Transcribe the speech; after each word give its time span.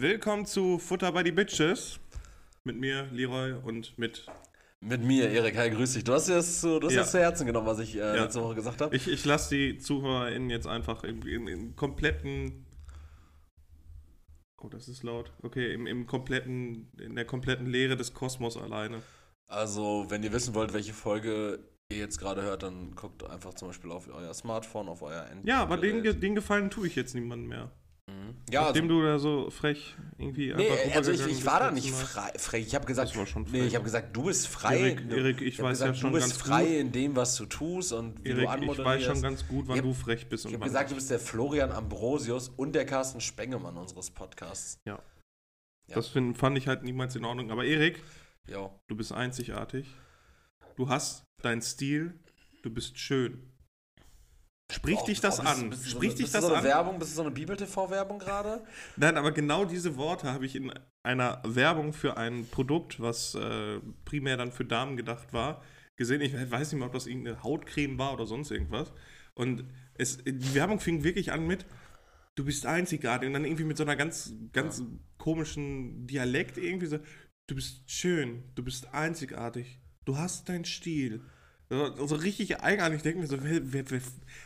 Willkommen 0.00 0.46
zu 0.46 0.78
Futter 0.78 1.10
bei 1.10 1.24
die 1.24 1.32
Bitches. 1.32 1.98
Mit 2.62 2.78
mir, 2.78 3.08
Leroy, 3.10 3.54
und 3.54 3.98
mit. 3.98 4.26
Mit 4.80 5.02
mir, 5.02 5.28
Erik. 5.28 5.56
Hi, 5.56 5.70
grüß 5.70 5.94
dich. 5.94 6.04
Du 6.04 6.12
hast 6.12 6.26
zu, 6.26 6.78
du 6.78 6.86
hast 6.86 6.94
Ja. 6.94 7.00
das 7.00 7.10
zu 7.10 7.18
Herzen 7.18 7.46
genommen, 7.48 7.66
was 7.66 7.80
ich 7.80 7.96
äh, 7.96 7.98
Ja. 7.98 8.14
letzte 8.22 8.40
Woche 8.40 8.54
gesagt 8.54 8.80
habe. 8.80 8.94
Ich, 8.94 9.08
ich 9.08 9.24
lasse 9.24 9.56
die 9.56 9.78
ZuhörerInnen 9.78 10.50
jetzt 10.50 10.68
einfach 10.68 11.02
im, 11.02 11.26
im, 11.26 11.48
im 11.48 11.74
kompletten. 11.74 12.64
Oh, 14.62 14.68
das 14.68 14.86
ist 14.86 15.02
laut. 15.02 15.32
Okay, 15.42 15.74
im, 15.74 15.88
im 15.88 16.06
kompletten, 16.06 16.92
in 17.00 17.16
der 17.16 17.24
kompletten 17.24 17.66
Leere 17.66 17.96
des 17.96 18.14
Kosmos 18.14 18.56
alleine. 18.56 19.02
Also, 19.48 20.06
wenn 20.10 20.22
ihr 20.22 20.32
wissen 20.32 20.54
wollt, 20.54 20.74
welche 20.74 20.92
Folge 20.92 21.58
ihr 21.90 21.98
jetzt 21.98 22.18
gerade 22.18 22.42
hört, 22.42 22.62
dann 22.62 22.94
guckt 22.94 23.28
einfach 23.28 23.54
zum 23.54 23.66
Beispiel 23.66 23.90
auf 23.90 24.08
euer 24.08 24.32
Smartphone, 24.32 24.88
auf 24.88 25.02
euer 25.02 25.22
Endgerät. 25.22 25.48
Ja, 25.48 25.60
aber 25.60 25.76
den, 25.76 26.04
den 26.20 26.34
Gefallen 26.36 26.70
tue 26.70 26.86
ich 26.86 26.94
jetzt 26.94 27.16
niemandem 27.16 27.48
mehr. 27.48 27.72
Mhm. 28.08 28.34
Ja, 28.50 28.60
also, 28.60 28.70
Nachdem 28.70 28.88
du 28.88 29.02
da 29.02 29.18
so 29.18 29.50
frech 29.50 29.94
irgendwie 30.16 30.54
nee, 30.54 30.70
einfach 30.70 30.96
also 30.96 31.12
ich, 31.12 31.26
ich 31.26 31.44
war 31.44 31.60
da 31.60 31.70
nicht 31.70 31.90
frei. 31.92 32.32
frei. 32.38 32.58
Ich 32.60 32.74
habe 32.74 32.86
gesagt, 32.86 33.14
nee, 33.14 33.24
frech. 33.26 33.66
ich 33.66 33.74
habe 33.74 33.84
gesagt, 33.84 34.16
du 34.16 34.24
bist 34.24 34.48
frei. 34.48 34.78
Erik, 34.78 35.10
Erik, 35.10 35.42
ich 35.42 35.58
hab 35.58 35.66
weiß 35.66 35.80
ja 35.80 35.86
gesagt, 35.88 35.98
schon 35.98 36.12
du 36.12 36.18
bist 36.18 36.30
ganz 36.30 36.40
frei 36.40 36.64
gut. 36.64 36.74
in 36.76 36.92
dem, 36.92 37.16
was 37.16 37.36
du 37.36 37.44
tust 37.44 37.92
und 37.92 38.18
wie 38.24 38.30
du 38.30 38.36
Erik, 38.36 38.42
ich 38.44 38.48
anmoderierst. 38.48 38.84
weiß 38.86 39.02
schon 39.04 39.22
ganz 39.22 39.46
gut, 39.46 39.68
wann 39.68 39.76
Ich 39.76 39.82
hab- 39.82 39.88
du 39.88 39.94
frech 39.94 40.26
bist. 40.28 40.46
Ich 40.46 40.54
habe 40.54 40.64
gesagt, 40.64 40.90
du 40.90 40.94
nicht. 40.94 41.00
bist 41.02 41.10
der 41.10 41.20
Florian 41.20 41.70
Ambrosius 41.70 42.48
und 42.48 42.74
der 42.74 42.86
Carsten 42.86 43.20
Spengemann 43.20 43.76
unseres 43.76 44.10
Podcasts. 44.10 44.78
Ja. 44.86 44.94
Ja. 45.88 45.94
Das 45.96 46.08
find, 46.08 46.36
fand 46.38 46.56
ich 46.56 46.66
halt 46.66 46.82
niemals 46.84 47.14
in 47.16 47.24
Ordnung. 47.26 47.50
Aber 47.50 47.64
Erik, 47.64 48.02
Jo. 48.48 48.72
du 48.88 48.96
bist 48.96 49.12
einzigartig. 49.12 49.86
Du 50.76 50.88
hast 50.88 51.24
deinen 51.42 51.60
Stil. 51.62 52.18
Du 52.62 52.70
bist 52.70 52.98
schön. 52.98 53.52
Sprich 54.70 54.98
Oh, 55.00 55.06
dich 55.06 55.20
das 55.20 55.40
oh, 55.40 55.44
an. 55.44 55.70
bist 55.70 55.88
Sprich 55.88 56.10
so, 56.12 56.16
dich 56.18 56.30
das 56.30 56.42
du 56.42 56.48
so 56.48 56.54
eine 56.54 56.58
an. 56.58 56.64
Werbung, 56.64 56.98
bist 56.98 57.12
du 57.12 57.16
so 57.16 57.22
eine 57.22 57.30
Bibel-TV-Werbung 57.30 58.18
gerade? 58.18 58.62
Nein, 58.96 59.16
aber 59.16 59.32
genau 59.32 59.64
diese 59.64 59.96
Worte 59.96 60.30
habe 60.30 60.44
ich 60.44 60.54
in 60.56 60.72
einer 61.02 61.40
Werbung 61.44 61.94
für 61.94 62.18
ein 62.18 62.46
Produkt, 62.50 63.00
was 63.00 63.34
äh, 63.34 63.80
primär 64.04 64.36
dann 64.36 64.52
für 64.52 64.66
Damen 64.66 64.96
gedacht 64.98 65.32
war, 65.32 65.62
gesehen. 65.96 66.20
Ich 66.20 66.34
weiß 66.34 66.72
nicht 66.72 66.78
mehr, 66.78 66.86
ob 66.86 66.92
das 66.92 67.06
irgendeine 67.06 67.42
Hautcreme 67.42 67.98
war 67.98 68.12
oder 68.12 68.26
sonst 68.26 68.50
irgendwas. 68.50 68.92
Und 69.34 69.64
es, 69.94 70.18
die 70.18 70.54
Werbung 70.54 70.80
fing 70.80 71.02
wirklich 71.02 71.32
an 71.32 71.46
mit, 71.46 71.64
du 72.34 72.44
bist 72.44 72.66
einzigartig. 72.66 73.26
Und 73.26 73.32
dann 73.32 73.46
irgendwie 73.46 73.64
mit 73.64 73.78
so 73.78 73.84
einer 73.84 73.96
ganz, 73.96 74.34
ganz 74.52 74.82
komischen 75.16 76.06
Dialekt 76.06 76.58
irgendwie 76.58 76.86
so, 76.86 76.98
du 77.46 77.54
bist 77.54 77.90
schön, 77.90 78.44
du 78.54 78.62
bist 78.62 78.92
einzigartig, 78.92 79.80
du 80.04 80.18
hast 80.18 80.48
deinen 80.50 80.66
Stil. 80.66 81.22
So, 81.70 81.84
richtig 82.16 82.60
eigenartig. 82.60 82.96
Ich 82.96 83.02
denke 83.02 83.20
mir 83.20 83.26
so, 83.26 83.42
wer, 83.42 83.72
wer, 83.72 83.90
wer, 83.90 84.00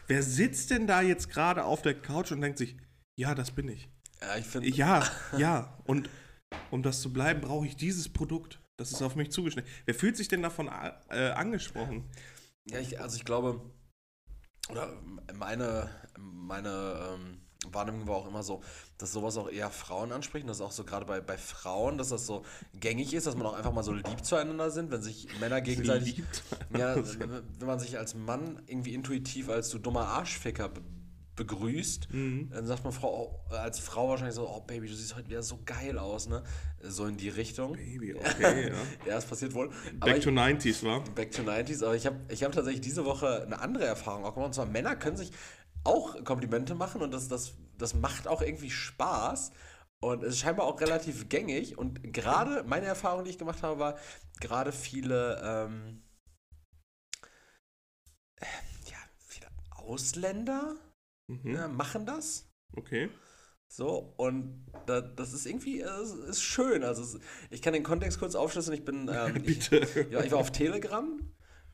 wer 0.09 0.23
sitzt 0.23 0.71
denn 0.71 0.87
da 0.87 1.03
jetzt 1.03 1.31
gerade 1.31 1.65
auf 1.65 1.83
der 1.83 1.95
Couch 1.95 2.33
und 2.33 2.41
denkt 2.41 2.59
sich, 2.59 2.77
ja, 3.17 3.35
das 3.35 3.53
bin 3.53 3.69
ich. 3.69 3.89
Ja, 4.21 4.37
ich 4.37 4.47
finde. 4.47 4.69
Ja, 4.69 5.09
ja. 5.39 5.79
Und 5.85 6.11
um 6.71 6.83
das 6.83 7.01
zu 7.01 7.13
bleiben, 7.13 7.41
brauche 7.41 7.67
ich 7.67 7.77
dieses 7.77 8.09
Produkt. 8.09 8.61
Das 8.77 8.91
ist 8.91 9.03
auf 9.03 9.15
mich 9.15 9.31
zugeschnitten. 9.31 9.71
Wer 9.85 9.95
fühlt 9.95 10.17
sich 10.17 10.29
denn 10.29 10.43
davon 10.43 10.69
äh, 11.11 11.31
angesprochen? 11.31 12.11
Ja, 12.65 12.81
ich, 12.81 13.01
also 13.01 13.17
ich 13.17 13.25
glaube, 13.25 13.61
oder 14.71 14.93
meine, 15.35 15.91
meine 16.19 17.15
ähm, 17.15 17.41
Wahrnehmung 17.71 18.07
war 18.09 18.17
auch 18.17 18.27
immer 18.29 18.43
so, 18.43 18.63
dass 18.99 19.13
sowas 19.13 19.37
auch 19.37 19.49
eher 19.51 19.71
Frauen 19.71 20.13
anspricht. 20.13 20.45
Und 20.45 20.49
dass 20.49 20.61
auch 20.61 20.73
so 20.73 20.85
gerade 20.85 21.07
bei, 21.07 21.21
bei 21.21 21.37
Frauen, 21.39 21.99
dass 21.99 22.09
das 22.09 22.27
so 22.27 22.43
gängig 22.75 23.15
ist, 23.15 23.27
dass 23.27 23.37
man 23.37 23.47
auch 23.47 23.55
einfach 23.55 23.73
mal 23.73 23.83
so 23.85 23.93
lieb 23.93 24.25
zueinander 24.25 24.71
sind, 24.71 24.91
wenn 24.91 25.03
sich 25.03 25.29
Männer 25.41 25.61
gegenseitig. 25.61 26.17
Liebt. 26.17 26.43
Ja, 26.77 26.97
wenn 26.97 27.67
man 27.67 27.79
sich 27.79 27.99
als 27.99 28.15
Mann 28.15 28.61
irgendwie 28.67 28.95
intuitiv 28.95 29.49
als 29.49 29.69
du 29.71 29.79
dummer 29.79 30.09
Arschficker 30.09 30.69
be 30.69 30.81
begrüßt, 31.35 32.13
Mhm. 32.13 32.51
dann 32.51 32.67
sagt 32.67 32.85
man 32.85 32.93
Frau, 32.93 33.43
als 33.49 33.79
Frau 33.79 34.11
wahrscheinlich 34.11 34.35
so, 34.35 34.47
oh 34.47 34.61
Baby, 34.61 34.87
du 34.89 34.95
siehst 34.95 35.17
heute 35.17 35.31
wieder 35.31 35.43
so 35.43 35.59
geil 35.65 35.99
aus, 35.99 36.29
ne? 36.29 36.43
So 36.83 37.07
in 37.07 37.17
die 37.17 37.31
Richtung. 37.31 37.73
Baby, 37.73 38.15
okay, 38.15 38.69
ja. 38.69 38.75
Ja, 39.13 39.17
es 39.17 39.25
passiert 39.25 39.55
wohl. 39.55 39.71
Back 39.99 40.19
ich, 40.19 40.25
to 40.25 40.31
90s, 40.31 40.85
war. 40.85 41.03
Back 41.15 41.33
to 41.33 41.41
90s, 41.41 41.83
aber 41.83 41.97
ich 41.97 42.05
habe 42.05 42.17
ich 42.29 42.45
hab 42.45 42.53
tatsächlich 42.53 42.83
diese 42.83 43.07
Woche 43.07 43.45
eine 43.47 43.59
andere 43.63 43.87
Erfahrung 43.87 44.27
auch 44.27 44.35
gemacht. 44.35 44.49
Und 44.49 44.55
zwar 44.55 44.67
Männer 44.67 44.95
können 44.95 45.17
sich 45.17 45.31
auch 45.85 46.23
Komplimente 46.25 46.75
machen 46.75 47.03
und 47.03 47.13
das, 47.13 47.29
das, 47.29 47.55
das 47.79 47.95
macht 47.95 48.29
auch 48.29 48.43
irgendwie 48.43 48.71
Spaß. 48.71 49.53
Und 50.01 50.25
es 50.25 50.35
ist 50.35 50.41
scheinbar 50.41 50.67
auch 50.67 50.81
relativ 50.81 51.29
gängig. 51.29 51.79
Und 51.79 52.13
gerade 52.13 52.65
meine 52.65 52.87
Erfahrung, 52.87 53.25
die 53.25 53.31
ich 53.31 53.39
gemacht 53.39 53.63
habe, 53.63 53.79
war, 53.79 53.99
gerade 54.41 54.73
viele, 54.73 55.41
ähm, 55.45 56.03
äh, 58.41 58.47
ja, 58.91 58.97
viele 59.29 59.47
Ausländer 59.71 60.75
Mhm. 61.29 61.55
ja, 61.55 61.69
machen 61.69 62.07
das. 62.07 62.49
Okay. 62.77 63.11
So, 63.69 64.13
und 64.19 64.67
da, 64.87 65.01
das 65.01 65.33
ist 65.33 65.47
irgendwie, 65.47 65.81
äh, 65.81 65.87
es 65.87 66.13
ist 66.13 66.43
schön. 66.43 66.85
Also, 66.85 67.19
ich 67.51 67.63
kann 67.63 67.73
den 67.73 67.83
Kontext 67.83 68.19
kurz 68.19 68.35
aufschlüsseln. 68.35 68.77
Ich 68.77 68.85
bin, 68.85 69.11
ähm, 69.13 69.43
ich, 69.47 69.71
ja, 69.71 70.23
ich 70.23 70.33
war 70.33 70.39
auf 70.39 70.53
Telegram 70.53 71.21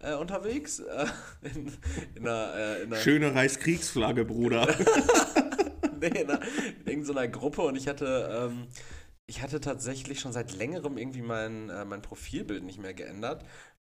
äh, 0.00 0.14
unterwegs. 0.14 0.80
Äh, 0.80 1.06
in, 1.42 1.72
in 2.14 2.28
einer, 2.28 2.54
äh, 2.54 2.82
in 2.82 2.92
einer, 2.92 2.96
Schöne 2.96 3.34
Reichskriegsflagge, 3.34 4.24
Bruder. 4.24 4.66
nee, 6.00 6.08
in, 6.08 6.30
einer, 6.30 6.40
in 6.42 6.86
irgendeiner 6.86 7.28
Gruppe 7.28 7.62
und 7.62 7.76
ich 7.76 7.88
hatte, 7.88 8.50
ähm, 8.50 8.66
ich 9.26 9.42
hatte 9.42 9.60
tatsächlich 9.60 10.20
schon 10.20 10.32
seit 10.32 10.56
längerem 10.56 10.98
irgendwie 10.98 11.22
mein, 11.22 11.68
äh, 11.70 11.84
mein 11.84 12.02
Profilbild 12.02 12.64
nicht 12.64 12.80
mehr 12.80 12.94
geändert. 12.94 13.44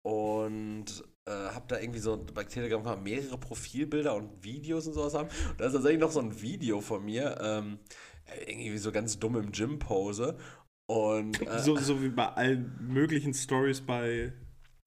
Und 0.04 1.04
äh, 1.26 1.30
habe 1.30 1.66
da 1.68 1.78
irgendwie 1.78 2.00
so 2.00 2.26
bei 2.34 2.42
Telegram 2.42 2.82
kann 2.82 2.94
man 2.94 3.04
mehrere 3.04 3.38
Profilbilder 3.38 4.16
und 4.16 4.42
Videos 4.42 4.88
und 4.88 4.94
sowas 4.94 5.14
haben. 5.14 5.28
Und 5.50 5.60
da 5.60 5.66
ist 5.66 5.72
tatsächlich 5.72 6.00
noch 6.00 6.10
so 6.10 6.20
ein 6.20 6.42
Video 6.42 6.80
von 6.80 7.04
mir, 7.04 7.38
ähm, 7.40 7.78
irgendwie 8.46 8.78
so 8.78 8.90
ganz 8.90 9.18
dumm 9.18 9.36
im 9.36 9.52
Gym-Pose. 9.52 10.36
Und 10.86 11.40
äh, 11.46 11.60
so, 11.60 11.76
so 11.76 12.02
wie 12.02 12.08
bei 12.08 12.28
allen 12.28 12.76
möglichen 12.80 13.32
Stories 13.32 13.80
bei 13.80 14.32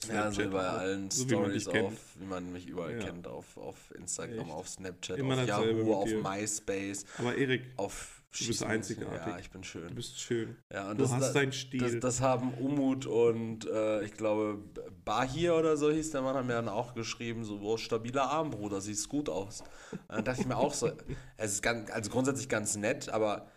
Ja, 0.07 0.29
so 0.29 0.41
Snapchat. 0.41 0.51
bei 0.51 0.67
allen 0.67 1.09
So 1.11 1.23
Stories 1.23 1.67
auf, 1.67 1.94
wie 2.19 2.25
man 2.25 2.51
mich 2.51 2.67
überall 2.67 2.94
Ja. 3.00 3.06
kennt, 3.07 3.28
auf, 3.28 3.57
auf 3.57 3.91
Instagram, 3.97 4.39
Echt? 4.39 4.51
auf 4.51 4.67
Snapchat, 4.69 5.17
Immer 5.17 5.41
auf 5.41 5.47
Yahoo, 5.47 5.94
auf. 5.95 6.09
MySpace, 6.11 7.06
Aber 7.17 7.35
Erik, 7.35 7.63
auf 7.78 8.22
Du 8.38 8.45
bist 8.47 8.61
Schießen- 8.63 8.67
einzigartig. 8.67 9.25
Ja, 9.25 9.39
ich 9.39 9.50
bin 9.50 9.63
schön. 9.63 9.88
du 9.88 9.95
bist 9.95 10.19
schön. 10.19 10.57
ja, 10.72 10.91
und 10.91 10.97
Du 11.00 11.03
das, 11.06 11.13
hast 11.13 11.33
deinen 11.33 11.53
Stil. 11.53 11.79
das, 11.79 12.00
das 12.01 12.22
haben 12.22 12.53
Umut 12.56 13.06
und 13.06 13.66
äh, 13.66 14.03
ich 14.03 14.11
glaube 14.13 14.59
Bahir 15.06 15.56
oder 15.56 15.78
so 15.78 15.89
hieß 15.89 16.12
der 16.12 16.22
Mann, 16.22 16.35
haben 16.35 16.47
mir 16.47 16.53
dann 16.56 16.67
auch 16.67 16.94
geschrieben, 16.94 17.45
so, 17.45 17.59
oh, 17.62 17.77
stabiler 17.77 18.29
Arm, 18.29 18.50
Bruder, 18.51 18.81
siehst 18.81 19.07
gut 19.07 19.29
aus. 19.29 19.63
Dann 20.09 20.25
dachte 20.25 20.41
ich 20.41 20.47
mir 20.47 20.57
auch 20.57 20.73
so, 20.73 20.91
es 21.38 21.53
ist 21.53 21.62
ganz, 21.63 21.89
also 21.89 22.12
grundsätzlich 22.12 22.50
ganz 22.50 22.75
nett, 22.75 23.07
aber 23.07 23.47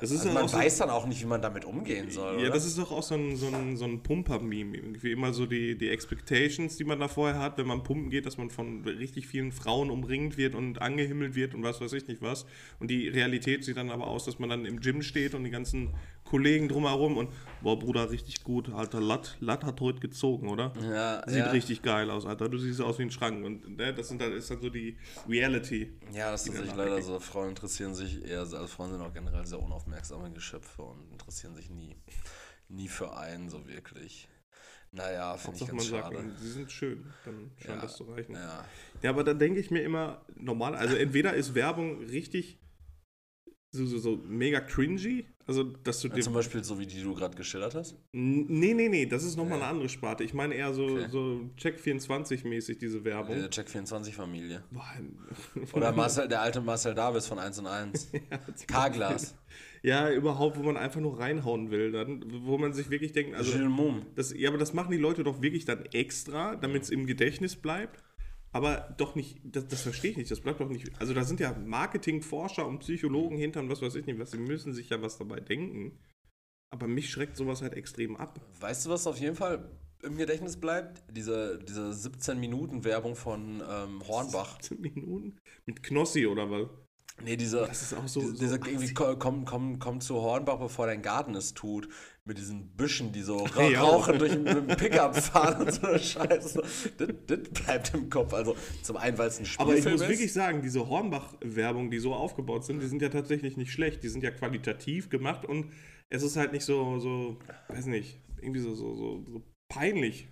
Das 0.00 0.10
ist 0.10 0.20
also 0.20 0.32
man 0.32 0.44
auch 0.44 0.48
so- 0.48 0.56
weiß 0.58 0.78
dann 0.78 0.90
auch 0.90 1.06
nicht, 1.06 1.20
wie 1.22 1.26
man 1.26 1.42
damit 1.42 1.64
umgehen 1.64 2.10
soll. 2.10 2.34
Ja, 2.34 2.40
oder? 2.46 2.50
das 2.50 2.64
ist 2.64 2.78
doch 2.78 2.92
auch 2.92 3.02
so 3.02 3.14
ein, 3.14 3.36
so 3.36 3.46
ein, 3.48 3.76
so 3.76 3.84
ein 3.84 4.02
Pumper-Meme. 4.02 4.76
Irgendwie 4.76 5.12
immer 5.12 5.32
so 5.32 5.46
die, 5.46 5.76
die 5.76 5.88
Expectations, 5.88 6.76
die 6.76 6.84
man 6.84 7.00
da 7.00 7.08
vorher 7.08 7.38
hat, 7.40 7.58
wenn 7.58 7.66
man 7.66 7.82
pumpen 7.82 8.10
geht, 8.10 8.26
dass 8.26 8.36
man 8.38 8.50
von 8.50 8.84
richtig 8.84 9.26
vielen 9.26 9.52
Frauen 9.52 9.90
umringt 9.90 10.36
wird 10.36 10.54
und 10.54 10.80
angehimmelt 10.80 11.34
wird 11.34 11.54
und 11.54 11.62
was 11.62 11.80
weiß 11.80 11.92
ich 11.94 12.06
nicht 12.06 12.22
was. 12.22 12.46
Und 12.78 12.90
die 12.90 13.08
Realität 13.08 13.64
sieht 13.64 13.76
dann 13.76 13.90
aber 13.90 14.06
aus, 14.06 14.24
dass 14.24 14.38
man 14.38 14.48
dann 14.48 14.64
im 14.64 14.80
Gym 14.80 15.02
steht 15.02 15.34
und 15.34 15.44
die 15.44 15.50
ganzen 15.50 15.90
Kollegen 16.24 16.68
drumherum 16.68 17.16
und, 17.16 17.30
boah, 17.62 17.78
Bruder, 17.78 18.10
richtig 18.10 18.42
gut, 18.42 18.70
alter, 18.72 19.00
Latt, 19.00 19.36
Latt 19.40 19.62
hat 19.64 19.80
heute 19.80 20.00
gezogen, 20.00 20.48
oder? 20.48 20.72
ja, 20.82 21.22
Sieht 21.28 21.38
ja. 21.38 21.50
richtig 21.50 21.82
geil 21.82 22.10
aus, 22.10 22.26
Alter. 22.26 22.48
Du 22.48 22.58
siehst 22.58 22.80
aus 22.80 22.98
wie 22.98 23.02
ein 23.02 23.10
Schrank. 23.10 23.44
Und 23.44 23.76
ne, 23.76 23.92
das 23.94 24.08
sind 24.08 24.20
dann, 24.20 24.32
ist 24.32 24.50
dann 24.50 24.60
so 24.60 24.70
die 24.70 24.96
Reality. 25.28 25.92
Ja, 26.12 26.30
das 26.32 26.42
ist 26.42 26.48
tatsächlich 26.48 26.74
leider 26.76 27.00
so. 27.02 27.20
Frauen 27.20 27.50
interessieren 27.50 27.94
sich 27.94 28.24
eher, 28.24 28.40
also 28.40 28.66
Frauen 28.66 28.90
sind 28.92 29.00
auch 29.02 29.12
generell 29.12 29.46
sehr 29.46 29.60
unaufmerksame 29.62 30.30
Geschöpfe 30.32 30.82
und 30.82 31.12
interessieren 31.12 31.54
sich 31.54 31.70
nie, 31.70 31.94
nie 32.68 32.88
für 32.88 33.16
einen 33.16 33.48
so 33.50 33.68
wirklich. 33.68 34.28
Naja, 34.92 35.36
finde 35.36 35.58
ich 35.60 35.66
ganz 35.66 35.90
man 35.90 36.00
schade. 36.00 36.16
sagt, 36.16 36.38
sie 36.38 36.50
sind 36.52 36.70
schön. 36.70 37.12
Dann 37.24 37.50
scheint 37.56 37.76
Ja, 37.76 37.82
das 37.82 37.96
zu 37.96 38.04
reichen. 38.04 38.34
Ja. 38.34 38.64
Ja, 39.02 39.10
aber 39.10 39.24
dann 39.24 39.38
denke 39.40 39.58
ich 39.58 39.70
mir 39.72 39.82
immer, 39.82 40.24
normal, 40.36 40.74
also 40.76 40.94
entweder 40.96 41.34
ist 41.34 41.54
Werbung 41.54 41.98
richtig 42.04 42.60
so, 43.74 43.86
so, 43.86 43.98
so 43.98 44.16
mega 44.28 44.60
cringy, 44.60 45.24
also 45.46 45.64
dass 45.64 46.00
du 46.00 46.08
dir. 46.08 46.22
Zum 46.22 46.32
Beispiel 46.32 46.62
so 46.62 46.78
wie 46.78 46.86
die 46.86 47.02
du 47.02 47.14
gerade 47.14 47.36
geschildert 47.36 47.74
hast. 47.74 47.96
Nee, 48.12 48.72
nee, 48.74 48.88
nee, 48.88 49.06
das 49.06 49.24
ist 49.24 49.36
nochmal 49.36 49.58
Ja. 49.58 49.64
eine 49.64 49.72
andere 49.74 49.88
Sparte. 49.88 50.22
Ich 50.24 50.32
meine 50.32 50.54
eher 50.54 50.72
so, 50.72 50.84
Okay. 50.84 51.06
so 51.10 51.40
Check24-mäßig, 51.58 52.78
diese 52.78 53.04
Werbung. 53.04 53.36
Der 53.36 53.50
Check24-Familie. 53.50 54.62
Boah, 54.70 54.84
Oder 55.72 55.92
Marcel, 55.92 56.28
der 56.28 56.40
alte 56.40 56.60
Marcel 56.60 56.94
Davis 56.94 57.26
von 57.26 57.38
1 57.38 57.58
und 57.58 57.66
1. 57.66 58.10
K-Glas. 58.68 59.34
Ja, 59.82 60.10
überhaupt, 60.10 60.56
wo 60.56 60.62
man 60.62 60.76
einfach 60.78 61.00
nur 61.00 61.18
reinhauen 61.18 61.70
will, 61.70 61.92
dann, 61.92 62.24
wo 62.46 62.56
man 62.56 62.72
sich 62.72 62.88
wirklich 62.88 63.12
denkt, 63.12 63.34
also. 63.34 63.52
Das, 64.14 64.32
ja, 64.34 64.48
aber 64.48 64.56
das 64.58 64.72
machen 64.72 64.90
die 64.92 64.96
Leute 64.98 65.24
doch 65.24 65.42
wirklich 65.42 65.66
dann 65.66 65.84
extra, 65.92 66.56
damit 66.56 66.84
es 66.84 66.90
im 66.90 67.06
Gedächtnis 67.06 67.56
bleibt. 67.56 68.02
Aber 68.54 68.94
doch 68.98 69.16
nicht, 69.16 69.40
das, 69.42 69.66
das 69.66 69.82
verstehe 69.82 70.12
ich 70.12 70.16
nicht, 70.16 70.30
das 70.30 70.40
bleibt 70.40 70.60
doch 70.60 70.68
nicht. 70.68 70.88
Also 71.00 71.12
da 71.12 71.24
sind 71.24 71.40
ja 71.40 71.52
Marketingforscher 71.52 72.64
und 72.64 72.78
Psychologen 72.78 73.36
hinter 73.36 73.58
und 73.58 73.68
was 73.68 73.82
weiß 73.82 73.96
ich 73.96 74.06
nicht, 74.06 74.20
was, 74.20 74.30
sie 74.30 74.38
müssen 74.38 74.72
sich 74.72 74.90
ja 74.90 75.02
was 75.02 75.18
dabei 75.18 75.40
denken. 75.40 75.98
Aber 76.70 76.86
mich 76.86 77.10
schreckt 77.10 77.36
sowas 77.36 77.62
halt 77.62 77.74
extrem 77.74 78.14
ab. 78.16 78.40
Weißt 78.60 78.86
du, 78.86 78.90
was 78.90 79.08
auf 79.08 79.18
jeden 79.18 79.34
Fall 79.34 79.68
im 80.04 80.16
Gedächtnis 80.16 80.56
bleibt? 80.56 81.02
Diese, 81.10 81.58
diese 81.58 81.90
17-Minuten-Werbung 81.90 83.16
von 83.16 83.60
ähm, 83.68 84.06
Hornbach. 84.06 84.60
10 84.60 84.80
Minuten? 84.80 85.36
Mit 85.66 85.82
Knossi 85.82 86.24
oder 86.24 86.48
was? 86.48 86.68
Nee, 87.22 87.36
diese, 87.36 87.58
Das 87.58 87.80
ist 87.82 87.94
auch 87.94 88.08
so- 88.08 88.20
diese, 88.32 88.48
so 88.48 88.54
irgendwie 88.56 88.92
komm, 88.92 89.44
komm, 89.44 89.78
komm, 89.78 90.00
zu 90.00 90.16
Hornbach, 90.16 90.58
bevor 90.58 90.86
dein 90.86 91.00
Garten 91.00 91.34
es 91.34 91.54
tut. 91.54 91.88
Mit 92.24 92.38
diesen 92.38 92.74
Büschen, 92.76 93.12
die 93.12 93.22
so 93.22 93.36
ra 93.44 93.68
Ja. 93.68 93.82
rauchen 93.82 94.18
durch 94.18 94.36
mit 94.36 94.48
dem 94.48 94.66
Pickup 94.66 95.16
fahren 95.16 95.62
und 95.62 95.72
so 95.72 95.86
eine 95.86 95.98
Scheiße. 95.98 96.62
Das, 96.98 97.08
das 97.26 97.38
bleibt 97.50 97.94
im 97.94 98.10
Kopf. 98.10 98.32
Also 98.34 98.56
zum 98.82 98.96
einen, 98.96 99.16
weil 99.16 99.28
es 99.28 99.38
ein 99.38 99.46
Aber 99.58 99.70
ich 99.74 99.80
Spielfilm 99.82 99.92
muss 99.94 100.02
ist. 100.02 100.08
wirklich 100.08 100.32
sagen, 100.32 100.60
diese 100.62 100.88
Hornbach-Werbung, 100.88 101.90
die 101.90 101.98
so 101.98 102.14
aufgebaut 102.14 102.64
sind, 102.64 102.80
die 102.82 102.86
sind 102.86 103.00
ja 103.00 103.10
tatsächlich 103.10 103.56
nicht 103.56 103.70
schlecht. 103.72 104.02
Die 104.02 104.08
sind 104.08 104.22
ja 104.24 104.30
qualitativ 104.30 105.08
gemacht 105.08 105.44
und 105.44 105.70
es 106.10 106.22
ist 106.22 106.36
halt 106.36 106.52
nicht 106.52 106.64
so, 106.64 106.98
so 106.98 107.38
weiß 107.68 107.86
nicht, 107.86 108.18
irgendwie 108.40 108.60
so, 108.60 108.74
so, 108.74 108.94
so, 108.94 109.24
so 109.30 109.42
peinlich 109.68 110.28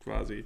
quasi. 0.00 0.44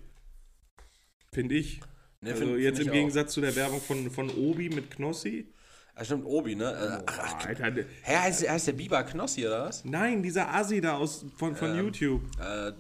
Finde 1.33 1.55
ich. 1.55 1.81
Nee, 2.21 2.31
also 2.33 2.45
find- 2.47 2.59
jetzt 2.61 2.79
find 2.79 2.79
im 2.79 2.83
ich 2.83 2.89
auch. 2.89 2.95
Gegensatz 2.95 3.33
zu 3.33 3.41
der 3.41 3.55
Werbung 3.57 3.81
von, 3.81 4.11
von 4.11 4.31
Obi 4.31 4.71
mit 4.71 4.91
Knossi. 4.91 5.53
Ah, 6.01 6.05
stimmt, 6.05 6.25
Obi, 6.27 6.55
ne? 6.55 6.65
Äh, 6.65 7.03
Ach, 7.07 7.19
ach, 7.41 7.47
Alter, 7.47 7.73
hä, 8.03 8.17
heißt, 8.17 8.49
heißt 8.49 8.69
der 8.69 8.73
Biber 8.75 9.03
Knossi, 9.03 9.45
oder 9.47 9.65
was? 9.65 9.85
nein, 9.85 10.23
dieser 10.23 10.55
Asi 10.55 10.81
da 10.81 10.97
aus, 10.97 11.27
von, 11.37 11.57
von 11.57 11.77
YouTube. 11.77 12.23
Äh, 12.41 12.73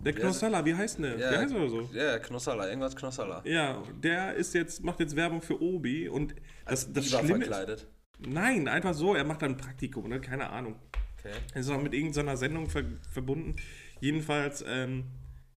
Der 0.00 0.12
Knossalla, 0.12 0.64
wie 0.64 0.72
heißt 0.74 0.98
denn 0.98 1.02
der? 1.04 1.18
ja, 1.18 1.30
Der 1.30 1.40
heißt 1.40 1.54
oder 1.54 1.68
so? 1.68 1.90
Ja, 1.92 2.18
Knossalla, 2.20 2.68
irgendwas 2.68 2.94
Knossalla. 2.94 3.42
Ja, 3.44 3.82
der 4.02 4.34
ist 4.34 4.54
jetzt, 4.54 4.84
macht 4.84 5.00
jetzt 5.00 5.16
Werbung 5.16 5.42
für 5.42 5.60
Obi 5.60 6.08
und 6.08 6.36
das, 6.64 6.92
das 6.92 7.06
Biber 7.06 7.18
Schlimme 7.18 7.44
ist, 7.44 7.48
verkleidet. 7.48 7.88
Nein, 8.20 8.68
einfach 8.68 8.94
so, 8.94 9.16
er 9.16 9.24
macht 9.24 9.42
dann 9.42 9.52
ein 9.52 9.56
Praktikum, 9.56 10.08
ne? 10.08 10.20
keine 10.20 10.50
Ahnung. 10.50 10.76
Okay. 11.18 11.34
Er 11.54 11.60
ist 11.60 11.68
auch 11.70 11.82
mit 11.82 11.94
irgendeiner 11.94 12.36
Sendung 12.36 12.68
ver 12.70 12.84
verbunden. 13.10 13.56
Jedenfalls 14.00 14.64
ähm, 14.66 15.04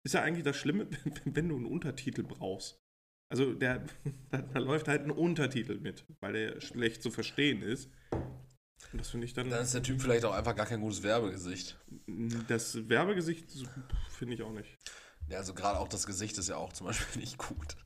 ist 0.04 0.14
ja 0.14 0.22
eigentlich 0.22 0.44
das 0.44 0.56
Schlimme, 0.56 0.86
wenn 1.24 1.48
du 1.48 1.56
einen 1.56 1.66
Untertitel 1.66 2.22
brauchst. 2.22 2.81
Also 3.32 3.54
der, 3.54 3.82
da, 4.30 4.38
da 4.42 4.58
läuft 4.58 4.88
halt 4.88 5.02
ein 5.02 5.10
Untertitel 5.10 5.78
mit, 5.80 6.04
weil 6.20 6.34
der 6.34 6.60
schlecht 6.60 7.02
zu 7.02 7.10
verstehen 7.10 7.62
ist. 7.62 7.88
Und 8.92 8.98
das 9.00 9.08
finde 9.10 9.24
ich 9.26 9.32
dann, 9.32 9.48
Dann 9.48 9.62
ist 9.62 9.72
der 9.72 9.82
Typ 9.82 10.02
vielleicht 10.02 10.24
auch 10.26 10.34
einfach 10.34 10.54
gar 10.54 10.66
kein 10.66 10.80
gutes 10.82 11.02
Werbegesicht. 11.02 11.78
das 12.48 12.88
Werbegesicht 12.90 13.50
finde 14.10 14.34
ich 14.34 14.42
auch 14.42 14.52
nicht. 14.52 14.76
Ja, 15.28 15.38
also 15.38 15.54
gerade 15.54 15.78
auch 15.78 15.88
das 15.88 16.04
Gesicht 16.06 16.36
ist 16.36 16.50
ja 16.50 16.56
auch 16.56 16.74
zum 16.74 16.88
Beispiel 16.88 17.20
nicht 17.22 17.38
gut. 17.38 17.76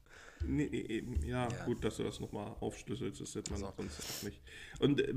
Nee, 0.44 0.64
eben, 0.64 1.24
ja, 1.24 1.48
Ja. 1.48 1.64
gut, 1.64 1.84
dass 1.84 1.96
du 1.98 2.02
das 2.02 2.18
nochmal 2.18 2.56
aufschlüsselst, 2.60 3.20
das 3.20 3.34
hätte 3.36 3.52
man 3.52 3.62
Also. 3.62 3.74
sonst 3.76 4.00
auch 4.00 4.22
nicht. 4.24 4.42
Und 4.80 5.00
äh, 5.00 5.14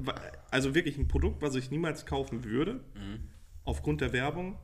also 0.51 0.75
wirklich 0.75 0.97
ein 0.97 1.07
Produkt, 1.07 1.41
was 1.41 1.55
ich 1.55 1.71
niemals 1.71 2.05
kaufen 2.05 2.43
würde, 2.43 2.83
Mhm. 2.93 3.27
aufgrund 3.63 4.01
der 4.01 4.13
Werbung, 4.13 4.59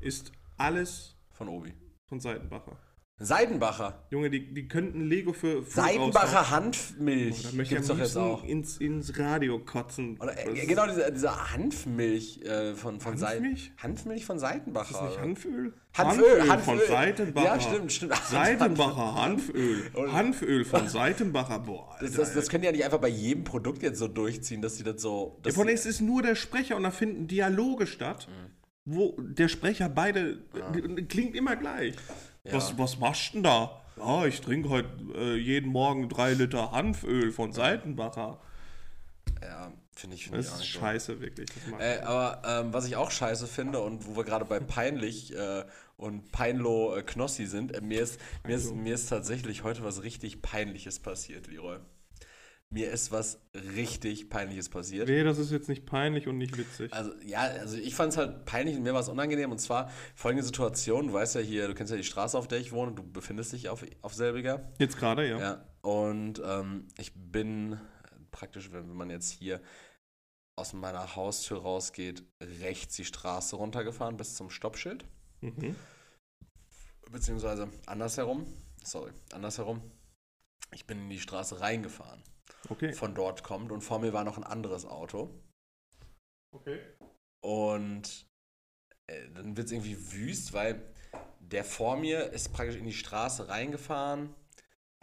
ist 0.00 0.32
alles 0.56 1.16
Von 1.32 1.48
Obi. 1.48 1.74
von 2.08 2.20
Seitenbacher. 2.20 2.78
Seidenbacher. 3.22 4.02
Junge, 4.10 4.30
die, 4.30 4.52
die 4.54 4.66
könnten 4.66 5.02
Lego 5.04 5.34
für. 5.34 5.56
raushauen. 5.58 5.70
Seidenbacher 5.70 6.50
Hanfmilch. 6.50 7.42
Da 7.50 7.56
möchte 7.56 7.76
ich 7.76 7.86
doch 7.86 7.98
jetzt 7.98 8.16
auch. 8.16 8.42
ins, 8.44 8.78
ins 8.78 9.18
Radio 9.18 9.58
kotzen. 9.58 10.16
Oder, 10.18 10.32
Das 10.34 10.44
äh, 10.46 10.66
genau, 10.66 10.86
diese, 10.86 11.12
diese 11.12 11.52
Hanfmilch 11.52 12.40
äh, 12.42 12.74
von, 12.74 12.98
von 12.98 13.18
Seiten. 13.18 13.56
Hanfmilch? 13.76 14.24
Von 14.24 14.38
Seitenbacher. 14.38 14.90
Ist 14.90 15.00
das 15.00 15.10
nicht 15.10 15.20
Hanföl? 15.20 15.74
Hanföl, 15.92 16.40
von 16.40 16.48
Hanföl. 16.50 16.80
Seitenbacher. 16.88 17.46
Ja, 17.46 17.60
stimmt, 17.60 17.92
stimmt. 17.92 18.14
Seitenbacher 18.30 19.14
Hanföl. 19.14 19.90
Hanföl 20.12 20.64
von 20.64 20.88
Seitenbacher. 20.88 21.58
Boah, 21.58 21.96
Das, 22.00 22.10
Alter, 22.12 22.18
das, 22.22 22.34
das 22.34 22.48
können 22.48 22.62
die 22.62 22.66
ja 22.66 22.72
nicht 22.72 22.84
einfach 22.84 23.00
bei 23.00 23.08
jedem 23.08 23.44
Produkt 23.44 23.82
jetzt 23.82 23.98
so 23.98 24.08
durchziehen, 24.08 24.62
dass 24.62 24.76
sie 24.76 24.84
das 24.84 25.02
so. 25.02 25.34
Ja, 25.38 25.42
Das, 25.42 25.54
von 25.56 25.68
es 25.68 25.84
ist 25.84 26.00
nur 26.00 26.22
der 26.22 26.36
Sprecher 26.36 26.76
und 26.76 26.84
da 26.84 26.90
finden 26.90 27.26
Dialoge 27.26 27.86
statt, 27.86 28.28
wo 28.86 29.14
der 29.20 29.48
Sprecher 29.48 29.88
beide 29.90 30.38
die- 30.74 31.04
klingt 31.06 31.34
immer 31.36 31.56
gleich. 31.56 31.94
Ja. 32.44 32.54
Was, 32.54 32.76
was 32.78 32.98
machst 32.98 33.30
du 33.30 33.32
denn 33.34 33.42
da? 33.44 33.80
Ja, 33.96 34.24
ich 34.26 34.40
trinke 34.40 34.68
heute 34.70 34.88
äh, 35.14 35.36
jeden 35.36 35.70
Morgen 35.70 36.08
drei 36.08 36.32
Liter 36.32 36.72
Hanföl 36.72 37.32
von 37.32 37.52
Seitenbacher. 37.52 38.38
ja, 39.42 39.72
finde 39.94 40.16
ich, 40.16 40.24
finde 40.24 40.38
Das 40.38 40.46
ich 40.46 40.52
ist 40.54 40.58
nicht 40.60 40.72
so. 40.72 40.80
scheiße, 40.80 41.20
wirklich. 41.20 41.48
Äh, 41.78 41.98
aber 42.00 42.42
ähm, 42.46 42.72
was 42.72 42.86
ich 42.86 42.96
auch 42.96 43.10
scheiße 43.10 43.46
finde 43.46 43.80
und 43.80 44.06
wo 44.06 44.16
wir 44.16 44.24
gerade 44.24 44.44
bei 44.46 44.58
peinlich 44.60 45.34
äh, 45.36 45.64
und 45.98 46.32
Peinlo 46.32 46.96
äh, 46.96 47.02
Knossi 47.02 47.44
sind, 47.44 47.72
äh, 47.72 47.82
mir, 47.82 48.00
ist, 48.00 48.18
mir, 48.46 48.56
ist, 48.56 48.74
mir 48.74 48.94
ist 48.94 49.08
tatsächlich 49.10 49.62
heute 49.64 49.84
was 49.84 50.02
richtig 50.02 50.40
Peinliches 50.40 50.98
passiert, 50.98 51.46
Leroy. 51.46 51.76
Mir 52.72 52.92
ist 52.92 53.10
was 53.10 53.40
richtig 53.54 54.30
Peinliches 54.30 54.68
passiert. 54.68 55.08
Nee, 55.08 55.24
das 55.24 55.38
ist 55.38 55.50
jetzt 55.50 55.68
nicht 55.68 55.86
peinlich 55.86 56.28
und 56.28 56.38
nicht 56.38 56.56
witzig. 56.56 56.92
Also, 56.92 57.12
ja, 57.24 57.40
also 57.40 57.76
ich 57.76 57.96
fand 57.96 58.12
es 58.12 58.16
halt 58.16 58.44
peinlich 58.44 58.76
und 58.76 58.84
mir 58.84 58.94
war 58.94 59.00
es 59.00 59.08
unangenehm. 59.08 59.50
Und 59.50 59.58
zwar 59.58 59.90
folgende 60.14 60.44
Situation: 60.44 61.08
Du 61.08 61.12
weißt 61.12 61.34
ja 61.34 61.40
hier, 61.40 61.66
du 61.66 61.74
kennst 61.74 61.90
ja 61.90 61.96
die 61.96 62.04
Straße, 62.04 62.38
auf 62.38 62.46
der 62.46 62.60
ich 62.60 62.70
wohne, 62.70 62.92
du 62.92 63.02
befindest 63.02 63.52
dich 63.52 63.68
auf, 63.68 63.84
auf 64.02 64.14
selbiger. 64.14 64.72
Jetzt 64.78 64.98
gerade, 64.98 65.28
ja. 65.28 65.40
Ja, 65.40 65.64
und 65.82 66.40
ähm, 66.44 66.86
ich 66.96 67.12
bin 67.14 67.80
praktisch, 68.30 68.70
wenn 68.70 68.94
man 68.94 69.10
jetzt 69.10 69.30
hier 69.30 69.60
aus 70.56 70.72
meiner 70.72 71.16
Haustür 71.16 71.62
rausgeht, 71.62 72.22
rechts 72.60 72.94
die 72.94 73.04
Straße 73.04 73.56
runtergefahren 73.56 74.16
bis 74.16 74.36
zum 74.36 74.48
Stoppschild. 74.48 75.04
Mhm. 75.40 75.74
Beziehungsweise 77.10 77.68
andersherum. 77.86 78.46
Sorry, 78.84 79.10
andersherum. 79.32 79.82
Ich 80.72 80.86
bin 80.86 80.98
in 80.98 81.10
die 81.10 81.18
Straße 81.18 81.60
reingefahren. 81.60 82.22
Okay. 82.68 82.92
Von 82.92 83.14
dort 83.14 83.42
kommt 83.42 83.72
und 83.72 83.80
vor 83.82 83.98
mir 83.98 84.12
war 84.12 84.24
noch 84.24 84.36
ein 84.36 84.44
anderes 84.44 84.86
Auto. 84.86 85.30
okay. 86.54 86.78
Und 87.42 88.26
äh, 89.06 89.28
dann 89.34 89.56
wird 89.56 89.66
es 89.66 89.72
irgendwie 89.72 90.12
wüst, 90.12 90.52
weil 90.52 90.82
der 91.40 91.64
vor 91.64 91.96
mir 91.96 92.32
ist 92.32 92.52
praktisch 92.52 92.76
in 92.76 92.84
die 92.84 92.92
Straße 92.92 93.48
reingefahren. 93.48 94.34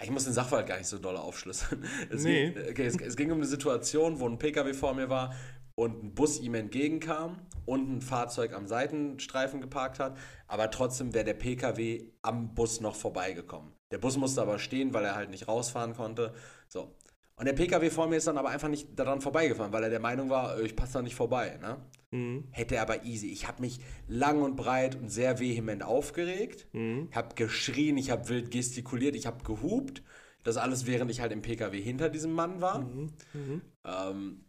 Ich 0.03 0.11
muss 0.11 0.25
den 0.25 0.33
Sachverhalt 0.33 0.67
gar 0.67 0.77
nicht 0.77 0.87
so 0.87 0.99
doll 0.99 1.17
aufschlüsseln. 1.17 1.83
Es, 2.11 2.23
Nee. 2.23 2.51
ging, 2.51 2.69
okay, 2.69 2.85
es, 2.85 2.95
es 3.01 3.15
ging 3.17 3.31
um 3.31 3.37
eine 3.39 3.47
Situation, 3.47 4.19
wo 4.19 4.29
ein 4.29 4.37
PKW 4.37 4.73
vor 4.73 4.93
mir 4.93 5.09
war 5.09 5.33
und 5.73 6.03
ein 6.03 6.13
Bus 6.13 6.39
ihm 6.39 6.53
entgegenkam 6.53 7.41
und 7.65 7.89
ein 7.91 8.01
Fahrzeug 8.01 8.53
am 8.53 8.67
Seitenstreifen 8.67 9.59
geparkt 9.59 9.97
hat. 9.99 10.15
Aber 10.47 10.69
trotzdem 10.69 11.15
wäre 11.15 11.25
der 11.25 11.33
PKW 11.33 12.11
am 12.21 12.53
Bus 12.53 12.79
noch 12.81 12.95
vorbeigekommen. 12.95 13.73
Der 13.91 13.97
Bus 13.97 14.17
musste 14.17 14.41
aber 14.41 14.59
stehen, 14.59 14.93
weil 14.93 15.05
er 15.05 15.15
halt 15.15 15.31
nicht 15.31 15.47
rausfahren 15.47 15.95
konnte. 15.95 16.35
So. 16.67 16.95
Und 17.39 17.45
der 17.45 17.53
PKW 17.53 17.91
vor 17.91 18.07
mir 18.07 18.15
ist 18.17 18.25
dann 18.25 18.37
aber 18.37 18.49
einfach 18.49 18.67
nicht 18.67 18.97
daran 18.97 19.21
vorbeigefahren, 19.21 19.71
weil 19.71 19.83
er 19.83 19.91
der 19.91 19.99
Meinung 19.99 20.29
war, 20.29 20.57
äh, 20.57 20.65
ich 20.65 20.75
passe 20.75 20.93
da 20.93 21.01
nicht 21.03 21.15
vorbei. 21.15 21.57
Ne? 21.61 21.77
Mhm. 22.11 22.47
Hätte 22.51 22.75
er 22.75 22.81
aber 22.81 23.03
easy. 23.03 23.27
Ich 23.27 23.47
habe 23.47 23.61
mich 23.61 23.79
lang 24.07 24.41
und 24.41 24.55
breit 24.55 24.95
und 24.95 25.09
sehr 25.09 25.39
vehement 25.39 25.83
aufgeregt. 25.83 26.67
Mhm. 26.73 27.09
Ich 27.11 27.15
habe 27.15 27.35
geschrien, 27.35 27.97
ich 27.97 28.09
habe 28.09 28.27
wild 28.29 28.49
gestikuliert, 28.49 29.15
ich 29.15 29.27
habe 29.27 29.43
gehupt. 29.43 30.01
Das 30.43 30.57
alles, 30.57 30.87
während 30.87 31.11
ich 31.11 31.21
halt 31.21 31.31
im 31.31 31.43
PKW 31.43 31.79
hinter 31.79 32.09
diesem 32.09 32.31
Mann 32.31 32.59
war. 32.59 32.79
Mhm. 32.79 33.13
Mhm. 33.33 33.61
Ähm, 33.85 34.45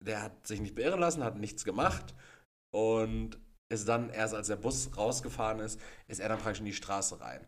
der 0.00 0.22
hat 0.22 0.46
sich 0.46 0.60
nicht 0.60 0.74
beirren 0.74 1.00
lassen, 1.00 1.24
hat 1.24 1.38
nichts 1.38 1.64
gemacht. 1.64 2.14
Und 2.74 3.38
ist 3.70 3.88
dann, 3.88 4.10
erst 4.10 4.34
als 4.34 4.48
der 4.48 4.56
Bus 4.56 4.90
rausgefahren 4.98 5.60
ist, 5.60 5.80
ist 6.08 6.20
er 6.20 6.28
dann 6.28 6.38
praktisch 6.38 6.60
in 6.60 6.66
die 6.66 6.74
Straße 6.74 7.20
rein. 7.20 7.46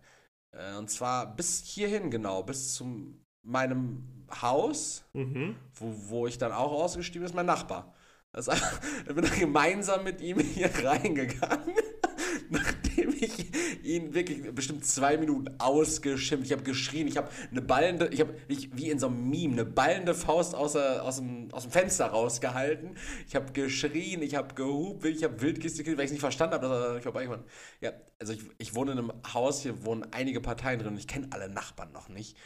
Äh, 0.52 0.76
und 0.76 0.88
zwar 0.88 1.34
bis 1.36 1.64
hierhin 1.64 2.10
genau, 2.10 2.42
bis 2.42 2.74
zu 2.74 3.14
meinem 3.44 4.02
Haus 4.42 5.04
Mhm. 5.12 5.56
wo, 5.74 5.94
wo 6.08 6.26
ich 6.26 6.38
dann 6.38 6.52
auch 6.52 6.72
ausgestiegen 6.72 7.24
ist, 7.26 7.34
mein 7.34 7.46
Nachbar. 7.46 7.94
Das, 8.32 8.48
ich 9.08 9.14
bin 9.14 9.24
dann 9.24 9.38
gemeinsam 9.38 10.02
mit 10.02 10.20
ihm 10.20 10.38
hier 10.54 10.70
reingegangen, 10.82 11.74
nachdem 12.50 13.10
ich 13.10 13.84
ihn 13.84 14.12
wirklich 14.14 14.52
bestimmt 14.54 14.84
zwei 14.84 15.16
Minuten 15.18 15.54
ausgeschimpft. 15.58 16.46
Ich 16.46 16.52
habe 16.52 16.64
geschrien, 16.64 17.06
ich 17.06 17.16
habe 17.16 17.28
eine 17.50 17.62
ballende, 17.62 18.08
ich 18.08 18.20
habe 18.20 18.34
wie 18.48 18.90
in 18.90 18.98
so 18.98 19.06
einem 19.06 19.28
Meme, 19.30 19.52
eine 19.52 19.64
ballende 19.64 20.14
Faust 20.14 20.54
aus, 20.54 20.74
aus, 20.74 21.16
dem, 21.18 21.52
aus 21.52 21.62
dem 21.62 21.70
Fenster 21.70 22.06
rausgehalten. 22.06 22.96
Ich 23.28 23.36
habe 23.36 23.52
geschrien, 23.52 24.22
ich 24.22 24.34
habe 24.34 24.54
gehupt, 24.54 25.04
ich 25.04 25.22
habe 25.22 25.40
wild 25.40 25.60
gestikuliert, 25.60 25.98
weil 25.98 26.06
ich 26.06 26.08
es 26.08 26.12
nicht 26.12 26.20
verstanden 26.22 26.54
habe, 26.54 26.66
dass 26.66 26.86
er 26.88 26.94
nicht 26.94 27.02
vorbeikommt. 27.04 27.44
Ja, 27.80 27.92
also 28.18 28.32
ich, 28.32 28.40
ich 28.58 28.74
wohne 28.74 28.92
in 28.92 28.98
einem 28.98 29.12
Haus, 29.32 29.60
hier 29.62 29.84
wohnen 29.84 30.06
einige 30.12 30.40
Parteien 30.40 30.80
drin 30.80 30.88
und 30.94 30.98
ich 30.98 31.06
kenne 31.06 31.28
alle 31.30 31.48
Nachbarn 31.48 31.92
noch 31.92 32.08
nicht. 32.08 32.36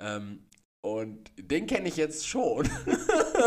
Ähm, 0.00 0.40
und 0.80 1.30
den 1.38 1.66
kenne 1.66 1.88
ich 1.88 1.96
jetzt 1.96 2.26
schon. 2.26 2.68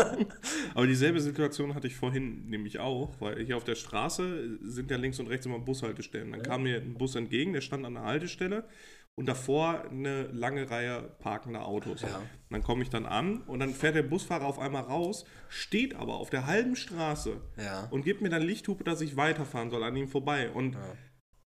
Aber 0.74 0.86
dieselbe 0.86 1.20
Situation 1.20 1.74
hatte 1.74 1.86
ich 1.86 1.96
vorhin 1.96 2.46
nämlich 2.48 2.78
auch, 2.78 3.14
weil 3.20 3.44
hier 3.44 3.56
auf 3.56 3.64
der 3.64 3.74
Straße 3.74 4.58
sind 4.62 4.90
ja 4.90 4.96
links 4.96 5.18
und 5.18 5.28
rechts 5.28 5.46
immer 5.46 5.58
Bushaltestellen. 5.58 6.32
Dann 6.32 6.42
kam 6.42 6.62
mir 6.64 6.76
ein 6.76 6.94
Bus 6.94 7.14
entgegen, 7.14 7.52
der 7.52 7.60
stand 7.60 7.86
an 7.86 7.94
der 7.94 8.04
Haltestelle 8.04 8.68
und 9.14 9.26
davor 9.26 9.84
eine 9.90 10.24
lange 10.28 10.70
Reihe 10.70 11.02
parkender 11.18 11.66
Autos. 11.66 12.02
Ja. 12.02 12.22
Dann 12.50 12.62
komme 12.62 12.82
ich 12.82 12.90
dann 12.90 13.06
an 13.06 13.42
und 13.42 13.60
dann 13.60 13.74
fährt 13.74 13.94
der 13.94 14.02
Busfahrer 14.02 14.46
auf 14.46 14.58
einmal 14.58 14.82
raus, 14.82 15.24
steht 15.48 15.94
aber 15.94 16.14
auf 16.14 16.30
der 16.30 16.46
halben 16.46 16.76
Straße 16.76 17.40
Ja. 17.58 17.88
und 17.90 18.04
gibt 18.04 18.22
mir 18.22 18.30
dann 18.30 18.42
Lichthupe, 18.42 18.84
dass 18.84 19.00
ich 19.00 19.16
weiterfahren 19.16 19.70
soll 19.70 19.82
an 19.84 19.96
ihm 19.96 20.08
vorbei. 20.08 20.50
Und 20.50 20.76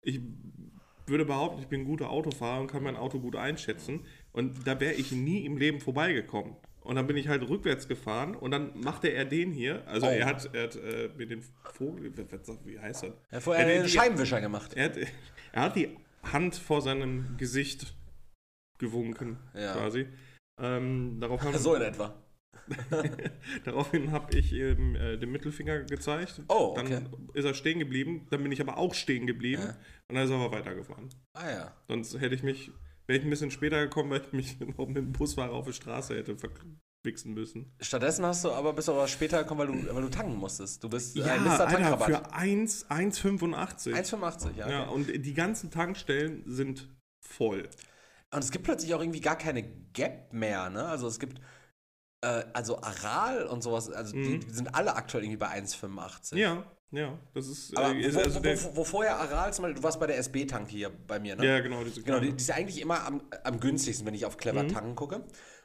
ich 0.02 0.22
würde 1.08 1.26
behaupten, 1.26 1.60
ich 1.62 1.68
bin 1.68 1.82
ein 1.82 1.86
guter 1.86 2.10
Autofahrer 2.10 2.62
und 2.62 2.68
kann 2.68 2.84
mein 2.84 2.96
Auto 2.96 3.20
gut 3.20 3.36
einschätzen. 3.36 4.06
Und 4.36 4.68
da 4.68 4.80
wäre 4.80 4.94
ich 4.94 5.12
nie 5.12 5.46
im 5.46 5.58
Leben 5.58 5.80
vorbeigekommen. 5.80 6.56
Und 6.82 6.98
dann 6.98 7.08
bin 7.08 7.18
ich 7.18 7.28
halt 7.30 7.48
rückwärts 7.50 7.88
gefahren 7.88 8.36
und 8.36 8.52
dann 8.52 8.80
machte 8.80 9.08
er 9.08 9.26
den 9.26 9.52
hier. 9.52 9.88
Also 9.88 10.06
Oh. 10.06 10.10
er 10.10 10.26
hat, 10.28 10.54
er 10.54 10.64
hat 10.64 10.76
äh, 10.76 11.10
mit 11.18 11.32
dem 11.32 11.42
Vogel, 11.74 12.12
wie 12.66 12.78
heißt 12.80 13.04
das? 13.04 13.12
Er 13.32 13.38
hat 13.38 13.44
vorher 13.44 13.66
Er 13.68 13.74
einen 13.76 13.84
die- 13.86 13.90
Scheibenwischer 13.90 14.42
gemacht. 14.42 14.74
Er 14.76 14.86
hat, 14.86 14.98
er 15.54 15.62
hat 15.62 15.76
die 15.76 15.98
Hand 16.32 16.56
vor 16.56 16.82
seinem 16.82 17.38
Gesicht 17.38 17.96
gewunken, 18.78 19.38
Ja. 19.56 19.74
quasi. 19.74 20.06
Ähm, 20.62 21.18
darauf 21.20 21.42
haben 21.42 21.58
So 21.58 21.74
in 21.76 21.82
etwa. 21.82 22.22
Daraufhin 23.64 24.12
habe 24.12 24.36
ich 24.38 24.52
ihm 24.54 24.96
äh, 24.96 25.18
den 25.18 25.32
Mittelfinger 25.32 25.82
gezeigt. 25.84 26.42
Oh, 26.48 26.74
Dann 26.76 26.86
okay. 26.88 27.02
ist 27.34 27.46
er 27.46 27.54
stehen 27.54 27.80
geblieben. 27.80 28.28
Dann 28.32 28.42
bin 28.44 28.52
ich 28.52 28.62
aber 28.62 28.78
auch 28.78 28.94
stehen 28.94 29.28
geblieben. 29.28 29.62
Ja. 29.64 29.78
Und 30.10 30.16
dann 30.16 30.24
ist 30.26 30.30
er 30.32 30.38
aber 30.38 30.52
weitergefahren. 30.52 31.10
Ah 31.34 31.50
ja. 31.50 31.74
Sonst 31.88 32.20
hätte 32.20 32.36
ich 32.36 32.44
mich, 32.44 32.72
wäre 33.08 33.20
ich 33.20 33.26
ein 33.26 33.30
bisschen 33.30 33.52
später 33.52 33.82
gekommen, 33.84 34.10
weil 34.12 34.22
ich 34.22 34.34
mich 34.34 34.60
noch 34.78 34.88
mit 34.88 34.98
dem 34.98 35.12
Busfahrer 35.12 35.54
auf 35.54 35.66
der 35.66 35.74
Straße 35.74 36.16
hätte 36.16 36.36
verwichsen 36.38 37.34
müssen. 37.34 37.72
Stattdessen 37.82 38.26
hast 38.26 38.44
du 38.44 38.52
aber 38.52 38.74
bist 38.74 38.88
du 38.88 38.94
aber 38.94 39.08
später 39.08 39.44
gekommen, 39.44 39.60
weil 39.60 39.68
du, 39.68 39.96
weil 39.96 40.02
du 40.04 40.10
tanken 40.10 40.36
musstest. 40.36 40.84
Du 40.84 40.90
bist 40.90 41.16
Ja, 41.16 41.26
ein 41.34 41.44
Mr. 41.44 41.68
Alter, 41.68 42.00
für 42.00 42.34
1 42.34 42.90
1,85. 42.90 43.94
1,85, 43.94 44.56
ja. 44.58 44.70
Ja, 44.70 44.82
okay. 44.90 44.94
und 44.94 45.26
die 45.26 45.34
ganzen 45.34 45.72
Tankstellen 45.72 46.44
sind 46.46 46.90
voll. 47.22 47.70
Und 48.32 48.44
es 48.44 48.52
gibt 48.52 48.66
plötzlich 48.66 48.94
auch 48.94 49.02
irgendwie 49.02 49.22
gar 49.22 49.38
keine 49.38 49.64
Gap 49.94 50.34
mehr, 50.34 50.70
ne? 50.70 50.86
Also 50.86 51.08
es 51.08 51.20
gibt, 51.20 51.40
äh, 52.22 52.44
also 52.54 52.82
Aral 52.82 53.46
und 53.46 53.62
sowas, 53.64 53.90
also 53.90 54.14
die, 54.14 54.20
Mhm. 54.20 54.40
die 54.42 54.50
sind 54.50 54.76
alle 54.76 54.96
aktuell 54.96 55.24
irgendwie 55.24 55.38
bei 55.38 55.48
1,85. 55.48 56.36
Ja, 56.38 56.64
ja, 56.92 57.18
das 57.34 57.48
ist, 57.48 57.78
Aber 57.78 57.96
äh, 57.96 58.14
wo, 58.14 58.20
also 58.20 58.40
wo, 58.44 58.50
wo, 58.50 58.76
wo 58.78 58.84
vorher 58.84 59.18
Aral 59.20 59.54
zum 59.54 59.64
Beispiel, 59.64 59.78
du 59.82 59.84
warst 59.84 60.00
bei 60.00 60.08
der 60.08 60.18
SB-Tank 60.20 60.70
hier 60.70 60.90
bei 61.08 61.20
mir, 61.20 61.36
ne? 61.36 61.46
ja, 61.46 61.60
genau, 61.60 61.84
diese 61.84 62.02
Genau, 62.04 62.20
die, 62.20 62.32
die 62.32 62.38
ist 62.42 62.52
eigentlich 62.52 62.82
immer 62.82 63.06
am, 63.06 63.22
am 63.44 63.60
günstigsten, 63.60 64.06
wenn 64.08 64.14
ich 64.14 64.26
auf 64.26 64.38
Clever 64.38 64.64
Mhm. 64.64 64.70
tanken 64.70 64.96
gucke. 64.96 65.24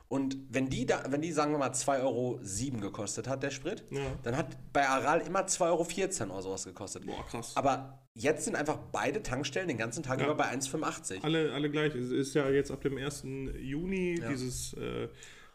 Und 0.09 0.37
wenn 0.51 0.69
die 0.69 0.87
da, 0.87 1.05
wenn 1.11 1.21
die, 1.23 1.31
sagen 1.31 1.53
wir 1.53 1.59
mal, 1.59 1.71
2,07 1.71 2.03
Euro 2.03 2.41
gekostet 2.81 3.29
hat, 3.29 3.45
der 3.45 3.51
Sprit, 3.51 3.85
Ja. 3.91 4.01
dann 4.25 4.37
hat 4.37 4.57
bei 4.73 4.89
Aral 4.89 5.21
immer 5.21 5.47
2,14 5.47 6.23
Euro 6.23 6.33
oder 6.35 6.43
sowas 6.43 6.65
gekostet. 6.65 7.07
Boah, 7.07 7.25
krass. 7.27 7.53
Aber 7.55 8.03
jetzt 8.15 8.45
sind 8.45 8.57
einfach 8.57 8.77
beide 8.91 9.23
Tankstellen 9.23 9.69
den 9.69 9.79
ganzen 9.79 10.03
Tag 10.03 10.19
Ja. 10.19 10.25
über 10.27 10.35
bei 10.35 10.47
1,85. 10.49 11.23
Alle, 11.23 11.53
alle 11.53 11.71
gleich. 11.71 11.95
Es 11.95 12.11
ist 12.11 12.35
ja 12.35 12.51
jetzt 12.51 12.73
ab 12.73 12.81
dem 12.81 12.97
1. 12.99 13.23
Juni 13.61 14.19
Ja. 14.21 14.29
dieses, 14.31 14.73
äh, 14.73 15.07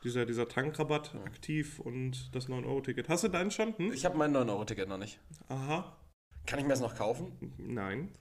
dieser, 0.06 0.26
dieser 0.26 0.48
Tankrabatt 0.48 1.16
aktiv 1.26 1.80
und 1.80 2.34
das 2.34 2.48
9-Euro-Ticket. 2.48 3.10
Hast 3.10 3.24
du 3.24 3.28
deinen 3.28 3.52
schon? 3.52 3.78
Hm? 3.78 3.92
Ich 3.92 4.06
habe 4.06 4.18
mein 4.18 4.34
9-Euro-Ticket 4.34 4.88
noch 4.88 5.00
nicht. 5.00 5.20
Aha. 5.50 5.98
Kann 6.46 6.60
ich 6.60 6.66
mir 6.66 6.72
das 6.72 6.80
noch 6.80 6.96
kaufen? 6.96 7.32
Nein. 7.58 8.12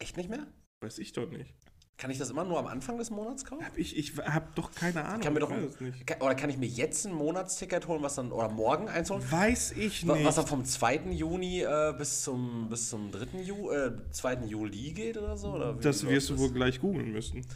Echt 0.00 0.16
nicht 0.16 0.28
mehr? 0.28 0.46
Weiß 0.82 0.98
ich 0.98 1.12
doch 1.12 1.30
nicht. 1.30 1.54
Kann 1.96 2.10
ich 2.10 2.16
das 2.16 2.30
immer 2.30 2.44
nur 2.44 2.58
am 2.58 2.66
Anfang 2.66 2.96
des 2.96 3.10
Monats 3.10 3.44
kaufen? 3.44 3.62
Hab 3.62 3.76
ich 3.76 3.94
ich 3.96 4.16
habe 4.16 4.46
doch 4.54 4.72
keine 4.72 5.04
Ahnung. 5.04 5.20
Kann 5.20 5.34
mir 5.34 5.40
doch. 5.40 5.50
Kann, 5.50 6.22
oder 6.22 6.34
kann 6.34 6.48
ich 6.48 6.56
mir 6.56 6.66
jetzt 6.66 7.06
ein 7.06 7.12
Monatsticket 7.12 7.86
holen, 7.86 8.02
was 8.02 8.14
dann, 8.14 8.32
oder 8.32 8.48
morgen 8.48 8.88
eins 8.88 9.10
holen? 9.10 9.22
Weiß 9.30 9.72
ich 9.72 10.06
nicht. 10.06 10.24
Was 10.24 10.36
dann 10.36 10.46
vom 10.46 10.64
2. 10.64 11.10
Juni 11.10 11.60
äh, 11.60 11.94
bis, 11.96 12.22
zum, 12.22 12.70
bis 12.70 12.88
zum 12.88 13.12
3. 13.12 13.42
Ju, 13.42 13.70
äh, 13.70 13.92
2. 14.10 14.46
Juli 14.46 14.92
geht 14.92 15.18
oder 15.18 15.36
so? 15.36 15.52
Oder 15.52 15.74
das 15.74 16.06
wirst 16.06 16.30
du 16.30 16.38
wohl 16.38 16.50
gleich 16.50 16.80
googeln 16.80 17.12
müssen. 17.12 17.46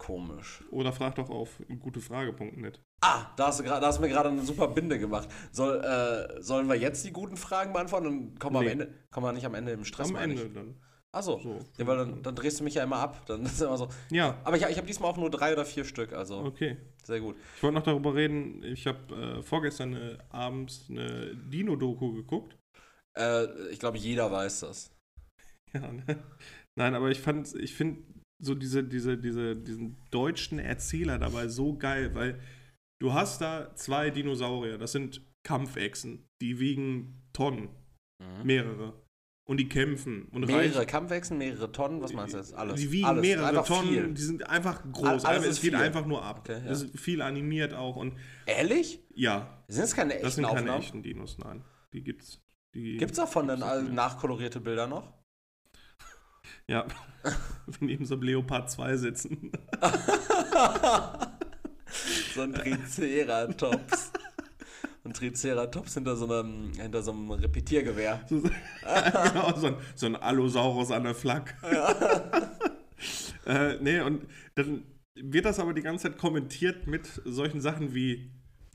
Komisch. 0.00 0.64
Oder 0.70 0.92
frag 0.92 1.14
doch 1.16 1.28
auf 1.28 1.60
gutefrage.net. 1.78 2.80
Ah, 3.02 3.26
da 3.36 3.48
hast 3.48 3.60
du, 3.60 3.64
da 3.64 3.80
hast 3.82 3.98
du 3.98 4.02
mir 4.02 4.08
gerade 4.08 4.30
eine 4.30 4.42
super 4.42 4.66
Binde 4.68 4.98
gemacht. 4.98 5.28
Soll, 5.52 5.78
äh, 5.84 6.40
sollen 6.42 6.68
wir 6.68 6.74
jetzt 6.76 7.04
die 7.04 7.12
guten 7.12 7.36
Fragen 7.36 7.74
beantworten? 7.74 8.04
Dann 8.04 8.38
kommen 8.38 8.56
wir 8.56 8.60
Nee. 8.62 8.66
am 8.72 8.80
Ende, 8.80 8.94
kommen 9.10 9.26
wir 9.26 9.32
nicht 9.32 9.44
am 9.44 9.54
Ende 9.54 9.72
im 9.72 9.84
Stress 9.84 10.08
Am 10.08 10.14
meine 10.14 10.32
ich. 10.34 10.40
Ende 10.40 10.54
dann. 10.54 10.74
Achso. 11.12 11.38
So. 11.42 11.58
Ja, 11.76 11.86
weil 11.86 11.98
dann, 11.98 12.22
dann 12.22 12.34
drehst 12.34 12.60
du 12.60 12.64
mich 12.64 12.74
ja 12.74 12.82
immer 12.82 12.96
ab. 12.96 13.26
Dann 13.26 13.42
ist 13.44 13.60
immer 13.60 13.76
so. 13.76 13.88
Ja, 14.10 14.38
Aber 14.44 14.56
ich, 14.56 14.64
ich 14.64 14.76
habe 14.78 14.86
diesmal 14.86 15.10
auch 15.10 15.18
nur 15.18 15.30
drei 15.30 15.52
oder 15.52 15.66
vier 15.66 15.84
Stück, 15.84 16.14
also 16.14 16.38
okay. 16.44 16.78
sehr 17.04 17.20
gut. 17.20 17.36
Ich 17.56 17.62
wollte 17.62 17.74
noch 17.74 17.82
darüber 17.84 18.14
reden, 18.14 18.62
ich 18.62 18.86
habe 18.86 19.14
äh, 19.38 19.42
vorgestern 19.42 19.94
äh, 19.96 20.16
abends 20.30 20.86
eine 20.88 21.34
Dino-Doku 21.36 22.14
geguckt. 22.14 22.56
Äh, 23.18 23.68
ich 23.68 23.78
glaube, 23.78 23.98
jeder 23.98 24.32
weiß 24.32 24.60
das. 24.60 24.96
Ja, 25.72 25.92
ne? 25.92 26.04
Nein, 26.76 26.94
aber 26.96 27.10
ich 27.10 27.20
fand, 27.20 27.54
ich 27.54 27.74
finde 27.74 28.02
so 28.40 28.54
diese, 28.54 28.82
diese, 28.84 29.16
diese, 29.18 29.56
diesen 29.56 29.96
deutschen 30.10 30.58
Erzähler 30.58 31.18
dabei 31.18 31.48
so 31.48 31.76
geil, 31.76 32.14
weil 32.14 32.40
du 33.00 33.12
hast 33.12 33.40
da 33.40 33.74
zwei 33.74 34.10
Dinosaurier, 34.10 34.78
das 34.78 34.92
sind 34.92 35.22
Kampfechsen, 35.44 36.26
die 36.40 36.58
wiegen 36.60 37.22
Tonnen, 37.32 37.68
mehrere. 38.44 38.94
Und 39.48 39.56
die 39.56 39.68
kämpfen 39.68 40.24
und 40.30 40.46
Mehrere 40.46 40.76
reichen- 40.78 40.86
Kampfwechsel, 40.86 41.36
mehrere 41.36 41.72
Tonnen, 41.72 42.00
was 42.02 42.12
meinst 42.12 42.34
du 42.34 42.38
jetzt? 42.38 42.54
Alles. 42.54 42.78
Die 42.80 42.92
wiegen 42.92 43.06
Alles. 43.06 43.20
mehrere 43.22 43.46
Einfach 43.46 43.66
Tonnen, 43.66 43.88
Viel. 43.88 44.14
die 44.14 44.22
sind 44.22 44.48
einfach 44.48 44.80
groß. 44.92 45.06
alles 45.06 45.24
Also 45.24 45.48
es 45.48 45.60
geht 45.60 45.72
viel. 45.74 45.80
einfach 45.82 46.06
nur 46.06 46.22
ab. 46.22 46.40
Okay, 46.40 46.62
ja. 46.64 46.70
Es 46.70 46.82
ist 46.82 47.00
viel 47.00 47.20
animiert 47.20 47.74
auch 47.74 47.96
und 47.96 48.14
Ehrlich? 48.46 49.00
ja, 49.12 49.64
Sind 49.66 49.82
das 49.82 49.94
keine 49.96 50.12
echten 50.14 50.24
das 50.24 50.34
sind 50.36 50.44
keine 50.46 50.60
Aufnahmen? 50.60 50.82
echten 50.82 51.02
Dinos, 51.02 51.36
nein. 51.38 51.64
Die 51.92 52.02
gibt's. 52.04 52.40
Die 52.74 53.02
es 53.02 53.12
davon 53.12 53.48
gibt's 53.48 53.62
all- 53.62 53.82
nicht. 53.82 53.92
nachkolorierte 53.94 54.60
Bilder 54.60 54.86
noch? 54.86 55.12
Ja, 56.70 56.86
neben 57.80 58.04
so 58.04 58.14
einem 58.14 58.22
Leopard 58.22 58.70
2 58.70 58.96
sitzen. 58.96 59.50
so 62.32 62.42
ein 62.42 62.54
Triceratops. 62.54 64.12
Ein 65.02 65.12
Triceratops 65.12 65.94
hinter 65.94 66.14
so 66.14 66.32
einem, 66.32 66.70
hinter 66.80 67.02
so 67.02 67.10
einem 67.10 67.32
Repetiergewehr. 67.32 68.24
So, 68.28 68.40
genau, 68.82 69.52
so 69.56 69.66
ein, 69.66 69.76
so 69.96 70.06
ein 70.06 70.14
Allosaurus 70.14 70.92
an 70.92 71.02
der 71.02 71.16
Flak. 71.16 71.56
äh, 73.46 73.76
nee, 73.80 73.98
und 73.98 74.28
dann 74.54 74.84
wird 75.16 75.46
das 75.46 75.58
aber 75.58 75.74
die 75.74 75.82
ganze 75.82 76.04
Zeit 76.04 76.18
kommentiert 76.18 76.86
mit 76.86 77.20
solchen 77.24 77.60
Sachen 77.60 77.96
wie, 77.96 78.30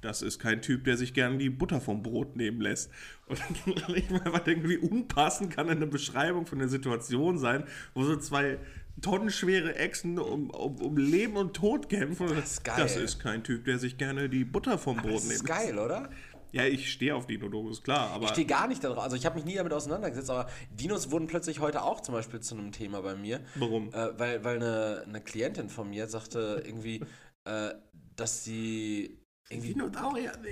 das 0.05 0.21
ist 0.21 0.39
kein 0.39 0.61
Typ, 0.61 0.85
der 0.85 0.97
sich 0.97 1.13
gerne 1.13 1.37
die 1.37 1.49
Butter 1.49 1.81
vom 1.81 2.01
Brot 2.03 2.35
nehmen 2.35 2.61
lässt. 2.61 2.89
Und 3.27 3.39
dann 3.65 3.95
ich 3.95 4.09
mir 4.09 4.25
einfach 4.25 4.39
denke, 4.39 4.69
wie 4.69 4.77
unpassend 4.77 5.51
kann 5.51 5.69
eine 5.69 5.87
Beschreibung 5.87 6.45
von 6.45 6.59
der 6.59 6.69
Situation 6.69 7.37
sein, 7.37 7.65
wo 7.93 8.03
so 8.03 8.15
zwei 8.15 8.59
tonnenschwere 9.01 9.75
Echsen 9.75 10.19
um, 10.19 10.49
um, 10.49 10.77
um 10.81 10.97
Leben 10.97 11.35
und 11.37 11.53
Tod 11.55 11.89
kämpfen. 11.89 12.27
Das 12.35 12.51
ist 12.53 12.63
geil. 12.63 12.75
Das 12.77 12.95
ist 12.95 13.19
kein 13.19 13.43
Typ, 13.43 13.65
der 13.65 13.79
sich 13.79 13.97
gerne 13.97 14.29
die 14.29 14.45
Butter 14.45 14.77
vom 14.77 14.97
Brot 14.97 15.15
Das 15.15 15.23
nehmen 15.23 15.35
ist 15.35 15.47
lässt. 15.47 15.61
geil, 15.61 15.79
oder? 15.79 16.09
Ja, 16.51 16.63
ich 16.63 16.89
stehe 16.89 17.13
auf 17.13 17.27
Dino-Dokus, 17.27 17.83
klar, 17.83 18.11
aber 18.11 18.25
Ich 18.25 18.29
stehe 18.29 18.47
gar 18.47 18.67
nicht 18.69 18.81
darauf. 18.81 18.99
Also 18.99 19.17
ich 19.17 19.25
habe 19.25 19.35
mich 19.35 19.43
nie 19.43 19.55
damit 19.55 19.73
auseinandergesetzt, 19.73 20.29
aber 20.29 20.49
Dinos 20.71 21.11
wurden 21.11 21.27
plötzlich 21.27 21.59
heute 21.59 21.81
auch 21.83 21.99
zum 21.99 22.15
Beispiel 22.15 22.39
zu 22.39 22.55
einem 22.55 22.71
Thema 22.71 23.01
bei 23.01 23.15
mir. 23.15 23.41
warum? 23.55 23.89
Äh, 23.89 24.17
weil 24.17 24.43
weil 24.45 24.55
eine, 24.57 25.03
eine 25.05 25.19
Klientin 25.19 25.67
von 25.67 25.89
mir 25.89 26.07
sagte 26.07 26.63
irgendwie, 26.65 27.01
äh, 27.43 27.71
dass 28.15 28.45
sie 28.45 29.03
irgendwie. 29.05 29.24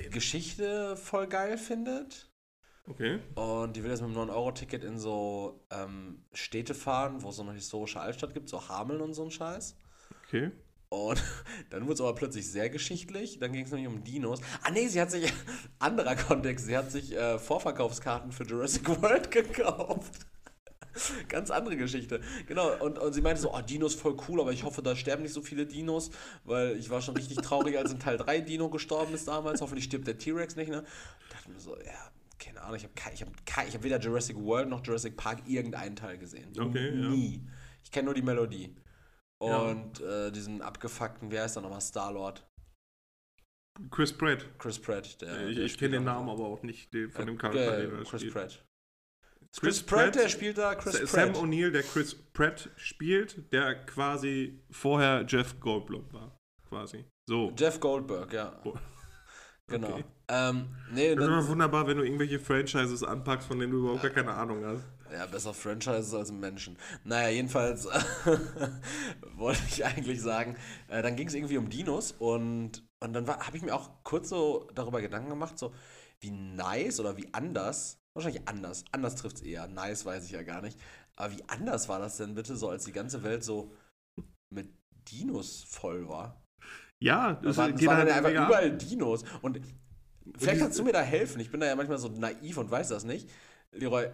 Geschichte 0.09 0.95
voll 0.97 1.27
geil 1.27 1.57
findet. 1.57 2.29
Okay. 2.87 3.19
Und 3.35 3.75
die 3.75 3.83
will 3.83 3.91
jetzt 3.91 4.01
mit 4.01 4.15
einem 4.15 4.29
9-Euro-Ticket 4.29 4.83
in 4.83 4.99
so 4.99 5.65
ähm, 5.71 6.25
Städte 6.33 6.73
fahren, 6.73 7.21
wo 7.21 7.29
es 7.29 7.37
so 7.37 7.43
eine 7.43 7.53
historische 7.53 7.99
Altstadt 7.99 8.33
gibt, 8.33 8.49
so 8.49 8.67
Hameln 8.67 9.01
und 9.01 9.13
so 9.13 9.23
ein 9.23 9.31
Scheiß. 9.31 9.77
Okay. 10.27 10.51
Und 10.89 11.23
dann 11.69 11.83
wurde 11.83 11.93
es 11.93 12.01
aber 12.01 12.13
plötzlich 12.13 12.51
sehr 12.51 12.69
geschichtlich. 12.69 13.39
Dann 13.39 13.53
ging 13.53 13.65
es 13.65 13.71
nämlich 13.71 13.87
um 13.87 14.03
Dinos. 14.03 14.41
Ah 14.63 14.71
nee, 14.71 14.87
sie 14.87 14.99
hat 14.99 15.11
sich, 15.11 15.31
anderer 15.79 16.15
Kontext, 16.15 16.65
sie 16.65 16.77
hat 16.77 16.91
sich 16.91 17.15
äh, 17.15 17.39
Vorverkaufskarten 17.39 18.31
für 18.31 18.43
Jurassic 18.43 18.87
World 19.01 19.31
gekauft. 19.31 20.27
Ganz 21.27 21.49
andere 21.51 21.77
Geschichte. 21.77 22.21
Genau, 22.47 22.75
und, 22.83 22.99
und 22.99 23.13
sie 23.13 23.21
meinte 23.21 23.41
so, 23.41 23.53
oh, 23.53 23.61
Dinos 23.61 23.95
voll 23.95 24.15
cool, 24.27 24.41
aber 24.41 24.51
ich 24.51 24.63
hoffe, 24.63 24.81
da 24.81 24.95
sterben 24.95 25.23
nicht 25.23 25.33
so 25.33 25.41
viele 25.41 25.65
Dinos, 25.65 26.11
weil 26.43 26.77
ich 26.77 26.89
war 26.89 27.01
schon 27.01 27.15
richtig 27.15 27.37
traurig, 27.37 27.77
als 27.77 27.91
in 27.91 27.99
Teil 27.99 28.17
3 28.17 28.41
Dino 28.41 28.69
gestorben 28.69 29.13
ist 29.13 29.27
damals. 29.27 29.61
Hoffentlich 29.61 29.85
stirbt 29.85 30.07
der 30.07 30.17
T-Rex 30.17 30.55
nicht, 30.55 30.69
ne? 30.69 30.83
dachte 31.29 31.49
mir 31.51 31.59
so, 31.59 31.75
ja, 31.77 32.11
keine 32.39 32.61
Ahnung, 32.61 32.75
ich 32.75 32.83
habe 32.83 32.93
ich 33.13 33.21
hab, 33.21 33.67
ich 33.67 33.75
hab 33.75 33.83
weder 33.83 33.99
Jurassic 33.99 34.37
World 34.37 34.69
noch 34.69 34.85
Jurassic 34.85 35.17
Park 35.17 35.47
irgendeinen 35.47 35.95
Teil 35.95 36.17
gesehen. 36.17 36.51
Okay, 36.59 36.89
ja. 36.89 37.09
Nie. 37.09 37.41
Ich 37.83 37.91
kenne 37.91 38.05
nur 38.05 38.13
die 38.13 38.21
Melodie. 38.21 38.75
Ja. 39.41 39.57
Und 39.57 39.99
äh, 39.99 40.31
diesen 40.31 40.61
abgefuckten, 40.61 41.31
wer 41.31 41.43
heißt 41.43 41.57
da 41.57 41.61
nochmal? 41.61 41.81
Star-Lord. 41.81 42.45
Chris 43.91 44.13
Pratt. 44.13 44.45
Chris 44.59 44.79
Pratt. 44.79 45.21
Der, 45.21 45.47
ich 45.47 45.57
ich 45.57 45.77
kenne 45.77 45.91
den 45.97 46.03
Namen 46.03 46.29
aber 46.29 46.45
auch 46.45 46.63
nicht 46.63 46.93
den, 46.93 47.09
von 47.09 47.23
Äh, 47.23 47.25
dem 47.25 47.37
Charakter, 47.37 47.79
äh, 47.79 48.03
Chris. 48.03 48.29
Pratt. 48.31 48.63
Chris 49.59 49.77
Chris 49.77 49.83
Pratt, 49.83 50.03
Pratt, 50.13 50.15
der 50.15 50.29
spielt 50.29 50.57
da 50.57 50.75
Chris 50.75 50.93
Sa- 50.93 50.99
Pratt. 50.99 51.09
Sam 51.09 51.43
O'Neill, 51.43 51.71
der 51.71 51.83
Chris 51.83 52.15
Pratt 52.15 52.69
spielt, 52.75 53.51
der 53.53 53.85
quasi 53.85 54.63
vorher 54.71 55.25
Jeff 55.27 55.59
Goldblum 55.59 56.05
war. 56.11 56.37
Quasi. 56.67 57.05
So. 57.27 57.53
Jeff 57.57 57.79
Goldberg, 57.79 58.33
ja. 58.33 58.59
Oh. 58.63 58.73
Genau. 59.67 59.93
Okay. 59.93 60.03
Ähm, 60.27 60.75
nee, 60.91 61.15
Das 61.15 61.23
ist 61.23 61.29
immer 61.29 61.47
wunderbar, 61.47 61.87
wenn 61.87 61.95
du 61.97 62.03
irgendwelche 62.03 62.37
Franchises 62.37 63.01
anpackst, 63.01 63.47
von 63.47 63.57
denen 63.59 63.71
du 63.71 63.79
überhaupt 63.79 64.01
gar 64.01 64.11
keine 64.11 64.33
Ahnung 64.33 64.63
hast. 64.65 64.83
ja, 65.11 65.25
besser 65.25 65.53
Franchises 65.53 66.13
als 66.13 66.33
Menschen. 66.33 66.77
Naja, 67.05 67.29
jedenfalls 67.29 67.87
wollte 69.35 69.61
ich 69.69 69.85
eigentlich 69.85 70.21
sagen, 70.21 70.57
äh, 70.89 71.01
dann 71.01 71.15
ging 71.15 71.29
es 71.29 71.33
irgendwie 71.33 71.57
um 71.57 71.69
Dinos 71.69 72.13
und, 72.19 72.83
und 72.99 73.13
dann 73.13 73.25
habe 73.27 73.55
ich 73.55 73.63
mir 73.63 73.73
auch 73.73 73.89
kurz 74.03 74.29
so 74.29 74.67
darüber 74.75 75.01
Gedanken 75.01 75.29
gemacht, 75.29 75.57
so 75.57 75.73
wie 76.19 76.31
nice 76.31 76.99
oder 76.99 77.15
wie 77.15 77.29
anders, 77.33 78.02
wahrscheinlich 78.15 78.47
anders, 78.47 78.85
anders 78.91 79.15
trifft 79.15 79.37
es 79.37 79.41
eher, 79.43 79.67
nice 79.67 80.05
weiß 80.05 80.25
ich 80.25 80.31
ja 80.31 80.43
gar 80.43 80.61
nicht, 80.61 80.79
aber 81.15 81.33
wie 81.35 81.43
anders 81.47 81.89
war 81.89 81.99
das 81.99 82.17
denn 82.17 82.35
bitte 82.35 82.55
so, 82.55 82.69
als 82.69 82.85
die 82.85 82.91
ganze 82.91 83.23
Welt 83.23 83.43
so 83.43 83.73
mit 84.53 84.69
Dinos 85.11 85.63
voll 85.63 86.07
war? 86.07 86.41
Ja, 87.01 87.33
Das 87.33 87.57
waren, 87.57 87.73
das 87.73 87.85
waren 87.85 87.97
halt 87.97 88.09
dann 88.09 88.17
einfach 88.25 88.39
ab. 88.41 88.47
überall 88.47 88.77
Dinos. 88.77 89.23
Und 89.41 89.59
vielleicht 90.37 90.61
kannst 90.61 90.79
du 90.79 90.83
mir 90.83 90.93
da 90.93 91.01
helfen. 91.01 91.41
Ich 91.41 91.51
bin 91.51 91.59
da 91.59 91.67
ja 91.67 91.75
manchmal 91.75 91.97
so 91.97 92.07
naiv 92.07 92.57
und 92.57 92.71
weiß 92.71 92.87
das 92.89 93.03
nicht. 93.03 93.29
Leroy, 93.73 94.09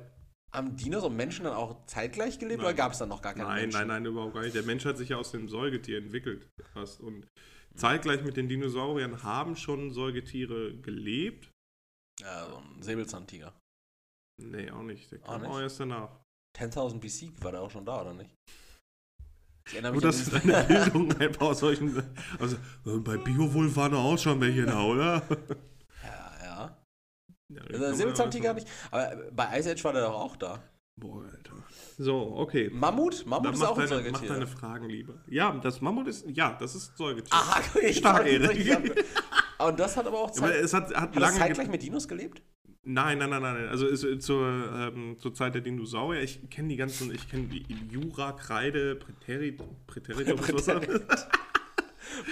haben 0.52 0.76
Dinos 0.76 1.04
und 1.04 1.16
Menschen 1.16 1.44
dann 1.46 1.54
auch 1.54 1.86
zeitgleich 1.86 2.40
gelebt 2.40 2.62
Nein. 2.62 2.66
oder 2.70 2.74
gab 2.74 2.94
es 2.94 2.98
dann 2.98 3.10
noch 3.10 3.22
gar 3.22 3.34
keine 3.34 3.48
Nein, 3.48 3.62
Menschen? 3.64 3.78
nein, 3.80 3.88
nein, 3.88 4.06
überhaupt 4.06 4.34
gar 4.34 4.42
nicht. 4.42 4.56
Der 4.56 4.64
Mensch 4.64 4.86
hat 4.86 4.98
sich 4.98 5.10
ja 5.10 5.18
aus 5.18 5.30
dem 5.32 5.48
Säugetier 5.48 6.00
entwickelt. 6.00 6.48
Fast. 6.74 7.00
Und 7.00 7.28
zeitgleich 7.76 8.24
mit 8.24 8.36
den 8.38 8.50
Dinosauriern 8.50 9.22
haben 9.22 9.56
schon 9.56 9.92
Säugetiere 9.94 10.74
gelebt. 10.78 11.52
Ja, 12.22 12.48
so 12.50 12.58
ein 12.58 12.82
Säbelzahntiger. 12.82 13.54
Nee, 14.40 14.72
auch 14.72 14.82
nicht. 14.84 15.12
Der 15.12 15.20
Auch 15.24 15.28
kam 15.34 15.42
nicht? 15.42 15.52
auch 15.52 15.60
erst 15.60 15.80
danach. 15.80 16.10
10.000 16.58 17.00
BC 17.00 17.44
war 17.44 17.52
der 17.52 17.62
auch 17.62 17.72
schon 17.72 17.86
da, 17.86 18.02
oder 18.02 18.14
nicht? 18.14 18.32
Ich 19.68 19.74
erinnere 19.74 19.94
Gut, 19.94 20.04
an 20.06 20.10
dass 20.10 20.30
deine 20.30 20.64
Bildung 20.68 21.16
einfach 21.20 21.42
aus 21.48 21.60
solchen. 21.60 22.04
Also, 22.40 22.56
äh, 22.86 22.98
bei 22.98 23.18
Biowolf 23.18 23.76
waren 23.76 23.94
auch 23.94 24.18
schon 24.18 24.42
welche 24.42 24.66
da, 24.66 24.82
oder? 24.84 25.22
Ja, 26.04 26.34
ja. 26.44 26.78
Ja, 27.52 27.62
Also 27.64 27.80
der 27.80 27.94
Säbelzahntiger 27.96 28.54
nicht. 28.56 28.68
Aber 28.92 29.16
bei 29.32 29.60
Ice 29.60 29.72
Age 29.72 29.84
war 29.84 29.94
der 29.94 30.04
doch 30.04 30.16
auch 30.16 30.36
da. 30.38 30.62
Boah, 31.00 31.24
Alter. 31.24 31.54
So, 31.98 32.36
okay. 32.38 32.70
Mammut? 32.74 33.26
Mammut 33.26 33.46
Dann 33.46 33.54
ist 33.54 33.60
mach 33.60 33.70
auch 33.70 33.78
ein 33.78 33.88
deine, 33.90 34.02
mach 34.02 34.06
Säugetier. 34.20 34.30
deine 34.34 34.48
Fragen 34.48 34.90
lieber. 34.90 35.24
Ja, 35.28 35.52
das 35.58 35.80
Mammut 35.82 36.08
ist. 36.08 36.26
Ja, 36.28 36.58
das 36.60 36.76
ist 36.76 36.98
Säugetier. 36.98 37.34
Aha, 37.34 37.62
ich 37.82 37.98
Stark, 37.98 38.26
Erik. 38.26 39.06
Und 39.60 39.80
das 39.80 39.96
hat 39.98 40.08
aber 40.08 40.18
auch 40.20 40.28
Aber 40.30 40.34
Zeit, 40.34 40.56
es 40.56 40.74
hat, 40.74 40.88
hat 40.94 40.96
hat 40.96 41.16
lange. 41.16 41.38
zeitgleich 41.38 41.68
ge- 41.68 41.72
mit 41.72 41.84
Dinos 41.84 42.08
gelebt? 42.08 42.42
Nein, 42.92 43.20
nein, 43.20 43.30
nein, 43.30 43.42
nein. 43.44 43.68
Also 43.68 43.86
ist, 43.86 44.04
äh, 44.04 44.18
zur, 44.18 44.48
ähm, 44.48 45.18
zur 45.20 45.32
Zeit 45.36 45.54
der 45.54 45.62
Dinosaurier. 45.62 46.24
Ich 46.24 46.50
kenne 46.50 46.70
die 46.70 46.76
ganzen. 46.76 47.14
Ich 47.14 47.30
kenne 47.30 47.44
die 47.44 47.64
Jura, 47.92 48.32
Kreide, 48.32 48.96
Präterit, 48.96 49.60
war 49.60 50.88
das? 50.88 51.28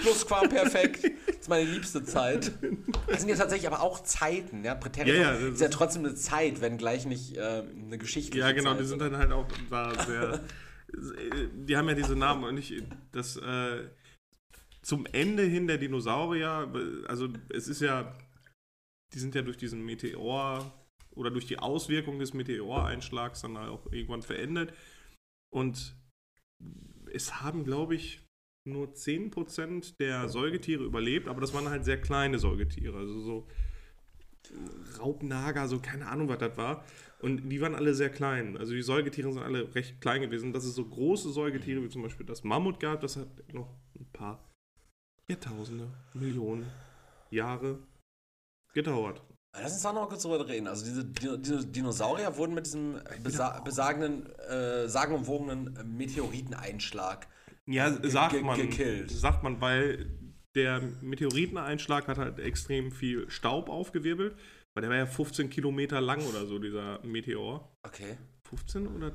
Plusquamperfekt. 0.02 1.04
Das 1.04 1.36
ist 1.36 1.48
meine 1.48 1.70
liebste 1.70 2.02
Zeit. 2.02 2.50
Das 3.06 3.20
sind 3.20 3.28
ja 3.28 3.36
tatsächlich 3.36 3.68
aber 3.68 3.80
auch 3.80 4.02
Zeiten. 4.02 4.64
Ja, 4.64 4.74
Präteritum 4.74 5.22
Ja, 5.22 5.34
ja, 5.38 5.46
ist 5.48 5.60
ja 5.60 5.68
trotzdem 5.68 6.04
eine 6.04 6.16
Zeit, 6.16 6.60
wenn 6.60 6.76
gleich 6.76 7.06
nicht 7.06 7.36
äh, 7.36 7.62
eine 7.86 7.96
geschichtliche 7.96 8.44
Ja, 8.44 8.50
genau, 8.50 8.72
Zeit. 8.72 8.80
die 8.80 8.84
sind 8.86 9.00
oder? 9.00 9.10
dann 9.10 9.20
halt 9.20 9.30
auch 9.30 9.46
da 9.70 9.92
sehr. 10.06 10.40
die 11.54 11.76
haben 11.76 11.88
ja 11.88 11.94
diese 11.94 12.16
Namen 12.16 12.42
und 12.42 12.58
ich. 12.58 12.82
Das. 13.12 13.36
Äh, 13.36 13.90
zum 14.82 15.06
Ende 15.12 15.44
hin 15.44 15.68
der 15.68 15.78
Dinosaurier, 15.78 16.72
also 17.06 17.28
es 17.50 17.68
ist 17.68 17.80
ja. 17.80 18.12
Die 19.14 19.18
sind 19.18 19.34
ja 19.34 19.42
durch 19.42 19.56
diesen 19.56 19.84
Meteor 19.84 20.72
oder 21.12 21.30
durch 21.30 21.46
die 21.46 21.58
Auswirkung 21.58 22.18
des 22.18 22.34
Meteoreinschlags 22.34 23.42
dann 23.42 23.56
auch 23.56 23.90
irgendwann 23.92 24.22
verendet. 24.22 24.72
Und 25.50 25.96
es 27.12 27.40
haben, 27.40 27.64
glaube 27.64 27.94
ich, 27.94 28.22
nur 28.66 28.88
10% 28.88 29.96
der 29.98 30.28
Säugetiere 30.28 30.84
überlebt, 30.84 31.26
aber 31.28 31.40
das 31.40 31.54
waren 31.54 31.68
halt 31.68 31.84
sehr 31.84 32.00
kleine 32.00 32.38
Säugetiere. 32.38 32.98
Also 32.98 33.20
so 33.20 33.48
Raubnager, 34.98 35.68
so 35.68 35.78
keine 35.80 36.06
Ahnung, 36.06 36.28
was 36.28 36.38
das 36.38 36.56
war. 36.56 36.84
Und 37.20 37.48
die 37.48 37.60
waren 37.60 37.74
alle 37.74 37.94
sehr 37.94 38.10
klein. 38.10 38.56
Also 38.56 38.74
die 38.74 38.82
Säugetiere 38.82 39.32
sind 39.32 39.42
alle 39.42 39.74
recht 39.74 40.00
klein 40.00 40.22
gewesen. 40.22 40.52
Dass 40.52 40.64
es 40.64 40.74
so 40.74 40.84
große 40.84 41.32
Säugetiere 41.32 41.82
wie 41.82 41.88
zum 41.88 42.02
Beispiel 42.02 42.26
das 42.26 42.44
Mammut 42.44 42.78
gab, 42.78 43.00
das 43.00 43.16
hat 43.16 43.28
noch 43.52 43.74
ein 43.98 44.06
paar 44.12 44.48
Jahrtausende, 45.28 45.88
Millionen 46.14 46.66
Jahre 47.30 47.78
gedauert. 48.74 49.22
Lass 49.60 49.72
uns 49.72 49.82
da 49.82 49.92
noch 49.92 50.08
kurz 50.08 50.22
drüber 50.22 50.46
reden. 50.46 50.68
Also 50.68 50.84
diese 50.84 51.04
Dino- 51.04 51.36
Dino- 51.36 51.62
Dinosaurier 51.62 52.36
wurden 52.36 52.54
mit 52.54 52.66
diesem 52.66 53.00
besa 53.22 53.60
besagenden, 53.60 54.26
äh, 54.48 54.88
sagenumwogenen 54.88 55.96
Meteoriteneinschlag. 55.96 57.26
Ja, 57.66 57.90
sagt 58.08 58.40
man. 58.42 58.56
gekillt. 58.60 59.10
Sagt 59.10 59.42
man, 59.42 59.60
weil 59.60 60.10
der 60.54 60.80
Meteoriteneinschlag 61.02 62.08
hat 62.08 62.18
halt 62.18 62.38
extrem 62.38 62.92
viel 62.92 63.28
Staub 63.30 63.68
aufgewirbelt. 63.68 64.36
Weil 64.74 64.82
der 64.82 64.90
war 64.90 64.96
ja 64.98 65.06
15 65.06 65.50
Kilometer 65.50 66.00
lang 66.00 66.24
oder 66.26 66.46
so, 66.46 66.58
dieser 66.58 67.04
Meteor. 67.04 67.72
Okay. 67.84 68.16
15 68.48 68.86
oder 68.86 69.12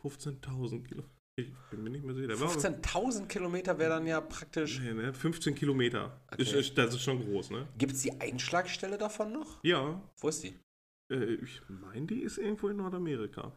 15.000 0.00 0.84
Kilo? 0.88 1.04
Ich 1.36 1.52
bin 1.70 1.82
mir 1.82 1.90
nicht 1.90 2.04
mehr 2.04 2.14
sicher. 2.14 2.28
Der 2.28 2.40
war 2.40 2.48
15.000 2.48 3.26
Kilometer 3.26 3.76
wäre 3.78 3.90
dann 3.90 4.06
ja 4.06 4.20
praktisch. 4.20 4.78
Nee, 4.78 4.94
ne? 4.94 5.12
15 5.12 5.54
Kilometer. 5.54 6.20
Okay. 6.30 6.42
Ist, 6.42 6.52
ist, 6.52 6.78
das 6.78 6.94
ist 6.94 7.02
schon 7.02 7.20
groß, 7.20 7.50
ne? 7.50 7.66
Gibt 7.76 7.94
es 7.94 8.02
die 8.02 8.20
Einschlagstelle 8.20 8.98
davon 8.98 9.32
noch? 9.32 9.62
Ja. 9.64 10.00
Wo 10.18 10.28
ist 10.28 10.44
die? 10.44 10.54
Äh, 11.10 11.34
ich 11.34 11.60
meine, 11.68 12.06
die 12.06 12.20
ist 12.20 12.38
irgendwo 12.38 12.68
in 12.68 12.76
Nordamerika. 12.76 13.52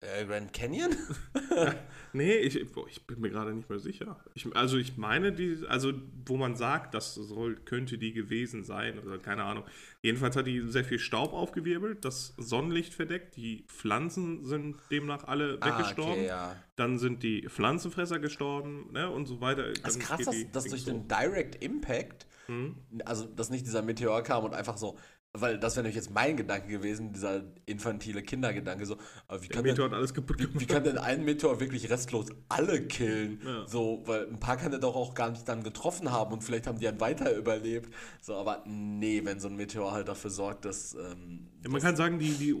Äh, 0.00 0.24
Grand 0.26 0.52
Canyon? 0.52 0.94
Nee, 2.16 2.36
ich, 2.36 2.72
boah, 2.72 2.88
ich 2.88 3.06
bin 3.06 3.20
mir 3.20 3.28
gerade 3.28 3.52
nicht 3.52 3.68
mehr 3.68 3.78
sicher. 3.78 4.18
Ich, 4.34 4.46
also 4.56 4.78
ich 4.78 4.96
meine, 4.96 5.32
die, 5.32 5.58
also 5.68 5.92
wo 6.24 6.38
man 6.38 6.56
sagt, 6.56 6.94
das 6.94 7.14
soll, 7.14 7.56
könnte 7.56 7.98
die 7.98 8.14
gewesen 8.14 8.64
sein, 8.64 8.98
oder 8.98 9.18
keine 9.18 9.44
Ahnung. 9.44 9.64
Jedenfalls 10.00 10.34
hat 10.34 10.46
die 10.46 10.60
sehr 10.60 10.84
viel 10.84 10.98
Staub 10.98 11.34
aufgewirbelt, 11.34 12.06
das 12.06 12.32
Sonnenlicht 12.38 12.94
verdeckt, 12.94 13.36
die 13.36 13.64
Pflanzen 13.68 14.46
sind 14.46 14.76
demnach 14.90 15.24
alle 15.24 15.56
weggestorben. 15.60 16.12
Ah, 16.12 16.16
okay, 16.16 16.26
ja. 16.26 16.56
Dann 16.76 16.98
sind 16.98 17.22
die 17.22 17.46
Pflanzenfresser 17.50 18.18
gestorben, 18.18 18.90
ne, 18.92 19.10
und 19.10 19.26
so 19.26 19.42
weiter. 19.42 19.72
Das 19.74 19.96
ist 19.96 20.00
krass, 20.02 20.24
dass, 20.24 20.50
dass 20.52 20.64
durch 20.64 20.84
den 20.84 21.06
Direct 21.08 21.62
Impact, 21.62 22.26
Hm? 22.46 22.76
also 23.04 23.24
dass 23.24 23.50
nicht 23.50 23.66
dieser 23.66 23.82
Meteor 23.82 24.22
kam 24.22 24.44
und 24.44 24.54
einfach 24.54 24.76
so, 24.78 24.96
weil 25.40 25.58
das 25.58 25.76
wäre 25.76 25.84
nämlich 25.84 25.96
jetzt 25.96 26.10
mein 26.12 26.36
Gedanke 26.36 26.68
gewesen, 26.68 27.12
dieser 27.12 27.44
infantile 27.66 28.22
Kindergedanke, 28.22 28.86
so, 28.86 28.96
wie 29.40 29.48
kann, 29.48 29.62
Meteor 29.62 29.86
denn, 29.88 29.92
hat 29.92 29.98
alles 29.98 30.14
kaputt 30.14 30.38
wie, 30.38 30.60
wie 30.60 30.66
kann 30.66 30.84
denn 30.84 30.98
ein 30.98 31.24
Meteor 31.24 31.60
wirklich 31.60 31.88
restlos 31.90 32.26
alle 32.48 32.86
killen? 32.86 33.40
Ja. 33.44 33.66
So, 33.66 34.02
weil 34.06 34.26
ein 34.28 34.38
paar 34.40 34.56
kann 34.56 34.70
der 34.70 34.80
doch 34.80 34.94
auch 34.96 35.14
gar 35.14 35.30
nicht 35.30 35.48
dann 35.48 35.62
getroffen 35.62 36.10
haben 36.10 36.32
und 36.32 36.44
vielleicht 36.44 36.66
haben 36.66 36.78
die 36.78 36.84
dann 36.84 37.00
weiter 37.00 37.34
überlebt. 37.36 37.92
So, 38.20 38.34
aber 38.34 38.62
nee, 38.66 39.20
wenn 39.24 39.40
so 39.40 39.48
ein 39.48 39.56
Meteor 39.56 39.92
halt 39.92 40.08
dafür 40.08 40.30
sorgt, 40.30 40.64
dass. 40.64 40.94
Ähm, 40.94 41.48
Ja, 41.64 41.70
man 41.70 41.80
kann 41.80 41.96
sagen, 41.96 42.18
die, 42.18 42.30
die 42.32 42.54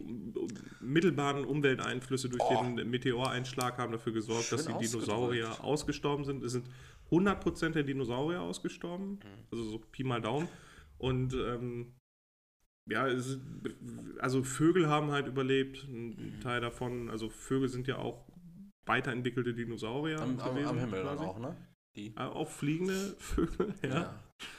mittelbaren 0.80 1.44
Umwelteinflüsse 1.44 2.28
durch 2.28 2.42
Oh. 2.42 2.62
den 2.76 2.88
Meteoreinschlag 2.90 3.78
haben 3.78 3.92
dafür 3.92 4.12
gesorgt, 4.12 4.52
dass 4.52 4.66
die 4.66 4.72
Dinosaurier 4.72 5.62
ausgestorben 5.64 6.24
sind. 6.24 6.42
Es 6.44 6.52
sind 6.52 6.66
100% 7.10 7.70
der 7.70 7.82
Dinosaurier 7.84 8.40
ausgestorben, 8.40 9.12
Mhm. 9.12 9.20
also 9.50 9.64
so 9.70 9.78
Pi 9.92 10.04
mal 10.04 10.20
Daumen. 10.20 10.48
Und 10.98 11.34
ähm, 11.34 11.92
ja, 12.88 13.06
es 13.08 13.38
also 14.18 14.42
Vögel 14.42 14.88
haben 14.88 15.10
halt 15.10 15.26
überlebt, 15.26 15.86
Mhm. 15.88 16.10
ein 16.18 16.40
Teil 16.42 16.60
davon. 16.60 17.10
Also 17.10 17.28
Vögel 17.28 17.68
sind 17.68 17.86
ja 17.86 17.98
auch 17.98 18.24
weiterentwickelte 18.86 19.54
Dinosaurier 19.54 20.20
am, 20.20 20.36
gewesen. 20.38 20.66
am 20.68 20.78
Himmel 20.78 21.02
dann 21.04 21.16
quasi. 21.16 21.24
auch, 21.28 21.38
ne? 21.38 21.56
Die. 21.96 22.08
Äh, 22.14 22.20
Auch 22.20 22.48
fliegende 22.50 23.16
Vögel, 23.18 23.74
ja. 23.82 24.14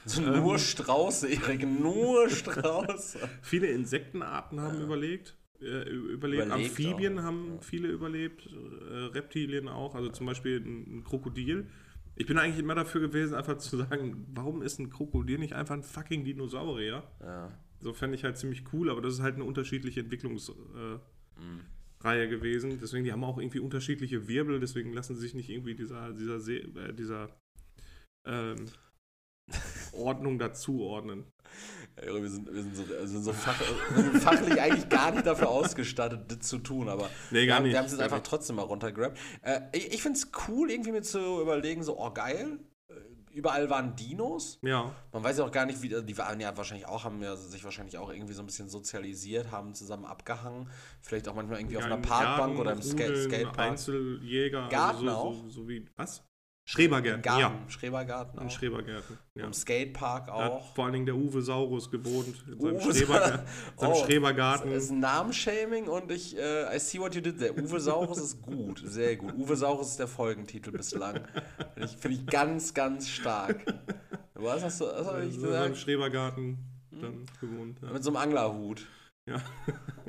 So 0.06 0.24
Ähm. 0.24 0.42
nur 0.42 0.58
Strauße, 0.58 1.28
Erik, 1.30 1.68
nur 1.68 2.30
Strauße. 2.32 3.20
Viele 3.44 3.68
Insektenarten 3.68 4.60
haben 4.60 4.82
überlegt. 4.82 5.38
Äh, 5.62 5.88
überlebt. 5.90 6.46
Überlebt 6.46 6.52
Amphibien 6.52 7.20
auch, 7.20 7.24
haben 7.24 7.54
ja. 7.56 7.62
viele 7.62 7.88
überlebt. 7.90 8.48
Äh, 8.48 8.94
Reptilien 9.14 9.68
auch. 9.68 9.96
Also 9.96 10.10
zum 10.10 10.26
Beispiel 10.26 10.60
ein, 10.60 10.98
ein 10.98 11.04
Krokodil. 11.04 11.68
Ich 12.16 12.26
bin 12.26 12.38
eigentlich 12.40 12.58
immer 12.60 12.74
dafür 12.76 13.02
gewesen, 13.02 13.36
einfach 13.36 13.60
zu 13.60 13.78
sagen, 13.78 14.26
warum 14.34 14.64
ist 14.64 14.80
ein 14.80 14.90
Krokodil 14.90 15.38
nicht 15.38 15.54
einfach 15.54 15.76
ein 15.76 15.84
fucking 15.84 16.26
Dinosaurier? 16.26 17.04
Ja. 17.22 17.52
So 17.82 17.94
fände 17.94 18.16
ich 18.16 18.24
halt 18.24 18.38
ziemlich 18.38 18.64
cool, 18.74 18.90
aber 18.90 19.02
das 19.02 19.14
ist 19.16 19.22
halt 19.22 19.36
eine 19.36 19.44
unterschiedliche 19.44 20.00
Entwicklungsreihe 20.02 21.00
Mhm. 21.40 21.62
Reihe 22.00 22.28
gewesen. 22.30 22.80
Deswegen, 22.82 23.04
die 23.04 23.12
haben 23.12 23.24
auch 23.24 23.38
irgendwie 23.38 23.60
unterschiedliche 23.60 24.28
Wirbel, 24.28 24.60
deswegen 24.60 24.94
lassen 24.94 25.16
sie 25.16 25.22
sich 25.22 25.34
nicht 25.36 25.50
irgendwie 25.50 25.76
dieser, 25.76 26.12
dieser, 26.14 26.40
See, 26.40 26.58
äh, 26.58 26.94
dieser 26.94 27.30
ähm, 28.26 28.66
Ordnung 29.94 30.40
dazuordnen. 30.40 31.26
Wir, 32.00 32.30
sind, 32.30 32.54
wir, 32.54 32.62
sind 32.62 32.76
so, 32.76 32.88
wir, 32.88 33.08
sind 33.08 33.24
so 33.24 33.34
fach, 33.34 33.60
sind 33.96 34.22
fachlich 34.22 34.62
eigentlich 34.62 34.90
gar 34.90 35.12
nicht 35.12 35.26
dafür 35.26 35.50
ausgestattet, 35.50 36.32
das 36.32 36.48
zu 36.48 36.60
tun, 36.60 36.90
aber 36.90 37.10
Nee, 37.32 37.48
wir 37.48 37.56
haben, 37.56 37.66
es 37.66 37.74
jetzt 37.74 38.00
einfach 38.00 38.18
nicht. 38.18 38.28
trotzdem 38.28 38.58
mal 38.58 38.64
runtergerappt. 38.64 39.18
Äh, 39.42 39.62
ich 39.74 39.94
ich 39.94 40.02
finde 40.04 40.20
es 40.20 40.30
cool, 40.48 40.70
irgendwie 40.70 40.92
mir 40.92 41.02
zu 41.02 41.42
überlegen, 41.42 41.82
so, 41.84 42.00
oh 42.00 42.12
geil, 42.12 42.60
äh, 42.60 42.67
überall 43.38 43.70
waren 43.70 43.96
Dinos. 43.96 44.60
Ja. 44.62 44.92
Man 45.14 45.24
weiß 45.24 45.38
ja 45.38 45.46
auch 45.46 45.52
gar 45.52 45.66
nicht, 45.66 45.82
wie 45.82 45.90
die 45.90 46.18
waren 46.18 46.40
ja 46.40 46.56
wahrscheinlich 46.58 46.88
auch, 46.88 47.04
haben 47.04 47.22
ja 47.22 47.36
sich 47.36 47.64
wahrscheinlich 47.64 47.98
auch 47.98 48.12
irgendwie 48.12 48.34
so 48.34 48.42
ein 48.42 48.46
bisschen 48.48 48.68
sozialisiert, 48.68 49.52
haben 49.52 49.74
zusammen 49.74 50.06
abgehangen. 50.06 50.70
Vielleicht 51.02 51.28
auch 51.30 51.36
manchmal 51.36 51.60
irgendwie 51.60 51.78
auf 51.78 51.84
Ja, 51.84 51.88
einer 51.88 51.98
im 51.98 52.02
Parkbank 52.02 52.50
Jagen, 52.50 52.60
oder 52.60 52.72
im 52.74 52.80
Rudeln, 52.80 53.16
Skatepark. 53.16 53.60
Einzeljäger. 53.60 54.68
Garten 54.70 55.08
also 55.08 55.10
so, 55.10 55.12
auch? 55.12 55.44
So, 55.44 55.50
so 55.50 55.68
wie, 55.68 55.86
was? 55.96 56.24
Schrebergärten, 56.70 57.20
Im 57.20 57.22
Garten, 57.22 57.42
ja. 57.64 57.70
Schrebergarten 57.70 58.40
auch. 58.40 58.52
Schrebergärten, 58.52 59.18
ja. 59.36 59.46
Im 59.46 59.54
Skatepark 59.54 60.28
auch. 60.30 60.76
vor 60.76 60.84
allen 60.84 60.94
Dingen 60.96 61.06
der 61.06 61.16
Uwe 61.16 61.42
Saurus 61.42 61.90
gewohnt 61.90 62.28
in 62.28 62.60
seinem, 62.60 62.76
Uwe 62.76 62.94
Schreberga 62.94 63.46
seinem 63.78 63.92
Oh, 63.94 64.04
Schrebergarten. 64.06 64.72
Das 64.74 64.84
ist 64.84 64.92
Namenshaming 64.92 65.88
und 65.88 66.12
ich, 66.12 66.38
äh, 66.38 66.76
I 66.76 66.78
see 66.78 67.00
what 67.00 67.16
you 67.16 67.22
did 67.22 67.40
there. 67.40 67.54
Uwe 67.54 67.80
Saurus 67.80 68.18
ist 68.18 68.42
gut, 68.42 68.82
sehr 68.86 69.16
gut. 69.16 69.34
Uwe 69.38 69.56
Saurus 69.56 69.92
ist 69.92 70.00
der 70.00 70.10
Folgentitel 70.10 70.72
bislang. 70.72 71.22
Finde 71.74 71.90
ich, 71.90 71.96
find 71.96 72.14
ich 72.16 72.26
ganz, 72.26 72.74
ganz 72.74 73.08
stark. 73.08 73.64
Was 74.34 74.62
hast 74.62 74.82
du, 74.82 74.86
was 74.88 75.08
hab 75.08 75.20
ich 75.24 75.36
in 75.36 75.40
seinem 75.40 75.52
gesagt? 75.52 75.78
Schrebergarten 75.78 76.58
dann 76.92 77.26
gewohnt. 77.40 77.80
Ja, 77.82 77.92
Mit 77.94 78.04
so 78.04 78.10
einem 78.10 78.18
Anglerhut. 78.18 78.86
Ja. 79.28 79.42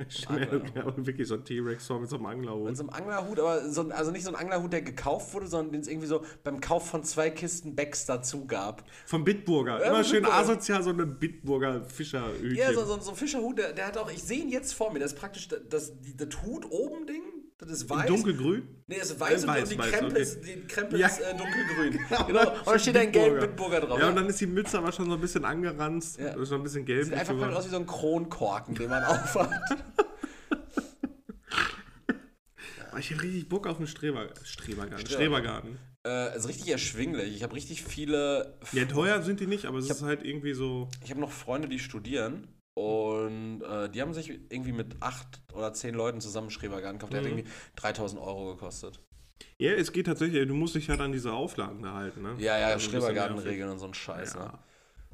Schnell, 0.08 0.62
ja, 0.74 0.82
aber 0.82 1.06
wirklich 1.06 1.26
so 1.26 1.34
ein 1.34 1.44
T-Rex 1.44 1.90
mit 1.90 2.08
so 2.08 2.16
einem 2.16 2.22
Mit 2.24 2.32
Anglerhut. 2.32 2.76
so 2.76 2.84
einem 2.84 2.90
Anglerhut, 2.90 3.40
aber 3.40 3.68
so, 3.68 3.88
also 3.90 4.10
nicht 4.10 4.24
so 4.24 4.30
ein 4.30 4.36
Anglerhut, 4.36 4.72
der 4.72 4.82
gekauft 4.82 5.34
wurde, 5.34 5.48
sondern 5.48 5.72
den 5.72 5.80
es 5.80 5.88
irgendwie 5.88 6.06
so 6.06 6.24
beim 6.44 6.60
Kauf 6.60 6.88
von 6.88 7.02
zwei 7.02 7.30
Kisten 7.30 7.74
Becks 7.74 8.06
dazu 8.06 8.46
gab. 8.46 8.84
Vom 9.06 9.24
Bitburger. 9.24 9.84
Immer 9.84 10.04
schön 10.04 10.22
Bitburger. 10.22 10.38
asozial, 10.38 10.82
so 10.82 10.90
eine 10.90 11.06
Bitburger 11.06 11.84
Fischerhütchen. 11.84 12.56
Ja, 12.56 12.72
so, 12.72 12.84
so, 12.84 12.98
so 13.00 13.10
ein 13.10 13.16
Fischerhut, 13.16 13.58
der, 13.58 13.72
der 13.72 13.88
hat 13.88 13.98
auch, 13.98 14.10
ich 14.10 14.22
sehe 14.22 14.40
ihn 14.40 14.48
jetzt 14.48 14.72
vor 14.72 14.92
mir, 14.92 15.00
das 15.00 15.12
ist 15.12 15.18
praktisch 15.18 15.48
das, 15.48 15.60
das, 15.68 15.92
das 16.16 16.42
Hut 16.42 16.64
oben 16.70 17.06
Ding, 17.06 17.22
Das 17.60 17.70
ist 17.70 17.82
In 17.82 17.90
weiß. 17.90 18.06
dunkelgrün? 18.06 18.68
Nee, 18.86 18.98
es 19.00 19.10
ist 19.10 19.18
weiß, 19.18 19.42
Äh, 19.42 19.46
und 19.46 19.52
weiß, 19.52 19.68
die 19.68 19.78
weiß, 19.78 19.90
Krempe, 19.90 20.06
okay. 20.12 20.22
ist, 20.22 20.40
die 20.46 20.60
Krempe 20.68 20.96
Ja. 20.96 21.06
ist 21.08 21.18
äh, 21.20 21.34
dunkelgrün. 21.36 22.00
genau. 22.28 22.50
Und 22.52 22.66
da 22.66 22.78
steht 22.78 22.96
ein 22.96 23.10
gelb 23.10 23.40
Bitburger 23.40 23.80
drauf. 23.80 23.98
Ja, 23.98 24.08
und 24.10 24.16
dann 24.16 24.26
ist 24.28 24.40
die 24.40 24.46
Mütze 24.46 24.78
aber 24.78 24.92
schon 24.92 25.06
so 25.06 25.14
ein 25.14 25.20
bisschen 25.20 25.44
angeranzt. 25.44 26.18
Ja. 26.20 26.28
Ist 26.40 26.48
schon 26.50 26.60
ein 26.60 26.62
bisschen 26.62 26.84
gelb. 26.84 27.04
Sieht 27.06 27.14
einfach 27.14 27.34
mal 27.34 27.52
aus 27.52 27.66
wie 27.66 27.70
so 27.70 27.76
ein 27.76 27.86
Kronkorken, 27.86 28.74
den 28.76 28.88
man 28.90 29.02
aufhat. 29.04 29.50
Ich 32.98 33.10
hätte 33.10 33.22
richtig 33.22 33.48
Bock 33.48 33.68
auf 33.68 33.76
einen 33.78 33.86
Streber, 33.86 34.28
Strebergarten. 34.42 35.06
Strebergarten. 35.06 35.78
Strebergarten. 36.04 36.34
äh, 36.34 36.36
ist 36.36 36.48
richtig 36.48 36.68
erschwinglich. 36.68 37.36
Ich 37.36 37.44
habe 37.44 37.54
richtig 37.54 37.84
viele. 37.84 38.58
Ja, 38.72 38.86
teuer 38.86 39.22
sind 39.22 39.38
die 39.38 39.46
nicht, 39.46 39.66
aber 39.66 39.78
es 39.78 39.88
ist 39.88 40.02
halt 40.02 40.24
irgendwie 40.24 40.52
so. 40.52 40.88
Ich 41.04 41.10
habe 41.10 41.20
noch 41.20 41.30
Freunde, 41.30 41.68
die 41.68 41.78
studieren. 41.78 42.48
Und 42.78 43.62
äh, 43.62 43.88
die 43.90 44.00
haben 44.00 44.14
sich 44.14 44.28
irgendwie 44.50 44.72
mit 44.72 44.96
acht 45.00 45.40
oder 45.52 45.72
zehn 45.72 45.94
Leuten 45.94 46.20
zusammen 46.20 46.50
Schrebergarten 46.50 46.98
gekauft. 46.98 47.12
Der 47.12 47.20
hat 47.20 47.26
Mhm. 47.30 47.38
irgendwie 47.38 47.52
3000 47.76 48.20
Euro 48.20 48.54
gekostet. 48.54 49.00
Ja, 49.58 49.72
es 49.72 49.92
geht 49.92 50.06
tatsächlich, 50.06 50.46
du 50.46 50.54
musst 50.54 50.74
dich 50.74 50.88
halt 50.88 51.00
an 51.00 51.12
diese 51.12 51.32
Auflagen 51.32 51.82
da 51.82 51.94
halten, 51.94 52.22
ne? 52.22 52.34
Ja, 52.38 52.58
ja, 52.58 52.68
Also 52.68 52.90
Schrebergartenregeln 52.90 53.70
und 53.70 53.78
so 53.78 53.86
ein 53.86 53.94
Scheiß. 53.94 54.34
Ne? 54.36 54.40
Ja. 54.40 54.58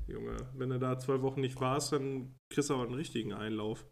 Junge, 0.06 0.36
wenn 0.54 0.68
du 0.68 0.78
da 0.78 0.98
zwei 0.98 1.22
Wochen 1.22 1.40
nicht 1.40 1.58
warst, 1.60 1.92
dann 1.92 2.34
kriegst 2.50 2.68
du 2.68 2.74
aber 2.74 2.84
einen 2.84 2.94
richtigen 2.94 3.32
Einlauf. 3.32 3.86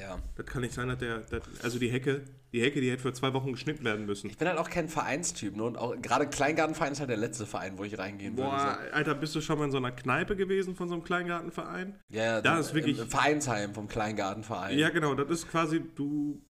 Ja. 0.00 0.18
Das 0.36 0.46
kann 0.46 0.62
nicht 0.62 0.74
sein, 0.74 0.88
dass 0.88 0.98
der, 0.98 1.18
das, 1.20 1.42
also 1.62 1.78
die 1.78 1.90
Hecke, 1.90 2.24
die 2.52 2.60
Hecke, 2.62 2.80
die 2.80 2.90
hätte 2.90 3.02
für 3.02 3.12
zwei 3.12 3.32
Wochen 3.32 3.52
geschnitten 3.52 3.84
werden 3.84 4.06
müssen. 4.06 4.28
Ich 4.30 4.36
bin 4.38 4.46
halt 4.46 4.58
auch 4.58 4.70
kein 4.70 4.88
Vereinstyp. 4.88 5.56
Ne? 5.56 5.64
Und 5.64 5.76
auch 5.76 5.94
gerade 6.00 6.26
Kleingartenverein 6.28 6.92
ist 6.92 7.00
halt 7.00 7.10
der 7.10 7.16
letzte 7.16 7.46
Verein, 7.46 7.76
wo 7.78 7.84
ich 7.84 7.98
reingehen 7.98 8.36
würde. 8.36 8.50
Boah, 8.50 8.78
So. 8.84 8.92
Alter, 8.94 9.14
bist 9.14 9.34
du 9.34 9.40
schon 9.40 9.58
mal 9.58 9.64
in 9.64 9.70
so 9.72 9.78
einer 9.78 9.92
Kneipe 9.92 10.36
gewesen 10.36 10.76
von 10.76 10.88
so 10.88 10.94
einem 10.94 11.02
Kleingartenverein? 11.04 11.98
Ja, 12.08 12.22
ja, 12.22 12.40
da 12.40 12.58
ist 12.58 12.74
wirklich- 12.74 12.98
Im, 12.98 13.04
im 13.04 13.10
Vereinsheim 13.10 13.74
vom 13.74 13.88
Kleingartenverein. 13.88 14.78
Ja, 14.78 14.90
genau, 14.90 15.14
das 15.14 15.28
ist 15.30 15.48
quasi, 15.50 15.82
du 15.94 16.42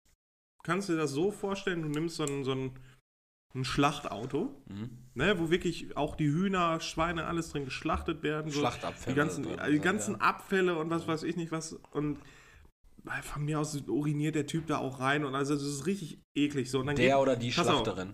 kannst 0.65 0.89
dir 0.89 0.97
das 0.97 1.13
so 1.13 1.31
vorstellen, 1.31 1.83
du 1.83 1.89
nimmst 1.89 2.17
so 2.17 2.25
ein, 2.25 2.45
so 2.45 2.53
ein, 2.53 2.73
ein 3.55 3.65
Schlachtauto, 3.65 4.55
Mhm. 4.69 4.91
ne, 5.15 5.39
wo 5.39 5.49
wirklich 5.51 5.97
auch 5.97 6.15
die 6.17 6.27
Hühner, 6.29 6.81
Schweine, 6.81 7.27
alles 7.27 7.51
drin 7.51 7.65
geschlachtet 7.65 8.23
werden. 8.23 8.51
So 8.51 8.61
Schlachtabfälle 8.61 9.15
Die 9.15 9.17
ganzen, 9.17 9.47
die 9.73 9.79
ganzen 9.79 10.15
ja. 10.17 10.21
Abfälle 10.21 10.77
und 10.79 10.91
was 10.91 11.07
weiß 11.09 11.23
ich 11.23 11.37
nicht 11.37 11.53
was. 11.53 11.73
Und 11.93 12.19
von 13.23 13.45
mir 13.45 13.61
aus 13.61 13.77
uriniert 13.87 14.35
der 14.35 14.47
Typ 14.47 14.67
da 14.67 14.79
auch 14.79 15.01
rein 15.01 15.25
und 15.25 15.35
also 15.35 15.55
das 15.55 15.63
ist 15.63 15.87
richtig 15.87 16.19
eklig 16.35 16.71
so. 16.71 16.81
Und 16.81 16.87
Der 16.87 16.95
geht, 16.95 17.15
oder 17.15 17.37
die 17.37 17.51
Pass 17.51 17.67
auf. 17.69 17.83
Schlachterin. 17.85 18.11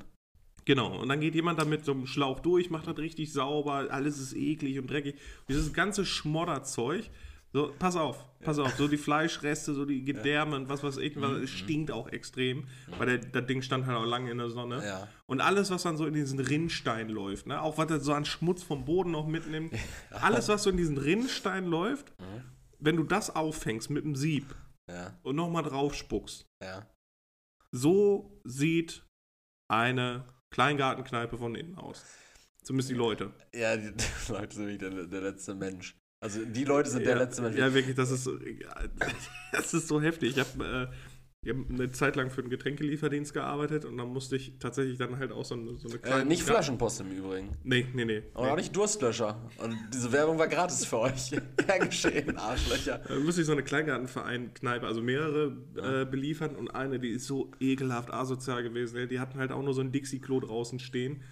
Genau, 0.64 1.00
und 1.00 1.08
dann 1.08 1.20
geht 1.20 1.34
jemand 1.34 1.58
da 1.58 1.64
mit 1.64 1.84
so 1.84 1.90
einem 1.92 2.06
Schlauch 2.06 2.38
durch, 2.38 2.70
macht 2.70 2.86
das 2.86 2.96
richtig 2.98 3.32
sauber, 3.32 3.88
alles 3.90 4.18
ist 4.20 4.32
eklig 4.36 4.78
und 4.78 4.88
dreckig. 4.88 5.16
Dieses 5.48 5.72
ganze 5.72 6.04
Schmodderzeug, 6.06 7.10
so, 7.52 7.72
pass 7.78 7.96
auf, 7.96 8.24
pass 8.40 8.58
auf, 8.60 8.72
so 8.76 8.86
die 8.88 8.96
Fleischreste, 8.96 9.74
so 9.74 9.84
die 9.84 10.04
Gedärme 10.04 10.54
und 10.56 10.68
was 10.68 10.82
weiß 10.84 10.98
ich, 10.98 11.20
was, 11.20 11.32
Mhm. 11.32 11.42
es 11.42 11.50
stinkt 11.50 11.90
auch 11.90 12.08
extrem, 12.08 12.64
weil 12.96 13.06
der, 13.06 13.18
das 13.18 13.46
Ding 13.46 13.60
stand 13.62 13.86
halt 13.86 13.98
auch 13.98 14.06
lange 14.06 14.30
in 14.30 14.38
der 14.38 14.50
Sonne. 14.50 14.82
Ja. 14.86 15.08
Und 15.26 15.40
alles, 15.40 15.70
was 15.70 15.82
dann 15.82 15.96
so 15.96 16.06
in 16.06 16.14
diesen 16.14 16.38
Rinnstein 16.38 17.08
läuft, 17.08 17.46
ne, 17.48 17.60
auch 17.60 17.76
was 17.76 17.90
er 17.90 17.98
so 18.00 18.12
an 18.14 18.24
Schmutz 18.24 18.62
vom 18.62 18.84
Boden 18.84 19.10
noch 19.10 19.26
mitnimmt, 19.26 19.72
alles, 20.10 20.48
was 20.48 20.62
so 20.62 20.70
in 20.70 20.76
diesen 20.76 20.96
Rinnstein 20.96 21.66
läuft, 21.66 22.12
Mhm. 22.20 22.24
wenn 22.78 22.96
du 22.96 23.02
das 23.02 23.34
auffängst 23.34 23.90
mit 23.90 24.04
dem 24.04 24.14
Sieb 24.14 24.46
Ja, 24.90 25.18
und 25.22 25.36
nochmal 25.36 25.62
drauf 25.62 25.94
spuckst, 25.94 26.46
ja. 26.62 26.86
so 27.70 28.40
sieht 28.44 29.06
eine 29.70 30.24
Kleingartenkneipe 30.52 31.38
von 31.38 31.54
innen 31.54 31.76
aus. 31.76 32.04
Zumindest 32.62 32.90
die 32.90 32.94
Leute. 32.94 33.32
Ja, 33.54 33.76
die 33.76 33.88
Leute 34.28 34.54
sind 34.56 34.66
wirklich 34.66 34.78
der, 34.78 35.06
der 35.06 35.20
letzte 35.20 35.54
Mensch. 35.54 35.96
Also 36.22 36.44
die 36.44 36.64
Leute 36.64 36.90
sind 36.90 37.04
der 37.04 37.16
ja, 37.16 37.22
letzte 37.22 37.42
Mensch. 37.42 37.56
Ja, 37.56 37.72
wirklich, 37.74 37.96
das 37.96 38.10
ist, 38.10 38.24
so- 38.24 38.38
das 39.52 39.74
ist 39.74 39.88
so 39.88 40.00
heftig. 40.00 40.36
Ich 40.36 40.38
habe 40.38 40.90
äh, 40.92 41.11
ich 41.44 41.50
hab 41.50 41.56
eine 41.68 41.90
Zeit 41.90 42.14
lang 42.14 42.30
für 42.30 42.40
einen 42.40 42.50
Getränkelieferdienst 42.50 43.34
gearbeitet 43.34 43.84
und 43.84 43.96
dann 43.98 44.12
musste 44.12 44.36
ich 44.36 44.52
tatsächlich 44.60 44.96
dann 44.96 45.18
halt 45.18 45.32
auch 45.32 45.44
so 45.44 45.56
eine, 45.56 45.76
so 45.76 45.88
eine 45.88 46.22
äh, 46.22 46.24
nicht 46.24 46.44
Flaschenpost 46.44 47.00
im 47.00 47.10
Übrigen. 47.10 47.50
Nee, 47.64 47.84
nee, 47.94 48.04
nee. 48.04 48.22
Und 48.34 48.48
auch 48.48 48.54
nicht 48.54 48.76
Durstlöscher. 48.76 49.40
Und 49.58 49.76
diese 49.92 50.12
Werbung 50.12 50.38
war 50.38 50.46
gratis 50.46 50.84
für 50.84 51.00
euch. 51.00 51.32
ja, 51.68 51.78
geschehen, 51.84 52.36
Arschlöcher. 52.38 52.98
Da 53.08 53.16
musste 53.16 53.40
ich 53.40 53.48
so 53.48 53.52
eine 53.52 53.64
Kleingartenverein-Kneipe, 53.64 54.86
also 54.86 55.02
mehrere 55.02 55.56
äh, 55.76 56.04
beliefern 56.04 56.54
und 56.54 56.68
eine, 56.76 57.00
die 57.00 57.10
ist 57.10 57.26
so 57.26 57.50
ekelhaft 57.58 58.14
asozial 58.14 58.62
gewesen. 58.62 59.08
Die 59.08 59.18
hatten 59.18 59.40
halt 59.40 59.50
auch 59.50 59.62
nur 59.62 59.74
so 59.74 59.80
ein 59.80 59.90
Dixie-Klo 59.90 60.38
draußen 60.38 60.78
stehen. 60.78 61.24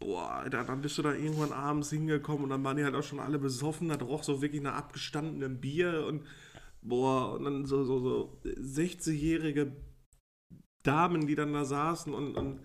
Boah, 0.00 0.32
Alter, 0.32 0.64
dann 0.64 0.80
bist 0.80 0.98
du 0.98 1.02
da 1.02 1.14
irgendwann 1.14 1.52
abends 1.52 1.90
hingekommen 1.90 2.42
und 2.42 2.50
dann 2.50 2.64
waren 2.64 2.76
die 2.76 2.82
halt 2.82 2.96
auch 2.96 3.04
schon 3.04 3.20
alle 3.20 3.38
besoffen. 3.38 3.88
Da 3.88 3.94
roch 4.04 4.24
so 4.24 4.42
wirklich 4.42 4.62
nach 4.62 4.74
abgestandenem 4.74 5.60
Bier 5.60 6.06
und 6.08 6.24
boah, 6.84 7.32
und 7.32 7.44
dann 7.44 7.66
so, 7.66 7.84
so, 7.84 7.98
so 7.98 8.40
60-jährige 8.44 9.72
Damen, 10.82 11.26
die 11.26 11.34
dann 11.34 11.52
da 11.52 11.64
saßen 11.64 12.14
und, 12.14 12.36
und 12.36 12.60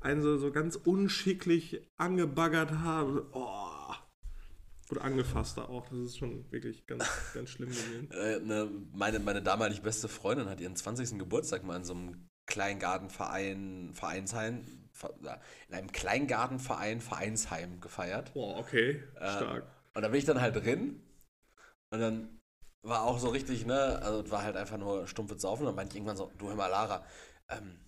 einen 0.00 0.22
so, 0.22 0.36
so 0.36 0.52
ganz 0.52 0.76
unschicklich 0.76 1.80
angebaggert 1.96 2.70
haben. 2.70 3.22
Oh, 3.32 3.94
wurde 4.88 5.00
angefasst 5.00 5.58
da 5.58 5.62
auch. 5.62 5.88
Das 5.88 5.98
ist 5.98 6.18
schon 6.18 6.50
wirklich 6.52 6.86
ganz, 6.86 7.04
ganz 7.34 7.50
schlimm 7.50 7.70
gewesen. 7.70 8.10
Äh, 8.12 8.40
ne, 8.40 8.70
meine, 8.92 9.18
meine 9.18 9.42
damalig 9.42 9.82
beste 9.82 10.08
Freundin 10.08 10.48
hat 10.48 10.60
ihren 10.60 10.76
20. 10.76 11.18
Geburtstag 11.18 11.64
mal 11.64 11.76
in 11.76 11.84
so 11.84 11.94
einem 11.94 12.28
Kleingartenverein, 12.46 13.90
Vereinsheim, 13.94 14.64
in 15.68 15.74
einem 15.74 15.90
Kleingartenverein, 15.90 17.00
Vereinsheim 17.00 17.80
gefeiert. 17.80 18.34
Boah, 18.34 18.58
okay, 18.58 19.02
Äh, 19.16 19.36
stark. 19.36 19.66
Und 19.94 20.02
da 20.02 20.08
bin 20.08 20.18
ich 20.18 20.26
dann 20.26 20.40
halt 20.40 20.54
drin 20.54 21.02
und 21.90 22.00
dann 22.00 22.35
war 22.88 23.02
auch 23.02 23.18
so 23.18 23.28
richtig, 23.28 23.66
ne, 23.66 24.00
also 24.02 24.30
war 24.30 24.42
halt 24.42 24.56
einfach 24.56 24.78
nur 24.78 25.06
stumpfes 25.06 25.42
Saufen. 25.42 25.62
Und 25.62 25.66
dann 25.68 25.74
meinte 25.76 25.92
ich 25.92 25.96
irgendwann 25.96 26.16
so, 26.16 26.32
du 26.38 26.48
hör 26.48 26.54
mal, 26.54 26.68
Lara, 26.68 27.04
ähm, 27.48 27.78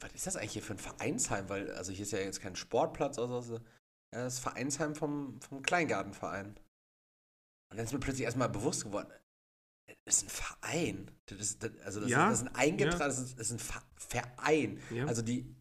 was 0.00 0.12
ist 0.12 0.26
das 0.26 0.36
eigentlich 0.36 0.52
hier 0.52 0.62
für 0.62 0.74
ein 0.74 0.78
Vereinsheim? 0.78 1.48
Weil, 1.48 1.70
also 1.72 1.92
hier 1.92 2.02
ist 2.02 2.12
ja 2.12 2.18
jetzt 2.18 2.40
kein 2.40 2.56
Sportplatz 2.56 3.18
oder 3.18 3.42
so. 3.42 3.56
Ja, 4.12 4.24
das 4.24 4.34
ist 4.34 4.40
Vereinsheim 4.40 4.94
vom, 4.94 5.40
vom 5.40 5.62
Kleingartenverein. 5.62 6.56
Und 7.70 7.76
dann 7.76 7.84
ist 7.84 7.92
mir 7.92 8.00
plötzlich 8.00 8.24
erstmal 8.24 8.48
bewusst 8.48 8.84
geworden, 8.84 9.12
das 10.04 10.22
ist 10.22 10.24
ein 10.24 10.28
Verein. 10.30 11.10
Das 11.26 11.40
ist, 11.40 11.62
das, 11.62 11.70
also 11.84 12.00
das, 12.00 12.10
Ja, 12.10 12.30
ist, 12.30 12.42
das 12.42 12.42
ist 12.42 12.48
ein 12.48 12.54
eingetragen, 12.56 12.98
das, 12.98 13.18
ist, 13.18 13.38
das 13.38 13.50
ist 13.50 13.52
ein 13.52 13.58
Ver- 13.58 13.86
Verein. 13.96 14.80
Ja. 14.90 15.06
Also 15.06 15.22
die 15.22 15.54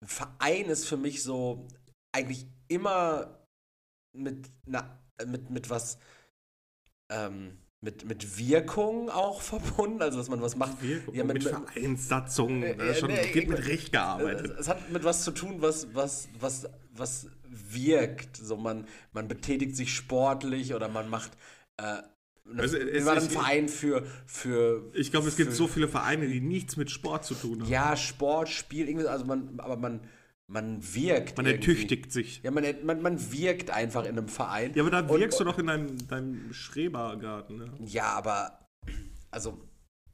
ein 0.00 0.08
Verein 0.08 0.66
ist 0.66 0.86
für 0.86 0.96
mich 0.96 1.22
so 1.22 1.68
eigentlich 2.12 2.46
immer 2.68 3.46
mit 4.12 4.50
na, 4.66 4.98
mit, 5.26 5.50
mit 5.50 5.70
was 5.70 5.98
ähm, 7.10 7.61
mit, 7.84 8.04
mit 8.04 8.38
Wirkung 8.38 9.10
auch 9.10 9.42
verbunden, 9.42 10.00
also 10.00 10.16
dass 10.16 10.28
man 10.30 10.40
was 10.40 10.56
macht. 10.56 10.80
Wirkung, 10.82 11.14
ja, 11.14 11.24
mit, 11.24 11.34
mit- 11.34 11.48
Vereinssatzungen, 11.48 12.62
Äh, 12.62 12.76
das 12.76 12.88
ist 12.92 12.98
schon, 13.00 13.10
nee, 13.10 13.34
wird 13.34 13.48
mit 13.48 13.58
ich- 13.58 13.66
Recht 13.66 13.84
Es, 13.86 13.90
gearbeitet. 13.92 14.56
es 14.58 14.68
hat 14.68 14.90
mit 14.90 15.04
was 15.04 15.24
zu 15.24 15.32
tun, 15.32 15.56
was, 15.58 15.88
was, 15.94 16.28
was, 16.40 16.68
was 16.94 17.26
wirkt. 17.50 18.36
So 18.36 18.56
man, 18.56 18.86
man 19.12 19.28
betätigt 19.28 19.76
sich 19.76 19.92
sportlich 19.94 20.74
oder 20.74 20.88
man 20.88 21.10
macht 21.10 21.32
äh, 21.76 22.02
Also, 22.56 22.76
es 22.76 23.04
waren 23.04 23.18
ein 23.18 23.30
Verein 23.30 23.68
für, 23.68 24.06
für 24.26 24.90
Ich 24.94 25.10
glaube, 25.10 25.26
es 25.28 25.36
gibt 25.36 25.50
für- 25.50 25.56
so 25.56 25.66
viele 25.66 25.88
Vereine, 25.88 26.28
die 26.28 26.40
nichts 26.40 26.76
mit 26.76 26.90
Sport 26.90 27.24
zu 27.24 27.34
tun 27.34 27.62
haben. 27.62 27.68
ja, 27.70 27.96
Sport, 27.96 28.48
Spiel, 28.48 28.88
irgendwie, 28.88 29.06
also 29.08 29.24
man, 29.24 29.58
aber 29.58 29.76
man, 29.76 30.00
man 30.52 30.94
wirkt. 30.94 31.36
Man 31.38 31.46
irgendwie. 31.46 31.70
ertüchtigt 31.70 32.12
sich. 32.12 32.42
Ja, 32.42 32.50
man, 32.50 32.64
man, 32.84 33.00
man 33.02 33.32
wirkt 33.32 33.70
einfach 33.70 34.02
in 34.04 34.10
einem 34.18 34.28
Verein. 34.28 34.72
Ja, 34.74 34.82
aber 34.82 34.90
da 34.90 35.00
Und- 35.00 35.20
wirkst 35.20 35.40
du 35.40 35.44
doch 35.44 35.58
in 35.58 35.66
deinem, 35.66 36.08
deinem 36.08 36.52
Schrebergarten. 36.52 37.56
Ne? 37.58 37.72
Ja, 37.80 38.12
aber 38.12 38.58
also 39.30 39.60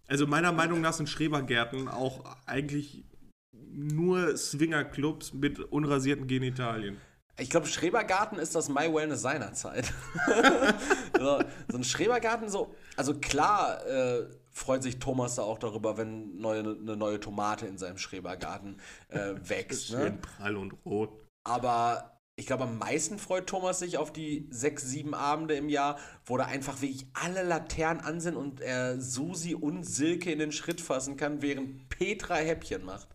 Also 0.07 0.27
meiner 0.27 0.53
Meinung 0.53 0.81
nach 0.81 0.93
sind 0.93 1.09
Schrebergärten 1.09 1.89
auch 1.89 2.25
eigentlich 2.47 3.05
nur 3.53 4.37
Swingerclubs 4.37 5.33
mit 5.35 5.59
unrasierten 5.59 6.27
Genitalien. 6.27 6.97
ich 7.39 7.51
glaube, 7.51 7.67
Schrebergarten 7.67 8.39
ist 8.39 8.55
das 8.55 8.69
My 8.69 8.93
Wellness 8.93 9.23
seinerzeit. 9.23 9.93
so, 11.19 11.41
so 11.69 11.77
ein 11.79 11.85
Schrebergarten, 11.85 12.49
so, 12.49 12.75
also 12.97 13.15
klar 13.15 13.85
äh, 13.87 14.27
freut 14.59 14.83
sich 14.83 14.99
Thomas 14.99 15.37
da 15.37 15.43
auch 15.43 15.59
darüber, 15.59 15.97
wenn 15.97 16.37
neue, 16.39 16.61
eine 16.61 16.97
neue 16.97 17.21
Tomate 17.21 17.67
in 17.67 17.79
seinem 17.79 17.99
Schrebergarten 17.99 18.81
äh, 19.09 19.35
wächst. 19.43 19.93
Ne? 19.93 19.99
Schön 19.99 20.21
prall 20.21 20.57
und 20.57 20.75
rot. 20.85 21.11
Aber 21.45 22.21
ich 22.37 22.47
glaube, 22.47 22.65
am 22.65 22.79
meisten 22.79 23.19
freut 23.19 23.49
Thomas 23.49 23.79
sich 23.79 23.99
auf 23.99 24.13
die 24.13 24.47
sechs, 24.51 24.85
sieben 24.85 25.15
Abende 25.15 25.55
im 25.55 25.69
Jahr, 25.69 25.99
wo 26.25 26.37
da 26.37 26.45
einfach 26.45 26.83
wirklich 26.83 27.07
alle 27.15 27.43
Laternen 27.43 28.03
an 28.03 28.21
sind 28.21 28.37
und 28.37 28.61
er 28.61 29.01
Susi 29.01 29.55
und 29.55 29.85
Silke 29.85 30.31
in 30.31 30.39
den 30.39 30.53
Schritt 30.53 30.81
fassen 30.81 31.17
kann, 31.17 31.43
während 31.43 31.89
Petra 31.89 32.37
Häppchen 32.37 32.85
macht. 32.85 33.09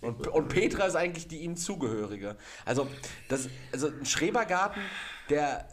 Und, 0.00 0.26
und 0.28 0.48
Petra 0.48 0.86
ist 0.86 0.96
eigentlich 0.96 1.28
die 1.28 1.38
ihm 1.38 1.56
zugehörige. 1.56 2.36
Also, 2.64 2.88
das, 3.28 3.48
also 3.72 3.88
ein 3.88 4.04
Schrebergarten, 4.04 4.82
der. 5.30 5.68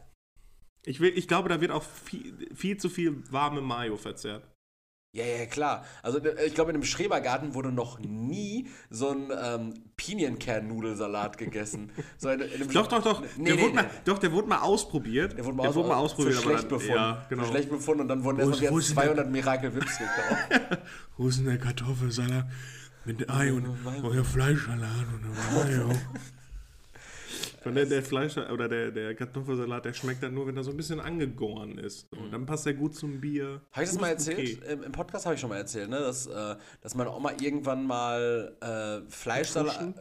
Ich, 0.85 0.99
will, 0.99 1.17
ich 1.17 1.27
glaube, 1.27 1.49
da 1.49 1.61
wird 1.61 1.71
auch 1.71 1.83
viel, 1.83 2.53
viel 2.53 2.77
zu 2.77 2.89
viel 2.89 3.23
warme 3.31 3.61
Mayo 3.61 3.97
verzehrt. 3.97 4.52
Ja, 5.15 5.23
ja, 5.25 5.45
klar. 5.45 5.85
Also, 6.01 6.17
äh, 6.17 6.45
ich 6.47 6.55
glaube, 6.55 6.71
in 6.71 6.75
einem 6.77 6.83
Schrebergarten 6.83 7.53
wurde 7.53 7.71
noch 7.71 7.99
nie 7.99 8.67
so 8.89 9.09
ein 9.09 9.31
ähm, 9.43 9.73
Pinienkernnudelsalat 9.95 11.37
gegessen. 11.37 11.91
So 12.17 12.29
in, 12.29 12.41
in 12.41 12.67
Doch, 12.69 12.87
doch, 12.87 13.03
doch. 13.03 13.21
Nee, 13.37 13.45
der, 13.45 13.55
nee, 13.55 13.61
wurde 13.61 13.75
nee. 13.75 13.81
Mal, 13.83 13.89
doch 14.05 14.17
der 14.17 14.31
wurde 14.31 14.47
mal 14.47 14.59
ausprobiert. 14.61 15.37
Der 15.37 15.45
wurde 15.45 15.57
mal, 15.57 15.67
aus, 15.67 15.77
ausprobiert. 15.77 16.35
Für 16.35 16.41
schlecht 16.41 16.63
dann- 16.63 16.69
befunden. 16.69 16.95
Ja, 16.95 17.25
genau. 17.29 17.43
Für 17.43 17.49
schlecht 17.49 17.69
befunden 17.69 18.01
und 18.01 18.07
dann 18.07 18.23
wurden 18.23 18.39
erstmal 18.39 18.71
wo 18.71 18.79
jetzt 18.79 18.87
ist 18.89 18.97
denn 18.97 19.03
der- 19.03 19.15
200 19.15 19.31
Miracle 19.31 19.75
Whips 19.75 19.97
gekauft. 19.99 20.81
Wo 21.17 21.27
ist 21.27 21.37
denn 21.39 21.45
der 21.45 21.57
Kartoffelsalat? 21.59 22.45
Mit 23.05 23.29
Ei 23.29 23.53
und 23.53 23.67
euer 24.03 24.23
Fleischsalat 24.23 25.05
und 25.13 25.53
Mayo. 25.53 25.89
Und 27.65 27.75
der, 27.75 27.85
der 27.85 28.03
Fleisch 28.03 28.37
oder 28.37 28.67
der, 28.67 28.91
der 28.91 29.15
Kartoffelsalat, 29.15 29.85
der 29.85 29.93
schmeckt 29.93 30.23
dann 30.23 30.33
nur, 30.33 30.47
wenn 30.47 30.57
er 30.57 30.63
so 30.63 30.71
ein 30.71 30.77
bisschen 30.77 30.99
angegoren 30.99 31.77
ist. 31.77 32.11
Und 32.13 32.31
dann 32.31 32.45
passt 32.45 32.65
er 32.67 32.73
gut 32.73 32.95
zum 32.95 33.21
Bier. 33.21 33.61
Habe 33.71 33.83
ich 33.83 33.89
das 33.89 33.99
mal 33.99 34.09
erzählt? 34.09 34.59
okay. 34.61 34.73
Im, 34.73 34.83
Im 34.83 34.91
Podcast 34.91 35.25
habe 35.25 35.35
ich 35.35 35.41
schon 35.41 35.49
mal 35.49 35.57
erzählt, 35.57 35.89
ne? 35.89 35.99
dass, 35.99 36.27
äh, 36.27 36.55
dass 36.81 36.95
meine 36.95 37.11
Oma 37.11 37.31
irgendwann 37.39 37.85
mal 37.85 38.57
äh, 38.61 39.09
Fleischsalat. 39.09 39.95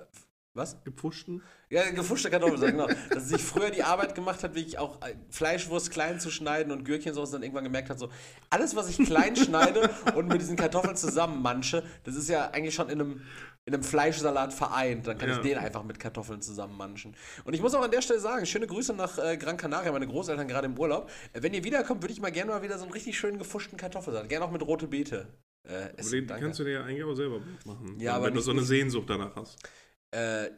Was? 0.55 0.85
Gepfuschten? 0.85 1.43
Ja, 1.71 1.89
gefuschte 1.91 2.29
Kartoffelsalat, 2.29 2.73
genau. 2.89 2.89
Dass 3.11 3.25
sie 3.25 3.37
sich 3.37 3.43
früher 3.43 3.71
die 3.71 3.83
Arbeit 3.83 4.15
gemacht 4.15 4.43
hat, 4.43 4.55
wirklich 4.55 4.79
auch 4.79 5.01
äh, 5.01 5.15
Fleischwurst 5.31 5.91
klein 5.91 6.21
zu 6.21 6.31
schneiden 6.31 6.71
und 6.71 6.85
Gürkchen 6.85 7.15
so, 7.15 7.23
und 7.23 7.33
dann 7.33 7.43
irgendwann 7.43 7.65
gemerkt 7.65 7.89
hat, 7.89 7.99
so, 7.99 8.11
alles, 8.51 8.77
was 8.77 8.91
ich 8.91 8.99
klein 9.07 9.35
schneide 9.37 9.89
und 10.15 10.29
mit 10.29 10.43
diesen 10.43 10.57
Kartoffeln 10.57 10.95
zusammenmanche, 10.95 11.83
das 12.05 12.17
ist 12.17 12.29
ja 12.29 12.51
eigentlich 12.51 12.75
schon 12.75 12.91
in 12.91 13.01
einem, 13.01 13.21
in 13.65 13.75
einem 13.75 13.83
Fleischsalat 13.85 14.53
vereint. 14.53 15.07
Dann 15.07 15.19
kann 15.19 15.29
Ja. 15.29 15.37
ich 15.37 15.43
den 15.43 15.59
einfach 15.59 15.85
mit 15.85 15.99
Kartoffeln 16.01 16.43
zusammenmanchen. 16.43 17.15
Und 17.45 17.55
ich 17.55 17.61
muss 17.61 17.75
auch 17.75 17.83
an 17.83 17.91
der 17.91 18.03
Stelle 18.03 18.19
sagen, 18.21 18.45
schöne 18.47 18.67
Grüße 18.67 18.93
nach 18.95 19.19
äh, 19.19 19.37
Gran 19.37 19.57
Canaria, 19.57 19.93
meine 19.93 20.07
Großeltern 20.09 20.49
gerade 20.49 20.67
im 20.67 20.79
Urlaub. 20.79 21.11
Äh, 21.33 21.43
wenn 21.43 21.55
ihr 21.55 21.63
wiederkommt, 21.63 22.03
würde 22.03 22.13
ich 22.13 22.21
mal 22.21 22.33
gerne 22.33 22.51
mal 22.51 22.63
wieder 22.63 22.77
so 22.79 22.85
einen 22.85 22.93
richtig 22.93 23.17
schönen 23.19 23.39
gefuschten 23.39 23.79
Kartoffelsalat, 23.79 24.29
gerne 24.29 24.45
auch 24.45 24.51
mit 24.51 24.63
rote 24.67 24.89
Beete. 24.89 25.29
Äh, 25.69 25.75
Aber 25.77 25.99
essen. 26.01 26.13
den 26.13 26.27
Danke. 26.27 26.45
kannst 26.47 26.59
du 26.59 26.65
dir 26.65 26.73
ja 26.73 26.83
eigentlich 26.85 27.05
auch 27.05 27.15
selber 27.15 27.41
machen. 27.65 27.97
Ja, 28.01 28.13
wenn 28.15 28.17
aber 28.17 28.29
du 28.31 28.35
nicht- 28.37 28.45
so 28.45 28.51
eine 28.51 28.63
Sehnsucht 28.63 29.09
danach 29.09 29.37
hast. 29.37 29.57
Äh, 30.11 30.51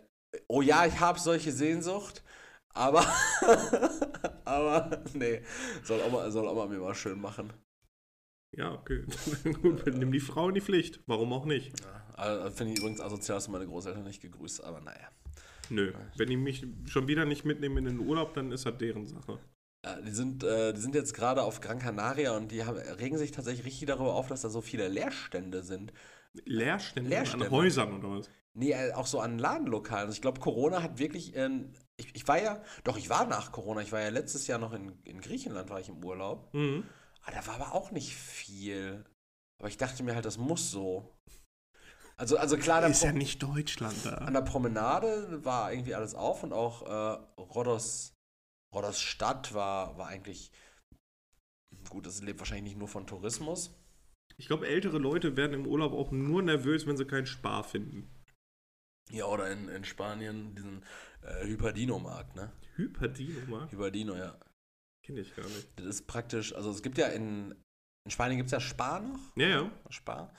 oh 0.48 0.62
ja, 0.62 0.86
ich 0.86 0.98
habe 0.98 1.18
solche 1.20 1.52
Sehnsucht, 1.52 2.22
aber, 2.72 3.04
aber 4.44 5.02
nee, 5.12 5.42
soll 5.82 6.00
Oma, 6.06 6.30
soll 6.30 6.46
Oma 6.48 6.66
mir 6.66 6.78
mal 6.78 6.94
schön 6.94 7.20
machen. 7.20 7.52
Ja, 8.56 8.72
okay. 8.72 9.04
Gut, 9.62 9.84
nimm 9.86 10.12
die 10.12 10.20
Frau 10.20 10.48
in 10.48 10.54
die 10.54 10.60
Pflicht. 10.60 11.00
Warum 11.06 11.32
auch 11.32 11.44
nicht? 11.46 11.72
Also, 12.16 12.50
Finde 12.50 12.72
ich 12.74 12.78
übrigens 12.78 13.00
asozial, 13.00 13.36
dass 13.36 13.46
du 13.46 13.50
meine 13.52 13.66
Großeltern 13.66 14.04
nicht 14.04 14.22
gegrüßt, 14.22 14.62
aber 14.64 14.80
naja. 14.80 15.08
Nö. 15.70 15.92
Wenn 16.16 16.28
die 16.28 16.36
mich 16.36 16.66
schon 16.86 17.08
wieder 17.08 17.24
nicht 17.24 17.44
mitnehmen 17.44 17.78
in 17.78 17.84
den 17.86 17.98
Urlaub, 18.00 18.34
dann 18.34 18.52
ist 18.52 18.66
das 18.66 18.76
deren 18.78 19.06
Sache. 19.06 19.38
Äh, 19.82 20.02
Die 20.04 20.10
sind, 20.12 20.44
äh, 20.44 20.72
die 20.72 20.80
sind 20.80 20.94
jetzt 20.94 21.14
gerade 21.14 21.42
auf 21.42 21.60
Gran 21.60 21.78
Canaria 21.78 22.36
und 22.36 22.52
die 22.52 22.64
haben, 22.64 22.76
regen 22.76 23.18
sich 23.18 23.32
tatsächlich 23.32 23.64
richtig 23.66 23.86
darüber 23.86 24.14
auf, 24.14 24.28
dass 24.28 24.42
da 24.42 24.50
so 24.50 24.60
viele 24.60 24.88
Leerstände 24.88 25.62
sind. 25.62 25.92
Leerstände, 26.44 27.08
Leerstände. 27.10 27.46
an 27.46 27.50
Häusern 27.52 27.92
oder 28.04 28.18
was? 28.18 28.30
Nee, 28.52 28.72
äh, 28.72 28.92
auch 28.92 29.06
so 29.06 29.20
an 29.20 29.38
Ladenlokalen. 29.38 30.06
Also 30.06 30.14
ich 30.14 30.22
glaube, 30.22 30.38
Corona 30.40 30.82
hat 30.82 30.98
wirklich. 30.98 31.34
ähm, 31.34 31.72
ich, 31.96 32.14
ich 32.14 32.26
war 32.28 32.40
ja, 32.42 32.60
doch, 32.84 32.96
ich 32.96 33.08
war 33.08 33.26
nach 33.26 33.50
Corona. 33.52 33.80
Ich 33.82 33.90
war 33.92 34.00
ja 34.00 34.10
letztes 34.10 34.46
Jahr 34.46 34.58
noch 34.58 34.72
in, 34.72 34.92
in 35.04 35.20
Griechenland, 35.20 35.70
war 35.70 35.80
ich 35.80 35.88
im 35.88 36.04
Urlaub. 36.04 36.52
Mhm. 36.52 36.84
Ah, 37.24 37.30
da 37.30 37.46
war 37.46 37.54
aber 37.54 37.74
auch 37.74 37.90
nicht 37.90 38.14
viel. 38.14 39.04
Aber 39.58 39.68
ich 39.68 39.76
dachte 39.76 40.02
mir 40.02 40.14
halt, 40.14 40.24
das 40.24 40.38
muss 40.38 40.70
so. 40.70 41.16
Also, 42.16 42.36
also 42.36 42.56
klar, 42.56 42.86
Ist 42.86 43.02
ja 43.02 43.12
nicht 43.12 43.42
Deutschland 43.42 43.96
da. 44.04 44.16
an 44.18 44.34
der 44.34 44.42
Promenade 44.42 45.44
war 45.44 45.72
irgendwie 45.72 45.94
alles 45.94 46.14
auf 46.14 46.44
und 46.44 46.52
auch 46.52 46.82
äh, 46.82 47.40
Rhodos, 47.40 48.14
Rhodos 48.74 49.00
Stadt 49.00 49.52
war, 49.52 49.96
war 49.98 50.08
eigentlich. 50.08 50.52
Gut, 51.88 52.06
das 52.06 52.22
lebt 52.22 52.38
wahrscheinlich 52.38 52.64
nicht 52.74 52.78
nur 52.78 52.88
von 52.88 53.06
Tourismus. 53.06 53.74
Ich 54.36 54.46
glaube, 54.46 54.68
ältere 54.68 54.98
Leute 54.98 55.36
werden 55.36 55.54
im 55.54 55.66
Urlaub 55.66 55.92
auch 55.92 56.10
nur 56.12 56.42
nervös, 56.42 56.86
wenn 56.86 56.96
sie 56.96 57.04
keinen 57.04 57.26
Spar 57.26 57.64
finden. 57.64 58.10
Ja, 59.10 59.26
oder 59.26 59.50
in, 59.50 59.68
in 59.68 59.84
Spanien 59.84 60.54
diesen 60.54 60.84
äh, 61.22 61.46
Hyperdino-Markt, 61.46 62.36
ne? 62.36 62.52
Hyperdino, 62.76 63.40
mal? 63.46 63.70
Hyperdino, 63.70 64.14
ja. 64.16 64.38
Kenne 65.04 65.20
ich 65.20 65.34
gar 65.36 65.44
nicht. 65.44 65.68
Das 65.76 65.86
ist 65.86 66.06
praktisch, 66.06 66.54
also 66.54 66.70
es 66.70 66.82
gibt 66.82 66.96
ja 66.98 67.08
in, 67.08 67.54
in 68.04 68.10
Spanien 68.10 68.38
gibt 68.38 68.48
es 68.48 68.52
ja 68.52 68.60
Spar 68.60 69.00
noch. 69.00 69.36
Ja, 69.36 69.48
ja. 69.48 69.72
Spar. 69.90 70.32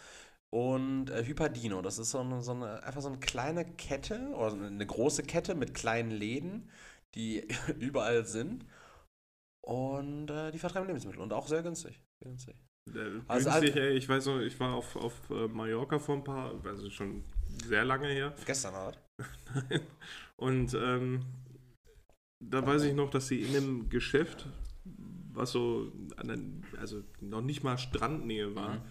Und 0.53 1.09
äh, 1.09 1.23
Hyperdino, 1.25 1.81
das 1.81 1.99
ist 1.99 2.11
so 2.11 2.19
eine, 2.19 2.41
so 2.41 2.53
eine, 2.53 2.81
einfach 2.83 3.01
so 3.01 3.09
eine 3.09 3.19
kleine 3.19 3.65
Kette 3.65 4.29
oder 4.29 4.51
so 4.51 4.57
eine 4.57 4.85
große 4.85 5.23
Kette 5.23 5.53
mit 5.53 5.73
kleinen 5.73 6.11
Läden, 6.11 6.69
die 7.13 7.47
überall 7.79 8.25
sind. 8.25 8.65
Und 9.65 10.29
äh, 10.29 10.51
die 10.51 10.59
vertreiben 10.59 10.87
Lebensmittel 10.87 11.21
und 11.21 11.33
auch 11.33 11.47
sehr 11.47 11.63
günstig. 11.63 11.99
Günstig. 12.23 12.55
Äh, 12.93 13.19
Also 13.27 13.49
günstig, 13.49 13.75
ey, 13.75 13.97
ich 13.97 14.07
weiß 14.07 14.27
noch, 14.27 14.39
ich 14.39 14.59
war 14.59 14.73
auf, 14.75 14.95
auf 14.95 15.29
äh, 15.29 15.47
Mallorca 15.47 15.99
vor 15.99 16.15
ein 16.15 16.23
paar, 16.23 16.53
also 16.65 16.89
schon 16.89 17.23
sehr 17.65 17.83
lange 17.83 18.07
her. 18.07 18.33
Gestern 18.45 18.75
Abend. 18.75 18.99
Und 20.37 20.73
ähm, 20.75 21.25
da 22.39 22.65
weiß 22.65 22.83
ich 22.83 22.93
noch, 22.93 23.09
dass 23.09 23.27
sie 23.27 23.41
in 23.41 23.55
einem 23.55 23.89
Geschäft, 23.89 24.47
was 25.33 25.51
so, 25.51 25.91
an 26.17 26.27
der, 26.27 26.79
also 26.79 27.01
noch 27.21 27.41
nicht 27.41 27.63
mal 27.63 27.77
Strandnähe 27.77 28.55
war, 28.55 28.75
Mhm. 28.75 28.81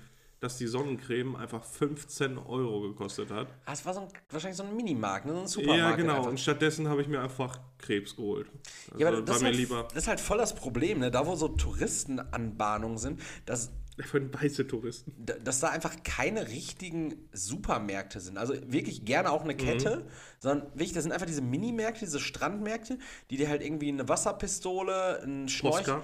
dass 0.40 0.58
die 0.58 0.66
Sonnencreme 0.66 1.36
einfach 1.36 1.64
15 1.64 2.36
Euro 2.36 2.82
gekostet 2.82 3.30
hat. 3.30 3.48
Ah, 3.64 3.72
es 3.72 3.86
war 3.86 3.94
so 3.94 4.00
ein, 4.00 4.08
wahrscheinlich 4.28 4.56
so 4.58 4.62
ein 4.64 4.76
Minimarkt, 4.76 5.24
ne? 5.24 5.32
so 5.32 5.40
ein 5.40 5.46
Supermarkt. 5.48 5.78
ja, 5.80 5.96
genau. 5.96 6.16
einfach. 6.16 6.30
Und 6.30 6.40
stattdessen 6.40 6.88
habe 6.88 7.00
ich 7.00 7.08
mir 7.08 7.20
einfach 7.22 7.58
Krebs 7.78 8.14
geholt. 8.16 8.50
Also 8.90 8.98
Ja, 9.00 9.08
aber 9.08 9.22
das 9.22 9.28
war 9.28 9.36
ist, 9.36 9.42
mir 9.42 9.48
halt, 9.48 9.56
lieber 9.56 9.82
das 9.94 10.02
ist 10.02 10.08
halt 10.08 10.20
voll 10.20 10.36
das 10.38 10.54
Problem, 10.54 10.98
ne? 10.98 11.10
Da, 11.10 11.26
wo 11.26 11.34
so 11.34 11.48
Touristenanbahnungen 11.48 12.98
sind, 12.98 13.20
dass, 13.46 13.70
für 14.00 14.32
weiße 14.34 14.66
Touristen. 14.66 15.12
da- 15.24 15.34
dass 15.38 15.60
da 15.60 15.68
einfach 15.68 15.94
keine 16.02 16.48
richtigen 16.48 17.14
Supermärkte 17.32 18.20
sind. 18.20 18.38
Also 18.38 18.54
wirklich 18.66 19.04
gerne 19.04 19.30
auch 19.30 19.42
eine 19.44 19.56
Kette, 19.56 19.98
Mhm. 19.98 20.02
sondern 20.40 20.68
wirklich, 20.72 20.92
das 20.92 21.04
sind 21.04 21.12
einfach 21.12 21.26
diese 21.26 21.42
Minimärkte, 21.42 22.00
diese 22.04 22.18
Strandmärkte, 22.20 22.98
die 23.30 23.36
dir 23.36 23.48
halt 23.48 23.62
irgendwie 23.62 23.88
eine 23.88 24.08
Wasserpistole, 24.08 25.22
ein 25.22 25.48
Schnorchel, 25.48 26.00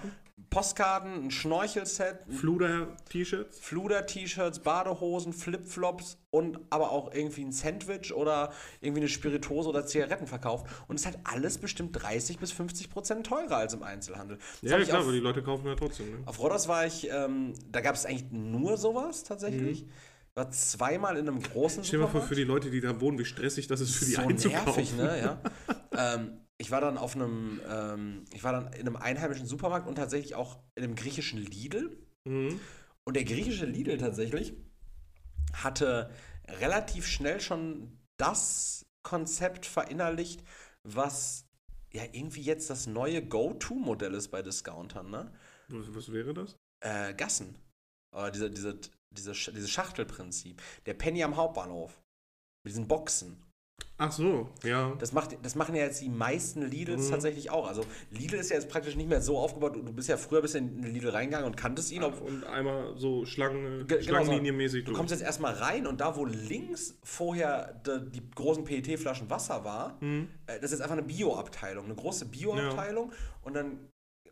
Postkarten, 0.48 1.26
ein 1.26 1.31
Schnorchelset, 1.31 2.24
Fluder-T-Shirts. 2.29 3.59
Fluder-T-Shirts, 3.59 4.61
Badehosen, 4.61 5.33
Flipflops 5.33 6.18
und 6.31 6.59
aber 6.70 6.90
auch 6.92 7.12
irgendwie 7.12 7.42
ein 7.44 7.53
Sandwich 7.53 8.12
oder 8.12 8.53
irgendwie 8.81 9.00
eine 9.00 9.09
Spirituose 9.09 9.68
oder 9.68 9.87
Zigaretten 9.87 10.26
verkauft. 10.26 10.66
Und 10.88 10.96
es 10.96 11.03
ist 11.03 11.07
halt 11.07 11.18
alles 11.24 11.59
bestimmt 11.59 12.03
30 12.03 12.38
bis 12.38 12.53
50 12.53 12.90
Prozent 12.90 13.26
teurer 13.26 13.57
als 13.57 13.74
im 13.74 13.83
Einzelhandel. 13.83 14.38
Das 14.62 14.70
Ja, 14.70 14.79
ich 14.79 14.88
klar, 14.88 15.00
auf, 15.00 15.05
aber 15.05 15.12
die 15.12 15.20
Leute 15.20 15.42
kaufen 15.42 15.66
ja 15.66 15.74
trotzdem. 15.74 16.11
Ne? 16.11 16.18
auf 16.26 16.40
Rhodos 16.40 16.68
war 16.68 16.87
ich, 16.87 17.11
ähm, 17.11 17.55
da 17.70 17.81
gab 17.81 17.94
es 17.94 18.07
eigentlich 18.07 18.31
nur 18.31 18.76
sowas 18.76 19.24
tatsächlich. 19.24 19.87
War 20.35 20.50
zweimal 20.53 21.16
in 21.16 21.29
einem 21.29 21.42
großen 21.42 21.81
Mhm. 21.81 21.85
Stell 21.85 21.98
dir 21.98 22.05
mal 22.07 22.11
vor, 22.11 22.22
für 22.22 22.37
die 22.37 22.44
Leute, 22.44 22.70
die 22.70 22.81
da 22.81 23.00
wohnen, 23.00 23.18
wie 23.18 23.24
stressig 23.24 23.66
das 23.66 23.81
ist 23.81 23.96
für 23.96 24.05
die 24.05 24.12
so 24.12 24.22
einzukaufen. 24.22 24.64
nervig, 24.64 24.96
ne? 24.96 25.20
Ja. 25.20 25.40
ähm, 26.14 26.39
ich 26.61 26.70
war 26.70 26.83
dann 26.83 26.99
auf 26.99 27.14
einem, 27.16 27.61
ähm, 27.66 28.25
ich 28.35 28.44
war 28.44 28.53
dann 28.53 28.73
in 28.75 28.87
einem 28.87 28.96
einheimischen 28.96 29.46
Supermarkt 29.46 29.88
und 29.88 29.94
tatsächlich 29.94 30.35
auch 30.35 30.59
in 30.75 30.85
einem 30.85 30.94
griechischen 30.94 31.38
Lidl. 31.38 31.96
Mhm. 32.25 32.61
Und 33.05 33.16
der 33.16 33.25
griechische 33.25 33.64
Lidl 33.64 33.96
tatsächlich 33.96 34.53
hatte 35.55 36.11
relativ 36.46 37.07
schnell 37.07 37.40
schon 37.40 37.99
das 38.18 38.85
Konzept 39.03 39.64
verinnerlicht, 39.64 40.44
was 40.87 41.46
ja 41.92 42.03
irgendwie 42.12 42.42
jetzt 42.42 42.68
das 42.68 42.87
neue 42.87 43.27
Go-To-Modell 43.27 44.12
ist 44.12 44.29
bei 44.29 44.42
Discountern, 44.42 45.11
ne? 45.11 45.33
Was, 45.68 45.94
was 45.94 46.12
wäre 46.12 46.35
das? 46.35 46.57
Äh, 46.85 47.14
Gassen. 47.14 47.57
Oder 48.14 48.31
diese, 48.31 48.51
diese, 48.51 48.79
diese, 49.16 49.33
Sch- 49.33 49.53
dieses 49.53 49.70
Schachtelprinzip. 49.70 50.61
Der 50.85 50.94
Penny 50.94 51.25
am 51.25 51.37
Hauptbahnhof. 51.37 51.99
Mit 52.64 52.73
diesen 52.73 52.87
Boxen. 52.87 53.42
Ach 54.02 54.12
so, 54.12 54.48
ja. 54.64 54.94
Das, 54.98 55.12
macht, 55.12 55.36
das 55.42 55.54
machen 55.56 55.74
ja 55.74 55.82
jetzt 55.84 56.00
die 56.00 56.08
meisten 56.08 56.62
Lidls 56.62 57.06
Mhm. 57.06 57.10
tatsächlich 57.10 57.50
auch. 57.50 57.68
Also 57.68 57.84
Lidl 58.10 58.36
ist 58.36 58.48
ja 58.48 58.56
jetzt 58.56 58.70
praktisch 58.70 58.96
nicht 58.96 59.08
mehr 59.10 59.20
so 59.20 59.38
aufgebaut. 59.38 59.76
Du 59.76 59.92
bist 59.92 60.08
ja 60.08 60.16
früher 60.16 60.40
bist 60.40 60.54
in 60.54 60.80
den 60.80 60.92
Lidl 60.94 61.10
reingegangen 61.10 61.46
und 61.46 61.56
kanntest 61.56 61.92
ihn. 61.92 62.02
Ob, 62.02 62.18
und 62.22 62.44
einmal 62.44 62.96
so 62.96 63.26
Schlangen, 63.26 63.86
Ge- 63.86 63.98
genau, 63.98 64.20
Du 64.92 64.92
kommst 64.96 65.10
jetzt 65.12 65.22
erstmal 65.22 65.52
rein 65.54 65.86
und 65.86 66.00
da, 66.00 66.16
wo 66.16 66.24
links 66.24 66.98
vorher 67.02 67.74
de, 67.86 68.00
die 68.10 68.22
großen 68.30 68.64
PET-Flaschen 68.64 69.28
Wasser 69.28 69.64
war, 69.64 69.98
Mhm. 70.00 70.28
äh, 70.46 70.54
das 70.54 70.64
ist 70.72 70.78
jetzt 70.78 70.80
einfach 70.80 70.96
eine 70.96 71.06
Bio-Abteilung, 71.06 71.84
eine 71.84 71.94
große 71.94 72.24
Bio-Abteilung 72.26 73.12
und 73.42 73.54
dann 73.54 73.88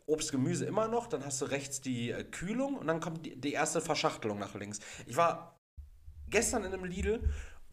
Obst, 0.07 0.31
Gemüse 0.31 0.65
immer 0.65 0.87
noch, 0.87 1.05
dann 1.05 1.23
hast 1.23 1.39
du 1.41 1.45
rechts 1.45 1.81
die 1.81 2.09
äh, 2.09 2.23
Kühlung 2.23 2.75
und 2.75 2.87
dann 2.87 2.99
kommt 2.99 3.23
die, 3.27 3.39
die 3.39 3.53
erste 3.53 3.81
Verschachtelung 3.81 4.39
nach 4.39 4.55
links. 4.55 4.79
Ich 5.05 5.15
war 5.15 5.59
gestern 6.27 6.63
in 6.63 6.73
einem 6.73 6.85
Lidl 6.85 7.19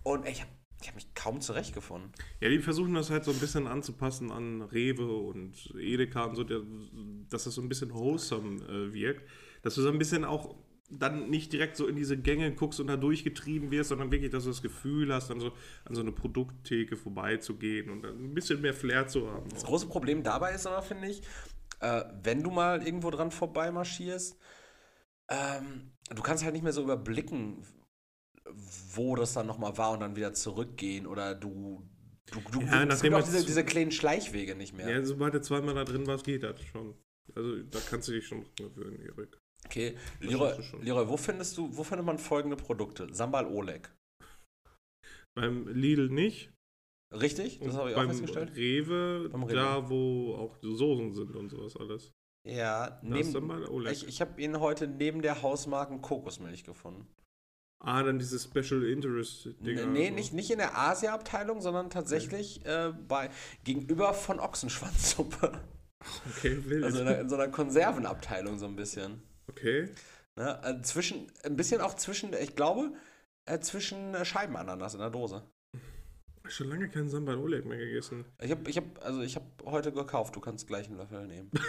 und 0.03 0.27
ey, 0.27 0.33
ich 0.33 0.41
habe 0.43 0.51
ich 0.81 0.89
hab 0.89 0.95
mich 0.95 1.15
kaum 1.15 1.41
zurechtgefunden. 1.41 2.13
Ja, 2.41 2.49
die 2.49 2.59
versuchen 2.59 2.95
das 2.95 3.11
halt 3.11 3.25
so 3.25 3.31
ein 3.31 3.39
bisschen 3.39 3.67
anzupassen 3.67 4.31
an 4.31 4.63
Rewe 4.63 5.17
und 5.17 5.75
Edeka 5.79 6.25
und 6.25 6.37
so, 6.37 6.45
dass 6.45 7.45
das 7.45 7.55
so 7.55 7.63
ein 7.63 7.69
bisschen 7.69 7.93
wholesome 7.95 8.63
äh, 8.63 8.93
wirkt. 8.93 9.29
Dass 9.63 9.75
du 9.75 9.83
so 9.83 9.89
ein 9.89 9.99
bisschen 9.99 10.25
auch 10.25 10.55
dann 10.89 11.31
nicht 11.31 11.53
direkt 11.53 11.77
so 11.77 11.87
in 11.87 11.97
diese 11.97 12.17
Gänge 12.17 12.53
guckst 12.55 12.79
und 12.79 12.87
da 12.87 12.97
durchgetrieben 12.97 13.71
wirst, 13.71 13.89
sondern 13.89 14.13
wirklich, 14.13 14.31
dass 14.31 14.45
du 14.45 14.51
das 14.51 14.63
Gefühl 14.63 15.13
hast, 15.13 15.31
dann 15.31 15.41
so 15.41 15.53
an 15.85 15.95
so 15.95 16.01
eine 16.01 16.13
Produkttheke 16.13 16.97
vorbeizugehen 16.97 17.91
und 17.91 18.07
ein 18.07 18.35
bisschen 18.35 18.61
mehr 18.61 18.75
Flair 18.75 19.09
zu 19.09 19.29
haben. 19.31 19.49
Das 19.49 19.65
große 19.65 19.89
Problem 19.89 20.23
dabei 20.23 20.53
ist 20.53 20.67
aber, 20.67 20.83
finde 20.83 21.09
ich, 21.09 21.23
äh, 21.81 22.05
wenn 22.23 22.43
du 22.43 22.51
mal 22.51 22.87
irgendwo 22.87 23.11
dran 23.11 23.33
vorbeimarschierst, 23.33 24.39
ähm, 25.29 25.93
du 26.15 26.23
kannst 26.23 26.45
halt 26.45 26.53
nicht 26.55 26.63
mehr 26.63 26.73
so 26.73 26.83
überblicken, 26.83 27.65
wo 28.95 29.17
das 29.17 29.35
dann 29.35 29.47
nochmal 29.47 29.77
war 29.79 29.93
und 29.93 30.01
dann 30.01 30.17
wieder 30.17 30.35
zurückgehen 30.35 31.07
oder 31.07 31.35
du. 31.35 31.87
Du, 32.31 32.41
du, 32.51 32.61
Ja, 32.61 32.83
es 32.85 33.03
gibt 33.03 33.15
auch 33.15 33.23
diese, 33.23 33.45
diese 33.45 33.65
kleinen 33.65 33.93
Schleichwege 33.93 34.57
nicht 34.57 34.75
mehr. 34.75 34.89
Ja, 34.89 35.05
sobald 35.05 35.35
du 35.35 35.41
zweimal 35.41 35.75
da 35.75 35.85
drin 35.85 36.07
warst, 36.07 36.25
geht 36.25 36.43
das 36.43 36.61
schon. 36.61 36.95
Also 37.35 37.63
da 37.63 37.79
kannst 37.89 38.09
du 38.09 38.13
dich 38.13 38.27
schon 38.27 38.45
dran 38.57 38.75
gewöhnen, 38.75 39.01
Erik. 39.01 39.39
Okay, 39.65 39.97
Leroy. 40.21 40.55
Leroy, 40.83 41.09
wo 41.09 41.17
findest 41.17 41.57
du, 41.57 41.77
wo 41.77 41.83
findet 41.85 42.07
man 42.07 42.19
folgende 42.19 42.57
Produkte? 42.57 43.13
Sambal 43.13 43.47
Oleg. 43.47 43.93
Beim 45.35 45.69
Lidl 45.69 46.09
nicht. 46.09 46.53
Richtig? 47.13 47.61
Das 47.61 47.77
habe 47.77 47.91
ich 47.91 47.97
auch 47.97 48.05
festgestellt. 48.05 48.57
Rewe, 48.57 49.29
Beim 49.31 49.45
Rewe. 49.45 49.55
da 49.55 49.89
wo 49.91 50.35
auch 50.35 50.57
Soßen 50.61 51.15
sind 51.15 51.37
und 51.37 51.51
sowas 51.51 51.77
alles. 51.77 52.13
Ja, 52.49 53.01
neben, 53.03 53.87
ich, 53.91 54.07
ich 54.07 54.21
habe 54.21 54.41
ihn 54.41 54.61
heute 54.61 54.87
neben 54.87 55.21
der 55.21 55.43
Hausmarken 55.43 56.01
Kokosmilch 56.01 56.63
gefunden. 56.65 57.07
Ah, 57.89 58.03
dann 58.03 58.19
diese 58.19 58.39
Special 58.41 58.83
Interest 58.83 59.49
Dinger. 59.61 59.83
N- 59.83 59.93
Nee, 59.93 60.11
nicht, 60.11 60.33
nicht 60.33 60.51
in 60.51 60.59
der 60.59 60.77
Asia-Abteilung, 60.77 61.61
sondern 61.61 61.89
tatsächlich 61.89 62.67
äh, 62.67 62.93
bei, 63.07 63.31
gegenüber 63.63 64.13
von 64.13 64.41
Ochsenschwanzsuppe. 64.41 65.53
Okay, 66.37 66.59
wild. 66.65 66.83
Also 66.85 67.01
in, 67.03 67.07
in 67.07 67.29
so 67.29 67.37
einer 67.37 67.49
Konservenabteilung 67.49 68.59
so 68.59 68.67
ein 68.67 68.75
bisschen. 68.77 69.23
okay. 69.49 69.89
Ne? 70.35 70.61
Äh, 70.65 70.83
zwischen, 70.83 71.31
ein 71.45 71.57
bisschen 71.57 71.81
auch 71.81 71.95
zwischen, 71.95 72.33
ich 72.35 72.57
glaube, 72.57 72.93
äh, 73.47 73.61
zwischen 73.61 74.15
Scheibenananas 74.25 74.95
in 74.95 75.01
der 75.01 75.11
Dose. 75.11 75.43
Schon 76.49 76.69
lange 76.69 76.89
keinen 76.89 77.09
Sambal 77.09 77.37
Oleg 77.39 77.65
mehr 77.65 77.79
gegessen. 77.79 78.25
Ich 78.41 78.51
habe 78.51 78.69
ich 78.71 78.77
hab, 78.77 79.05
also 79.05 79.21
ich 79.23 79.37
hab 79.37 79.63
heute 79.65 79.93
gekauft, 79.93 80.37
du 80.37 80.41
kannst 80.41 80.67
gleich 80.67 80.87
einen 80.87 80.97
Löffel 80.97 81.27
nehmen. 81.27 81.51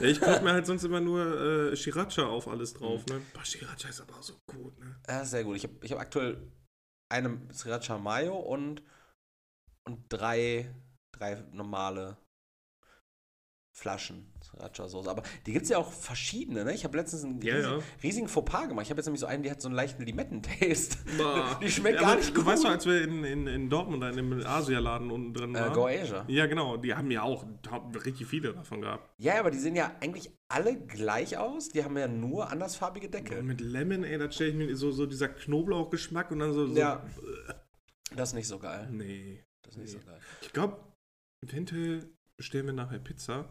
Ja, 0.00 0.06
ich 0.06 0.20
kaufe 0.20 0.42
mir 0.42 0.52
halt 0.52 0.66
sonst 0.66 0.84
immer 0.84 1.00
nur 1.00 1.72
äh, 1.72 1.76
Sriracha 1.76 2.26
auf 2.26 2.46
alles 2.48 2.74
drauf, 2.74 3.04
ne? 3.06 3.20
Boah, 3.34 3.44
Sriracha 3.44 3.88
ist 3.88 4.00
aber 4.00 4.14
auch 4.14 4.22
so 4.22 4.34
gut, 4.46 4.78
ne? 4.78 4.96
Ja, 5.08 5.24
sehr 5.24 5.44
gut. 5.44 5.56
Ich 5.56 5.64
habe 5.64 5.74
ich 5.82 5.92
hab 5.92 5.98
aktuell 5.98 6.52
eine 7.10 7.40
Sriracha 7.52 7.98
Mayo 7.98 8.36
und, 8.36 8.82
und 9.84 10.04
drei, 10.08 10.72
drei 11.12 11.42
normale 11.52 12.16
Flaschen 13.76 14.29
Sriracha-Soße. 14.56 15.08
Aber 15.08 15.22
die 15.46 15.52
gibt 15.52 15.64
es 15.64 15.68
ja 15.70 15.78
auch 15.78 15.90
verschiedene, 15.92 16.64
ne? 16.64 16.74
Ich 16.74 16.84
habe 16.84 16.96
letztens 16.96 17.24
einen 17.24 17.40
Ja, 17.42 17.54
riesigen, 17.56 17.78
ja. 17.78 17.84
riesigen 18.02 18.28
Fauxpas 18.28 18.68
gemacht. 18.68 18.84
Ich 18.84 18.90
habe 18.90 18.98
jetzt 18.98 19.06
nämlich 19.06 19.20
so 19.20 19.26
einen, 19.26 19.42
die 19.42 19.50
hat 19.50 19.60
so 19.62 19.68
einen 19.68 19.74
leichten 19.76 20.02
Limetten-Taste. 20.04 20.96
Die 21.62 21.70
schmeckt 21.70 21.96
Ja, 22.00 22.08
gar 22.08 22.16
nicht 22.16 22.30
Du 22.30 22.34
gut. 22.40 22.46
weißt 22.46 22.64
doch, 22.64 22.70
als 22.70 22.86
wir 22.86 23.02
in, 23.02 23.24
in, 23.24 23.46
in 23.46 23.70
Dortmund 23.70 24.02
in 24.02 24.10
einem 24.10 24.46
Asialaden 24.46 25.10
unten 25.10 25.34
drin 25.34 25.54
Äh, 25.54 25.60
waren. 25.60 25.72
Go 25.72 25.86
Asia. 25.86 26.24
Ja, 26.28 26.46
genau. 26.46 26.76
Die 26.76 26.94
haben 26.94 27.10
ja 27.10 27.22
auch 27.22 27.44
haben 27.70 27.94
richtig 27.94 28.26
viele 28.26 28.52
davon 28.54 28.80
gehabt. 28.80 29.08
Ja, 29.18 29.38
aber 29.40 29.50
die 29.50 29.58
sehen 29.58 29.76
ja 29.76 29.92
eigentlich 30.00 30.30
alle 30.48 30.76
gleich 30.76 31.36
aus. 31.38 31.68
Die 31.68 31.84
haben 31.84 31.96
ja 31.96 32.08
nur 32.08 32.50
andersfarbige 32.50 33.08
Deckel. 33.08 33.38
Und 33.38 33.46
mit 33.46 33.60
Lemon, 33.60 34.04
ey, 34.04 34.18
da 34.18 34.30
stelle 34.30 34.50
ich 34.50 34.56
mir 34.56 34.76
so, 34.76 34.90
so 34.90 35.06
dieser 35.06 35.28
Knoblauchgeschmack 35.28 36.30
und 36.30 36.40
dann 36.40 36.52
so. 36.52 36.66
so 36.66 36.74
Ja. 36.78 37.04
Das 38.16 38.30
ist 38.30 38.34
nicht 38.34 38.48
so 38.48 38.58
geil. 38.58 38.88
Nee. 38.90 39.44
Das 39.62 39.76
ist 39.76 39.78
nicht 39.82 39.92
Nee. 39.94 40.00
so 40.00 40.06
geil. 40.06 40.18
Ich 40.42 40.52
glaube, 40.52 40.76
eventuell 41.46 42.08
bestellen 42.36 42.66
wir 42.66 42.72
nachher 42.72 42.98
Pizza. 42.98 43.48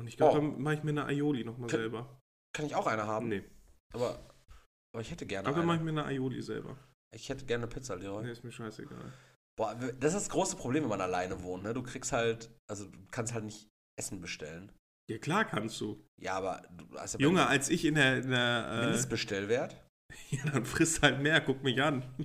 Und 0.00 0.06
ich 0.08 0.16
glaube, 0.16 0.38
Oh. 0.38 0.40
dann 0.40 0.60
mache 0.62 0.74
ich 0.74 0.82
mir 0.82 0.90
eine 0.90 1.04
Aioli 1.06 1.44
nochmal 1.44 1.68
Kann- 1.68 1.80
selber. 1.80 2.20
Kann 2.52 2.66
ich 2.66 2.74
auch 2.74 2.86
eine 2.86 3.06
haben? 3.06 3.28
Nee. 3.28 3.44
Aber, 3.92 4.18
aber 4.92 5.00
ich 5.02 5.10
hätte 5.10 5.24
Ich 5.24 5.28
gerne 5.28 5.44
glaube, 5.44 5.58
dann 5.58 5.66
mache 5.66 5.76
ich 5.76 5.82
eine. 5.82 5.92
mir 5.92 6.00
eine 6.00 6.08
Aioli 6.10 6.42
selber. 6.42 6.76
Ich 7.14 7.28
hätte 7.28 7.44
gerne 7.44 7.64
eine 7.64 7.72
Pizza, 7.72 7.94
Leroy. 7.96 8.24
Nee, 8.24 8.30
ist 8.32 8.44
mir 8.44 8.52
scheißegal. 8.52 9.12
Boah, 9.58 9.74
das 9.74 10.14
ist 10.14 10.22
das 10.26 10.28
große 10.30 10.56
Problem, 10.56 10.84
wenn 10.84 10.90
man 10.90 11.00
alleine 11.00 11.42
wohnt. 11.42 11.64
Ne? 11.64 11.74
Du 11.74 11.82
kriegst 11.82 12.12
halt, 12.12 12.50
also 12.68 12.86
du 12.86 12.98
kannst 13.10 13.34
halt 13.34 13.44
nicht 13.44 13.68
Essen 13.98 14.20
bestellen. 14.20 14.72
Ja, 15.10 15.18
klar 15.18 15.44
kannst 15.44 15.80
du. 15.80 16.04
Ja, 16.20 16.34
aber 16.34 16.62
du 16.70 16.86
hast 16.96 17.14
ja 17.14 17.20
Junge, 17.20 17.46
als 17.46 17.68
ich 17.68 17.84
in 17.84 17.96
der. 17.96 18.18
In 18.18 18.30
der 18.30 18.68
äh, 18.70 18.80
Mindestbestellwert. 18.86 19.76
ja, 20.30 20.44
dann 20.50 20.64
frisst 20.64 21.02
halt 21.02 21.20
mehr, 21.20 21.40
guck 21.40 21.62
mich 21.62 21.80
an. 21.82 22.04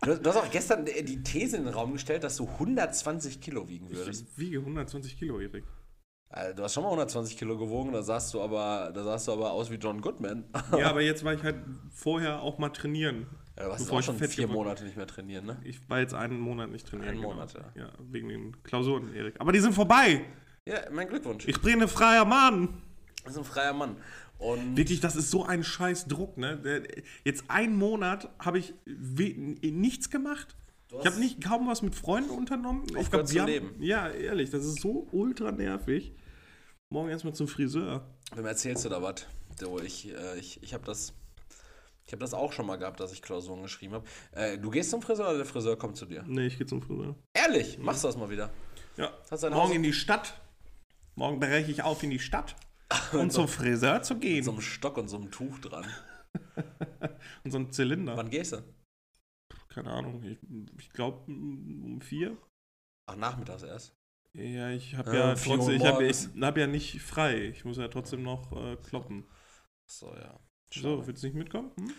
Du, 0.00 0.14
du 0.16 0.30
hast 0.30 0.36
auch 0.36 0.50
gestern 0.50 0.86
äh, 0.86 1.02
die 1.02 1.22
These 1.24 1.56
in 1.56 1.64
den 1.64 1.74
Raum 1.74 1.92
gestellt, 1.92 2.22
dass 2.22 2.36
du 2.36 2.46
120 2.46 3.40
Kilo 3.40 3.68
wiegen 3.68 3.90
würdest. 3.90 4.28
Ich 4.30 4.38
wiege 4.38 4.58
120 4.60 5.18
Kilo, 5.18 5.40
Erik. 5.40 5.64
Also, 6.30 6.56
du 6.56 6.62
hast 6.62 6.74
schon 6.74 6.82
mal 6.82 6.90
120 6.90 7.38
Kilo 7.38 7.56
gewogen, 7.56 7.92
da 7.92 8.02
sahst 8.02 8.34
du 8.34 8.40
aber, 8.42 8.90
da 8.94 9.02
sahst 9.02 9.28
du 9.28 9.32
aber 9.32 9.50
aus 9.52 9.70
wie 9.70 9.76
John 9.76 10.00
Goodman. 10.02 10.44
Ja, 10.76 10.90
aber 10.90 11.00
jetzt 11.00 11.24
war 11.24 11.32
ich 11.32 11.42
halt 11.42 11.56
vorher 11.90 12.42
auch 12.42 12.58
mal 12.58 12.68
trainieren. 12.68 13.26
Ja, 13.56 13.64
du 13.64 13.78
Bevor 13.78 13.96
auch 13.96 14.00
ich 14.00 14.06
schon 14.06 14.18
fett 14.18 14.30
vier 14.32 14.46
Monate 14.46 14.84
nicht 14.84 14.96
mehr 14.96 15.06
trainieren, 15.06 15.46
ne? 15.46 15.56
Ich 15.64 15.88
war 15.88 16.00
jetzt 16.00 16.14
einen 16.14 16.38
Monat 16.38 16.70
nicht 16.70 16.86
trainieren. 16.86 17.10
Einen 17.10 17.20
genau. 17.22 17.32
Monat, 17.34 17.54
ja. 17.54 17.82
Ja, 17.82 17.88
wegen 18.10 18.28
den 18.28 18.62
Klausuren, 18.62 19.14
Erik. 19.14 19.36
Aber 19.40 19.52
die 19.52 19.60
sind 19.60 19.74
vorbei. 19.74 20.22
Ja, 20.66 20.76
mein 20.92 21.08
Glückwunsch. 21.08 21.48
Ich 21.48 21.60
bin 21.62 21.80
ein 21.80 21.88
freier 21.88 22.24
Mann. 22.26 22.82
Das 23.24 23.32
ist 23.32 23.38
ein 23.38 23.44
freier 23.44 23.72
Mann. 23.72 23.96
Und 24.38 24.76
Wirklich, 24.76 25.00
das 25.00 25.16
ist 25.16 25.30
so 25.30 25.44
ein 25.44 25.64
scheiß 25.64 26.06
Druck, 26.06 26.36
ne? 26.36 26.60
Jetzt 27.24 27.44
einen 27.48 27.76
Monat 27.76 28.28
habe 28.38 28.58
ich 28.58 28.74
nichts 28.86 30.10
gemacht. 30.10 30.54
Ich 31.00 31.06
habe 31.06 31.18
nicht 31.18 31.42
kaum 31.42 31.66
was 31.66 31.82
mit 31.82 31.94
Freunden 31.94 32.30
unternommen. 32.30 32.84
Aufgehört 32.96 33.28
zu 33.28 33.40
haben- 33.40 33.46
leben. 33.48 33.74
Ja, 33.80 34.08
ehrlich, 34.08 34.50
das 34.50 34.64
ist 34.64 34.80
so 34.80 35.08
ultra 35.10 35.52
nervig. 35.52 36.12
Morgen 36.90 37.10
erstmal 37.10 37.34
zum 37.34 37.48
Friseur. 37.48 38.06
Wem 38.34 38.46
erzählst 38.46 38.84
du 38.84 38.88
da 38.88 39.02
was? 39.02 39.26
Ich, 39.84 40.08
äh, 40.08 40.38
ich, 40.38 40.62
ich 40.62 40.72
habe 40.72 40.84
das, 40.84 41.12
ich 42.06 42.12
habe 42.12 42.20
das 42.20 42.32
auch 42.32 42.52
schon 42.52 42.66
mal 42.66 42.76
gehabt, 42.76 43.00
dass 43.00 43.12
ich 43.12 43.20
Klausuren 43.22 43.62
geschrieben 43.62 43.94
habe. 43.94 44.06
Äh, 44.32 44.56
du 44.58 44.70
gehst 44.70 44.90
zum 44.90 45.02
Friseur 45.02 45.28
oder 45.28 45.38
der 45.38 45.46
Friseur 45.46 45.76
kommt 45.76 45.96
zu 45.96 46.06
dir? 46.06 46.22
Nee, 46.26 46.46
ich 46.46 46.56
gehe 46.56 46.66
zum 46.66 46.80
Friseur. 46.80 47.14
Ehrlich, 47.34 47.78
machst 47.78 48.04
du 48.04 48.08
das 48.08 48.16
mal 48.16 48.30
wieder? 48.30 48.50
Ja. 48.96 49.12
Morgen 49.30 49.54
Haus- 49.54 49.70
in 49.72 49.82
die 49.82 49.92
Stadt. 49.92 50.40
Morgen 51.14 51.40
breche 51.40 51.70
ich 51.70 51.82
auf 51.82 52.02
in 52.02 52.10
die 52.10 52.20
Stadt, 52.20 52.54
um 53.12 53.28
zum 53.30 53.48
Friseur 53.48 54.02
zu 54.02 54.14
Mit 54.14 54.22
gehen. 54.22 54.44
so 54.44 54.52
einem 54.52 54.60
Stock 54.60 54.96
und 54.96 55.08
so 55.08 55.16
einem 55.16 55.30
Tuch 55.30 55.58
dran. 55.58 55.86
Und 57.44 57.50
so 57.50 57.58
ein 57.58 57.72
Zylinder. 57.72 58.16
Wann 58.16 58.30
gehst 58.30 58.52
du? 58.52 58.62
Keine 59.68 59.90
Ahnung. 59.90 60.22
Ich, 60.22 60.38
ich 60.78 60.90
glaube 60.90 61.18
um 61.26 62.00
vier. 62.00 62.36
Ach, 63.06 63.16
nachmittags 63.16 63.62
erst. 63.62 63.94
Ja, 64.34 64.70
ich 64.70 64.94
habe 64.94 65.10
Ja, 65.16 65.16
ja, 65.16 65.30
Uhr 65.30 65.34
trotzdem, 65.36 65.74
ich 65.76 65.84
habe 65.84 66.08
hab 66.46 66.56
ja 66.58 66.66
nicht 66.66 67.00
frei. 67.02 67.46
Ich 67.48 67.64
muss 67.64 67.76
ja 67.76 67.88
trotzdem 67.88 68.22
noch 68.22 68.52
äh, 68.52 68.76
kloppen. 68.76 69.24
So, 69.86 70.14
ja. 70.14 70.38
So, 70.72 71.06
willst 71.06 71.22
du 71.22 71.26
nicht 71.28 71.36
mitkommen? 71.36 71.72
Hm? 71.76 71.94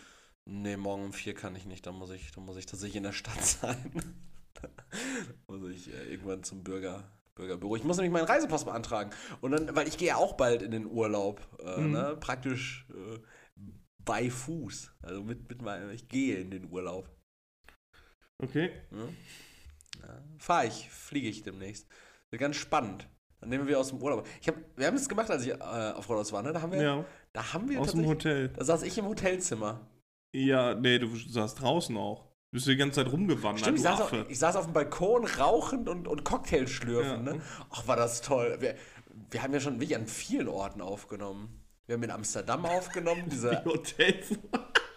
Nee, 0.46 0.78
morgen 0.78 1.06
um 1.06 1.14
vier 1.14 1.34
kann 1.34 1.56
ich 1.56 1.66
nicht. 1.66 1.86
Da 1.86 1.92
muss 1.92 2.10
ich, 2.12 2.32
da 2.32 2.42
muss 2.42 2.58
ich 2.58 2.66
tatsächlich 2.66 2.98
in 2.98 3.04
der 3.04 3.14
Stadt 3.14 3.44
sein. 3.46 3.92
muss 5.48 5.70
ich 5.70 5.94
äh, 5.94 6.12
irgendwann 6.12 6.44
zum 6.44 6.64
Bürger, 6.64 7.12
Bürgerbüro. 7.36 7.76
Ich 7.76 7.84
muss 7.84 7.98
nämlich 7.98 8.12
meinen 8.14 8.26
Reisepass 8.26 8.66
beantragen. 8.66 9.12
Und 9.42 9.52
dann, 9.52 9.76
weil 9.76 9.88
ich 9.88 9.98
gehe 9.98 10.10
ja 10.10 10.16
auch 10.18 10.34
bald 10.34 10.62
in 10.62 10.72
den 10.72 10.86
Urlaub. 10.86 11.42
Äh, 11.64 11.82
Mhm. 11.82 11.92
ne? 11.92 12.18
Praktisch 12.20 12.88
äh, 12.92 13.20
bei 14.00 14.30
Fuß. 14.30 14.92
Also 15.02 15.24
mit, 15.24 15.50
mit 15.50 15.62
meinem, 15.62 15.92
ich 15.92 16.08
gehe 16.08 16.38
in 16.38 16.52
den 16.52 16.72
Urlaub. 16.72 17.10
Okay. 18.42 18.72
Ne? 18.92 19.14
Ja, 20.02 20.24
Fahre 20.38 20.68
ich, 20.68 20.90
fliege 20.90 21.28
ich 21.30 21.44
demnächst. 21.44 21.88
Wird 22.32 22.40
ganz 22.42 22.56
spannend. 22.56 23.08
Dann 23.40 23.50
nehmen 23.50 23.68
wir 23.68 23.80
aus 23.80 23.90
dem 23.90 24.02
Urlaub. 24.02 24.28
Ich 24.42 24.48
hab, 24.48 24.56
wir 24.76 24.88
haben 24.88 24.96
das 24.98 25.08
gemacht, 25.08 25.30
als 25.32 25.44
ich 25.46 25.52
äh, 25.52 25.56
auf 25.56 26.10
Rodos 26.10 26.32
war. 26.34 26.42
Ne? 26.44 26.52
Da 26.52 26.62
haben 26.62 26.72
wir, 26.74 26.82
Ja, 26.82 27.06
da 27.34 27.54
haben 27.54 27.70
wir 27.70 27.80
aus 27.80 27.92
dem 27.94 28.06
Hotel. 28.06 28.50
da 28.50 28.66
saß 28.66 28.84
ich 28.84 28.98
im 28.98 29.06
Hotelzimmer. 29.08 29.88
Ja, 30.34 30.76
nee, 30.76 31.00
du 31.00 31.16
saßt 31.16 31.62
draußen 31.62 31.96
auch. 31.98 32.26
Du 32.52 32.56
bist 32.56 32.68
die 32.68 32.76
ganze 32.76 33.04
Zeit 33.04 33.12
rumgewandert, 33.14 33.62
Stimmt, 33.62 33.78
ich 33.78 33.84
saß, 33.84 34.02
auf, 34.02 34.14
ich 34.28 34.40
saß 34.40 34.56
auf 34.58 34.66
dem 34.66 34.74
Balkon 34.74 35.26
rauchend 35.26 35.88
und, 35.88 36.08
und 36.08 36.24
Cocktail 36.26 36.68
schlürfen. 36.68 37.26
Ja. 37.26 37.34
Ne? 37.34 37.42
Ach, 37.70 37.88
war 37.88 37.96
das 37.96 38.22
toll. 38.22 38.58
Wir, 38.60 38.76
wir 39.32 39.42
haben 39.44 39.54
ja 39.54 39.60
schon 39.60 39.76
wirklich 39.80 39.96
an 39.96 40.08
vielen 40.08 40.48
Orten 40.48 40.82
aufgenommen. 40.82 41.64
Wir 41.86 41.96
haben 41.96 42.04
in 42.04 42.12
Amsterdam 42.12 42.66
aufgenommen, 42.66 43.24
diese 43.32 43.64
Hotel. 43.66 44.16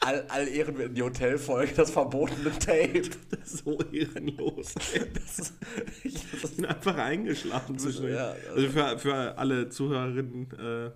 all, 0.01 0.25
all 0.29 0.49
Ehren 0.49 0.95
die 0.95 1.03
Hotelfolge, 1.03 1.75
das 1.75 1.91
verbotene 1.91 2.51
Tape. 2.59 3.03
Das 3.31 3.53
ist 3.55 3.65
so 3.65 3.79
ehrenlos. 3.93 4.75
Das, 5.15 5.39
ist- 5.39 5.55
ich, 6.05 6.22
Ich 6.51 6.57
bin 6.57 6.67
einfach 6.67 6.97
eingeschlafen 6.97 7.79
zwischendurch. 7.79 8.15
ja, 8.15 8.35
Also 8.55 8.69
für, 8.69 8.99
für 8.99 9.39
alle 9.39 9.69
Zuhörerinnen, 9.69 10.51
äh, 10.53 10.91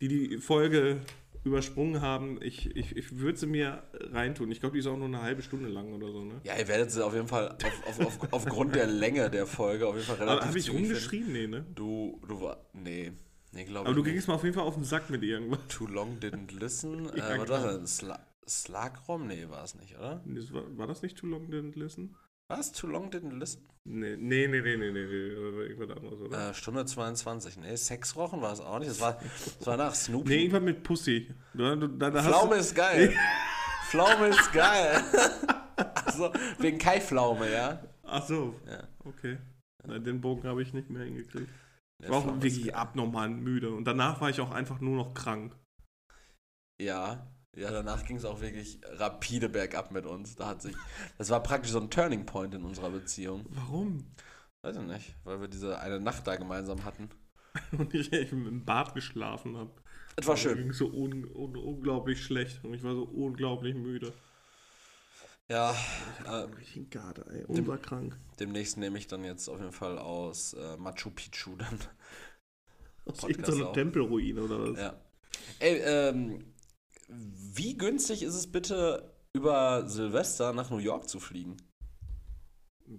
die 0.00 0.08
die 0.08 0.38
Folge 0.38 1.00
übersprungen 1.44 2.00
haben, 2.00 2.40
ich, 2.42 2.74
ich, 2.74 2.96
ich 2.96 3.18
würde 3.18 3.38
sie 3.38 3.46
mir 3.46 3.82
reintun. 3.92 4.50
Ich 4.50 4.60
glaube, 4.60 4.74
die 4.74 4.80
ist 4.80 4.86
auch 4.86 4.96
nur 4.96 5.08
eine 5.08 5.20
halbe 5.20 5.42
Stunde 5.42 5.68
lang 5.68 5.92
oder 5.92 6.10
so, 6.10 6.24
ne? 6.24 6.40
ja, 6.42 6.56
ihr 6.56 6.66
werdet 6.68 6.90
sie 6.90 7.04
auf 7.04 7.14
jeden 7.14 7.28
Fall 7.28 7.50
auf, 7.50 7.86
auf, 7.86 8.06
auf, 8.06 8.32
aufgrund 8.32 8.74
der 8.74 8.86
Länge 8.86 9.30
der 9.30 9.46
Folge 9.46 9.86
auf 9.86 9.94
jeden 9.94 10.06
Fall 10.06 10.16
relativ 10.16 10.38
Aber 10.40 10.48
habe 10.48 10.58
ich 10.58 10.72
rumgeschrieben? 10.72 11.32
Nee, 11.32 11.46
ne? 11.46 11.66
Du, 11.74 12.20
du 12.26 12.40
war, 12.40 12.64
nee, 12.72 13.12
nee, 13.52 13.64
glaube 13.64 13.86
Aber 13.86 13.94
du 13.94 14.02
gingst 14.02 14.26
mal 14.26 14.34
auf 14.34 14.44
jeden 14.44 14.54
Fall 14.54 14.64
auf 14.64 14.74
den 14.74 14.84
Sack 14.84 15.10
mit 15.10 15.22
irgendwas. 15.22 15.60
Too 15.68 15.86
long 15.86 16.18
didn't 16.18 16.58
listen. 16.58 17.10
Ja, 17.16 17.34
äh, 17.34 17.38
was 17.38 17.48
war 17.50 17.78
das? 17.78 17.96
Sla 17.98 18.26
Slagrom? 18.48 19.26
Nee, 19.26 19.48
war 19.48 19.64
es 19.64 19.74
nicht, 19.74 19.96
oder? 19.96 20.22
War, 20.24 20.78
war 20.78 20.86
das 20.86 21.02
nicht 21.02 21.16
Too 21.16 21.26
Long 21.26 21.48
Didn't 21.50 21.78
Listen? 21.78 22.14
Was? 22.48 22.72
Too 22.72 22.88
long 22.88 23.10
didn't 23.10 23.38
listen? 23.38 23.66
Nee, 23.86 24.16
nee, 24.16 24.46
nee, 24.46 24.60
nee, 24.62 24.76
nee, 24.76 24.90
nee, 24.92 25.04
nee. 25.06 25.66
irgendwas 25.66 25.96
anderes, 25.96 26.20
oder? 26.20 26.50
Äh, 26.50 26.54
Stunde 26.54 26.86
22. 26.86 27.58
Nee, 27.58 27.76
Sexrochen 27.76 28.40
war 28.40 28.52
es 28.52 28.60
auch 28.60 28.78
nicht. 28.78 28.90
Das 28.90 29.00
war, 29.00 29.20
das 29.58 29.66
war 29.66 29.76
nach 29.76 29.94
Snoopy. 29.94 30.28
Nee, 30.28 30.38
irgendwas 30.44 30.62
mit 30.62 30.82
Pussy. 30.82 31.30
Du, 31.52 31.76
du, 31.76 31.88
da, 31.88 32.10
da 32.10 32.22
Pflaume 32.22 32.56
ist 32.56 32.74
geil. 32.74 33.12
Pflaume 33.90 34.28
ist 34.28 34.52
geil. 34.52 35.02
also, 36.06 36.32
wegen 36.58 36.78
Kai 36.78 37.00
Pflaume, 37.00 37.50
ja? 37.52 37.82
ach 38.04 38.26
so, 38.26 38.58
Ja. 38.66 38.88
okay. 39.04 39.38
Na, 39.86 39.98
den 39.98 40.20
Bogen 40.22 40.48
habe 40.48 40.62
ich 40.62 40.72
nicht 40.72 40.88
mehr 40.88 41.04
hingekriegt. 41.04 41.48
Ich 41.98 42.06
Der 42.06 42.10
war 42.10 42.18
auch 42.18 42.26
wirklich 42.26 42.74
abnormal 42.74 43.28
müde. 43.28 43.70
Und 43.70 43.84
danach 43.84 44.20
war 44.22 44.30
ich 44.30 44.40
auch 44.40 44.50
einfach 44.50 44.80
nur 44.80 44.96
noch 44.96 45.12
krank. 45.12 45.54
Ja, 46.80 47.26
ja, 47.56 47.70
danach 47.70 48.04
ging 48.04 48.16
es 48.16 48.24
auch 48.24 48.40
wirklich 48.40 48.80
rapide 48.84 49.48
bergab 49.48 49.90
mit 49.90 50.06
uns. 50.06 50.36
Da 50.36 50.48
hat 50.48 50.62
sich, 50.62 50.74
das 51.18 51.30
war 51.30 51.42
praktisch 51.42 51.72
so 51.72 51.80
ein 51.80 51.90
Turning 51.90 52.26
Point 52.26 52.54
in 52.54 52.64
unserer 52.64 52.90
Beziehung. 52.90 53.46
Warum? 53.50 54.06
Weiß 54.62 54.76
ich 54.76 54.82
nicht, 54.82 55.14
weil 55.24 55.40
wir 55.40 55.48
diese 55.48 55.78
eine 55.78 56.00
Nacht 56.00 56.26
da 56.26 56.36
gemeinsam 56.36 56.84
hatten. 56.84 57.10
Und 57.78 57.92
ich 57.94 58.12
eben 58.12 58.46
im 58.46 58.64
Bad 58.64 58.94
geschlafen 58.94 59.56
habe. 59.56 59.70
Es 60.16 60.26
war 60.26 60.34
Mir 60.34 60.40
schön. 60.40 60.58
ging 60.58 60.72
so 60.72 60.86
un, 60.86 61.24
un, 61.24 61.56
unglaublich 61.56 62.22
schlecht 62.22 62.64
und 62.64 62.72
ich 62.72 62.84
war 62.84 62.94
so 62.94 63.02
unglaublich 63.02 63.74
müde. 63.74 64.12
Ja, 65.48 65.74
Ich 66.20 66.24
äh, 66.24 66.28
hab 66.28 66.56
richtig 66.56 66.90
Garde, 66.90 67.26
ey. 67.32 67.44
Unterkrank. 67.44 68.16
demnächst 68.40 68.76
nehme 68.78 68.96
ich 68.96 69.08
dann 69.08 69.24
jetzt 69.24 69.48
auf 69.48 69.58
jeden 69.58 69.72
Fall 69.72 69.98
aus 69.98 70.54
äh, 70.54 70.76
Machu 70.76 71.10
Picchu 71.10 71.56
dann. 71.56 71.78
Aus 73.06 73.22
irgendeiner. 73.24 73.72
Tempelruine 73.72 74.40
oder 74.42 74.62
was? 74.72 74.78
Ja. 74.80 74.94
Ey, 75.58 75.76
ähm, 75.84 76.53
wie 77.08 77.76
günstig 77.76 78.22
ist 78.22 78.34
es 78.34 78.50
bitte, 78.50 79.14
über 79.32 79.88
Silvester 79.88 80.52
nach 80.52 80.70
New 80.70 80.78
York 80.78 81.08
zu 81.08 81.20
fliegen? 81.20 81.56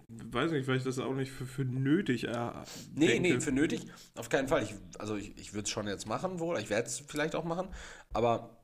Weiß 0.07 0.51
nicht, 0.51 0.67
weil 0.67 0.77
ich 0.77 0.83
das 0.83 0.97
auch 0.99 1.13
nicht 1.13 1.31
für, 1.31 1.45
für 1.45 1.63
nötig 1.63 2.23
äh, 2.25 2.51
Nee, 2.95 3.07
denke. 3.07 3.21
nee, 3.35 3.39
für 3.39 3.51
nötig. 3.51 3.85
Auf 4.15 4.29
keinen 4.29 4.47
Fall. 4.47 4.63
Ich, 4.63 4.73
also 4.97 5.15
ich, 5.15 5.37
ich 5.37 5.53
würde 5.53 5.63
es 5.65 5.69
schon 5.69 5.87
jetzt 5.87 6.07
machen 6.07 6.39
wohl. 6.39 6.57
Ich 6.59 6.69
werde 6.69 6.87
es 6.87 6.99
vielleicht 6.99 7.35
auch 7.35 7.43
machen. 7.43 7.67
Aber 8.13 8.57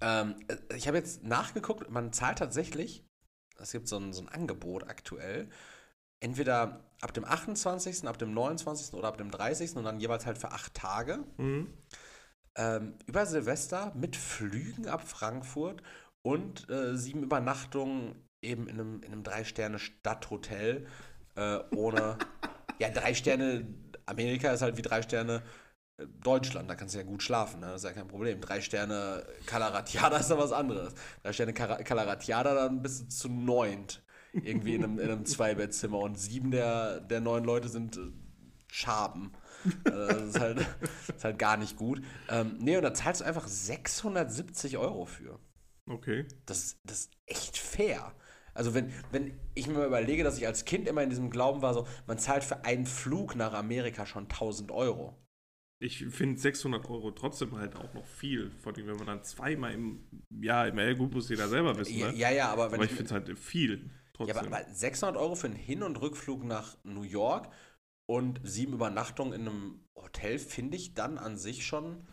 ähm, 0.00 0.34
äh, 0.48 0.76
ich 0.76 0.88
habe 0.88 0.96
jetzt 0.96 1.22
nachgeguckt, 1.22 1.88
man 1.90 2.12
zahlt 2.12 2.38
tatsächlich, 2.38 3.04
es 3.58 3.70
gibt 3.70 3.86
so 3.86 3.96
ein, 3.96 4.12
so 4.12 4.22
ein 4.22 4.28
Angebot 4.28 4.88
aktuell, 4.88 5.48
entweder 6.20 6.84
ab 7.00 7.14
dem 7.14 7.24
28., 7.24 8.04
ab 8.08 8.18
dem 8.18 8.34
29. 8.34 8.94
oder 8.94 9.08
ab 9.08 9.18
dem 9.18 9.30
30. 9.30 9.76
und 9.76 9.84
dann 9.84 10.00
jeweils 10.00 10.26
halt 10.26 10.38
für 10.38 10.50
acht 10.50 10.74
Tage. 10.74 11.22
Mhm. 11.36 11.72
Ähm, 12.56 12.94
über 13.06 13.26
Silvester 13.26 13.92
mit 13.96 14.16
Flügen 14.16 14.86
ab 14.86 15.06
Frankfurt 15.06 15.82
und 16.22 16.68
äh, 16.70 16.96
sieben 16.96 17.22
Übernachtungen 17.22 18.14
eben 18.42 18.68
in 18.68 18.74
einem, 18.74 19.02
in 19.02 19.12
einem 19.12 19.22
Drei-Sterne-Stadthotel 19.24 20.86
äh, 21.36 21.58
ohne. 21.74 22.18
ja, 22.80 22.90
drei 22.90 23.14
Sterne. 23.14 23.66
Amerika 24.06 24.52
ist 24.52 24.60
halt 24.60 24.76
wie 24.76 24.82
drei 24.82 25.02
Sterne 25.02 25.42
äh, 25.98 26.06
Deutschland. 26.22 26.68
Da 26.70 26.74
kannst 26.74 26.94
du 26.94 26.98
ja 26.98 27.04
gut 27.04 27.22
schlafen, 27.22 27.60
ne? 27.60 27.66
das 27.66 27.82
ist 27.82 27.84
ja 27.84 27.92
kein 27.92 28.08
Problem. 28.08 28.40
Drei 28.40 28.60
Sterne 28.60 29.26
Calaratiada 29.46 30.18
ist 30.18 30.30
da 30.30 30.38
was 30.38 30.52
anderes. 30.52 30.94
Drei 31.22 31.32
Sterne 31.32 31.54
Calaratiada, 31.54 32.54
dann 32.54 32.82
bist 32.82 33.02
du 33.02 33.08
zu 33.08 33.28
neunt. 33.28 34.02
Irgendwie 34.32 34.74
in 34.74 34.84
einem, 34.84 34.98
in 34.98 35.10
einem 35.10 35.24
Zweibettzimmer 35.26 35.98
und 35.98 36.18
sieben 36.18 36.50
der, 36.50 37.00
der 37.00 37.20
neun 37.20 37.44
Leute 37.44 37.68
sind 37.68 37.96
äh, 37.96 38.00
Schaben. 38.74 39.32
Also 39.84 40.06
das 40.08 40.22
ist 40.30 40.40
halt, 40.40 40.58
das 41.08 41.16
ist 41.16 41.24
halt 41.24 41.38
gar 41.38 41.56
nicht 41.56 41.76
gut. 41.76 42.02
Ähm, 42.28 42.56
nee, 42.58 42.76
und 42.76 42.82
da 42.82 42.92
zahlst 42.92 43.20
du 43.20 43.24
einfach 43.24 43.46
670 43.46 44.78
Euro 44.78 45.06
für. 45.06 45.38
Okay. 45.88 46.26
Das, 46.46 46.76
das 46.84 47.00
ist 47.00 47.12
echt 47.26 47.56
fair. 47.56 48.12
Also 48.52 48.74
wenn, 48.74 48.92
wenn 49.12 49.38
ich 49.54 49.66
mir 49.68 49.74
mal 49.74 49.86
überlege, 49.86 50.24
dass 50.24 50.38
ich 50.38 50.46
als 50.46 50.64
Kind 50.64 50.88
immer 50.88 51.02
in 51.02 51.10
diesem 51.10 51.30
Glauben 51.30 51.62
war, 51.62 51.72
so, 51.74 51.86
man 52.06 52.18
zahlt 52.18 52.42
für 52.44 52.64
einen 52.64 52.86
Flug 52.86 53.36
nach 53.36 53.52
Amerika 53.52 54.06
schon 54.06 54.24
1000 54.28 54.70
Euro. 54.72 55.16
Ich 55.80 56.04
finde 56.06 56.40
600 56.40 56.88
Euro 56.88 57.10
trotzdem 57.10 57.56
halt 57.56 57.76
auch 57.76 57.92
noch 57.94 58.06
viel. 58.06 58.50
Vor 58.62 58.74
allem, 58.74 58.86
wenn 58.86 58.96
man 58.96 59.06
dann 59.06 59.24
zweimal 59.24 59.72
im 59.74 60.08
Jahr, 60.30 60.68
im 60.68 60.78
ja, 60.78 60.92
gut, 60.94 61.12
muss 61.12 61.28
jeder 61.28 61.48
selber 61.48 61.76
wissen, 61.78 61.98
Ja, 61.98 62.10
ne? 62.10 62.16
ja, 62.16 62.30
ja, 62.30 62.48
aber 62.50 62.72
wenn 62.72 62.80
aber 62.80 62.84
ich 62.84 62.90
finde 62.90 63.04
es 63.04 63.12
halt 63.12 63.38
viel. 63.38 63.90
ja, 64.24 64.34
Trotzdem. 64.34 64.36
aber, 64.36 64.46
aber 64.46 64.72
600 64.74 65.16
Euro 65.20 65.34
für 65.34 65.46
einen 65.48 65.56
Hin- 65.56 65.82
und 65.82 66.00
Rückflug 66.00 66.44
nach 66.44 66.76
New 66.84 67.02
York 67.02 67.50
und 68.06 68.40
sieben 68.42 68.74
Übernachtungen 68.74 69.32
in 69.32 69.48
einem 69.48 69.80
Hotel 69.96 70.38
finde 70.38 70.76
ich 70.76 70.94
dann 70.94 71.18
an 71.18 71.36
sich 71.36 71.66
schon. 71.66 72.06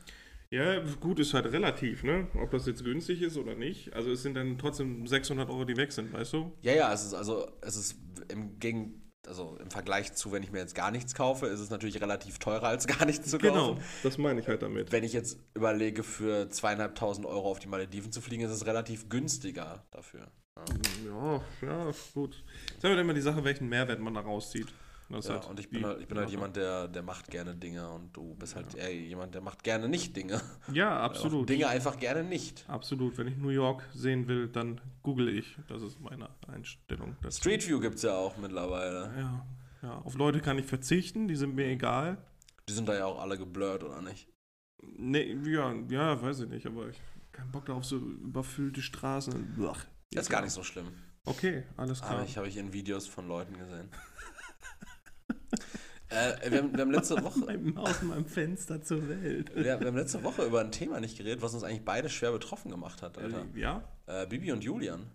Ja, 0.49 0.83
gut, 0.99 1.19
ist 1.19 1.33
halt 1.33 1.45
relativ, 1.45 2.03
ne? 2.03 2.27
Ob 2.35 2.51
das 2.51 2.65
jetzt 2.65 2.83
günstig 2.83 3.21
ist 3.21 3.37
oder 3.37 3.55
nicht. 3.55 3.93
Also 3.93 4.11
es 4.11 4.21
sind 4.21 4.33
dann 4.33 4.57
trotzdem 4.57 5.07
600 5.07 5.49
Euro, 5.49 5.63
die 5.63 5.77
weg 5.77 5.93
sind, 5.93 6.11
weißt 6.11 6.33
du? 6.33 6.51
Ja, 6.61 6.73
ja, 6.73 6.93
es 6.93 7.05
ist 7.05 7.13
also, 7.13 7.49
es 7.61 7.77
ist 7.77 7.95
im 8.27 8.59
Gegen, 8.59 9.01
also 9.25 9.57
im 9.61 9.71
Vergleich 9.71 10.13
zu, 10.13 10.33
wenn 10.33 10.43
ich 10.43 10.51
mir 10.51 10.59
jetzt 10.59 10.75
gar 10.75 10.91
nichts 10.91 11.15
kaufe, 11.15 11.45
ist 11.45 11.61
es 11.61 11.69
natürlich 11.69 12.01
relativ 12.01 12.37
teurer 12.39 12.67
als 12.67 12.85
gar 12.85 13.05
nichts 13.05 13.29
zu 13.29 13.37
kaufen. 13.37 13.53
Genau, 13.53 13.77
das 14.03 14.17
meine 14.17 14.41
ich 14.41 14.47
halt 14.49 14.61
damit. 14.61 14.91
Wenn 14.91 15.05
ich 15.05 15.13
jetzt 15.13 15.39
überlege, 15.53 16.03
für 16.03 16.49
zweieinhalbtausend 16.49 17.25
Euro 17.25 17.49
auf 17.49 17.59
die 17.59 17.69
Malediven 17.69 18.11
zu 18.11 18.19
fliegen, 18.19 18.43
ist 18.43 18.51
es 18.51 18.65
relativ 18.65 19.07
günstiger 19.07 19.85
dafür. 19.91 20.31
Ja. 20.57 20.65
Ja, 21.05 21.41
ja, 21.61 21.91
gut. 22.13 22.43
Ist 22.75 22.83
halt 22.83 22.99
immer 22.99 23.13
die 23.13 23.21
Sache, 23.21 23.43
welchen 23.45 23.69
Mehrwert 23.69 24.01
man 24.01 24.13
da 24.13 24.19
rauszieht. 24.19 24.67
Das 25.11 25.27
Ja, 25.27 25.33
halt 25.35 25.47
und 25.47 25.59
ich 25.59 25.69
bin 25.69 25.85
halt, 25.85 26.01
ich 26.01 26.07
bin 26.07 26.17
halt 26.17 26.29
jemand, 26.29 26.55
der, 26.55 26.87
der 26.87 27.03
macht 27.03 27.29
gerne 27.29 27.55
Dinge 27.55 27.89
und 27.89 28.15
du 28.15 28.35
bist 28.35 28.55
halt 28.55 28.75
eher 28.75 28.93
jemand, 28.93 29.33
der 29.33 29.41
macht 29.41 29.63
gerne 29.63 29.87
nicht 29.89 30.15
Dinge. 30.15 30.41
Ja, 30.73 30.99
absolut. 31.01 31.49
Dinge 31.49 31.67
einfach 31.67 31.99
gerne 31.99 32.23
nicht. 32.23 32.65
Absolut. 32.67 33.17
Wenn 33.17 33.27
ich 33.27 33.37
New 33.37 33.49
York 33.49 33.83
sehen 33.93 34.27
will, 34.27 34.47
dann 34.47 34.79
google 35.03 35.29
ich. 35.29 35.57
Das 35.67 35.81
ist 35.81 35.99
meine 35.99 36.29
Einstellung. 36.47 37.15
dazu. 37.21 37.39
Street 37.39 37.67
View 37.67 37.79
gibt 37.79 37.95
es 37.95 38.03
ja 38.03 38.15
auch 38.15 38.37
mittlerweile. 38.37 39.11
Ja, 39.17 39.45
ja. 39.81 39.97
Auf 39.99 40.15
Leute 40.15 40.39
kann 40.39 40.57
ich 40.57 40.65
verzichten, 40.65 41.27
die 41.27 41.35
sind 41.35 41.55
mir 41.55 41.65
egal. 41.65 42.17
Die 42.69 42.73
sind 42.73 42.87
da 42.87 42.95
ja 42.95 43.05
auch 43.05 43.19
alle 43.19 43.37
geblurrt, 43.37 43.83
oder 43.83 44.01
nicht? 44.01 44.27
Nee, 44.81 45.37
ja, 45.45 45.73
ja, 45.89 46.21
weiß 46.21 46.41
ich 46.41 46.49
nicht, 46.49 46.65
aber 46.65 46.89
ich 46.89 46.97
hab 46.97 47.33
keinen 47.33 47.51
Bock 47.51 47.69
auf 47.69 47.85
so 47.85 47.97
überfüllte 47.97 48.81
Straßen. 48.81 49.55
Blach. 49.55 49.85
Das 50.11 50.23
ist 50.23 50.29
gar 50.29 50.41
nicht 50.41 50.53
so 50.53 50.63
schlimm. 50.63 50.87
Okay, 51.25 51.63
alles 51.77 51.99
klar. 51.99 52.13
Aber 52.13 52.23
ich 52.23 52.37
habe 52.37 52.47
ich 52.47 52.57
in 52.57 52.73
Videos 52.73 53.07
von 53.07 53.27
Leuten 53.27 53.57
gesehen. 53.57 53.89
Äh, 56.09 56.51
wir, 56.51 56.59
haben, 56.59 56.73
wir 56.73 56.81
haben 56.81 56.91
letzte 56.91 57.21
Woche. 57.23 57.59
Aus 57.75 58.01
meinem 58.01 58.25
Fenster 58.25 58.81
zur 58.81 59.07
Welt. 59.07 59.51
Wir, 59.55 59.79
wir 59.79 59.87
haben 59.87 59.97
letzte 59.97 60.23
Woche 60.23 60.43
über 60.45 60.61
ein 60.61 60.71
Thema 60.71 60.99
nicht 60.99 61.17
geredet, 61.17 61.41
was 61.41 61.53
uns 61.53 61.63
eigentlich 61.63 61.85
beide 61.85 62.09
schwer 62.09 62.31
betroffen 62.31 62.71
gemacht 62.71 63.01
hat, 63.01 63.17
Alter. 63.17 63.45
Ja? 63.55 63.83
Äh, 64.07 64.27
Bibi 64.27 64.51
und 64.51 64.63
Julian, 64.63 65.09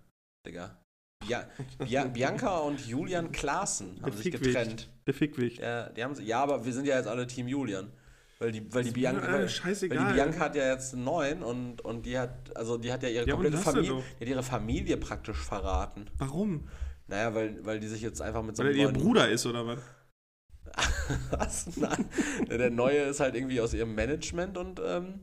Digga. 0.47 0.79
Bia 1.27 1.49
Bia 1.79 2.05
Bianca 2.05 2.59
und 2.59 2.87
Julian 2.87 3.33
Klaassen 3.33 3.97
haben 4.03 4.11
Der 4.11 4.13
sich 4.13 4.25
Fickwicht. 4.25 4.45
getrennt. 4.45 4.89
Der 5.07 5.15
Fickwicht. 5.15 5.61
Ja, 5.61 5.89
die 5.89 6.05
haben, 6.05 6.15
ja, 6.25 6.43
aber 6.43 6.65
wir 6.65 6.73
sind 6.73 6.87
ja 6.87 6.97
jetzt 6.97 7.09
alle 7.09 7.27
Team 7.27 7.49
Julian. 7.49 7.91
Weil 8.39 8.53
die, 8.53 8.75
weil 8.75 8.85
die 8.85 8.91
Bianca. 8.91 9.33
Weil, 9.33 9.49
weil 9.49 9.75
die 10.09 10.13
Bianca 10.15 10.39
hat 10.41 10.57
ja 10.57 10.71
jetzt 10.73 10.93
einen 10.93 11.05
neuen 11.05 11.43
und, 11.43 11.81
und 11.81 12.05
die 12.05 12.19
hat, 12.19 12.55
also 12.55 12.77
die 12.77 12.93
hat 12.93 13.03
ja 13.03 13.09
ihre 13.09 13.27
Ja, 13.27 13.33
komplette 13.33 13.57
Familie, 13.57 14.03
die 14.21 14.25
hat 14.25 14.29
ihre 14.29 14.43
Familie 14.43 14.97
praktisch 14.99 15.39
verraten. 15.39 16.11
Warum? 16.19 16.69
Naja, 17.09 17.35
weil, 17.35 17.65
weil 17.65 17.81
die 17.81 17.87
sich 17.87 18.03
jetzt 18.03 18.21
einfach 18.21 18.43
mit 18.43 18.57
so 18.57 18.63
Weil 18.63 18.77
er 18.77 18.89
einem 18.89 18.97
ihr 18.97 19.03
Bruder 19.03 19.29
ist, 19.29 19.47
oder 19.47 19.67
was? 19.67 19.79
Was? 21.31 21.77
Nein. 21.77 22.05
Der 22.51 22.71
neue 22.71 22.99
ist 22.99 23.21
halt 23.21 23.35
irgendwie 23.35 23.61
aus 23.61 23.75
ihrem 23.75 23.95
Management 23.95 24.59
und 24.59 24.81
ähm, 24.85 25.21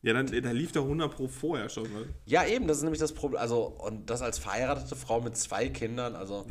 Ja, 0.00 0.12
dann 0.12 0.26
da 0.26 0.52
lief 0.52 0.70
der 0.70 0.82
100 0.82 1.10
Pro 1.12 1.26
vorher 1.26 1.68
schon. 1.68 1.82
Ne? 1.82 2.06
ja, 2.24 2.46
eben, 2.46 2.68
das 2.68 2.76
ist 2.76 2.82
nämlich 2.84 3.00
das 3.00 3.12
Problem. 3.12 3.40
Also, 3.40 3.64
und 3.64 4.08
das 4.08 4.22
als 4.22 4.38
verheiratete 4.38 4.94
Frau 4.94 5.20
mit 5.20 5.36
zwei 5.36 5.68
Kindern, 5.70 6.14
also 6.14 6.46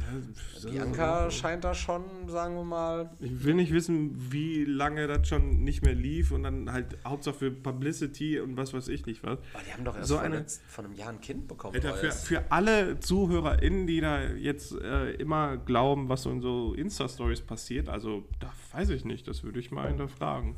Ja, 0.66 0.70
Bianca 0.70 1.32
scheint 1.32 1.64
da 1.64 1.74
schon, 1.74 2.04
sagen 2.28 2.56
wir 2.56 2.66
mal. 2.66 3.10
Ich 3.22 3.46
will 3.46 3.54
nicht 3.54 3.72
wissen, 3.72 4.32
wie 4.34 4.66
lange 4.66 5.08
das 5.08 5.30
schon 5.30 5.64
nicht 5.64 5.82
mehr 5.82 5.96
lief 5.96 6.34
und 6.34 6.44
dann 6.44 6.74
halt 6.74 6.98
Hauptsache 7.06 7.36
für 7.38 7.52
Publicity 7.52 8.38
und 8.42 8.58
was 8.58 8.74
weiß 8.74 8.90
ich 8.90 9.06
nicht 9.06 9.24
was. 9.24 9.40
Oh, 9.54 9.60
die 9.66 9.72
haben 9.72 9.86
doch 9.86 9.96
erst 9.96 10.10
So 10.10 10.16
vor, 10.16 10.24
eine- 10.26 10.46
vor 10.68 10.84
einem 10.84 10.94
Jahr 10.96 11.10
ein 11.12 11.22
Kind 11.22 11.48
bekommen. 11.48 11.74
Alter, 11.76 11.94
für, 11.96 12.12
für 12.12 12.52
alle 12.52 13.00
ZuhörerInnen, 13.00 13.88
die 13.88 14.02
da 14.02 14.24
jetzt 14.24 14.74
äh, 14.74 15.12
immer 15.12 15.56
glauben, 15.56 16.10
was 16.10 16.24
so 16.24 16.32
in 16.32 16.42
so 16.42 16.74
Insta-Stories 16.74 17.42
passiert, 17.44 17.88
also 17.88 18.26
da 18.42 18.52
weiß 18.74 18.90
ich 18.90 19.06
nicht, 19.06 19.26
das 19.26 19.44
würde 19.44 19.62
ich 19.62 19.72
mal 19.72 19.88
hinterfragen. 19.88 20.56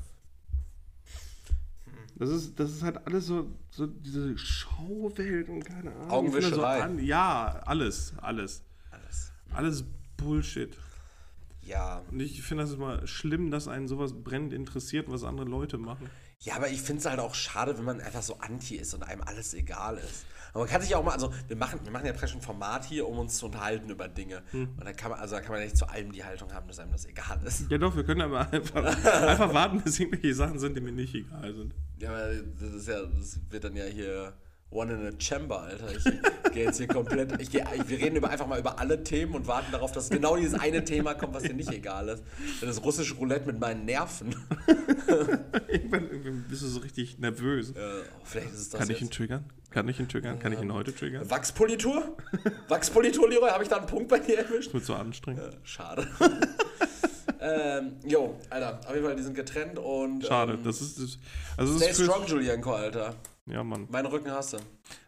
Das 2.19 2.29
ist, 2.29 2.59
das 2.59 2.71
ist 2.71 2.83
halt 2.83 3.07
alles 3.07 3.27
so, 3.27 3.47
so 3.71 3.87
diese 3.87 4.37
Showwelt 4.37 5.47
und 5.47 5.63
keine 5.63 5.95
Ahnung. 5.95 6.09
Augenwischerei. 6.11 6.79
So 6.79 6.83
an, 6.83 7.03
ja, 7.03 7.61
alles, 7.65 8.13
alles. 8.17 8.61
Alles. 8.91 9.31
Alles 9.53 9.85
Bullshit. 10.17 10.77
Ja. 11.61 12.03
Und 12.11 12.19
ich 12.19 12.41
finde 12.41 12.65
das 12.65 12.73
immer 12.73 13.07
schlimm, 13.07 13.51
dass 13.51 13.69
einen 13.69 13.87
sowas 13.87 14.13
brennend 14.13 14.51
interessiert, 14.51 15.09
was 15.09 15.23
andere 15.23 15.47
Leute 15.47 15.77
machen. 15.77 16.09
Ja, 16.41 16.55
aber 16.55 16.69
ich 16.69 16.81
finde 16.81 17.01
es 17.01 17.05
halt 17.05 17.19
auch 17.19 17.35
schade, 17.35 17.77
wenn 17.77 17.83
man 17.83 17.99
einfach 17.99 18.21
so 18.21 18.37
anti 18.39 18.75
ist 18.75 18.93
und 18.93 19.03
einem 19.03 19.21
alles 19.21 19.53
egal 19.53 19.97
ist. 19.97 20.25
Aber 20.51 20.59
man 20.59 20.69
kann 20.69 20.81
sich 20.81 20.91
ja 20.91 20.97
auch 20.97 21.03
mal, 21.03 21.11
also 21.11 21.33
wir 21.47 21.57
machen, 21.57 21.81
wir 21.83 21.91
machen 21.91 22.05
ja 22.05 22.13
praktisch 22.13 22.33
ein 22.33 22.41
Format 22.41 22.85
hier, 22.85 23.07
um 23.07 23.19
uns 23.19 23.37
zu 23.37 23.47
unterhalten 23.47 23.89
über 23.89 24.07
Dinge. 24.07 24.41
Hm. 24.51 24.69
Und 24.77 24.85
da 24.85 24.93
kann 24.93 25.11
man, 25.11 25.19
also 25.19 25.35
da 25.35 25.41
kann 25.41 25.51
man 25.51 25.59
ja 25.59 25.65
nicht 25.65 25.77
zu 25.77 25.87
allem 25.89 26.11
die 26.13 26.23
Haltung 26.23 26.53
haben, 26.53 26.67
dass 26.67 26.79
einem 26.79 26.93
das 26.93 27.05
egal 27.05 27.39
ist. 27.45 27.69
Ja 27.69 27.77
doch, 27.77 27.95
wir 27.95 28.05
können 28.05 28.21
aber 28.21 28.51
einfach, 28.51 28.83
einfach 29.05 29.53
warten, 29.53 29.81
bis 29.81 29.99
irgendwelche 29.99 30.33
Sachen 30.33 30.59
sind, 30.59 30.75
die 30.77 30.81
mir 30.81 30.93
nicht 30.93 31.13
egal 31.13 31.53
sind. 31.53 31.75
Ja, 31.97 32.09
aber 32.09 32.33
das 32.59 32.73
ist 32.73 32.87
ja, 32.87 33.01
das 33.03 33.39
wird 33.49 33.65
dann 33.65 33.75
ja 33.75 33.85
hier 33.85 34.33
One 34.71 34.93
in 34.93 35.07
a 35.07 35.11
Chamber, 35.19 35.61
Alter. 35.63 35.87
Ich 35.97 36.03
gehe 36.53 36.65
jetzt 36.65 36.77
hier 36.77 36.87
komplett, 36.87 37.41
ich 37.41 37.49
geh, 37.49 37.63
wir 37.87 37.97
reden 37.97 38.17
über, 38.17 38.29
einfach 38.29 38.45
mal 38.45 38.59
über 38.59 38.77
alle 38.77 39.03
Themen 39.03 39.33
und 39.33 39.47
warten 39.47 39.71
darauf, 39.71 39.91
dass 39.91 40.09
genau 40.11 40.35
dieses 40.35 40.59
eine 40.59 40.83
Thema 40.83 41.15
kommt, 41.15 41.33
was 41.33 41.41
dir 41.41 41.55
nicht 41.55 41.71
egal 41.71 42.07
ist. 42.09 42.23
Das 42.61 42.83
russische 42.83 43.15
Roulette 43.15 43.47
mit 43.47 43.59
meinen 43.59 43.85
Nerven. 43.85 44.35
Irgendwann, 45.67 46.03
irgendwann 46.11 46.45
bist 46.47 46.61
du 46.61 46.67
so 46.67 46.79
richtig 46.81 47.17
nervös. 47.17 47.71
Äh, 47.71 48.03
vielleicht 48.23 48.51
ist 48.51 48.59
es 48.59 48.69
das 48.69 48.79
Kann 48.79 48.89
ich 48.91 49.01
ihn 49.01 49.07
jetzt. 49.07 49.15
triggern? 49.17 49.45
Kann 49.71 49.87
ich 49.87 49.99
ihn 49.99 50.07
triggern? 50.07 50.37
Kann 50.39 50.51
ich 50.53 50.61
ihn 50.61 50.71
heute 50.73 50.93
triggern? 50.93 51.27
Wachspolitur? 51.29 52.15
Wachspolitur, 52.67 53.27
Leroy, 53.27 53.49
habe 53.49 53.63
ich 53.63 53.69
da 53.69 53.77
einen 53.77 53.87
Punkt 53.87 54.07
bei 54.07 54.19
dir 54.19 54.39
erwischt? 54.39 54.67
Das 54.67 54.73
wird 54.75 54.85
so 54.85 54.93
anstrengend. 54.95 55.41
Äh, 55.43 55.51
Schade. 55.63 56.07
ähm, 57.41 57.93
jo, 58.05 58.35
Alter, 58.49 58.79
auf 58.85 58.93
jeden 58.93 59.05
Fall, 59.05 59.15
die 59.15 59.23
sind 59.23 59.35
getrennt 59.35 59.79
und. 59.79 60.25
Schade. 60.25 60.53
Ähm, 60.53 60.63
Das 60.63 60.81
ist, 60.81 60.99
das, 60.99 61.17
also 61.57 61.73
das 61.73 61.81
Stay 61.81 61.91
ist 61.91 62.03
strong, 62.03 62.25
Julienko, 62.27 62.71
Alter. 62.73 63.15
Ja, 63.51 63.63
Mann. 63.63 63.87
Meinen 63.89 64.05
Rücken 64.05 64.31
hast 64.31 64.53
du. 64.53 64.57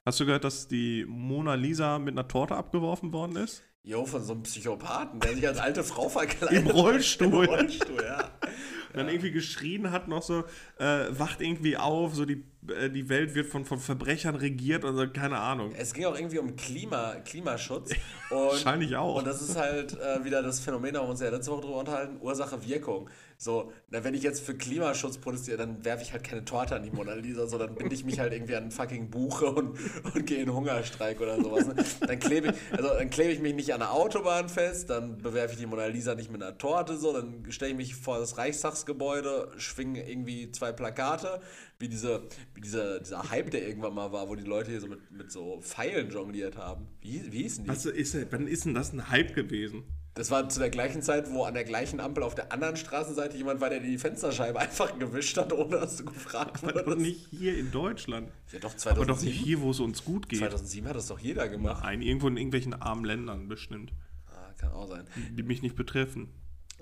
Hast 0.06 0.20
du 0.20 0.26
gehört, 0.26 0.44
dass 0.44 0.68
die 0.68 1.06
Mona 1.08 1.54
Lisa 1.54 2.00
mit 2.00 2.14
einer 2.14 2.28
Torte 2.28 2.56
abgeworfen 2.56 3.14
worden 3.14 3.36
ist? 3.36 3.64
Jo, 3.84 4.06
von 4.06 4.24
so 4.24 4.34
einem 4.34 4.44
Psychopathen, 4.44 5.20
der 5.20 5.36
sich 5.36 5.48
als 5.48 5.58
alte 5.58 5.84
Frau 5.84 6.10
verkleidet. 6.10 6.58
Im 6.58 6.68
Rollstuhl. 6.68 7.46
Im 7.46 7.52
Rollstuhl, 7.52 8.04
ja. 8.04 8.30
dann 8.94 9.08
irgendwie 9.08 9.32
geschrien 9.32 9.92
hat, 9.92 10.08
noch 10.08 10.22
so, 10.22 10.44
äh, 10.78 11.06
wacht 11.10 11.42
irgendwie 11.42 11.78
auf, 11.78 12.14
so 12.14 12.26
die, 12.26 12.44
äh, 12.68 12.90
die 12.90 13.10
Welt 13.10 13.36
wird 13.36 13.48
von, 13.48 13.66
von 13.66 13.80
Verbrechern 13.80 14.36
regiert 14.36 14.84
und 14.84 14.96
so, 14.96 15.08
keine 15.08 15.40
Ahnung. 15.40 15.74
Es 15.78 15.94
ging 15.94 16.06
auch 16.06 16.16
irgendwie 16.16 16.40
um 16.40 16.56
Klima, 16.56 17.16
Klimaschutz. 17.26 17.92
Und, 18.30 18.38
Wahrscheinlich 18.38 18.96
auch. 18.96 19.16
Und 19.16 19.28
das 19.28 19.42
ist 19.42 19.58
halt 19.58 20.00
äh, 20.00 20.24
wieder 20.24 20.42
das 20.42 20.62
Phänomen, 20.62 20.94
da 20.94 21.00
haben 21.00 21.08
wir 21.08 21.12
uns 21.12 21.20
ja 21.20 21.30
letzte 21.30 21.52
Woche 21.52 21.62
drüber 21.62 21.80
unterhalten, 21.80 22.18
Ursache, 22.22 22.66
Wirkung. 22.66 23.10
So, 23.42 23.74
na, 23.90 24.04
wenn 24.04 24.14
ich 24.14 24.22
jetzt 24.22 24.42
für 24.46 24.54
Klimaschutz 24.54 25.18
protestiere, 25.18 25.58
dann 25.58 25.84
werfe 25.84 26.04
ich 26.04 26.14
halt 26.14 26.24
keine 26.24 26.46
Torte 26.46 26.76
an 26.76 26.84
die 26.84 26.92
Mona 26.92 27.16
Lisa, 27.16 27.48
so, 27.48 27.58
dann 27.58 27.74
binde 27.74 27.96
ich 27.96 28.06
mich 28.06 28.20
halt 28.20 28.34
irgendwie 28.34 28.56
an 28.56 28.66
ein 28.66 28.72
fucking 28.72 29.10
Buche 29.10 29.48
und, 29.48 29.80
und 30.14 30.28
gehe 30.28 30.44
in 30.44 30.54
Hungerstreik 30.54 31.20
oder 31.20 31.42
sowas. 31.42 31.66
Ne? 31.66 31.74
Dann 32.02 32.20
klebe 32.20 32.50
ich, 32.50 32.54
also, 32.72 32.90
dann 32.90 33.10
ich 33.10 33.40
mich 33.40 33.56
nicht 33.56 33.74
an 33.74 33.80
der 33.80 33.94
Autobahn 33.94 34.48
fest, 34.48 34.92
dann 34.92 35.18
bewerfe 35.18 35.54
ich 35.54 35.60
die 35.60 35.66
Mona 35.66 35.88
Lisa 35.88 36.14
nicht 36.14 36.32
mit 36.32 36.44
einer 36.44 36.56
Torte, 36.60 36.98
so, 36.98 37.14
dann 37.14 37.52
stelle 37.52 37.72
ich 37.72 37.78
mich 37.78 37.96
vor 37.96 38.20
das 38.20 38.38
Reichstagsgebäude, 38.38 39.54
schwinge 39.58 40.08
irgendwie 40.08 40.52
zwei 40.52 40.72
Plakate, 40.72 41.42
wie, 41.80 41.90
diese, 41.90 42.28
wie 42.54 42.62
dieser, 42.62 43.00
dieser 43.00 43.32
Hype, 43.32 43.50
der 43.50 43.68
irgendwann 43.68 43.96
mal 43.96 44.12
war, 44.12 44.30
wo 44.30 44.36
die 44.36 44.44
Leute 44.44 44.70
hier 44.70 44.82
so 44.82 44.88
mit, 44.88 45.12
mit 45.12 45.32
so 45.32 45.62
Pfeilen 45.62 46.12
jongliert 46.12 46.58
haben. 46.58 46.90
Wie, 47.02 47.24
wie 47.32 47.42
hießen 47.42 47.64
die? 47.64 47.70
Was 47.72 47.88
ist, 47.88 48.16
wann 48.32 48.46
ist 48.46 48.66
denn 48.66 48.76
das 48.76 48.94
ein 48.94 49.10
Hype 49.10 49.34
gewesen? 49.34 49.84
Das 50.14 50.30
war 50.30 50.50
zu 50.50 50.60
der 50.60 50.70
gleichen 50.70 51.02
Zeit, 51.02 51.32
wo 51.32 51.44
an 51.44 51.54
der 51.54 51.64
gleichen 51.64 52.02
Ampel 52.02 52.24
auf 52.24 52.36
der 52.36 52.52
anderen 52.52 52.76
Straßenseite 52.76 53.38
jemand 53.38 53.62
war, 53.62 53.70
der 53.70 53.80
die 53.80 53.98
Fensterscheibe 53.98 54.60
einfach 54.60 54.98
gewischt 55.00 55.38
hat, 55.38 55.54
ohne 55.54 55.80
dass 55.80 55.98
du 55.98 56.06
gefragt 56.06 56.64
Aber 56.64 56.84
doch 56.84 56.96
nicht 56.96 57.28
hier 57.30 57.58
in 57.58 57.72
Deutschland. 57.72 58.30
Ja, 58.52 58.60
doch, 58.60 58.76
2007. 58.76 58.98
Aber 58.98 59.06
doch 59.06 59.22
nicht 59.22 59.42
hier, 59.42 59.62
wo 59.62 59.72
es 59.72 59.80
uns 59.80 60.04
gut 60.04 60.28
geht. 60.28 60.40
2007 60.40 60.88
hat 60.88 60.96
das 60.96 61.08
doch 61.08 61.20
jeder 61.20 61.48
gemacht. 61.48 61.84
Nein, 61.84 62.02
irgendwo 62.02 62.28
in 62.28 62.36
irgendwelchen 62.36 62.74
armen 62.74 63.06
Ländern 63.06 63.48
bestimmt. 63.48 63.94
Ah, 64.28 64.52
kann 64.58 64.72
auch 64.72 64.90
sein. 64.90 65.06
Die 65.38 65.44
mich 65.44 65.62
nicht 65.62 65.76
betreffen. 65.76 66.30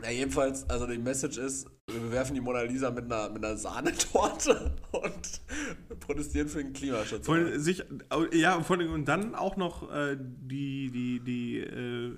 Na, 0.02 0.10
jedenfalls, 0.10 0.70
also 0.70 0.88
die 0.88 0.98
Message 0.98 1.38
ist, 1.38 1.68
wir 1.88 2.00
bewerfen 2.00 2.34
die 2.34 2.40
Mona 2.40 2.62
Lisa 2.62 2.90
mit 2.90 3.06
einer, 3.06 3.30
mit 3.30 3.44
einer 3.44 3.58
Sahnetorte 3.58 4.76
und 4.92 6.00
protestieren 6.00 6.48
für 6.48 6.64
den 6.64 6.72
Klimaschutz. 6.72 7.26
Vor 7.26 7.60
sich, 7.60 7.84
ja, 8.32 8.58
allem, 8.58 8.94
und 8.94 9.06
dann 9.06 9.36
auch 9.36 9.58
noch 9.58 9.92
äh, 9.92 10.16
die, 10.18 10.90
die, 10.92 11.20
die, 11.20 11.60
äh, 11.60 12.18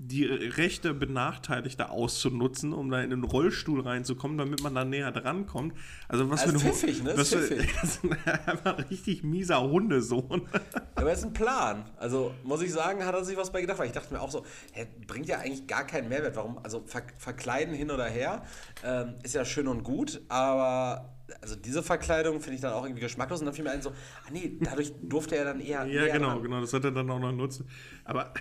die 0.00 0.24
Rechte 0.24 0.94
Benachteiligter 0.94 1.90
auszunutzen, 1.90 2.72
um 2.72 2.88
da 2.88 3.02
in 3.02 3.10
den 3.10 3.24
Rollstuhl 3.24 3.80
reinzukommen, 3.80 4.38
damit 4.38 4.62
man 4.62 4.72
da 4.72 4.84
näher 4.84 5.10
dran 5.10 5.46
kommt. 5.46 5.74
Also 6.06 6.30
was 6.30 6.44
das 6.44 6.50
für 6.50 6.56
ein 6.56 6.72
pfiffig, 6.72 7.02
ne? 7.02 7.14
was 7.16 7.30
Das 7.30 7.46
für, 7.46 7.56
das 7.80 7.96
ist 7.96 8.48
einfach 8.48 8.90
richtig 8.90 9.24
mieser 9.24 9.60
Hundesohn. 9.60 10.42
Aber 10.94 11.10
es 11.10 11.18
ist 11.18 11.24
ein 11.24 11.32
Plan. 11.32 11.84
Also 11.96 12.32
muss 12.44 12.62
ich 12.62 12.72
sagen, 12.72 13.04
hat 13.04 13.14
er 13.14 13.24
sich 13.24 13.36
was 13.36 13.50
bei 13.50 13.60
gedacht, 13.60 13.80
weil 13.80 13.88
ich 13.88 13.92
dachte 13.92 14.14
mir 14.14 14.20
auch 14.20 14.30
so, 14.30 14.44
hä, 14.72 14.86
bringt 15.08 15.26
ja 15.26 15.38
eigentlich 15.38 15.66
gar 15.66 15.84
keinen 15.84 16.08
Mehrwert. 16.08 16.36
Warum? 16.36 16.58
Also 16.62 16.84
ver 16.86 17.02
verkleiden 17.16 17.74
hin 17.74 17.90
oder 17.90 18.06
her 18.06 18.44
ähm, 18.84 19.14
ist 19.24 19.34
ja 19.34 19.44
schön 19.44 19.66
und 19.66 19.82
gut, 19.82 20.20
aber 20.28 21.12
also 21.42 21.56
diese 21.56 21.82
Verkleidung 21.82 22.40
finde 22.40 22.54
ich 22.54 22.60
dann 22.60 22.72
auch 22.72 22.84
irgendwie 22.84 23.02
geschmacklos 23.02 23.40
und 23.40 23.46
dann 23.46 23.54
fiel 23.54 23.64
mir 23.64 23.72
ein 23.72 23.82
so, 23.82 23.90
ah 23.90 24.30
nee, 24.30 24.58
dadurch 24.60 24.92
durfte 25.02 25.36
er 25.36 25.44
dann 25.44 25.60
eher. 25.60 25.84
Ja, 25.86 26.06
genau, 26.06 26.34
dran. 26.34 26.42
genau, 26.42 26.60
das 26.60 26.72
hat 26.72 26.84
er 26.84 26.92
dann 26.92 27.10
auch 27.10 27.18
noch 27.18 27.32
nutzen. 27.32 27.68
Aber 28.04 28.32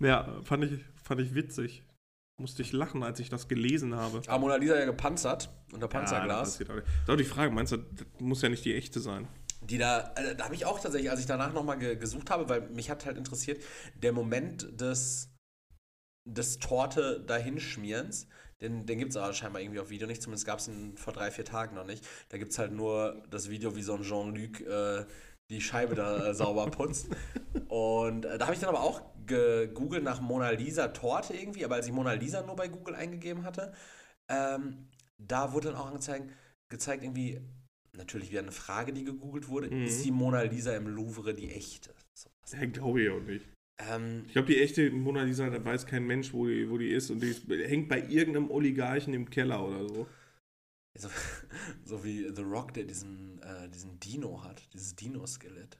ja, 0.00 0.40
fand 0.42 0.64
ich, 0.64 0.84
fand 1.02 1.20
ich 1.20 1.34
witzig. 1.34 1.82
Musste 2.38 2.60
ich 2.60 2.72
lachen, 2.72 3.02
als 3.02 3.18
ich 3.18 3.30
das 3.30 3.48
gelesen 3.48 3.94
habe. 3.94 4.20
Aber 4.26 4.38
Mona 4.38 4.56
Lisa 4.56 4.78
ja 4.78 4.84
gepanzert, 4.84 5.48
unter 5.72 5.86
Ja, 5.86 5.88
Panzerglas. 5.88 6.58
nicht. 6.58 6.70
Das 6.70 6.76
ist 6.78 7.10
auch 7.10 7.16
die 7.16 7.24
Frage, 7.24 7.50
meinst 7.50 7.72
du, 7.72 7.78
das 7.78 8.06
muss 8.18 8.42
ja 8.42 8.50
nicht 8.50 8.64
die 8.64 8.74
echte 8.74 9.00
sein? 9.00 9.26
Die 9.62 9.78
da, 9.78 10.12
also 10.14 10.34
da 10.34 10.44
habe 10.44 10.54
ich 10.54 10.66
auch 10.66 10.78
tatsächlich, 10.78 11.10
als 11.10 11.20
ich 11.20 11.26
danach 11.26 11.54
nochmal 11.54 11.78
ge 11.78 11.96
gesucht 11.96 12.28
habe, 12.30 12.48
weil 12.50 12.68
mich 12.68 12.90
hat 12.90 13.06
halt 13.06 13.16
interessiert, 13.16 13.62
der 13.94 14.12
Moment 14.12 14.78
des, 14.78 15.30
des 16.28 16.58
Torte 16.58 17.24
dahinschmierens, 17.26 18.28
den, 18.60 18.84
den 18.84 18.98
gibt 18.98 19.10
es 19.12 19.16
aber 19.16 19.32
scheinbar 19.32 19.62
irgendwie 19.62 19.80
auf 19.80 19.88
Video 19.88 20.06
nicht, 20.06 20.20
zumindest 20.22 20.46
gab 20.46 20.58
es 20.58 20.68
ihn 20.68 20.96
vor 20.98 21.14
drei, 21.14 21.30
vier 21.30 21.44
Tagen 21.46 21.74
noch 21.74 21.86
nicht. 21.86 22.06
Da 22.28 22.36
gibt 22.38 22.52
es 22.52 22.58
halt 22.58 22.72
nur 22.72 23.22
das 23.30 23.48
Video, 23.48 23.76
wie 23.76 23.82
so 23.82 23.94
ein 23.94 24.02
Jean-Luc 24.02 24.60
äh, 24.60 25.06
die 25.50 25.60
Scheibe 25.60 25.94
da 25.94 26.28
äh, 26.30 26.34
sauber 26.34 26.66
putzt. 26.70 27.08
Und 27.68 28.24
äh, 28.24 28.38
da 28.38 28.46
habe 28.46 28.54
ich 28.54 28.60
dann 28.60 28.68
aber 28.70 28.82
auch 28.82 29.02
gegoogelt 29.26 30.04
nach 30.04 30.20
Mona 30.20 30.50
Lisa 30.50 30.88
Torte 30.88 31.34
irgendwie, 31.34 31.64
aber 31.64 31.76
als 31.76 31.86
ich 31.86 31.92
Mona 31.92 32.12
Lisa 32.12 32.42
nur 32.42 32.56
bei 32.56 32.68
Google 32.68 32.94
eingegeben 32.94 33.44
hatte, 33.44 33.72
ähm, 34.28 34.88
da 35.18 35.52
wurde 35.52 35.68
dann 35.68 35.76
auch 35.76 35.86
angezeigt, 35.86 36.30
gezeigt 36.68 37.02
irgendwie, 37.02 37.40
natürlich 37.96 38.30
wieder 38.30 38.40
eine 38.42 38.52
Frage, 38.52 38.92
die 38.92 39.04
gegoogelt 39.04 39.48
wurde, 39.48 39.70
Mhm. 39.70 39.84
ist 39.86 40.04
die 40.04 40.10
Mona 40.10 40.42
Lisa 40.42 40.76
im 40.76 40.86
Louvre 40.88 41.34
die 41.34 41.50
echte? 41.50 41.90
So, 42.14 42.28
Ja, 42.56 42.66
glaube 42.66 43.02
ich 43.02 43.10
auch 43.10 43.20
nicht. 43.20 43.46
ähm, 43.78 44.22
Ich 44.26 44.32
glaube, 44.32 44.48
die 44.48 44.60
echte 44.60 44.90
Mona 44.90 45.22
Lisa, 45.22 45.48
da 45.50 45.64
weiß 45.64 45.86
kein 45.86 46.06
Mensch, 46.06 46.32
wo 46.32 46.46
die, 46.46 46.68
wo 46.70 46.76
die 46.78 46.90
ist. 46.90 47.10
Und 47.10 47.20
die 47.22 47.34
hängt 47.64 47.88
bei 47.88 48.00
irgendeinem 48.00 48.50
Oligarchen 48.50 49.14
im 49.14 49.28
Keller 49.30 49.64
oder 49.66 49.88
so. 49.88 50.06
So, 50.98 51.08
so 51.84 52.04
wie 52.04 52.30
The 52.34 52.42
Rock, 52.42 52.74
der 52.74 52.84
diesen, 52.84 53.40
äh, 53.42 53.68
diesen 53.68 53.98
Dino 54.00 54.42
hat, 54.44 54.62
dieses 54.72 54.94
Dino-Skelett. 54.96 55.78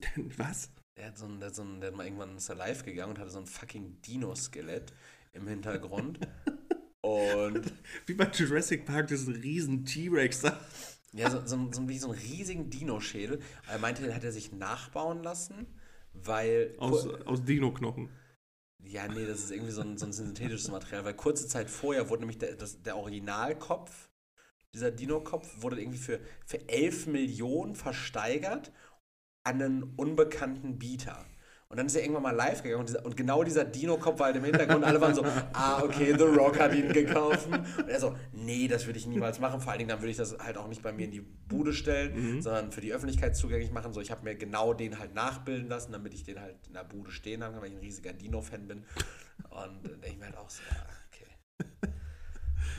Was? 0.36 0.70
Der 0.96 1.06
hat 1.08 1.18
so 1.18 1.26
ein, 1.26 1.40
der 1.40 1.48
hat 1.48 1.54
so 1.54 1.62
ein, 1.62 1.80
der 1.80 1.90
hat 1.90 1.96
mal 1.96 2.04
irgendwann 2.04 2.36
ist 2.36 2.48
er 2.48 2.54
live 2.56 2.84
gegangen 2.84 3.12
und 3.12 3.18
hatte 3.18 3.30
so 3.30 3.38
ein 3.38 3.46
fucking 3.46 4.00
Dino-Skelett 4.02 4.92
im 5.32 5.46
Hintergrund. 5.48 6.18
und 7.00 7.72
Wie 8.06 8.14
bei 8.14 8.28
Jurassic 8.30 8.84
Park, 8.84 9.08
diesen 9.08 9.34
riesen 9.34 9.84
T-Rex 9.84 10.40
da. 10.42 10.60
ja, 11.12 11.30
so, 11.30 11.44
so, 11.46 11.56
ein- 11.56 11.72
so, 11.72 11.80
ein- 11.80 11.88
wie 11.88 11.98
so 11.98 12.10
einen 12.10 12.20
riesigen 12.20 12.68
Dino-Schädel. 12.70 13.40
Er 13.68 13.78
meinte, 13.78 14.02
den 14.02 14.14
hat 14.14 14.24
er 14.24 14.32
sich 14.32 14.52
nachbauen 14.52 15.22
lassen, 15.22 15.66
weil. 16.12 16.74
Aus, 16.78 17.06
aus 17.06 17.42
Dino-Knochen. 17.44 18.10
Ja, 18.84 19.06
nee, 19.06 19.24
das 19.26 19.44
ist 19.44 19.52
irgendwie 19.52 19.70
so 19.70 19.80
ein, 19.82 19.96
so 19.96 20.06
ein 20.06 20.12
synthetisches 20.12 20.68
Material, 20.68 21.04
weil 21.04 21.14
kurze 21.14 21.46
Zeit 21.46 21.70
vorher 21.70 22.08
wurde 22.10 22.22
nämlich 22.22 22.38
der, 22.38 22.56
das, 22.56 22.82
der 22.82 22.96
Originalkopf, 22.96 24.10
dieser 24.74 24.90
Dino-Kopf, 24.90 25.62
wurde 25.62 25.80
irgendwie 25.80 25.98
für, 25.98 26.20
für 26.46 26.68
11 26.68 27.06
Millionen 27.06 27.74
versteigert 27.74 28.72
an 29.44 29.60
einen 29.60 29.82
unbekannten 29.96 30.78
Bieter. 30.78 31.24
Und 31.72 31.78
dann 31.78 31.86
ist 31.86 31.94
er 31.94 32.02
irgendwann 32.02 32.24
mal 32.24 32.36
live 32.36 32.62
gegangen 32.62 32.80
und, 32.80 32.90
dieser, 32.90 33.02
und 33.06 33.16
genau 33.16 33.42
dieser 33.42 33.64
Dino-Kopf 33.64 34.18
war 34.18 34.26
halt 34.26 34.36
im 34.36 34.44
Hintergrund. 34.44 34.84
Alle 34.84 35.00
waren 35.00 35.14
so, 35.14 35.24
ah, 35.54 35.82
okay, 35.82 36.14
The 36.14 36.24
Rock 36.24 36.60
hat 36.60 36.74
ihn 36.74 36.92
gekauft. 36.92 37.46
Und 37.46 37.88
er 37.88 37.98
so, 37.98 38.14
nee, 38.30 38.68
das 38.68 38.84
würde 38.84 38.98
ich 38.98 39.06
niemals 39.06 39.40
machen. 39.40 39.58
Vor 39.58 39.72
allen 39.72 39.78
Dingen, 39.78 39.88
dann 39.88 40.00
würde 40.00 40.10
ich 40.10 40.18
das 40.18 40.38
halt 40.38 40.58
auch 40.58 40.68
nicht 40.68 40.82
bei 40.82 40.92
mir 40.92 41.06
in 41.06 41.12
die 41.12 41.22
Bude 41.22 41.72
stellen, 41.72 42.42
sondern 42.42 42.72
für 42.72 42.82
die 42.82 42.92
Öffentlichkeit 42.92 43.34
zugänglich 43.36 43.72
machen. 43.72 43.94
So, 43.94 44.02
ich 44.02 44.10
habe 44.10 44.22
mir 44.22 44.34
genau 44.34 44.74
den 44.74 44.98
halt 44.98 45.14
nachbilden 45.14 45.66
lassen, 45.68 45.92
damit 45.92 46.12
ich 46.12 46.24
den 46.24 46.40
halt 46.40 46.56
in 46.66 46.74
der 46.74 46.84
Bude 46.84 47.10
stehen 47.10 47.40
kann, 47.40 47.58
weil 47.58 47.68
ich 47.68 47.72
ein 47.72 47.80
riesiger 47.80 48.12
Dino-Fan 48.12 48.68
bin. 48.68 48.84
Und 49.48 49.82
denke 49.82 50.08
ich 50.08 50.18
mir 50.18 50.26
halt 50.26 50.36
auch 50.36 50.50
so, 50.50 50.60
ja, 50.70 50.86
okay. 51.08 51.88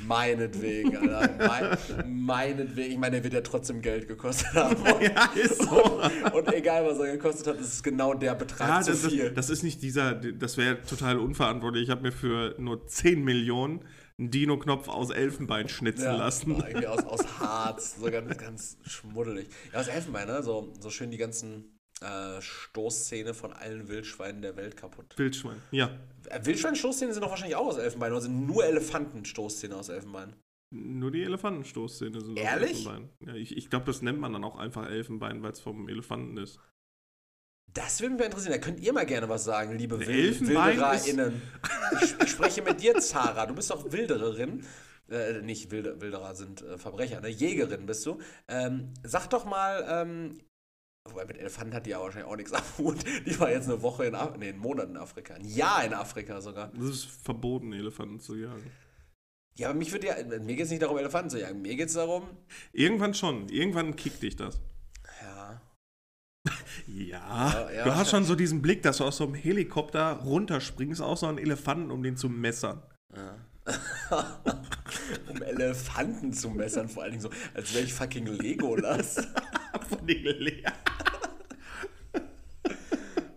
Meinetwegen, 0.06 1.10
Alter. 1.10 1.78
Mein, 2.02 2.24
meinetwegen. 2.26 2.92
Ich 2.92 2.98
meine, 2.98 3.16
der 3.18 3.24
wird 3.24 3.34
ja 3.34 3.42
trotzdem 3.42 3.82
Geld 3.82 4.08
gekostet 4.08 4.48
haben. 4.54 4.76
Und, 4.76 5.02
Ja, 5.02 5.26
ist 5.36 5.62
so. 5.62 6.02
und 6.34 6.54
egal, 6.54 6.86
was 6.86 7.00
er 7.00 7.14
gekostet 7.18 7.48
hat, 7.48 7.60
ist 7.60 7.74
es 7.74 7.84
genau 7.84 8.14
der 8.14 8.36
Betrag 8.36 8.68
Ja, 8.70 8.82
zu 8.82 8.92
das, 8.92 9.06
viel. 9.08 9.20
ist, 9.26 9.38
das 9.38 9.50
ist 9.50 9.64
nicht 9.64 9.82
dieser, 9.82 10.14
das 10.16 10.58
wäre 10.58 10.82
total 10.84 11.18
unverantwortlich. 11.20 11.84
Ich 11.84 11.90
habe 11.90 12.02
mir 12.02 12.12
für 12.12 12.56
nur 12.58 12.86
10 12.88 13.24
Millionen 13.24 13.84
einen 14.20 14.30
Dino-Knopf 14.30 14.88
aus 14.90 15.10
Elfenbein 15.10 15.68
schnitzen 15.70 16.04
Ja, 16.06 16.16
lassen. 16.16 16.52
irgendwie 16.68 16.88
aus, 16.88 17.04
aus 17.06 17.40
Harz, 17.40 17.96
so 18.00 18.10
ganz, 18.12 18.38
ganz 18.38 18.78
schmuddelig. 18.86 19.48
Ja, 19.74 19.80
aus 19.80 19.88
Elfenbein, 19.88 20.28
ne? 20.28 20.44
So, 20.44 20.72
so 20.80 20.90
schön 20.90 21.10
die 21.12 21.18
ganzen 21.18 21.80
äh, 22.02 22.40
Stoßzähne 22.42 23.34
von 23.34 23.54
allen 23.54 23.88
Wildschweinen 23.88 24.42
der 24.42 24.56
Welt 24.56 24.78
kaputt. 24.78 25.14
Wildschwein. 25.18 25.58
Ja. 25.72 25.90
Äh, 26.30 26.46
Wildschwein-Stoßzähne 26.46 27.14
sind 27.14 27.24
doch 27.24 27.30
wahrscheinlich 27.30 27.56
auch 27.56 27.68
aus 27.68 27.78
Elfenbein, 27.78 28.12
oder 28.12 28.22
sind 28.22 28.46
nur 28.46 28.66
Elefanten-Stoßzähne 28.66 29.76
aus 29.76 29.90
Elfenbein? 29.90 30.36
Nur 30.76 31.12
die 31.12 31.22
Elefantenstoßzähne 31.24 32.20
sind 32.20 32.40
aus 32.40 32.44
Ehrlich? 32.44 32.88
Elfenbein. 32.88 33.10
Ja, 33.20 33.36
ich 33.36 33.56
ich 33.56 33.70
glaube, 33.70 33.86
das 33.86 34.02
nennt 34.02 34.20
man 34.20 34.34
dann 34.34 34.44
auch 34.44 34.58
einfach 34.58 34.90
Elfenbein, 34.90 35.44
weil 35.44 35.52
es 35.52 35.60
vom 35.60 35.88
Elefanten 35.88 36.38
ist. 36.38 36.60
Das 37.76 38.02
würde 38.02 38.16
mich 38.16 38.26
interessieren. 38.26 38.54
Da 38.54 38.58
könnt 38.58 38.80
ihr 38.80 38.92
mal 38.92 39.06
gerne 39.06 39.30
was 39.30 39.44
sagen, 39.44 39.78
liebe 39.78 40.00
Wild 40.00 40.42
WildererInnen. 40.48 41.42
Ich, 42.02 42.16
ich 42.24 42.32
spreche 42.32 42.64
mit 42.64 42.82
dir, 42.82 42.96
Zara. 43.00 43.46
Du 43.46 43.54
bist 43.54 43.70
doch 43.70 43.92
Wildererin. 43.92 44.66
Äh, 45.10 45.42
nicht 45.42 45.70
Wilde, 45.70 46.02
Wilderer 46.02 46.34
sind 46.34 46.64
äh, 46.64 46.78
Verbrecher, 46.80 47.22
ne? 47.22 47.28
Jägerin 47.30 47.86
bist 47.86 48.06
du. 48.06 48.20
Ähm, 48.48 48.94
sag 49.04 49.28
doch 49.30 49.46
mal, 49.46 49.86
ähm, 49.88 50.40
wobei 51.10 51.26
mit 51.26 51.38
Elefanten 51.38 51.74
hat 51.74 51.86
die 51.86 51.92
ja 51.92 52.00
wahrscheinlich 52.00 52.30
auch 52.32 52.36
nichts 52.36 52.54
am 52.54 52.64
Hut. 52.78 52.98
Die 53.26 53.40
war 53.40 53.52
jetzt 53.52 53.70
eine 53.70 53.82
Woche 53.82 54.06
in 54.06 54.16
Afrika, 54.16 54.38
nee, 54.38 54.50
einen 54.50 54.60
Monat 54.60 54.90
in 54.90 54.98
Afrika. 54.98 55.34
Ein 55.34 55.46
Jahr 55.46 55.84
in 55.84 55.94
Afrika 55.94 56.42
sogar. 56.42 56.70
Das 56.70 56.86
ist 56.86 57.06
verboten, 57.06 57.74
Elefanten 57.74 58.20
zu 58.20 58.36
jagen. 58.36 58.72
Ja, 59.56 59.70
aber 59.70 59.78
mich 59.78 59.92
würde 59.92 60.08
ja, 60.08 60.16
mir 60.40 60.56
geht 60.56 60.66
es 60.66 60.72
nicht 60.72 60.82
darum, 60.82 60.98
Elefanten 60.98 61.30
zu 61.30 61.40
jagen. 61.40 61.62
Mir 61.62 61.76
geht 61.76 61.90
es 61.90 61.94
darum, 61.94 62.24
Irgendwann 62.72 63.14
schon. 63.14 63.50
Irgendwann 63.50 63.96
kickt 63.96 64.24
dich 64.24 64.36
das. 64.36 64.60
ja, 65.22 65.62
Ja, 66.88 67.52
Ja, 67.54 67.72
ja, 67.72 67.84
du 67.84 67.96
hast 67.96 68.10
schon 68.10 68.24
so 68.26 68.36
diesen 68.36 68.62
Blick, 68.62 68.82
dass 68.82 68.98
du 68.98 69.04
aus 69.04 69.18
so 69.18 69.26
einem 69.26 69.36
Helikopter 69.36 70.14
runterspringst, 70.24 71.02
auf 71.02 71.20
so 71.20 71.28
einen 71.28 71.38
Elefanten, 71.38 71.92
um 71.92 72.02
den 72.02 72.18
zu 72.18 72.30
messern. 72.30 72.82
um 75.30 75.42
Elefanten 75.42 76.34
zu 76.34 76.50
messern, 76.50 76.90
vor 76.90 77.04
allen 77.04 77.14
Dingen 77.14 77.24
so, 77.24 77.30
als 77.54 77.74
wäre 77.74 77.86
ich 77.86 77.94
fucking 77.94 78.26
Legolas. 78.26 79.16
Von 79.90 80.06
den 80.06 80.24
Le 80.24 80.64
Hat 82.14 82.24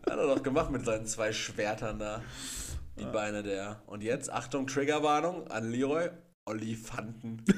er 0.07 0.17
doch 0.17 0.43
gemacht 0.43 0.71
mit 0.71 0.85
seinen 0.85 1.07
zwei 1.07 1.33
Schwertern 1.33 1.99
da. 1.99 2.23
Die 2.99 3.05
Beine 3.05 3.43
der. 3.43 3.83
Und 3.87 4.03
jetzt, 4.03 4.33
Achtung, 4.33 4.67
Triggerwarnung 4.67 5.49
an 5.49 5.71
Leroy. 5.71 6.11
Olifanten. 6.47 7.45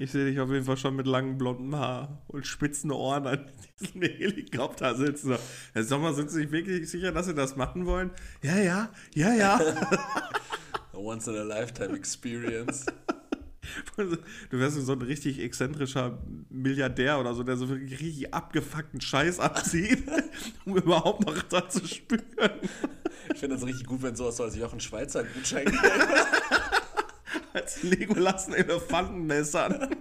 Ich 0.00 0.12
sehe 0.12 0.26
dich 0.26 0.38
auf 0.38 0.48
jeden 0.50 0.64
Fall 0.64 0.76
schon 0.76 0.94
mit 0.94 1.08
langen 1.08 1.38
blonden 1.38 1.74
Haar 1.74 2.22
und 2.28 2.46
spitzen 2.46 2.92
Ohren 2.92 3.26
an 3.26 3.50
diesem 3.80 4.02
Helikopter 4.02 4.94
sitzen. 4.94 5.36
Ja, 5.74 5.82
sag 5.82 6.00
mal, 6.00 6.14
sind 6.14 6.30
Sie 6.30 6.42
sich 6.42 6.52
wirklich 6.52 6.88
sicher, 6.88 7.10
dass 7.10 7.26
Sie 7.26 7.34
das 7.34 7.56
machen 7.56 7.84
wollen? 7.84 8.12
Ja, 8.40 8.56
ja, 8.58 8.90
ja, 9.14 9.34
ja. 9.34 9.60
Once 10.98 11.28
in 11.28 11.36
a 11.36 11.42
lifetime 11.42 11.94
experience. 11.94 12.86
Du 13.96 14.58
wärst 14.58 14.76
so 14.76 14.92
ein 14.92 15.02
richtig 15.02 15.40
exzentrischer 15.40 16.18
Milliardär 16.48 17.20
oder 17.20 17.34
so, 17.34 17.42
der 17.42 17.56
so 17.56 17.66
richtig 17.66 18.32
abgefuckten 18.32 19.00
Scheiß 19.00 19.40
abzieht, 19.40 20.04
um 20.64 20.76
überhaupt 20.76 21.26
noch 21.26 21.42
da 21.42 21.68
zu 21.68 21.86
spüren. 21.86 22.22
Ich 23.32 23.40
finde 23.40 23.56
das 23.56 23.66
richtig 23.66 23.86
gut, 23.86 24.02
wenn 24.02 24.16
sowas 24.16 24.38
so 24.38 24.44
als 24.44 24.56
Jochen 24.56 24.80
Schweizer 24.80 25.22
Gutschein 25.22 25.66
gilt. 25.70 25.82
Als 27.52 27.82
Legolas 27.82 28.48
ein 28.48 28.54
Elefantenmessern. 28.54 29.94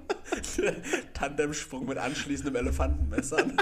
Tandemsprung 1.14 1.88
mit 1.88 1.98
anschließendem 1.98 2.56
Elefantenmessern. 2.56 3.58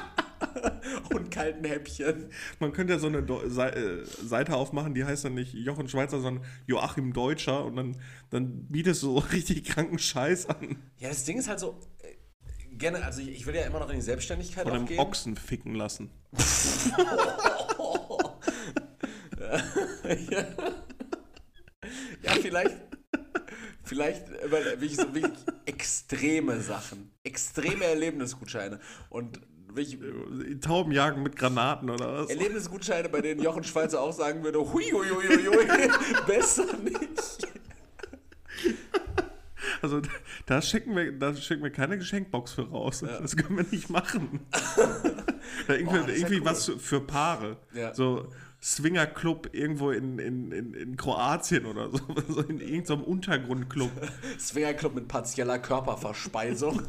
Kalten 1.35 1.65
Häppchen. 1.65 2.29
Man 2.59 2.71
könnte 2.71 2.93
ja 2.93 2.99
so 2.99 3.07
eine 3.07 3.21
Do 3.21 3.41
äh, 3.41 4.05
Seite 4.05 4.55
aufmachen, 4.55 4.93
die 4.93 5.03
heißt 5.03 5.25
dann 5.25 5.33
nicht 5.33 5.53
Jochen 5.53 5.89
Schweizer, 5.89 6.21
sondern 6.21 6.45
Joachim 6.65 7.11
Deutscher 7.11 7.65
und 7.65 7.75
dann, 7.75 7.97
dann 8.29 8.67
bietest 8.67 9.03
du 9.03 9.07
so 9.07 9.17
richtig 9.33 9.65
kranken 9.65 9.99
Scheiß 9.99 10.47
an. 10.47 10.77
Ja, 10.97 11.09
das 11.09 11.25
Ding 11.25 11.37
ist 11.37 11.49
halt 11.49 11.59
so, 11.59 11.77
äh, 12.01 12.15
gerne, 12.77 13.03
also 13.03 13.19
ich, 13.21 13.29
ich 13.29 13.45
will 13.45 13.53
ja 13.53 13.63
immer 13.63 13.79
noch 13.79 13.89
in 13.89 13.97
die 13.97 14.01
Selbstständigkeit 14.01 14.63
Von 14.63 14.71
einem 14.71 14.85
gehen. 14.85 14.99
Ochsen 14.99 15.35
ficken 15.35 15.75
lassen. 15.75 16.09
ja. 20.31 20.47
ja, 22.23 22.31
vielleicht, 22.41 22.77
vielleicht 23.83 24.29
wirklich 24.49 24.95
so 24.95 25.13
wirklich 25.13 25.43
extreme 25.65 26.61
Sachen, 26.61 27.11
extreme 27.23 27.83
Erlebnisgutscheine 27.83 28.79
und 29.09 29.41
wirklich 29.75 29.99
Taubenjagen 30.61 31.23
mit 31.23 31.35
Granaten 31.35 31.89
oder 31.89 32.21
was? 32.21 32.29
Erlebnisgutscheine, 32.29 33.09
bei 33.09 33.21
denen 33.21 33.41
Jochen 33.41 33.63
Schweizer 33.63 34.01
auch 34.01 34.13
sagen 34.13 34.43
würde, 34.43 34.59
hui, 34.59 34.91
hui, 34.91 35.07
hui, 35.09 35.45
hui, 35.45 35.91
besser 36.27 36.65
nicht. 36.77 37.47
Also 39.81 40.01
da 40.45 40.61
schicken 40.61 40.95
wir, 40.95 41.11
da 41.11 41.35
schicken 41.35 41.63
wir 41.63 41.71
keine 41.71 41.97
Geschenkbox 41.97 42.53
für 42.53 42.69
raus. 42.69 43.01
Das 43.01 43.35
können 43.35 43.57
wir 43.57 43.65
nicht 43.69 43.89
machen. 43.89 44.39
irgendwie 45.67 45.99
Boah, 45.99 46.07
ja 46.07 46.15
irgendwie 46.15 46.39
cool. 46.39 46.45
was 46.45 46.71
für 46.77 47.01
Paare. 47.01 47.57
Ja. 47.73 47.93
So 47.93 48.27
Swingerclub 48.61 49.53
irgendwo 49.53 49.91
in, 49.91 50.17
in, 50.17 50.51
in, 50.51 50.73
in 50.73 50.97
Kroatien 50.97 51.65
oder 51.65 51.91
so. 51.91 51.99
so 52.29 52.41
in 52.41 52.59
irgendeinem 52.59 53.03
Untergrundclub. 53.03 53.91
Swingerclub 54.39 54.95
mit 54.95 55.07
partieller 55.07 55.59
Körperverspeisung. 55.59 56.81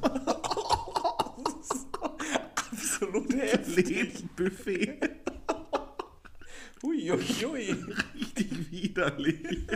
Absolut 2.96 3.34
heftig. 3.34 3.88
Lebensbuffet. 3.88 4.98
Hui. 6.82 7.10
Richtig 8.14 8.70
widerlich. 8.70 9.66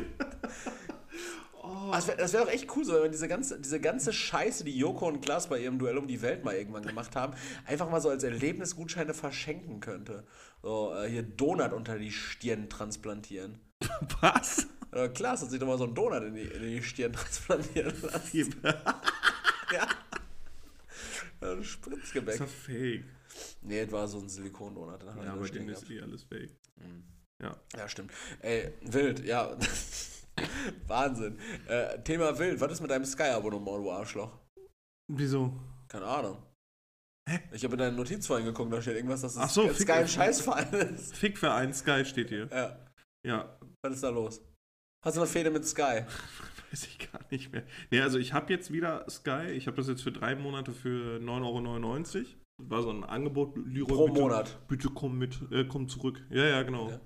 Das 1.93 2.07
wäre 2.07 2.17
das 2.17 2.33
wär 2.33 2.43
auch 2.43 2.49
echt 2.49 2.75
cool, 2.75 2.85
so, 2.85 2.95
wenn 2.95 3.03
man 3.03 3.11
diese 3.13 3.29
ganze, 3.29 3.61
diese 3.61 3.79
ganze 3.81 4.13
Scheiße, 4.13 4.65
die 4.65 4.77
Joko 4.77 5.07
und 5.07 5.21
Klaas 5.21 5.49
bei 5.49 5.61
ihrem 5.61 5.79
Duell 5.79 5.99
um 5.99 6.07
die 6.07 6.23
Welt 6.23 6.45
mal 6.45 6.55
irgendwann 6.55 6.87
gemacht 6.87 7.15
haben, 7.15 7.35
einfach 7.67 7.91
mal 7.91 8.01
so 8.01 8.09
als 8.09 8.25
Erlebnisgutscheine 8.25 9.13
verschenken 9.13 9.81
könnte. 9.81 10.25
So, 10.63 10.95
äh, 10.95 11.09
hier 11.09 11.23
Donut 11.23 11.73
unter 11.73 11.99
die 11.99 12.13
Stirn 12.13 12.71
transplantieren. 12.71 13.59
Was? 14.21 14.67
Klaas 15.15 15.43
hat 15.43 15.51
sich 15.51 15.61
doch 15.61 15.67
mal 15.67 15.79
so 15.79 15.85
einen 15.85 15.95
Donut 15.95 16.23
in 16.23 16.35
die, 16.35 16.43
in 16.43 16.63
die 16.63 16.83
Stirn 16.83 17.13
transplantieren 17.13 17.95
lassen. 18.03 18.55
Ja. 19.73 19.87
ein 21.59 21.65
Spritzgebäck. 21.65 22.39
Das 22.39 22.49
ist 22.49 22.57
doch 22.57 22.63
fake. 22.65 23.05
Nee, 23.63 23.81
es 23.81 23.93
war 23.93 24.09
so 24.09 24.19
ein 24.19 24.29
Silikondonut. 24.29 25.03
Ja, 25.03 25.33
aber 25.33 25.49
den 25.49 25.69
ist 25.69 25.89
eh 25.91 26.01
alles 26.01 26.25
fake. 26.25 26.51
Ja. 27.43 27.57
Ja, 27.77 27.89
stimmt. 27.89 28.13
Ey, 28.41 28.73
wild, 28.83 29.25
ja. 29.25 29.57
Wahnsinn. 30.87 31.39
Äh, 31.67 32.03
Thema 32.03 32.39
wild. 32.39 32.61
Was 32.61 32.73
ist 32.73 32.81
mit 32.81 32.91
deinem 32.91 33.05
Sky-Abonnement, 33.05 33.85
du 33.85 33.91
Arschloch? 33.91 34.39
Wieso? 35.09 35.53
Keine 35.89 36.07
Ahnung. 36.07 36.43
Hä? 37.29 37.41
Ich 37.53 37.65
habe 37.65 37.75
in 37.75 37.79
deine 37.79 37.97
Notiz 37.97 38.27
vorhin 38.27 38.47
geguckt, 38.47 38.73
da 38.73 38.81
steht 38.83 38.97
irgendwas, 38.97 39.23
dass 39.23 39.35
das 39.35 39.55
so, 39.55 39.69
Sky 39.69 39.75
fick 39.75 39.91
ein. 39.91 40.09
Scheißverein 40.09 40.73
ist. 40.73 41.17
Fickverein 41.17 41.73
Sky 41.73 42.05
steht 42.05 42.29
hier. 42.29 42.49
Ja, 42.51 42.79
Ja, 43.25 43.59
was 43.83 43.95
ist 43.95 44.03
da 44.03 44.09
los? 44.11 44.41
Hast 45.05 45.17
du 45.17 45.21
eine 45.21 45.31
Fehde 45.31 45.51
mit 45.51 45.67
Sky? 45.67 46.05
weiß 46.71 46.87
ich 46.87 47.11
gar 47.13 47.21
nicht 47.31 47.53
mehr. 47.53 47.65
Nee, 47.91 48.01
also 48.01 48.19
ich 48.19 48.33
habe 48.33 48.53
jetzt 48.53 48.73
wieder 48.73 49.09
Sky. 49.09 49.51
Ich 49.53 49.67
habe 49.67 49.77
das 49.77 49.89
jetzt 49.89 50.03
für 50.03 50.13
drei 50.13 50.35
Monate 50.35 50.73
für 50.73 51.19
9,99 51.19 52.17
Euro. 52.17 52.25
War 52.63 52.83
so 52.83 52.91
ein 52.91 53.05
Angebot. 53.05 53.57
Leroy, 53.57 53.97
Pro 53.97 54.07
bitte, 54.09 54.21
Monat. 54.21 54.69
Bitte 54.69 54.89
komm 54.95 55.19
mit, 55.19 55.41
äh, 55.51 55.65
komm 55.65 55.89
zurück. 55.89 56.23
Ja, 56.31 56.45
ja, 56.45 56.63
genau. 56.63 56.91
Ja. 56.91 57.01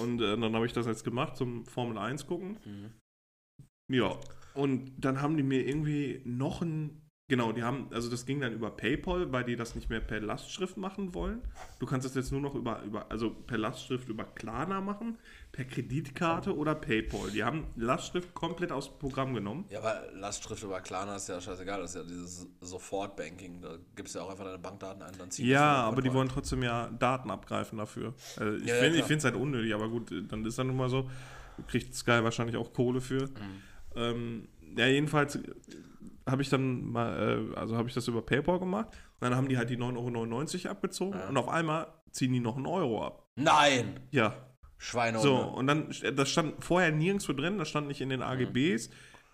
Und 0.00 0.20
äh, 0.20 0.36
dann 0.36 0.54
habe 0.54 0.66
ich 0.66 0.72
das 0.72 0.86
jetzt 0.86 1.04
gemacht 1.04 1.36
zum 1.36 1.64
Formel 1.66 1.98
1 1.98 2.26
gucken. 2.26 2.58
Mhm. 2.64 3.94
Ja. 3.94 4.18
Und 4.54 4.92
dann 4.98 5.22
haben 5.22 5.36
die 5.36 5.42
mir 5.42 5.66
irgendwie 5.66 6.20
noch 6.24 6.62
ein. 6.62 7.07
Genau, 7.30 7.52
die 7.52 7.62
haben, 7.62 7.88
also 7.92 8.10
das 8.10 8.24
ging 8.24 8.40
dann 8.40 8.54
über 8.54 8.70
PayPal, 8.70 9.30
weil 9.30 9.44
die 9.44 9.54
das 9.54 9.74
nicht 9.74 9.90
mehr 9.90 10.00
per 10.00 10.18
Lastschrift 10.18 10.78
machen 10.78 11.12
wollen. 11.12 11.42
Du 11.78 11.84
kannst 11.84 12.06
das 12.06 12.14
jetzt 12.14 12.32
nur 12.32 12.40
noch 12.40 12.54
über, 12.54 12.82
über 12.84 13.10
also 13.10 13.28
per 13.30 13.58
Lastschrift 13.58 14.08
über 14.08 14.24
Klarna 14.24 14.80
machen, 14.80 15.18
per 15.52 15.66
Kreditkarte 15.66 16.56
oder 16.56 16.74
PayPal. 16.74 17.30
Die 17.30 17.44
haben 17.44 17.66
Lastschrift 17.76 18.32
komplett 18.32 18.72
aus 18.72 18.88
dem 18.88 18.98
Programm 18.98 19.34
genommen. 19.34 19.66
Ja, 19.68 19.80
aber 19.80 20.10
Lastschrift 20.14 20.62
über 20.62 20.80
Klarna 20.80 21.16
ist 21.16 21.28
ja 21.28 21.38
scheißegal. 21.38 21.82
Das 21.82 21.90
ist 21.90 21.96
ja 21.96 22.02
dieses 22.04 22.46
Sofort-Banking. 22.62 23.60
Da 23.60 23.76
gibst 23.94 24.14
du 24.14 24.20
ja 24.20 24.24
auch 24.24 24.30
einfach 24.30 24.46
deine 24.46 24.58
Bankdaten 24.58 25.02
ein, 25.02 25.12
dann 25.18 25.30
ziehen 25.30 25.44
die 25.44 25.50
Ja, 25.50 25.82
aber 25.82 26.00
die 26.00 26.14
wollen 26.14 26.30
trotzdem 26.30 26.62
ja 26.62 26.88
Daten 26.98 27.30
abgreifen 27.30 27.76
dafür. 27.76 28.14
Also 28.38 28.56
ich 28.56 28.66
Ja, 28.66 28.76
ja, 28.76 29.02
finde 29.02 29.16
es 29.16 29.24
halt 29.24 29.36
unnötig, 29.36 29.74
aber 29.74 29.90
gut, 29.90 30.10
dann 30.28 30.46
ist 30.46 30.58
dann 30.58 30.68
nun 30.68 30.76
mal 30.76 30.88
so, 30.88 31.10
kriegt 31.66 31.94
Sky 31.94 32.24
wahrscheinlich 32.24 32.56
auch 32.56 32.72
Kohle 32.72 33.02
für. 33.02 33.26
Mhm. 33.26 33.62
Ähm, 33.96 34.48
ja, 34.78 34.86
jedenfalls 34.86 35.38
habe 36.30 36.42
ich 36.42 36.48
dann 36.50 36.84
mal, 36.90 37.50
äh, 37.52 37.56
also 37.56 37.76
habe 37.76 37.88
ich 37.88 37.94
das 37.94 38.06
über 38.08 38.22
PayPal 38.22 38.58
gemacht 38.58 38.88
und 39.20 39.22
dann 39.28 39.34
haben 39.36 39.48
die 39.48 39.56
halt 39.58 39.70
die 39.70 39.76
9,99 39.78 40.64
Euro 40.64 40.70
abgezogen 40.72 41.18
Ja. 41.18 41.28
und 41.28 41.36
auf 41.36 41.48
einmal 41.48 41.88
ziehen 42.10 42.32
die 42.32 42.40
noch 42.40 42.56
einen 42.56 42.66
Euro 42.66 43.04
ab. 43.04 43.26
Nein! 43.36 44.00
Ja, 44.10 44.34
Schweine. 44.78 45.18
so, 45.18 45.36
und 45.36 45.66
dann, 45.66 45.92
das 46.14 46.28
stand 46.30 46.62
vorher 46.64 46.92
nirgendwo 46.92 47.32
drin, 47.32 47.58
das 47.58 47.68
stand 47.68 47.88
nicht 47.88 48.00
in 48.00 48.08
den 48.08 48.22
AGBs. 48.22 48.90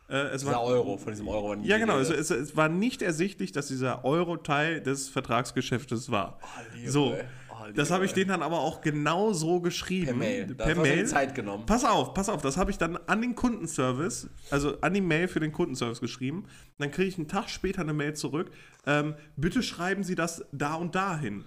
Äh, 0.09 0.17
es 0.35 0.43
Dieser 0.43 0.53
war, 0.53 0.65
Euro, 0.65 0.99
von 0.99 1.13
diesem 1.13 1.29
Euro. 1.29 1.55
ja, 1.63 1.79
genau. 1.79 1.97
Es, 1.99 2.11
es, 2.11 2.31
es 2.31 2.57
war 2.57 2.69
nicht 2.69 3.01
ersichtlich, 3.01 3.53
dass 3.53 3.69
dieser 3.69 4.05
Euro 4.05 4.37
Teil 4.37 4.83
des 4.83 5.09
Vertragsgeschäftes 5.09 6.11
war. 6.11 6.39
Oh, 6.43 6.77
Liebe, 6.77 6.91
so, 6.91 7.13
ey. 7.15 7.25
Oh, 7.69 7.73
das 7.73 7.91
habe 7.91 8.05
ich 8.05 8.13
denen 8.13 8.29
dann 8.29 8.43
aber 8.43 8.61
auch 8.61 8.81
genau 8.81 9.33
so 9.33 9.61
geschrieben. 9.61 10.07
Per 10.07 10.15
Mail. 10.15 10.47
Da 10.47 10.65
Per 10.65 10.67
hast 10.67 10.77
du 10.77 10.83
dir 10.83 10.97
Mail. 10.97 11.07
Zeit 11.07 11.35
genommen. 11.35 11.67
Pass 11.67 11.85
auf, 11.85 12.15
pass 12.15 12.29
auf, 12.29 12.43
das 12.43 12.57
habe 12.57 12.71
ich 12.71 12.79
dann 12.79 12.97
an 13.07 13.21
den 13.21 13.35
Kundenservice, 13.35 14.29
also 14.51 14.81
an 14.81 14.95
die 14.95 15.01
Mail 15.01 15.29
für 15.29 15.41
den 15.41 15.53
Kundenservice 15.53 16.01
geschrieben. 16.01 16.47
Dann 16.79 16.91
kriege 16.91 17.09
ich 17.09 17.19
einen 17.19 17.29
Tag 17.29 17.49
später 17.49 17.83
eine 17.83 17.93
Mail 17.93 18.15
zurück. 18.15 18.51
Ähm, 18.87 19.15
bitte 19.37 19.63
schreiben 19.63 20.03
Sie 20.03 20.15
das 20.15 20.45
da 20.53 20.75
und 20.75 20.95
dahin. 20.95 21.45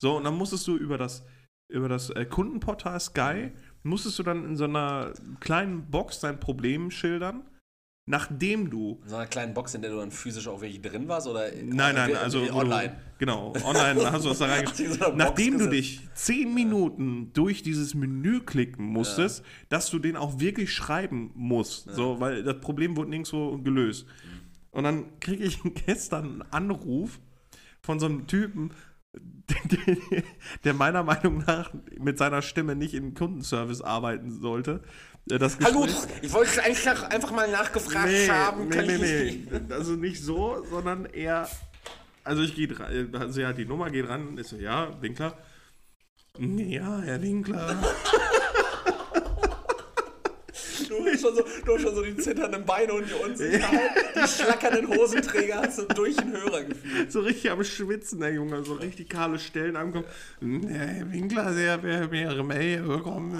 So, 0.00 0.16
und 0.16 0.24
dann 0.24 0.36
musstest 0.36 0.66
du 0.68 0.76
über 0.76 0.96
das, 0.96 1.24
über 1.70 1.88
das 1.88 2.10
äh, 2.10 2.24
Kundenportal 2.24 3.00
Sky, 3.00 3.52
musstest 3.82 4.18
du 4.18 4.22
dann 4.22 4.44
in 4.44 4.56
so 4.56 4.64
einer 4.64 5.12
kleinen 5.40 5.90
Box 5.90 6.20
dein 6.20 6.38
Problem 6.40 6.90
schildern, 6.90 7.42
nachdem 8.08 8.70
du 8.70 8.98
In 9.04 9.08
so 9.10 9.16
einer 9.16 9.26
kleinen 9.26 9.54
Box, 9.54 9.74
in 9.74 9.82
der 9.82 9.90
du 9.90 9.98
dann 9.98 10.10
physisch 10.10 10.48
auch 10.48 10.60
wirklich 10.60 10.80
drin 10.82 11.06
warst? 11.08 11.26
Oder 11.28 11.50
Nein, 11.62 11.94
nein, 11.94 12.10
wie- 12.10 12.14
also 12.16 12.40
wo 12.50 12.56
online. 12.58 12.88
Du, 12.88 12.94
genau, 13.18 13.52
online 13.64 14.10
hast 14.10 14.24
du 14.24 14.30
das 14.30 14.38
da 14.38 14.46
reingeschrieben. 14.48 14.92
in 14.92 14.98
so 14.98 15.04
einer 15.04 15.14
Box 15.14 15.24
Nachdem 15.28 15.52
du 15.58 15.68
gesetzt. 15.68 15.72
dich 15.74 16.08
zehn 16.14 16.54
Minuten 16.54 17.30
durch 17.34 17.62
dieses 17.62 17.94
Menü 17.94 18.40
klicken 18.40 18.84
musstest, 18.86 19.44
dass 19.68 19.90
du 19.90 19.98
den 19.98 20.16
auch 20.16 20.40
wirklich 20.40 20.72
schreiben 20.72 21.30
musst. 21.34 21.88
So, 21.90 22.18
weil 22.20 22.42
das 22.42 22.60
Problem 22.60 22.96
wurde 22.96 23.10
nirgendwo 23.10 23.58
gelöst. 23.58 24.06
Und 24.70 24.84
dann 24.84 25.18
kriege 25.20 25.44
ich 25.44 25.60
gestern 25.86 26.42
einen 26.42 26.52
Anruf 26.52 27.20
von 27.82 28.00
so 28.00 28.06
einem 28.06 28.26
Typen, 28.26 28.70
der 30.64 30.74
meiner 30.74 31.02
Meinung 31.02 31.38
nach 31.46 31.72
mit 31.98 32.18
seiner 32.18 32.42
Stimme 32.42 32.76
nicht 32.76 32.94
im 32.94 33.14
Kundenservice 33.14 33.80
arbeiten 33.80 34.30
sollte. 34.30 34.82
Äh, 35.30 35.38
Das 35.38 35.58
Hallo, 35.62 35.86
ich 36.22 36.32
wollte 36.32 36.62
eigentlich 36.62 36.88
einfach 36.88 37.30
mal 37.30 37.50
nachgefragt 37.50 38.08
nee, 38.08 38.28
haben. 38.28 38.68
Nee, 38.68 38.82
nee, 38.82 39.46
nee. 39.50 39.74
Also 39.74 39.92
nicht 39.92 40.22
so, 40.22 40.64
sondern 40.70 41.06
eher. 41.06 41.48
Also 42.24 42.42
ich 42.42 42.54
gehe 42.54 42.68
dran, 42.68 43.14
also 43.14 43.40
ja, 43.40 43.52
die 43.52 43.64
Nummer 43.64 43.90
geht 43.90 44.08
ran, 44.08 44.36
ist 44.36 44.50
so, 44.50 44.56
ja, 44.56 45.00
Winkler. 45.00 45.38
Ja, 46.38 47.00
Herr 47.00 47.22
Winkler. 47.22 47.82
Du 50.88 51.04
hast 51.04 51.20
schon 51.20 51.34
so, 51.34 51.42
du 51.64 51.74
hast 51.74 51.82
schon 51.82 51.94
so 51.94 52.02
die 52.02 52.16
zitternden 52.16 52.64
Beine 52.64 52.92
und 52.94 53.04
die 53.08 53.14
Unsicherheit, 53.14 53.90
die 54.14 54.28
schlackernden 54.28 54.88
Hosenträger 54.88 55.62
hast 55.62 55.78
du 55.78 55.82
durch 55.94 56.16
den 56.16 56.32
Hörer 56.32 56.64
gefühlt. 56.64 57.12
So 57.12 57.20
richtig 57.20 57.50
am 57.50 57.62
Schwitzen, 57.62 58.20
der 58.20 58.32
Junge. 58.32 58.64
So 58.64 58.74
richtig 58.74 59.08
kahle 59.08 59.38
Stellen 59.38 59.76
ankommen. 59.76 60.06
Der 60.40 60.78
Herr 60.78 61.12
Winkler, 61.12 61.54
der 61.54 61.82
wäre 61.82 62.08
mehrere 62.08 62.44
Mail 62.44 62.82
bekommen. 62.82 63.38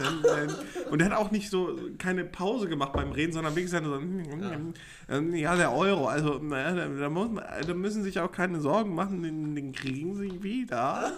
Und 0.90 0.98
der 1.00 1.10
hat 1.10 1.16
auch 1.16 1.30
nicht 1.30 1.50
so 1.50 1.78
keine 1.98 2.24
Pause 2.24 2.68
gemacht 2.68 2.92
beim 2.92 3.12
Reden, 3.12 3.32
sondern 3.32 3.54
wirklich 3.56 3.70
so, 3.70 3.78
ja. 3.78 5.20
ja, 5.36 5.56
der 5.56 5.74
Euro, 5.74 6.06
also 6.06 6.40
na, 6.42 6.72
da, 6.74 6.88
da, 6.88 7.08
muss, 7.08 7.28
da 7.66 7.74
müssen 7.74 8.02
sich 8.02 8.20
auch 8.20 8.30
keine 8.30 8.60
Sorgen 8.60 8.94
machen, 8.94 9.22
den, 9.22 9.54
den 9.54 9.72
kriegen 9.72 10.14
sie 10.14 10.42
wieder. 10.42 11.12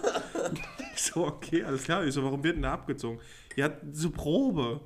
ich 0.93 1.01
so, 1.01 1.27
okay, 1.27 1.63
alles 1.63 1.83
klar. 1.83 2.05
Ich 2.05 2.13
so, 2.13 2.23
warum 2.23 2.43
wird 2.43 2.55
denn 2.55 2.63
der 2.63 2.71
abgezogen? 2.71 3.19
Ja, 3.55 3.69
zur 3.91 4.13
Probe. 4.13 4.81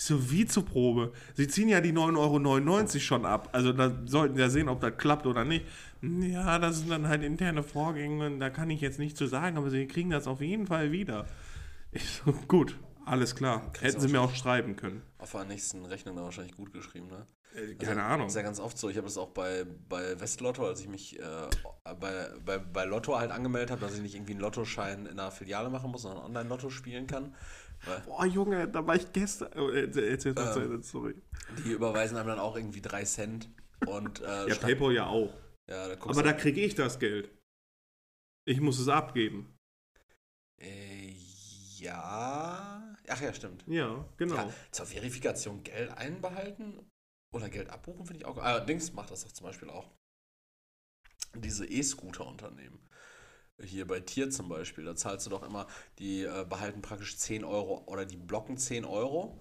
Ich 0.00 0.06
so, 0.06 0.30
wie 0.30 0.46
zur 0.46 0.64
Probe? 0.64 1.12
Sie 1.34 1.46
ziehen 1.46 1.68
ja 1.68 1.82
die 1.82 1.92
9,99 1.92 2.16
Euro 2.16 2.98
schon 3.00 3.26
ab. 3.26 3.50
Also 3.52 3.74
da 3.74 3.92
sollten 4.06 4.34
sie 4.34 4.40
ja 4.40 4.48
sehen, 4.48 4.70
ob 4.70 4.80
das 4.80 4.96
klappt 4.96 5.26
oder 5.26 5.44
nicht. 5.44 5.66
Ja, 6.00 6.58
das 6.58 6.78
sind 6.78 6.88
dann 6.88 7.06
halt 7.06 7.22
interne 7.22 7.62
Vorgänge, 7.62 8.38
da 8.38 8.48
kann 8.48 8.70
ich 8.70 8.80
jetzt 8.80 8.98
nicht 8.98 9.14
zu 9.18 9.26
sagen, 9.26 9.58
aber 9.58 9.68
sie 9.68 9.86
kriegen 9.86 10.08
das 10.08 10.26
auf 10.26 10.40
jeden 10.40 10.66
Fall 10.66 10.90
wieder. 10.90 11.26
Ich 11.92 12.22
so, 12.24 12.32
gut, 12.48 12.78
alles 13.04 13.34
klar. 13.34 13.70
Hätten 13.78 14.00
sie 14.00 14.08
mir 14.08 14.22
auch 14.22 14.34
schreiben 14.34 14.74
können. 14.74 15.02
Auf 15.18 15.32
der 15.32 15.44
nächsten 15.44 15.84
Rechnung 15.84 16.16
da 16.16 16.22
wahrscheinlich 16.22 16.56
gut 16.56 16.72
geschrieben, 16.72 17.08
ne? 17.08 17.26
Äh, 17.54 17.74
keine 17.74 18.02
also, 18.02 18.14
Ahnung. 18.14 18.26
Das 18.28 18.32
ist 18.32 18.36
ja 18.36 18.42
ganz 18.42 18.58
oft 18.58 18.78
so. 18.78 18.88
Ich 18.88 18.96
habe 18.96 19.06
das 19.06 19.18
auch 19.18 19.28
bei, 19.28 19.66
bei 19.88 20.18
Westlotto, 20.18 20.66
als 20.66 20.80
ich 20.80 20.88
mich 20.88 21.18
äh, 21.18 21.22
bei, 22.00 22.28
bei, 22.42 22.56
bei 22.56 22.84
Lotto 22.84 23.18
halt 23.18 23.32
angemeldet 23.32 23.70
habe, 23.70 23.82
dass 23.82 23.94
ich 23.94 24.00
nicht 24.00 24.14
irgendwie 24.14 24.32
einen 24.32 24.40
Lottoschein 24.40 25.04
in 25.04 25.18
einer 25.18 25.30
Filiale 25.30 25.68
machen 25.68 25.90
muss, 25.90 26.02
sondern 26.02 26.24
Online-Lotto 26.24 26.70
spielen 26.70 27.06
kann. 27.06 27.34
Boah, 28.04 28.26
Junge, 28.26 28.68
da 28.68 28.86
war 28.86 28.96
ich 28.96 29.12
gestern. 29.12 29.50
Oh, 29.58 29.70
erzähl, 29.70 30.10
erzähl, 30.10 30.34
ähm, 30.36 30.82
sorry. 30.82 31.14
Die 31.64 31.72
überweisen 31.72 32.16
einem 32.16 32.28
dann 32.28 32.38
auch 32.38 32.56
irgendwie 32.56 32.82
3 32.82 33.04
Cent. 33.04 33.50
Und, 33.86 34.20
äh, 34.20 34.48
ja, 34.48 34.54
PayPal 34.54 34.92
ja 34.92 35.06
auch. 35.06 35.32
Ja, 35.68 35.88
da 35.88 36.04
Aber 36.04 36.22
da 36.22 36.32
kriege 36.32 36.60
ich 36.60 36.74
das 36.74 36.98
Geld. 36.98 37.30
Ich 38.46 38.60
muss 38.60 38.78
es 38.78 38.88
abgeben. 38.88 39.56
Äh, 40.60 41.14
ja. 41.78 42.94
Ach 43.08 43.20
ja, 43.20 43.32
stimmt. 43.32 43.64
Ja, 43.66 44.04
genau. 44.16 44.34
Ja, 44.34 44.52
zur 44.70 44.86
Verifikation 44.86 45.62
Geld 45.62 45.90
einbehalten 45.96 46.90
oder 47.34 47.48
Geld 47.48 47.70
abbuchen 47.70 48.06
finde 48.06 48.20
ich 48.20 48.26
auch. 48.26 48.36
Allerdings 48.38 48.92
macht 48.92 49.10
das 49.10 49.24
doch 49.24 49.32
zum 49.32 49.46
Beispiel 49.46 49.70
auch 49.70 49.90
diese 51.34 51.66
E-Scooter-Unternehmen. 51.66 52.80
Hier 53.62 53.86
bei 53.86 54.00
Tier 54.00 54.30
zum 54.30 54.48
Beispiel, 54.48 54.84
da 54.84 54.96
zahlst 54.96 55.26
du 55.26 55.30
doch 55.30 55.42
immer, 55.42 55.66
die 55.98 56.22
äh, 56.22 56.46
behalten 56.48 56.82
praktisch 56.82 57.16
10 57.16 57.44
Euro 57.44 57.84
oder 57.86 58.06
die 58.06 58.16
blocken 58.16 58.56
10 58.56 58.84
Euro. 58.84 59.40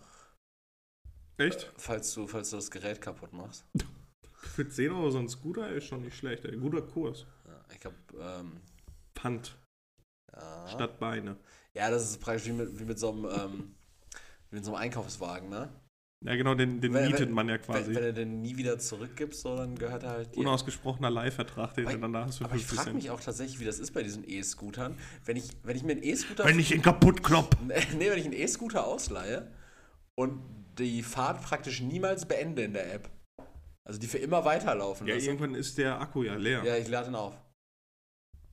Echt? 1.38 1.64
Äh, 1.64 1.68
falls, 1.78 2.14
du, 2.14 2.28
falls 2.28 2.50
du 2.50 2.58
das 2.58 2.72
Gerät 2.72 3.02
kaputt 3.02 3.34
machst. 3.34 3.66
Für 4.34 4.68
10 4.68 4.92
Euro 4.92 5.10
so 5.12 5.20
ein 5.20 5.30
Scooter 5.30 5.70
ist 5.70 5.86
schon 5.86 6.02
nicht 6.02 6.18
schlecht, 6.18 6.46
ey. 6.46 6.58
Guter 6.58 6.82
Kurs. 6.82 7.26
Ja, 7.46 7.66
ich 7.76 7.86
hab. 7.86 7.94
Ähm, 8.20 8.62
Pant. 9.14 9.58
Ja. 10.34 10.68
Statt 10.68 11.00
Beine. 11.00 11.38
Ja, 11.74 11.90
das 11.90 12.04
ist 12.04 12.20
praktisch 12.20 12.48
wie 12.48 12.54
mit, 12.54 12.80
wie 12.80 12.86
mit 12.86 13.00
so 13.00 13.12
einem, 13.12 13.26
ähm, 13.26 13.76
wie 14.50 14.58
mit 14.58 14.66
so 14.66 14.74
einem 14.74 14.82
Einkaufswagen, 14.82 15.50
ne? 15.50 15.70
Ja, 16.22 16.36
genau, 16.36 16.54
den, 16.54 16.82
den 16.82 16.94
wenn, 16.94 17.10
mietet 17.10 17.32
man 17.32 17.48
ja 17.48 17.58
quasi. 17.58 17.88
Wenn, 17.88 17.96
wenn 17.96 18.04
er 18.04 18.14
den 18.14 18.42
nie 18.42 18.58
wieder 18.58 18.78
zurückgibt, 18.78 19.36
so, 19.36 19.56
dann 19.56 19.76
gehört 19.76 20.04
er 20.04 20.10
halt 20.10 20.36
dir. 20.36 20.40
Unausgesprochener 20.40 21.10
Leihvertrag, 21.10 21.74
den 21.76 21.86
du 21.86 21.98
danach 21.98 22.28
hast 22.28 22.42
Aber 22.42 22.56
ich 22.56 22.66
frage 22.66 22.94
mich 22.94 23.10
auch 23.10 23.22
tatsächlich, 23.22 23.60
wie 23.62 23.66
das 23.66 23.80
ist 23.80 23.94
bei 23.94 24.04
diesen 24.04 24.28
E-Scootern. 24.28 24.98
Wenn 25.24 25.38
ich, 25.38 25.52
wenn 25.64 25.78
ich 25.78 25.84
mir 25.84 25.94
einen 25.94 26.04
E-Scooter... 26.04 26.44
Wenn 26.44 26.60
ich 26.60 26.74
ihn 26.74 26.82
kaputt 26.82 27.24
klopp! 27.24 27.56
nee, 27.68 28.10
wenn 28.10 28.20
ich 28.20 28.26
einen 28.26 28.34
E-Scooter 28.34 28.86
ausleihe 28.86 29.50
und 30.16 30.42
die 30.78 31.04
Fahrt 31.04 31.42
praktisch 31.42 31.82
niemals 31.82 32.28
beende 32.28 32.64
in 32.64 32.74
der 32.74 32.94
App. 32.94 33.10
Also 33.86 33.98
die 33.98 34.08
für 34.08 34.18
immer 34.18 34.44
weiterlaufen. 34.44 35.08
Ja, 35.08 35.16
irgendwann 35.16 35.56
ist 35.56 35.78
der 35.78 36.02
Akku 36.02 36.24
ja 36.24 36.36
leer. 36.36 36.64
Ja, 36.66 36.76
ich 36.76 36.90
lade 36.90 37.10
ihn 37.10 37.16
auf. 37.16 37.34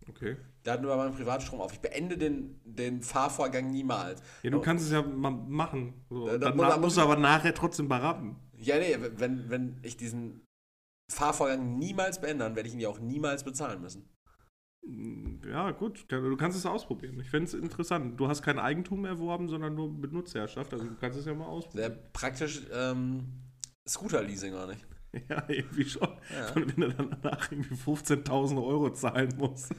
Okay. 0.08 0.36
Der 0.66 0.72
hat 0.72 0.82
nur 0.82 0.96
meinen 0.96 1.14
Privatstrom 1.14 1.60
auf. 1.60 1.72
Ich 1.72 1.80
beende 1.80 2.18
den, 2.18 2.60
den 2.64 3.00
Fahrvorgang 3.00 3.70
niemals. 3.70 4.20
Ja, 4.42 4.50
du 4.50 4.60
kannst 4.60 4.84
es 4.84 4.90
ja 4.90 5.00
mal 5.00 5.30
machen. 5.30 5.94
So. 6.10 6.26
Dann, 6.26 6.58
dann 6.58 6.80
musst 6.80 6.96
du 6.96 7.02
aber 7.02 7.16
nachher 7.16 7.54
trotzdem 7.54 7.88
berappen. 7.88 8.36
Ja, 8.58 8.76
nee, 8.78 8.96
wenn, 9.16 9.48
wenn 9.48 9.78
ich 9.82 9.96
diesen 9.96 10.44
Fahrvorgang 11.10 11.78
niemals 11.78 12.20
beende, 12.20 12.56
werde 12.56 12.68
ich 12.68 12.74
ihn 12.74 12.80
ja 12.80 12.88
auch 12.88 12.98
niemals 12.98 13.44
bezahlen 13.44 13.80
müssen. 13.80 14.08
Mm, 14.84 15.36
ja, 15.48 15.70
gut, 15.70 16.06
du 16.08 16.36
kannst 16.36 16.58
es 16.58 16.66
ausprobieren. 16.66 17.20
Ich 17.20 17.30
finde 17.30 17.46
es 17.46 17.54
interessant. 17.54 18.18
Du 18.18 18.26
hast 18.26 18.42
kein 18.42 18.58
Eigentum 18.58 19.04
erworben, 19.04 19.48
sondern 19.48 19.74
nur 19.76 19.92
Benutzerherrschaft. 19.92 20.72
Also 20.72 20.86
du 20.86 20.96
kannst 20.96 21.18
es 21.18 21.26
ja 21.26 21.34
mal 21.34 21.46
ausprobieren. 21.46 21.92
Sehr 21.92 22.02
praktisch 22.12 22.62
ähm, 22.72 23.24
Scooter-Leasing, 23.88 24.52
oder 24.52 24.66
nicht? 24.68 24.84
Ja, 25.30 25.42
irgendwie 25.48 25.86
schon. 25.86 26.08
Ja. 26.30 26.52
Und 26.54 26.76
wenn 26.76 26.90
du 26.90 26.94
dann 26.94 27.16
danach 27.22 27.50
irgendwie 27.50 27.74
15.000 27.74 28.62
Euro 28.62 28.92
zahlen 28.92 29.32
musst. 29.38 29.72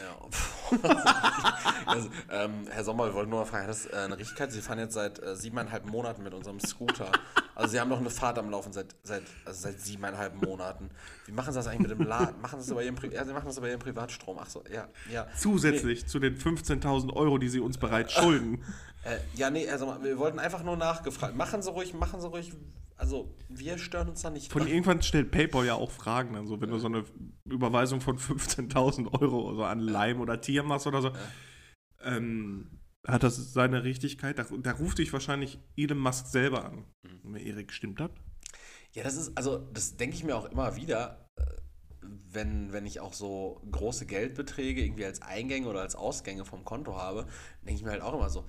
Ja. 0.00 0.78
also, 1.86 2.08
ähm, 2.30 2.66
Herr 2.70 2.84
Sommer, 2.84 3.06
wir 3.06 3.14
wollten 3.14 3.30
nur 3.30 3.40
mal 3.40 3.46
fragen, 3.46 3.64
hat 3.64 3.70
das 3.70 3.86
äh, 3.86 3.96
eine 3.96 4.18
Richtigkeit? 4.18 4.52
Sie 4.52 4.60
fahren 4.60 4.78
jetzt 4.78 4.94
seit 4.94 5.22
äh, 5.22 5.36
siebeneinhalb 5.36 5.86
Monaten 5.86 6.22
mit 6.22 6.34
unserem 6.34 6.60
Scooter. 6.60 7.10
Also 7.54 7.72
Sie 7.72 7.80
haben 7.80 7.88
noch 7.88 8.00
eine 8.00 8.10
Fahrt 8.10 8.38
am 8.38 8.50
Laufen 8.50 8.72
seit, 8.72 8.94
seit, 9.02 9.22
also 9.44 9.60
seit 9.60 9.80
siebeneinhalb 9.80 10.42
Monaten. 10.42 10.90
Wie 11.26 11.32
machen 11.32 11.52
Sie 11.52 11.58
das 11.58 11.66
eigentlich 11.66 11.88
mit 11.88 11.98
dem 11.98 12.06
Laden? 12.06 12.40
Machen 12.40 12.60
Sie 12.60 12.66
das 12.66 12.70
über 12.70 12.82
Ihren, 12.82 12.94
Pri 12.94 13.12
ja, 13.12 13.24
Sie 13.24 13.32
machen 13.32 13.46
das 13.46 13.58
über 13.58 13.68
Ihren 13.68 13.80
Privatstrom. 13.80 14.38
Ach 14.40 14.48
so, 14.48 14.64
ja. 14.72 14.88
ja. 15.12 15.26
Zusätzlich 15.36 16.02
nee. 16.02 16.06
zu 16.06 16.18
den 16.18 16.38
15.000 16.38 17.12
Euro, 17.12 17.38
die 17.38 17.48
Sie 17.48 17.60
uns 17.60 17.78
bereits 17.78 18.12
schulden. 18.12 18.64
Äh, 19.04 19.18
ja, 19.34 19.50
nee, 19.50 19.68
also 19.68 19.96
wir 20.02 20.18
wollten 20.18 20.38
einfach 20.38 20.62
nur 20.62 20.76
nachgefragt. 20.76 21.36
Machen 21.36 21.60
Sie 21.60 21.70
ruhig, 21.70 21.92
machen 21.92 22.20
Sie 22.20 22.28
ruhig 22.28 22.52
also 23.02 23.34
wir 23.48 23.78
stören 23.78 24.10
uns 24.10 24.22
da 24.22 24.30
nicht. 24.30 24.52
Von 24.52 24.68
irgendwann 24.68 25.02
stellt 25.02 25.32
PayPal 25.32 25.66
ja 25.66 25.74
auch 25.74 25.90
Fragen, 25.90 26.36
also 26.36 26.60
wenn 26.60 26.68
ja. 26.68 26.76
du 26.76 26.80
so 26.80 26.86
eine 26.86 27.04
Überweisung 27.44 28.00
von 28.00 28.16
15.000 28.16 29.20
Euro 29.20 29.52
so 29.56 29.64
an 29.64 29.80
Leim 29.80 30.20
oder 30.20 30.40
Tier 30.40 30.62
machst 30.62 30.86
oder 30.86 31.02
so, 31.02 31.08
ja. 31.08 31.14
ähm, 32.16 32.78
hat 33.04 33.24
das 33.24 33.52
seine 33.52 33.82
Richtigkeit? 33.82 34.38
Da, 34.38 34.46
da, 34.56 34.70
ruft 34.70 34.98
dich 34.98 35.12
wahrscheinlich 35.12 35.58
Elon 35.76 35.98
Musk 35.98 36.28
selber 36.28 36.64
an. 36.64 36.84
Mhm. 37.24 37.34
Erik, 37.34 37.72
stimmt 37.72 37.98
das? 37.98 38.10
Ja, 38.92 39.02
das 39.02 39.16
ist, 39.16 39.36
also 39.36 39.58
das 39.72 39.96
denke 39.96 40.14
ich 40.14 40.22
mir 40.22 40.36
auch 40.36 40.44
immer 40.44 40.76
wieder, 40.76 41.28
äh, 41.34 41.42
wenn, 42.02 42.72
wenn 42.72 42.86
ich 42.86 43.00
auch 43.00 43.14
so 43.14 43.60
große 43.68 44.06
Geldbeträge 44.06 44.80
irgendwie 44.80 45.06
als 45.06 45.22
Eingänge 45.22 45.66
oder 45.66 45.80
als 45.80 45.96
Ausgänge 45.96 46.44
vom 46.44 46.64
Konto 46.64 46.96
habe, 46.96 47.26
denke 47.62 47.80
ich 47.80 47.84
mir 47.84 47.90
halt 47.90 48.02
auch 48.02 48.14
immer 48.14 48.30
so, 48.30 48.46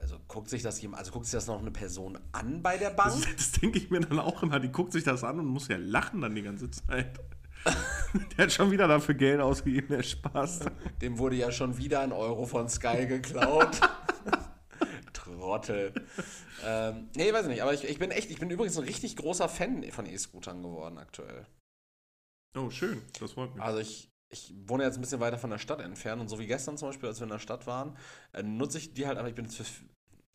also 0.00 0.18
guckt 0.28 0.48
sich 0.48 0.62
das 0.62 0.80
jemand, 0.80 1.00
also 1.00 1.12
guckt 1.12 1.26
sich 1.26 1.32
das 1.32 1.46
noch 1.46 1.60
eine 1.60 1.70
Person 1.70 2.18
an 2.32 2.62
bei 2.62 2.76
der 2.78 2.90
Bank? 2.90 3.12
Das, 3.12 3.36
das 3.36 3.52
denke 3.52 3.78
ich 3.78 3.90
mir 3.90 4.00
dann 4.00 4.18
auch 4.18 4.42
immer. 4.42 4.60
Die 4.60 4.70
guckt 4.70 4.92
sich 4.92 5.04
das 5.04 5.24
an 5.24 5.38
und 5.38 5.46
muss 5.46 5.68
ja 5.68 5.76
lachen 5.76 6.20
dann 6.20 6.34
die 6.34 6.42
ganze 6.42 6.70
Zeit. 6.70 7.18
der 8.36 8.44
hat 8.44 8.52
schon 8.52 8.70
wieder 8.70 8.88
dafür 8.88 9.14
Geld 9.14 9.40
ausgegeben, 9.40 9.88
der 9.88 10.02
Spaß. 10.02 10.60
Dem 11.00 11.18
wurde 11.18 11.36
ja 11.36 11.52
schon 11.52 11.78
wieder 11.78 12.00
ein 12.00 12.12
Euro 12.12 12.46
von 12.46 12.68
Sky 12.68 13.06
geklaut. 13.06 13.80
Trottel. 15.12 15.92
Ähm, 16.64 17.08
nee, 17.16 17.32
weiß 17.32 17.46
nicht, 17.46 17.62
aber 17.62 17.74
ich, 17.74 17.84
ich 17.84 17.98
bin 17.98 18.10
echt, 18.10 18.30
ich 18.30 18.38
bin 18.38 18.50
übrigens 18.50 18.76
ein 18.78 18.84
richtig 18.84 19.16
großer 19.16 19.48
Fan 19.48 19.84
von 19.90 20.06
E-Scootern 20.06 20.62
geworden 20.62 20.98
aktuell. 20.98 21.46
Oh, 22.56 22.70
schön, 22.70 23.02
das 23.18 23.32
freut 23.32 23.54
mich. 23.54 23.62
Also 23.62 23.78
ich, 23.78 24.11
ich 24.32 24.54
wohne 24.66 24.82
jetzt 24.82 24.96
ein 24.96 25.02
bisschen 25.02 25.20
weiter 25.20 25.38
von 25.38 25.50
der 25.50 25.58
Stadt 25.58 25.80
entfernt 25.80 26.20
und 26.20 26.28
so 26.28 26.38
wie 26.38 26.46
gestern 26.46 26.78
zum 26.78 26.88
Beispiel, 26.88 27.08
als 27.08 27.20
wir 27.20 27.24
in 27.24 27.30
der 27.30 27.38
Stadt 27.38 27.66
waren, 27.66 27.96
äh, 28.32 28.42
nutze 28.42 28.78
ich 28.78 28.94
die 28.94 29.06
halt, 29.06 29.18
aber 29.18 29.28
ich 29.28 29.34
bin 29.34 29.48
für, 29.48 29.64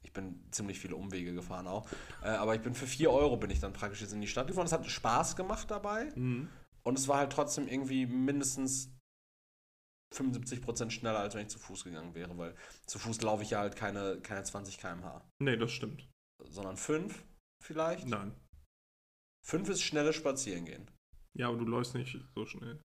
ich 0.03 0.13
bin 0.13 0.39
ziemlich 0.51 0.79
viele 0.79 0.95
Umwege 0.95 1.33
gefahren 1.33 1.67
auch, 1.67 1.89
äh, 2.21 2.27
aber 2.27 2.55
ich 2.55 2.61
bin 2.61 2.75
für 2.75 2.85
4 2.85 3.11
Euro 3.11 3.37
bin 3.37 3.49
ich 3.49 3.59
dann 3.59 3.73
praktisch 3.73 4.01
jetzt 4.01 4.13
in 4.13 4.21
die 4.21 4.27
Stadt 4.27 4.47
gefahren. 4.47 4.67
Es 4.67 4.71
hat 4.71 4.85
Spaß 4.85 5.35
gemacht 5.35 5.71
dabei 5.71 6.11
mhm. 6.15 6.47
und 6.83 6.97
es 6.97 7.07
war 7.07 7.17
halt 7.17 7.33
trotzdem 7.33 7.67
irgendwie 7.67 8.05
mindestens 8.05 8.93
75% 10.15 10.91
schneller, 10.91 11.19
als 11.19 11.33
wenn 11.33 11.41
ich 11.41 11.49
zu 11.49 11.59
Fuß 11.59 11.83
gegangen 11.83 12.13
wäre, 12.13 12.37
weil 12.37 12.55
zu 12.85 12.99
Fuß 12.99 13.21
laufe 13.23 13.43
ich 13.43 13.49
ja 13.49 13.59
halt 13.59 13.75
keine, 13.75 14.21
keine 14.21 14.43
20 14.43 14.77
km/h. 14.77 15.27
Nee, 15.39 15.57
das 15.57 15.71
stimmt. 15.71 16.07
Sondern 16.43 16.77
5 16.77 17.25
vielleicht? 17.63 18.05
Nein. 18.05 18.33
5 19.43 19.69
ist 19.69 19.81
schnelles 19.81 20.15
Spazierengehen. 20.15 20.91
Ja, 21.33 21.49
aber 21.49 21.57
du 21.57 21.65
läufst 21.65 21.95
nicht 21.95 22.17
so 22.35 22.45
schnell. 22.45 22.79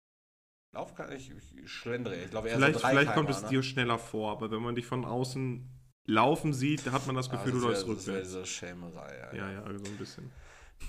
Lauf 0.73 0.95
kann 0.95 1.11
ich, 1.11 1.31
ich 1.31 1.71
schlendere. 1.71 2.15
Ich 2.15 2.31
glaube 2.31 2.49
eher 2.49 2.55
vielleicht, 2.55 2.75
so 2.75 2.79
drei 2.81 2.89
Vielleicht 2.89 3.13
kommt 3.13 3.29
es 3.29 3.43
ne? 3.43 3.49
dir 3.49 3.63
schneller 3.63 3.99
vor, 3.99 4.31
aber 4.31 4.49
wenn 4.49 4.61
man 4.61 4.75
dich 4.75 4.87
von 4.87 5.05
außen 5.05 5.69
laufen 6.05 6.51
sieht, 6.51 6.91
hat 6.91 7.05
man 7.05 7.15
das 7.15 7.29
ah, 7.29 7.33
Gefühl, 7.33 7.51
ah, 7.51 7.55
du 7.59 7.67
läufst 7.67 7.87
rückwärts. 7.87 8.05
Das 8.05 8.13
wäre 8.13 8.23
diese 8.23 8.45
Schämerei. 8.45 9.17
Ja, 9.17 9.35
ja, 9.35 9.51
ja, 9.51 9.77
so 9.77 9.85
ein 9.85 9.97
bisschen. 9.97 10.31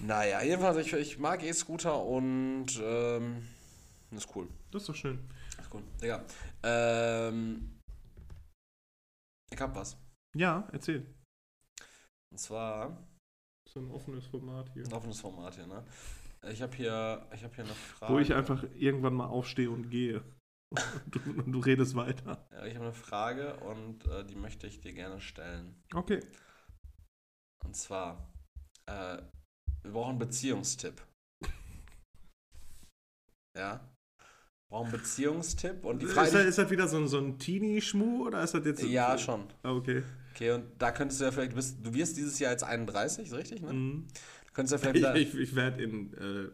Naja, 0.01 0.43
jedenfalls, 0.43 0.79
ich, 0.79 0.93
ich 0.95 1.19
mag 1.19 1.43
E-Scooter 1.43 2.03
und 2.03 2.67
ähm, 2.83 3.47
das 4.11 4.25
ist 4.25 4.35
cool. 4.35 4.49
Das 4.71 4.83
ist 4.83 4.89
doch 4.89 4.95
schön. 4.95 5.29
Das 5.57 5.67
ist 5.67 5.75
cool. 5.75 5.83
Digga. 6.01 6.25
Ähm, 6.63 7.79
ich 9.53 9.61
hab 9.61 9.75
was. 9.77 9.99
Ja, 10.35 10.67
erzähl. 10.73 11.07
Und 12.31 12.39
zwar. 12.39 13.07
Das 13.67 13.77
ist 13.77 13.83
ein 13.83 13.91
offenes 13.91 14.27
Format 14.27 14.71
hier. 14.73 14.85
Ein 14.85 14.93
offenes 14.93 15.21
Format 15.21 15.55
hier, 15.55 15.67
ne? 15.67 15.85
Ich 16.51 16.63
habe 16.63 16.77
hier, 16.77 17.27
hab 17.31 17.55
hier 17.55 17.65
eine 17.65 17.75
Frage. 17.75 18.13
Wo 18.13 18.19
ich 18.19 18.35
einfach 18.35 18.65
irgendwann 18.75 19.15
mal 19.15 19.27
aufstehe 19.27 19.71
und 19.71 19.91
gehe. 19.91 20.23
Und 20.71 20.81
du, 21.11 21.21
und 21.41 21.53
du 21.53 21.59
redest 21.61 21.95
weiter. 21.95 22.47
Ja, 22.53 22.65
ich 22.67 22.75
habe 22.75 22.87
eine 22.87 22.95
Frage 22.95 23.57
und 23.61 24.07
äh, 24.07 24.25
die 24.25 24.35
möchte 24.37 24.67
ich 24.67 24.81
dir 24.81 24.93
gerne 24.93 25.21
stellen. 25.21 25.83
Okay. 25.95 26.21
Und 27.65 27.77
zwar, 27.77 28.33
äh, 28.87 29.19
wir 29.83 29.93
brauchen 29.93 30.11
einen 30.11 30.19
Beziehungstipp. 30.19 31.01
Ja. 33.57 33.89
Wir 34.19 34.79
brauchen 34.79 34.87
einen 34.89 35.01
Beziehungstipp 35.01 35.85
und 35.85 36.03
die 36.03 36.07
Frage. 36.07 36.27
ist, 36.27 36.35
das, 36.35 36.45
ist 36.47 36.59
das 36.59 36.71
wieder 36.71 36.89
so 36.89 36.97
ein, 36.97 37.07
so 37.07 37.19
ein 37.19 37.39
Teenie-Schmuh 37.39 38.27
oder 38.27 38.43
ist 38.43 38.55
das 38.55 38.65
jetzt. 38.65 38.83
ja, 38.83 39.17
schon. 39.17 39.47
Ah, 39.63 39.71
Okay. 39.73 40.03
Okay, 40.35 40.51
und 40.51 40.65
da 40.83 40.91
könntest 40.91 41.21
du 41.21 41.27
ja 41.27 41.31
vielleicht, 41.31 41.53
du, 41.53 41.57
bist, 41.57 41.79
du 41.87 41.95
wirst 41.95 42.17
dieses 42.17 42.41
Jahr 42.41 42.51
jetzt 42.51 42.65
31, 42.65 43.29
ist 43.29 43.35
richtig, 43.35 43.63
ne? 43.63 43.73
Mhm. 43.73 44.09
Du 44.55 44.59
könntest 44.63 44.85
ja 44.85 44.93
vielleicht 44.93 45.17
Ich, 45.17 45.33
wieder 45.33 45.43
ich, 45.43 45.49
ich 45.51 45.57
werde 45.57 45.83
in. 45.83 46.15
Äh, 46.15 46.53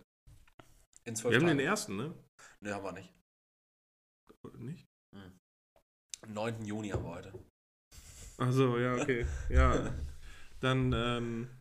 in 1.05 1.23
wir 1.23 1.37
haben 1.37 1.47
den 1.49 1.61
ersten, 1.61 1.97
ne? 1.97 2.15
Ne, 2.61 2.73
haben 2.75 2.83
wir 2.83 2.93
nicht. 2.93 3.15
Nicht? 4.59 4.89
Am 6.23 6.33
9. 6.33 6.65
Juni 6.65 6.89
haben 6.89 7.05
wir 7.05 7.11
heute. 7.11 7.33
Achso, 8.39 8.79
ja, 8.79 8.95
okay. 8.95 9.27
Ja. 9.51 9.95
Dann, 10.61 10.95
ähm. 10.95 11.61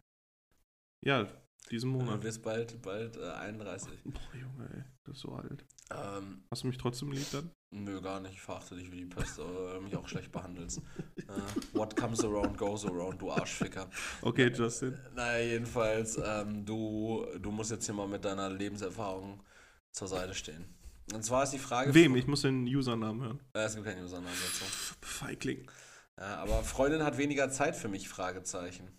Ja, 1.04 1.28
diesen 1.72 1.92
Du 1.92 2.00
Monat. 2.00 2.24
wirst 2.24 2.42
bald, 2.42 2.82
bald 2.82 3.18
äh, 3.18 3.32
31. 3.32 4.02
Boah, 4.06 4.34
Junge, 4.34 4.70
ey, 4.74 4.84
das 5.04 5.18
ist 5.18 5.22
so 5.24 5.34
alt. 5.34 5.66
Ähm, 5.92 6.44
Hast 6.52 6.64
du 6.64 6.68
mich 6.68 6.78
trotzdem 6.78 7.12
lieb 7.12 7.26
dann? 7.32 7.52
nö, 7.72 8.02
gar 8.02 8.20
nicht. 8.20 8.34
Ich 8.34 8.42
verachte 8.42 8.76
dich 8.76 8.92
wie 8.92 8.98
die 8.98 9.06
Pest, 9.06 9.40
aber 9.40 9.76
du 9.76 9.82
mich 9.82 9.96
auch 9.96 10.08
schlecht 10.08 10.32
behandelst. 10.32 10.82
Äh, 11.18 11.24
what 11.74 11.96
comes 11.96 12.24
around 12.24 12.58
goes 12.58 12.86
around, 12.86 13.22
du 13.22 13.32
Arschficker. 13.32 13.90
Okay, 14.22 14.52
Justin. 14.54 14.98
Naja, 15.16 15.46
jedenfalls, 15.46 16.20
ähm, 16.24 16.66
du, 16.66 17.26
du 17.40 17.52
musst 17.52 17.72
jetzt 17.72 17.86
hier 17.86 17.96
mal 17.96 18.08
mit 18.08 18.24
deiner 18.26 18.50
Lebenserfahrung 18.50 19.44
zur 19.92 20.08
Seite 20.08 20.34
stehen. 20.34 20.66
Und 21.14 21.24
zwar 21.24 21.44
ist 21.44 21.54
die 21.54 21.60
Frage. 21.60 21.94
Wem? 21.94 22.16
Ich 22.16 22.28
muss 22.28 22.42
den 22.42 22.66
Usernamen 22.68 23.22
hören. 23.24 23.40
Äh, 23.54 23.62
es 23.62 23.74
gibt 23.74 23.86
keinen 23.86 24.04
Usernamen 24.04 24.38
dazu. 24.44 24.66
Feigling. 25.02 25.68
Ja, 26.20 26.38
aber 26.38 26.64
Freundin 26.64 27.04
hat 27.04 27.18
weniger 27.18 27.50
Zeit 27.50 27.76
für 27.76 27.88
mich, 27.88 28.10
Fragezeichen. 28.10 28.90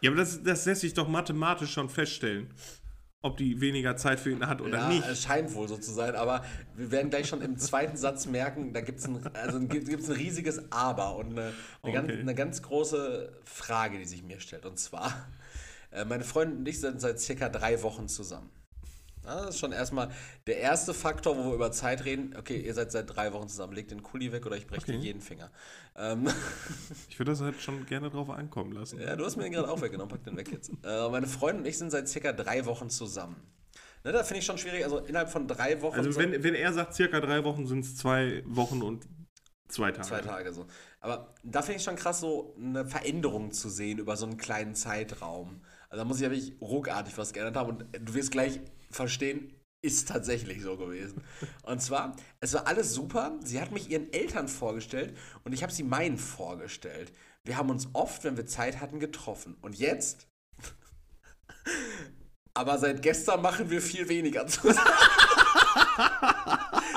Ja, 0.00 0.10
aber 0.10 0.18
das, 0.20 0.42
das 0.42 0.64
lässt 0.66 0.82
sich 0.82 0.94
doch 0.94 1.08
mathematisch 1.08 1.72
schon 1.72 1.88
feststellen. 1.88 2.54
Ob 3.24 3.36
die 3.36 3.60
weniger 3.60 3.96
Zeit 3.96 4.18
für 4.18 4.30
ihn 4.32 4.44
hat 4.46 4.60
oder 4.60 4.78
ja, 4.78 4.88
nicht. 4.88 5.06
es 5.08 5.22
scheint 5.22 5.54
wohl 5.54 5.68
so 5.68 5.76
zu 5.76 5.92
sein, 5.92 6.16
aber 6.16 6.44
wir 6.74 6.90
werden 6.90 7.08
gleich 7.08 7.28
schon 7.28 7.40
im 7.40 7.56
zweiten 7.56 7.96
Satz 7.96 8.26
merken, 8.26 8.72
da 8.72 8.80
gibt 8.80 8.98
es 8.98 9.06
ein, 9.06 9.24
also 9.34 9.58
ein, 9.58 9.68
gibt's 9.68 10.08
ein 10.08 10.16
riesiges 10.16 10.72
Aber 10.72 11.14
und 11.16 11.30
eine, 11.30 11.52
eine, 11.82 11.92
ganz, 11.92 12.08
Okay. 12.08 12.20
eine 12.20 12.34
ganz 12.34 12.62
große 12.62 13.32
Frage, 13.44 13.98
die 13.98 14.06
sich 14.06 14.24
mir 14.24 14.40
stellt. 14.40 14.66
Und 14.66 14.78
zwar, 14.78 15.28
äh, 15.92 16.04
meine 16.04 16.24
Freundin 16.24 16.58
und 16.58 16.68
ich 16.68 16.80
sind 16.80 17.00
seit 17.00 17.20
circa 17.20 17.48
drei 17.48 17.80
Wochen 17.84 18.08
zusammen. 18.08 18.50
Ja, 19.24 19.36
das 19.42 19.50
ist 19.54 19.60
schon 19.60 19.72
erstmal 19.72 20.10
der 20.46 20.58
erste 20.58 20.92
Faktor, 20.94 21.36
wo 21.36 21.44
wir 21.44 21.54
über 21.54 21.70
Zeit 21.70 22.04
reden. 22.04 22.34
Okay, 22.36 22.60
ihr 22.60 22.74
seid 22.74 22.90
seit 22.90 23.14
drei 23.14 23.32
Wochen 23.32 23.48
zusammen, 23.48 23.72
legt 23.72 23.90
den 23.92 24.02
Kuli 24.02 24.32
weg 24.32 24.44
oder 24.46 24.56
ich 24.56 24.66
breche 24.66 24.86
dir 24.86 24.94
Okay. 24.94 25.02
jeden 25.06 25.20
Finger. 25.20 25.50
Ähm, 25.96 26.28
Ich 27.08 27.18
würde 27.18 27.30
das 27.32 27.40
halt 27.40 27.60
schon 27.60 27.86
gerne 27.86 28.10
drauf 28.10 28.30
ankommen 28.30 28.72
lassen. 28.72 29.00
ja, 29.00 29.14
du 29.14 29.24
hast 29.24 29.36
mir 29.36 29.44
den 29.44 29.52
gerade 29.52 29.70
auch 29.70 29.80
weggenommen, 29.80 30.10
pack 30.10 30.24
den 30.24 30.36
weg 30.36 30.50
jetzt. 30.50 30.70
Äh, 30.84 31.08
meine 31.08 31.26
Freundin 31.28 31.62
und 31.62 31.68
ich 31.68 31.78
sind 31.78 31.90
seit 31.90 32.08
circa 32.08 32.32
drei 32.32 32.66
Wochen 32.66 32.90
zusammen. 32.90 33.36
Ne, 34.04 34.10
da 34.10 34.24
finde 34.24 34.40
ich 34.40 34.46
schon 34.46 34.58
schwierig, 34.58 34.82
also 34.82 34.98
innerhalb 34.98 35.30
von 35.30 35.46
drei 35.46 35.80
Wochen. 35.82 35.96
Also 35.96 36.10
so- 36.10 36.18
wenn, 36.20 36.42
wenn 36.42 36.54
er 36.56 36.72
sagt, 36.72 36.94
circa 36.94 37.20
drei 37.20 37.44
Wochen, 37.44 37.66
sind 37.68 37.84
es 37.84 37.96
zwei 37.96 38.42
Wochen 38.46 38.82
und 38.82 39.06
zwei 39.68 39.92
Tage. 39.92 40.08
Zwei 40.08 40.20
Tage 40.20 40.52
so. 40.52 40.66
Aber 41.00 41.32
da 41.44 41.62
finde 41.62 41.78
ich 41.78 41.84
schon 41.84 41.94
krass, 41.94 42.18
so 42.18 42.56
eine 42.58 42.84
Veränderung 42.84 43.52
zu 43.52 43.68
sehen 43.68 43.98
über 43.98 44.16
so 44.16 44.26
einen 44.26 44.36
kleinen 44.38 44.74
Zeitraum. 44.74 45.62
Also 45.88 46.02
da 46.02 46.08
muss 46.08 46.16
ich 46.16 46.24
ja 46.24 46.30
wirklich 46.32 46.56
ruckartig 46.60 47.16
was 47.16 47.32
geändert 47.32 47.54
haben 47.56 47.68
und 47.68 47.84
du 48.00 48.14
wirst 48.14 48.32
gleich 48.32 48.58
verstehen, 48.92 49.52
ist 49.82 50.08
tatsächlich 50.08 50.62
so 50.62 50.76
gewesen. 50.76 51.22
Und 51.64 51.82
zwar, 51.82 52.16
es 52.40 52.54
war 52.54 52.66
alles 52.66 52.94
super. 52.94 53.38
Sie 53.42 53.60
hat 53.60 53.72
mich 53.72 53.90
ihren 53.90 54.12
Eltern 54.12 54.48
vorgestellt 54.48 55.16
und 55.44 55.52
ich 55.52 55.62
habe 55.62 55.72
sie 55.72 55.82
meinen 55.82 56.18
vorgestellt. 56.18 57.12
Wir 57.44 57.56
haben 57.56 57.70
uns 57.70 57.88
oft, 57.92 58.22
wenn 58.22 58.36
wir 58.36 58.46
Zeit 58.46 58.80
hatten, 58.80 59.00
getroffen. 59.00 59.56
Und 59.60 59.76
jetzt? 59.76 60.28
Aber 62.54 62.78
seit 62.78 63.02
gestern 63.02 63.42
machen 63.42 63.70
wir 63.70 63.82
viel 63.82 64.08
weniger 64.08 64.46
zusammen. 64.46 64.78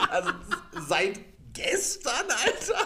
Also 0.09 0.31
seit 0.87 1.19
gestern, 1.51 2.25
Alter. 2.45 2.85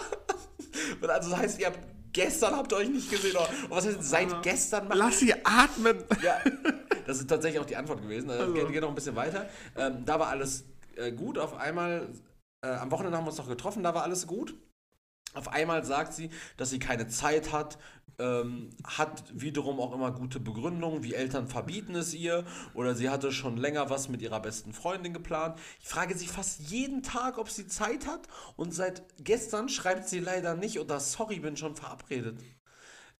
Also 1.08 1.30
das 1.30 1.38
heißt, 1.38 1.60
ihr 1.60 1.66
habt 1.66 1.78
gestern 2.12 2.56
habt 2.56 2.72
ihr 2.72 2.78
euch 2.78 2.88
nicht 2.88 3.10
gesehen. 3.10 3.36
Und 3.36 3.70
was 3.70 3.86
heißt 3.86 4.02
seit 4.02 4.42
gestern 4.42 4.88
machen? 4.88 4.98
Lass 4.98 5.18
sie 5.18 5.34
atmen. 5.44 6.04
Ja, 6.22 6.38
das 7.06 7.18
ist 7.18 7.28
tatsächlich 7.28 7.60
auch 7.60 7.66
die 7.66 7.76
Antwort 7.76 8.02
gewesen. 8.02 8.30
Also. 8.30 8.44
Also. 8.44 8.54
Geht, 8.54 8.72
geht 8.72 8.80
noch 8.82 8.88
ein 8.88 8.94
bisschen 8.94 9.16
weiter. 9.16 9.48
Ähm, 9.76 10.04
da 10.04 10.18
war 10.18 10.28
alles 10.28 10.64
äh, 10.96 11.12
gut. 11.12 11.38
Auf 11.38 11.56
einmal, 11.56 12.08
äh, 12.64 12.70
am 12.70 12.90
Wochenende 12.90 13.16
haben 13.16 13.24
wir 13.24 13.30
uns 13.30 13.38
noch 13.38 13.48
getroffen, 13.48 13.82
da 13.82 13.94
war 13.94 14.02
alles 14.02 14.26
gut. 14.26 14.54
Auf 15.34 15.48
einmal 15.48 15.84
sagt 15.84 16.12
sie, 16.12 16.30
dass 16.56 16.70
sie 16.70 16.78
keine 16.78 17.06
Zeit 17.06 17.52
hat, 17.52 17.78
ähm, 18.18 18.70
hat 18.84 19.24
wiederum 19.32 19.80
auch 19.80 19.92
immer 19.94 20.12
gute 20.12 20.40
Begründungen, 20.40 21.02
wie 21.02 21.14
Eltern 21.14 21.48
verbieten 21.48 21.94
es 21.94 22.14
ihr 22.14 22.44
oder 22.74 22.94
sie 22.94 23.08
hatte 23.08 23.32
schon 23.32 23.56
länger 23.56 23.90
was 23.90 24.08
mit 24.08 24.22
ihrer 24.22 24.40
besten 24.40 24.72
Freundin 24.72 25.14
geplant. 25.14 25.58
Ich 25.80 25.88
frage 25.88 26.16
sie 26.16 26.26
fast 26.26 26.60
jeden 26.60 27.02
Tag, 27.02 27.38
ob 27.38 27.48
sie 27.48 27.66
Zeit 27.66 28.06
hat 28.06 28.28
und 28.56 28.74
seit 28.74 29.02
gestern 29.18 29.68
schreibt 29.68 30.08
sie 30.08 30.20
leider 30.20 30.54
nicht 30.54 30.78
oder 30.80 31.00
sorry, 31.00 31.40
bin 31.40 31.56
schon 31.56 31.76
verabredet. 31.76 32.38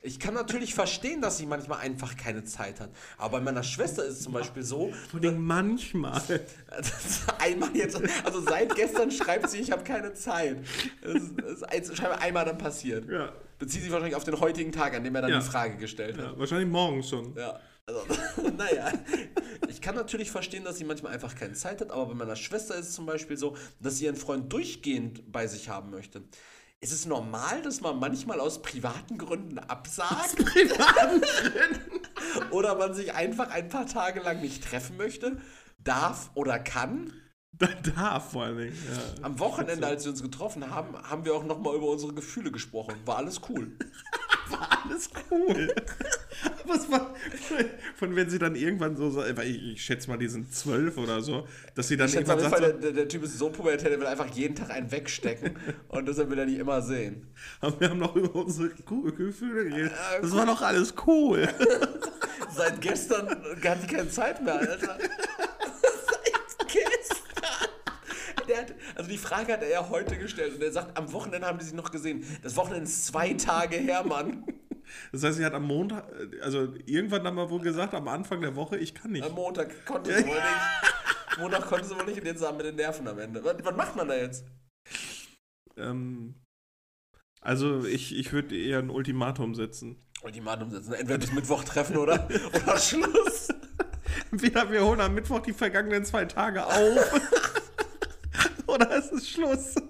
Ich 0.02 0.18
kann 0.18 0.32
natürlich 0.32 0.74
verstehen, 0.74 1.20
dass 1.20 1.36
sie 1.36 1.44
manchmal 1.44 1.80
einfach 1.80 2.16
keine 2.16 2.42
Zeit 2.44 2.80
hat. 2.80 2.88
Aber 3.18 3.38
bei 3.38 3.44
meiner 3.44 3.62
Schwester 3.62 4.02
ist 4.04 4.18
es 4.18 4.22
zum 4.22 4.32
Beispiel 4.32 4.62
so, 4.62 4.92
manchmal. 5.36 6.22
einmal 7.38 7.76
jetzt, 7.76 8.00
also 8.24 8.40
seit 8.40 8.74
gestern 8.74 9.10
schreibt 9.10 9.50
sie, 9.50 9.58
ich 9.58 9.70
habe 9.70 9.84
keine 9.84 10.14
Zeit. 10.14 10.56
Das 11.02 11.14
ist, 11.22 11.34
das 11.38 11.88
ist 11.90 11.96
scheinbar 11.98 12.20
einmal 12.22 12.46
dann 12.46 12.56
passiert. 12.56 13.10
Ja. 13.10 13.32
Bezieht 13.58 13.82
sich 13.82 13.90
wahrscheinlich 13.92 14.16
auf 14.16 14.24
den 14.24 14.40
heutigen 14.40 14.72
Tag, 14.72 14.94
an 14.94 15.04
dem 15.04 15.14
er 15.14 15.20
dann 15.20 15.32
Ja. 15.32 15.38
die 15.40 15.44
Frage 15.44 15.76
gestellt 15.76 16.16
hat. 16.16 16.24
ja. 16.32 16.38
Wahrscheinlich 16.38 16.68
morgens 16.68 17.10
schon. 17.10 17.34
Ja. 17.36 17.60
Also, 17.86 18.00
naja, 18.56 18.92
ich 19.68 19.82
kann 19.82 19.96
natürlich 19.96 20.30
verstehen, 20.30 20.64
dass 20.64 20.78
sie 20.78 20.84
manchmal 20.84 21.12
einfach 21.12 21.34
keine 21.34 21.52
Zeit 21.54 21.80
hat, 21.82 21.90
aber 21.90 22.06
bei 22.06 22.14
meiner 22.14 22.36
Schwester 22.36 22.74
ist 22.76 22.88
es 22.88 22.94
zum 22.94 23.04
Beispiel 23.04 23.36
so, 23.36 23.54
dass 23.80 23.98
sie 23.98 24.06
ihren 24.06 24.16
Freund 24.16 24.50
durchgehend 24.50 25.30
bei 25.30 25.46
sich 25.46 25.68
haben 25.68 25.90
möchte. 25.90 26.22
Ist 26.82 26.92
es 26.92 27.04
normal, 27.04 27.60
dass 27.60 27.82
man 27.82 27.98
manchmal 27.98 28.40
aus 28.40 28.62
privaten 28.62 29.18
Gründen 29.18 29.58
absagt? 29.58 30.36
oder 32.50 32.74
man 32.74 32.94
sich 32.94 33.12
einfach 33.12 33.50
ein 33.50 33.68
paar 33.68 33.86
Tage 33.86 34.20
lang 34.20 34.40
nicht 34.40 34.64
treffen 34.64 34.96
möchte, 34.96 35.36
darf 35.78 36.30
oder 36.34 36.58
kann? 36.58 37.12
Da 37.52 37.66
darf 37.66 38.30
vor 38.30 38.44
allen 38.44 38.56
Dingen. 38.56 38.78
Ja. 38.90 39.24
Am 39.24 39.38
Wochenende, 39.38 39.86
als 39.86 40.04
wir 40.04 40.12
uns 40.12 40.22
getroffen 40.22 40.70
haben, 40.70 40.96
haben 41.02 41.26
wir 41.26 41.34
auch 41.34 41.44
nochmal 41.44 41.76
über 41.76 41.90
unsere 41.90 42.14
Gefühle 42.14 42.50
gesprochen. 42.50 42.94
War 43.04 43.18
alles 43.18 43.42
cool. 43.50 43.76
Alles 44.52 45.10
cool. 45.30 45.74
Was 46.66 46.90
war, 46.90 47.14
von 47.96 48.14
wenn 48.16 48.30
sie 48.30 48.38
dann 48.38 48.54
irgendwann 48.54 48.96
so, 48.96 49.16
weil 49.16 49.46
ich, 49.48 49.72
ich 49.72 49.82
schätze 49.84 50.08
mal, 50.08 50.16
die 50.18 50.28
sind 50.28 50.54
zwölf 50.54 50.96
oder 50.98 51.20
so, 51.20 51.46
dass 51.74 51.88
sie 51.88 51.96
dann 51.96 52.08
Ich 52.08 52.14
irgendwann 52.14 52.40
sagt, 52.40 52.52
Fall, 52.52 52.60
der, 52.60 52.72
der, 52.80 52.92
der 52.92 53.08
Typ 53.08 53.24
ist 53.24 53.38
so 53.38 53.50
pubertär, 53.50 53.90
der 53.90 53.98
will 53.98 54.06
einfach 54.06 54.26
jeden 54.34 54.54
Tag 54.54 54.70
einen 54.70 54.90
wegstecken. 54.90 55.56
und 55.88 56.06
deshalb 56.06 56.30
will 56.30 56.38
er 56.38 56.46
die 56.46 56.58
immer 56.58 56.80
sehen. 56.82 57.26
"Aber 57.60 57.80
wir 57.80 57.90
haben 57.90 57.98
noch 57.98 58.14
über 58.16 58.34
unsere 58.34 58.70
Gefühle 58.70 59.64
geredet. 59.68 59.92
Ja, 59.92 60.20
Das 60.20 60.32
war 60.32 60.46
doch 60.46 60.62
alles 60.62 60.94
cool. 61.06 61.48
Seit 62.56 62.80
gestern 62.80 63.28
hat 63.28 63.82
die 63.82 63.94
keine 63.94 64.08
Zeit 64.08 64.42
mehr, 64.42 64.58
Alter. 64.58 64.98
Der 68.50 68.62
hat, 68.62 68.74
also 68.96 69.08
die 69.08 69.18
Frage 69.18 69.52
hat 69.52 69.62
er 69.62 69.70
ja 69.70 69.88
heute 69.88 70.18
gestellt 70.18 70.56
und 70.56 70.62
er 70.62 70.72
sagt, 70.72 70.98
am 70.98 71.12
Wochenende 71.12 71.46
haben 71.46 71.58
die 71.58 71.64
sich 71.64 71.74
noch 71.74 71.92
gesehen. 71.92 72.24
Das 72.42 72.56
Wochenende 72.56 72.84
ist 72.84 73.06
zwei 73.06 73.34
Tage 73.34 73.76
her, 73.76 74.02
Mann. 74.04 74.44
Das 75.12 75.22
heißt, 75.22 75.36
sie 75.36 75.44
hat 75.44 75.54
am 75.54 75.66
Montag, 75.66 76.04
also 76.42 76.74
irgendwann 76.84 77.24
haben 77.24 77.36
wir 77.36 77.48
wohl 77.48 77.60
gesagt, 77.60 77.94
am 77.94 78.08
Anfang 78.08 78.40
der 78.40 78.56
Woche, 78.56 78.76
ich 78.76 78.92
kann 78.92 79.12
nicht. 79.12 79.24
Am 79.24 79.34
Montag 79.34 79.86
konnte 79.86 80.12
sie 80.12 80.26
wohl 80.26 80.34
nicht. 80.34 81.38
Montag 81.38 81.66
konnte 81.66 81.86
sie 81.86 81.94
wohl 81.94 82.06
nicht 82.06 82.18
und 82.18 82.26
jetzt 82.26 82.44
haben 82.44 82.58
wir 82.58 82.64
den 82.64 82.74
Nerven 82.74 83.06
am 83.06 83.20
Ende. 83.20 83.44
Was, 83.44 83.54
was 83.62 83.76
macht 83.76 83.94
man 83.94 84.08
da 84.08 84.16
jetzt? 84.16 84.44
Ähm, 85.76 86.34
also 87.40 87.84
ich, 87.84 88.18
ich 88.18 88.32
würde 88.32 88.56
eher 88.56 88.80
ein 88.80 88.90
Ultimatum 88.90 89.54
setzen. 89.54 90.04
Ultimatum 90.22 90.70
setzen. 90.70 90.92
Entweder 90.94 91.18
bis 91.18 91.32
Mittwoch 91.32 91.62
treffen 91.62 91.96
oder, 91.96 92.28
oder 92.54 92.76
Schluss. 92.76 93.48
Entweder 94.32 94.70
wir 94.70 94.84
holen 94.84 95.00
am 95.00 95.14
Mittwoch 95.14 95.40
die 95.40 95.52
vergangenen 95.52 96.04
zwei 96.04 96.24
Tage 96.24 96.66
auf. 96.66 97.20
oder 98.74 98.90
es 98.98 99.10
ist 99.12 99.28
Schluss. 99.30 99.74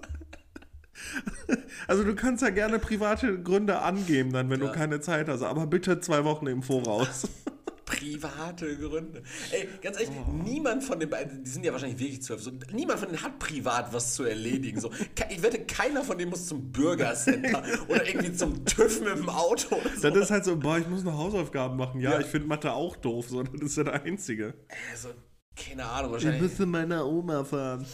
Also 1.87 2.03
du 2.03 2.13
kannst 2.15 2.43
ja 2.43 2.49
gerne 2.49 2.77
private 2.79 3.41
Gründe 3.41 3.79
angeben, 3.79 4.31
dann, 4.31 4.49
wenn 4.49 4.61
Ja. 4.61 4.67
du 4.67 4.71
keine 4.73 4.99
Zeit 4.99 5.27
hast, 5.29 5.41
aber 5.41 5.65
bitte 5.67 5.99
zwei 5.99 6.23
Wochen 6.25 6.47
im 6.47 6.61
Voraus. 6.63 7.27
Private 7.85 8.77
Gründe. 8.77 9.21
Ey, 9.51 9.67
ganz 9.81 9.99
ehrlich, 9.99 10.15
niemand 10.43 10.83
von 10.83 10.99
den 10.99 11.09
beiden, 11.09 11.43
die 11.43 11.49
sind 11.49 11.65
ja 11.65 11.73
wahrscheinlich 11.73 11.99
wirklich 11.99 12.21
zwölf, 12.21 12.41
so, 12.41 12.51
niemand 12.71 12.99
von 12.99 13.09
denen 13.09 13.21
hat 13.21 13.37
privat 13.39 13.91
was 13.91 14.13
zu 14.13 14.23
erledigen. 14.23 14.79
So. 14.79 14.91
Ich 15.29 15.41
wette, 15.43 15.65
keiner 15.65 16.03
von 16.03 16.17
denen 16.17 16.29
muss 16.29 16.45
zum 16.45 16.71
Bürgercenter 16.71 17.63
oder 17.89 18.07
irgendwie 18.07 18.33
zum 18.33 18.63
TÜV 18.63 19.01
mit 19.01 19.17
dem 19.17 19.27
Auto 19.29 19.75
oder 19.75 19.89
so. 19.97 20.09
Das 20.09 20.15
ist 20.17 20.31
halt 20.31 20.45
so, 20.45 20.55
boah, 20.57 20.77
ich 20.77 20.87
muss 20.87 21.03
noch 21.03 21.17
Hausaufgaben 21.17 21.75
machen. 21.75 21.99
Ja, 21.99 22.11
Ja. 22.11 22.19
ich 22.21 22.27
finde 22.27 22.47
Mathe 22.47 22.71
auch 22.71 22.95
doof, 22.95 23.27
so, 23.29 23.43
das 23.43 23.59
ist 23.61 23.75
ja 23.77 23.83
der 23.83 24.03
Einzige. 24.03 24.53
Also, 24.91 25.09
keine 25.55 25.83
Ahnung, 25.85 26.13
wahrscheinlich. 26.13 26.55
zu 26.55 26.65
meiner 26.65 27.05
Oma 27.05 27.43
fahren. 27.43 27.85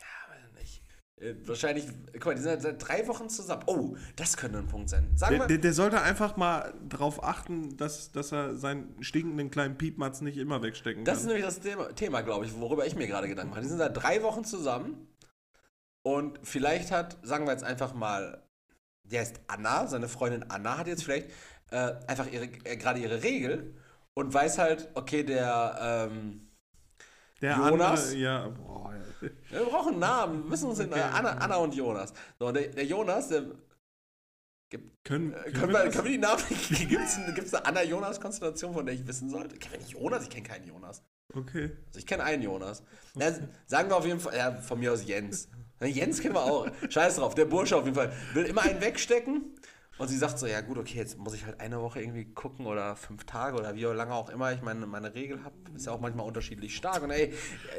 Ja, 0.00 0.06
weiß 0.34 0.60
nicht. 0.62 0.82
Äh, 1.11 1.11
wahrscheinlich, 1.44 1.86
guck 2.14 2.26
mal, 2.26 2.34
die 2.34 2.42
sind 2.42 2.62
seit 2.62 2.88
drei 2.88 3.06
Wochen 3.08 3.28
zusammen. 3.28 3.62
Oh, 3.66 3.96
das 4.16 4.36
könnte 4.36 4.58
ein 4.58 4.66
Punkt 4.66 4.88
sein. 4.88 5.08
Sagen 5.14 5.32
Der, 5.32 5.40
wir, 5.42 5.46
der, 5.48 5.58
der 5.58 5.72
sollte 5.72 6.00
einfach 6.02 6.36
mal 6.36 6.74
darauf 6.88 7.22
achten, 7.22 7.76
dass, 7.76 8.12
dass 8.12 8.32
er 8.32 8.56
seinen 8.56 9.02
stinkenden 9.02 9.50
kleinen 9.50 9.78
Piepmatz 9.78 10.20
nicht 10.20 10.36
immer 10.36 10.62
wegstecken 10.62 11.04
das 11.04 11.18
ist 11.18 11.20
kann. 11.22 11.28
nämlich 11.28 11.44
das 11.44 11.60
Thema, 11.60 11.94
Thema 11.94 12.22
glaube 12.22 12.44
ich, 12.44 12.58
worüber 12.58 12.86
ich 12.86 12.96
mir 12.96 13.06
gerade 13.06 13.28
Gedanken 13.28 13.50
mache. 13.50 13.62
Die 13.62 13.68
sind 13.68 13.78
seit 13.78 13.96
drei 13.96 14.22
Wochen 14.22 14.44
zusammen 14.44 15.08
und 16.02 16.40
vielleicht 16.42 16.90
hat, 16.90 17.18
sagen 17.22 17.46
wir 17.46 17.52
jetzt 17.52 17.64
einfach 17.64 17.94
mal, 17.94 18.42
die 19.04 19.18
heißt 19.18 19.40
Anna, 19.46 19.86
seine 19.86 20.08
Freundin 20.08 20.50
Anna 20.50 20.78
hat 20.78 20.86
jetzt 20.86 21.04
vielleicht 21.04 21.30
äh, 21.70 21.94
einfach 22.06 22.30
ihre, 22.30 22.44
äh, 22.64 22.76
gerade 22.76 23.00
ihre 23.00 23.22
Regel 23.22 23.74
und 24.14 24.32
weiß 24.34 24.58
halt, 24.58 24.90
okay, 24.94 25.22
der, 25.22 26.08
ähm, 26.10 26.48
Der 27.42 27.56
Jonas? 27.56 28.04
andere, 28.04 28.16
ja, 28.18 28.48
boah, 28.48 28.94
wir 29.50 29.64
brauchen 29.64 29.90
einen 29.90 29.98
Namen, 29.98 30.42
wir 30.44 30.50
müssen 30.50 30.68
uns 30.68 30.78
den, 30.78 30.88
Okay. 30.88 31.00
Anna, 31.00 31.30
Anna 31.32 31.56
und 31.56 31.74
Jonas. 31.74 32.12
So, 32.38 32.50
der, 32.50 32.68
der 32.68 32.84
Jonas, 32.84 33.28
der, 33.28 33.42
Können, 35.04 35.32
äh, 35.32 35.50
können, 35.50 35.54
können, 35.54 35.72
wir 35.72 35.90
können 35.90 36.04
wir 36.04 36.12
die 36.12 36.18
Namen, 36.18 36.42
gibt 37.34 37.46
es 37.46 37.54
eine, 37.54 37.66
Anna-Jonas-Konstellation, 37.66 38.72
von 38.72 38.86
der 38.86 38.94
ich 38.94 39.06
wissen 39.06 39.28
sollte? 39.28 39.56
Kennen 39.58 39.72
wir 39.74 39.80
nicht 39.80 39.92
Jonas? 39.92 40.22
Ich 40.22 40.30
kenne 40.30 40.48
keinen 40.48 40.66
Jonas. 40.66 41.02
Okay. 41.34 41.70
Also 41.86 41.98
ich 41.98 42.06
kenne 42.06 42.24
einen 42.24 42.42
Jonas. 42.42 42.82
Na, 43.14 43.32
sagen 43.66 43.90
wir 43.90 43.96
auf 43.96 44.06
jeden 44.06 44.20
Fall, 44.20 44.36
ja, 44.36 44.52
von 44.52 44.78
mir 44.78 44.92
aus 44.92 45.04
Jens. 45.04 45.48
Jens 45.80 46.20
kennen 46.20 46.34
wir 46.34 46.42
auch. 46.44 46.68
Scheiß 46.88 47.16
drauf, 47.16 47.34
der 47.34 47.46
Bursche 47.46 47.76
auf 47.76 47.84
jeden 47.84 47.96
Fall. 47.96 48.12
Will 48.34 48.44
immer 48.44 48.62
einen 48.62 48.80
wegstecken. 48.80 49.54
Und 50.02 50.08
sie 50.08 50.18
sagt 50.18 50.36
so, 50.36 50.48
ja 50.48 50.60
gut, 50.62 50.78
okay, 50.78 50.98
jetzt 50.98 51.16
muss 51.16 51.32
ich 51.32 51.46
halt 51.46 51.60
eine 51.60 51.80
Woche 51.80 52.00
irgendwie 52.00 52.24
gucken 52.24 52.66
oder 52.66 52.96
fünf 52.96 53.22
Tage 53.22 53.56
oder 53.56 53.76
wie 53.76 53.84
lange 53.84 54.12
auch 54.12 54.30
immer 54.30 54.52
ich 54.52 54.60
meine, 54.60 54.84
meine 54.84 55.14
Regel 55.14 55.44
habe. 55.44 55.54
Ist 55.76 55.86
ja 55.86 55.92
auch 55.92 56.00
manchmal 56.00 56.26
unterschiedlich 56.26 56.74
stark. 56.76 57.04
Und 57.04 57.12
ey, 57.12 57.32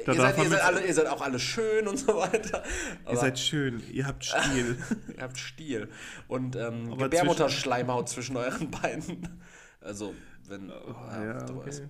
Da 0.06 0.14
ihr 0.14 0.22
seid, 0.22 0.38
ihr, 0.38 0.50
seid 0.50 0.64
alle, 0.64 0.88
ihr 0.88 0.94
seid 0.94 1.08
auch 1.08 1.20
alle 1.20 1.38
schön 1.38 1.86
und 1.86 1.98
so 1.98 2.16
weiter. 2.16 2.64
Ihr 2.64 3.10
Aber 3.10 3.18
seid 3.18 3.38
schön, 3.38 3.84
ihr 3.92 4.08
habt 4.08 4.24
Stil. 4.24 4.78
ihr 5.18 5.22
habt 5.22 5.38
Stil. 5.38 5.90
Und 6.30 6.56
ähm, 6.56 6.98
Gebärmutterschleimhaut 6.98 8.08
zwischen 8.08 8.38
euren 8.38 8.72
Beinen. 8.72 9.42
Also, 9.82 10.16
wenn. 10.48 10.70
ja, 10.70 11.26
ja, 11.26 11.44
du 11.44 11.58
okay. 11.58 11.68
weißt. 11.68 11.84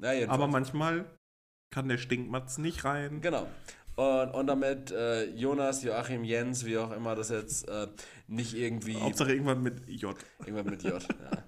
Ja. 0.00 0.12
Ja. 0.14 0.28
Aber 0.30 0.48
manchmal 0.48 1.04
kann 1.70 1.88
der 1.88 1.98
Stinkmatz 1.98 2.58
nicht 2.58 2.84
rein. 2.84 3.20
Genau. 3.20 3.46
Und, 4.00 4.30
und 4.30 4.46
damit 4.46 4.90
äh, 4.92 5.26
Jonas, 5.34 5.82
Joachim, 5.82 6.24
Jens, 6.24 6.64
wie 6.64 6.78
auch 6.78 6.90
immer 6.90 7.14
das 7.14 7.28
jetzt 7.28 7.68
äh, 7.68 7.86
nicht 8.28 8.54
irgendwie 8.54 8.98
Hauptsache 8.98 9.32
irgendwann 9.32 9.62
mit 9.62 9.86
J. 9.90 10.16
irgendwann 10.38 10.70
mit 10.70 10.82
J. 10.82 11.02
ja. 11.02 11.44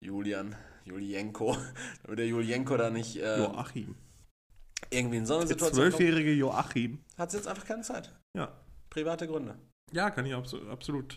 Julian, 0.00 0.54
Julienko, 0.84 1.56
damit 2.02 2.18
der 2.18 2.26
Julienko 2.26 2.76
da 2.76 2.90
nicht 2.90 3.16
äh, 3.16 3.38
Joachim. 3.38 3.96
irgendwie 4.90 5.16
in 5.16 5.24
so 5.24 5.36
eine 5.36 5.46
Der 5.46 5.48
Situation 5.48 5.82
kommt, 5.84 5.94
zwölfjährige 5.94 6.32
Joachim. 6.34 7.02
hat 7.16 7.30
sie 7.30 7.38
jetzt 7.38 7.48
einfach 7.48 7.64
keine 7.64 7.80
Zeit. 7.80 8.12
Ja. 8.36 8.52
Private 8.90 9.26
Gründe. 9.26 9.56
Ja, 9.90 10.10
kann 10.10 10.26
ich 10.26 10.34
abso 10.34 10.58
absolut, 10.68 11.16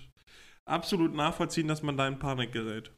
absolut 0.63 1.13
nachvollziehen, 1.13 1.67
dass 1.67 1.83
man 1.83 1.97
da 1.97 2.07
in 2.07 2.17
Panik 2.17 2.53
gerät. 2.53 2.93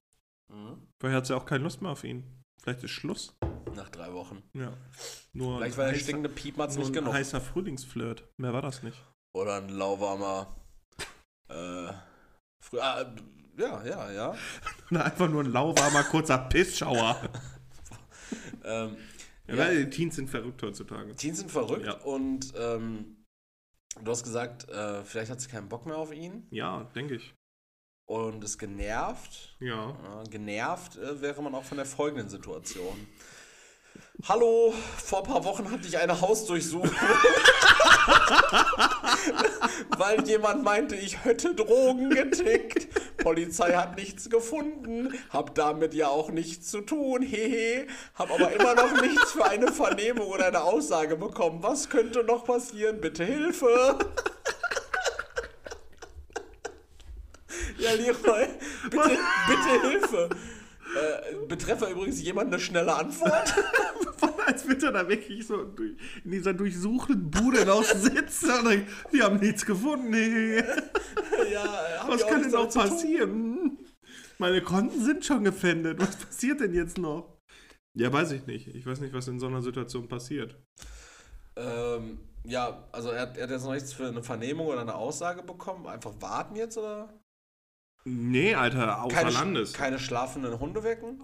Vielleicht 1.00 1.16
hat 1.16 1.26
sie 1.26 1.36
auch 1.36 1.48
keine 1.48 1.64
Lust 1.64 1.82
mehr 1.82 1.90
auf 1.90 2.04
ihn. 2.04 2.39
Vielleicht 2.62 2.84
ist 2.84 2.92
Schluss. 2.92 3.38
Nach 3.76 3.90
drei 3.90 4.14
Wochen. 4.14 4.44
Ja. 4.54 4.74
Nur 5.34 5.58
Vielleicht 5.58 5.76
ein 5.76 5.78
war 5.78 5.86
der 5.92 5.96
heißer- 5.96 6.04
stinkende 6.04 6.30
Piepmatz 6.30 6.76
nicht 6.78 6.88
ein 6.88 6.94
genug. 6.94 7.14
heißer 7.14 7.40
Frühlingsflirt. 7.42 8.28
Mehr 8.38 8.54
war 8.54 8.62
das 8.62 8.84
nicht. 8.84 8.98
Oder 9.34 9.58
ein 9.58 9.70
lauwarmer. 9.70 10.56
Äh, 11.50 11.54
frü- 12.64 12.80
ah, 12.80 13.16
ja, 13.58 13.86
ja, 13.86 14.12
ja. 14.12 14.36
Oder 14.92 15.06
einfach 15.06 15.30
nur 15.30 15.44
ein 15.44 15.52
lauwarmer, 15.52 16.04
kurzer 16.04 16.38
Pissschauer. 16.38 17.22
Ähm, 18.64 18.98
Ja, 19.48 19.56
Ja. 19.56 19.72
die 19.74 19.90
Teens 19.90 20.16
sind 20.16 20.30
verrückt 20.30 20.62
heutzutage. 20.62 21.16
Teens 21.16 21.40
sind 21.40 21.50
verrückt 21.50 21.86
Ja. 21.88 21.94
und 22.02 22.54
ähm, 22.56 23.26
du 24.04 24.12
hast 24.12 24.24
gesagt, 24.24 24.70
äh, 24.70 25.04
vielleicht 25.04 25.32
hat 25.32 25.42
sie 25.42 25.50
keinen 25.50 25.68
Bock 25.70 25.88
mehr 25.88 25.98
auf 25.98 26.14
ihn 26.14 26.46
Ja, 26.52 26.84
denke 26.96 27.16
ich. 27.16 27.34
Und 28.10 28.44
ist 28.44 28.58
genervt. 28.58 29.56
Ja. 29.60 29.96
Genervt 30.32 30.98
äh, 30.98 31.22
wäre 31.22 31.44
man 31.44 31.54
auch 31.54 31.64
von 31.64 31.78
der 31.78 31.86
folgenden 31.86 32.28
Situation. 32.28 33.08
Hallo, 34.28 34.74
vor 34.98 35.20
ein 35.20 35.26
paar 35.32 35.44
Wochen 35.46 35.70
hatte 35.70 35.88
ich 35.88 35.98
eine 35.98 36.20
Hausdurchsuchung, 36.20 36.90
weil 39.98 40.28
jemand 40.28 40.64
meinte, 40.64 40.96
ich 40.96 41.24
hätte 41.24 41.54
Drogen 41.54 42.10
getickt. 42.10 42.88
Polizei 43.18 43.74
hat 43.74 43.96
nichts 43.96 44.30
gefunden, 44.30 45.14
hab 45.30 45.54
damit 45.54 45.94
ja 45.94 46.08
auch 46.08 46.32
nichts 46.32 46.72
zu 46.72 46.82
tun, 46.82 47.22
hehe, 47.22 47.86
hab 48.16 48.32
aber 48.32 48.52
immer 48.52 48.74
noch 48.74 49.02
nichts 49.02 49.34
für 49.34 49.46
eine 49.46 49.72
Vernehmung 49.72 50.28
oder 50.28 50.48
eine 50.48 50.64
Aussage 50.64 51.16
bekommen. 51.16 51.62
Was 51.62 51.90
könnte 51.90 52.24
noch 52.24 52.44
passieren? 52.46 53.00
Bitte 53.02 53.24
Hilfe! 53.24 54.00
Ja, 57.80 57.94
Leroy, 57.94 58.48
bitte, 58.90 59.10
bitte 59.48 59.90
Hilfe. 59.90 60.30
Äh, 60.96 61.46
betreffe 61.48 61.86
übrigens 61.86 62.22
jemand 62.22 62.48
eine 62.48 62.60
schnelle 62.60 62.94
Antwort. 62.96 63.54
Als 64.46 64.68
wird 64.68 64.82
er 64.82 64.92
da 64.92 65.08
wirklich 65.08 65.46
so 65.46 65.64
durch, 65.64 65.92
in 66.26 66.32
dieser 66.32 66.54
durchsuchten 66.54 67.30
Bude 67.30 67.66
noch 67.66 67.84
sitzen 67.84 68.50
wir 69.12 69.24
haben 69.24 69.40
nichts 69.40 69.66
gefunden. 69.66 70.10
Nee. 70.10 70.56
ja, 71.54 71.64
äh, 71.64 72.08
Was 72.08 72.26
kann 72.26 72.42
denn 72.42 72.52
noch 72.52 72.74
passieren? 72.74 73.30
Hm? 73.30 73.78
Meine 74.40 74.62
Konten 74.62 75.04
sind 75.04 75.24
schon 75.24 75.44
gefändet. 75.44 76.00
Was 76.00 76.16
passiert 76.16 76.62
denn 76.62 76.74
jetzt 76.74 76.98
noch? 76.98 77.38
Ja, 77.94 78.12
weiß 78.12 78.32
ich 78.32 78.48
nicht. 78.48 78.68
Ich 78.68 78.86
weiß 78.86 79.02
nicht, 79.02 79.14
was 79.14 79.28
in 79.28 79.40
so 79.40 79.48
einer 79.48 79.62
Situation 79.62 80.08
passiert. 80.08 80.56
Ähm, 81.56 82.20
ja, 82.46 82.88
also 82.92 83.10
er, 83.10 83.36
er 83.36 83.44
hat 83.44 83.50
jetzt 83.52 83.66
noch 83.66 83.74
nichts 83.74 83.94
für 83.94 84.08
eine 84.08 84.24
Vernehmung 84.24 84.68
oder 84.68 84.82
eine 84.82 84.96
Aussage 84.96 85.44
bekommen. 85.44 85.86
Einfach 85.86 86.14
warten 86.20 86.56
jetzt 86.56 86.78
oder? 86.78 87.19
Nee, 88.06 88.56
Alter, 88.56 89.04
außer 89.04 89.16
Keine, 89.16 89.32
Landes. 89.32 89.74
keine 89.74 90.00
schlafenden 90.00 90.60
Hunde 90.60 90.84
wecken? 90.84 91.22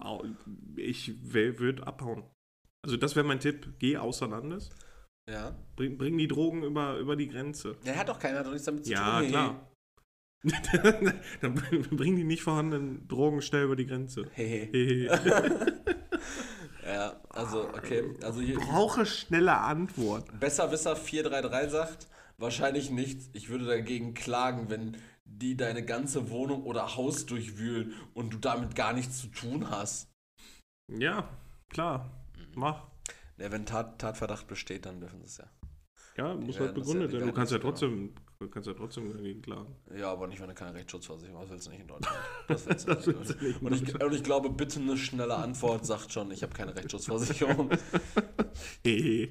Ich 0.76 1.14
würde 1.32 1.86
abhauen. 1.86 2.24
Also 2.84 2.96
das 2.96 3.16
wäre 3.16 3.26
mein 3.26 3.40
Tipp. 3.40 3.74
Geh 3.78 3.96
außer 3.96 4.28
Landes. 4.28 4.70
Ja. 5.28 5.56
Bring, 5.74 5.98
bring 5.98 6.16
die 6.18 6.28
Drogen 6.28 6.62
über, 6.62 6.98
über 6.98 7.16
die 7.16 7.28
Grenze. 7.28 7.76
Er 7.84 7.96
hat 7.96 8.08
doch 8.08 8.18
keiner, 8.18 8.38
hat 8.40 8.46
doch 8.46 8.52
nichts 8.52 8.66
damit 8.66 8.84
zu 8.84 8.92
Ja, 8.92 9.20
tun. 9.20 9.28
klar. 9.28 9.70
Dann 11.40 11.54
bring 11.90 12.14
die 12.14 12.22
nicht 12.22 12.42
vorhandenen 12.42 13.08
Drogen 13.08 13.42
schnell 13.42 13.64
über 13.64 13.74
die 13.74 13.86
Grenze. 13.86 14.28
Hehe. 14.34 14.66
Hehe. 14.70 15.72
Ja, 16.86 17.16
also, 17.30 17.68
okay. 17.70 18.04
Also 18.22 18.40
hier, 18.40 18.60
Brauche 18.60 19.06
schnelle 19.06 19.56
Antwort. 19.58 20.38
Besserwisser 20.38 20.94
433 20.94 21.72
sagt, 21.72 22.06
wahrscheinlich 22.38 22.90
nichts. 22.90 23.28
Ich 23.32 23.48
würde 23.48 23.64
dagegen 23.66 24.14
klagen, 24.14 24.70
wenn 24.70 24.96
die 25.38 25.56
deine 25.56 25.84
ganze 25.84 26.30
Wohnung 26.30 26.64
oder 26.64 26.96
Haus 26.96 27.26
durchwühlen 27.26 27.94
und 28.14 28.32
du 28.32 28.38
damit 28.38 28.74
gar 28.74 28.92
nichts 28.92 29.20
zu 29.20 29.26
tun 29.28 29.70
hast. 29.70 30.08
Ja, 30.88 31.28
klar. 31.68 32.10
Mach. 32.54 32.86
Ja, 33.38 33.52
wenn 33.52 33.66
Tat, 33.66 33.98
Tatverdacht 33.98 34.46
besteht, 34.46 34.86
dann 34.86 35.00
dürfen 35.00 35.20
sie 35.20 35.26
es 35.26 35.38
ja. 35.38 35.50
Ja, 36.16 36.34
muss 36.34 36.54
werden 36.56 36.66
halt 36.68 36.74
begründet 36.74 37.02
ja- 37.02 37.06
die 37.08 37.12
sein. 37.12 37.20
Du 37.20 37.26
werden 37.26 37.34
kannst 37.34 37.52
ja 37.52 37.58
ja 37.58 37.62
trotzdem, 37.62 38.14
du 38.38 38.48
kannst 38.48 38.66
ja 38.68 38.74
trotzdem 38.74 39.12
dagegen 39.12 39.42
klagen. 39.42 39.74
Ja, 39.96 40.12
aber 40.12 40.26
nicht, 40.26 40.40
wenn 40.40 40.48
du 40.48 40.54
keine 40.54 40.74
Rechtsschutzversicherung 40.74 41.40
hast, 41.40 41.50
willst 41.50 41.66
du 41.66 41.70
nicht 41.70 41.80
in 41.80 41.88
Deutschland. 41.88 42.16
Das 42.48 42.66
willst 42.66 42.86
du 42.88 42.92
nicht. 42.94 43.06
willst 43.06 43.30
du 43.30 43.44
nicht 43.44 43.60
in 43.60 43.66
Und 43.66 43.82
ich, 43.82 44.02
und 44.02 44.14
ich 44.14 44.22
glaube, 44.24 44.50
bitte 44.50 44.80
eine 44.80 44.96
schnelle 44.96 45.34
Antwort 45.36 45.84
sagt 45.86 46.12
schon, 46.12 46.30
ich 46.30 46.42
habe 46.42 46.52
keine 46.54 46.74
Rechtsschutzversicherung. 46.74 47.70
Äh, 48.84 49.26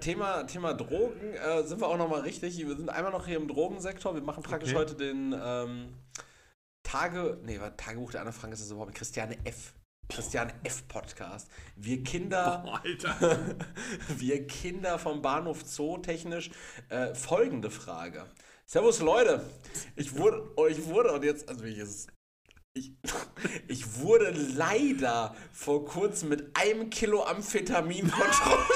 Thema, 0.00 0.44
Thema 0.44 0.74
Drogen, 0.74 1.34
äh, 1.34 1.64
sind 1.64 1.80
wir 1.80 1.88
auch 1.88 1.96
nochmal 1.96 2.20
richtig. 2.20 2.56
Wir 2.58 2.76
sind 2.76 2.88
einmal 2.90 3.10
noch 3.10 3.26
hier 3.26 3.38
im 3.38 3.48
Drogensektor. 3.48 4.14
Wir 4.14 4.22
machen 4.22 4.42
praktisch 4.42 4.70
Okay. 4.70 4.78
heute 4.78 4.94
den 4.94 5.34
ähm, 5.42 5.94
Tage, 6.82 7.38
nee, 7.44 7.58
Tagebuch 7.76 8.12
der 8.12 8.20
Anne 8.20 8.32
Frank 8.32 8.52
ist 8.52 8.62
das 8.62 8.70
überhaupt. 8.70 8.94
Christiane 8.94 9.36
F. 9.44 9.74
Christiane 10.10 10.52
F. 10.64 10.86
Podcast. 10.88 11.48
Wir 11.76 12.02
Kinder, 12.02 12.64
Oh, 12.66 12.70
Alter. 12.70 13.56
wir 14.08 14.46
Kinder 14.46 14.98
vom 14.98 15.22
Bahnhof 15.22 15.62
Zoo 15.64 15.98
technisch. 15.98 16.50
Äh, 16.88 17.14
folgende 17.14 17.70
Frage. 17.70 18.26
Servus 18.66 19.00
Leute, 19.00 19.42
ich 19.96 20.16
wurde, 20.16 20.50
oh, 20.56 20.66
ich 20.66 20.84
wurde 20.86 21.12
und 21.12 21.24
jetzt, 21.24 21.48
also 21.48 21.64
ich, 21.64 21.78
ich, 22.74 22.92
ich 23.68 24.00
wurde 24.00 24.30
leider 24.30 25.34
vor 25.52 25.84
kurzem 25.84 26.28
mit 26.28 26.56
einem 26.56 26.90
Kilo 26.90 27.24
Amphetamin 27.24 28.10
kontrolliert. 28.10 28.66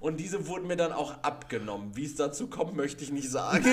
Und 0.00 0.18
diese 0.18 0.46
wurden 0.46 0.68
mir 0.68 0.76
dann 0.76 0.92
auch 0.92 1.22
abgenommen. 1.22 1.96
Wie 1.96 2.04
es 2.04 2.14
dazu 2.14 2.48
kommt, 2.48 2.74
möchte 2.76 3.02
ich 3.02 3.10
nicht 3.10 3.30
sagen. 3.30 3.66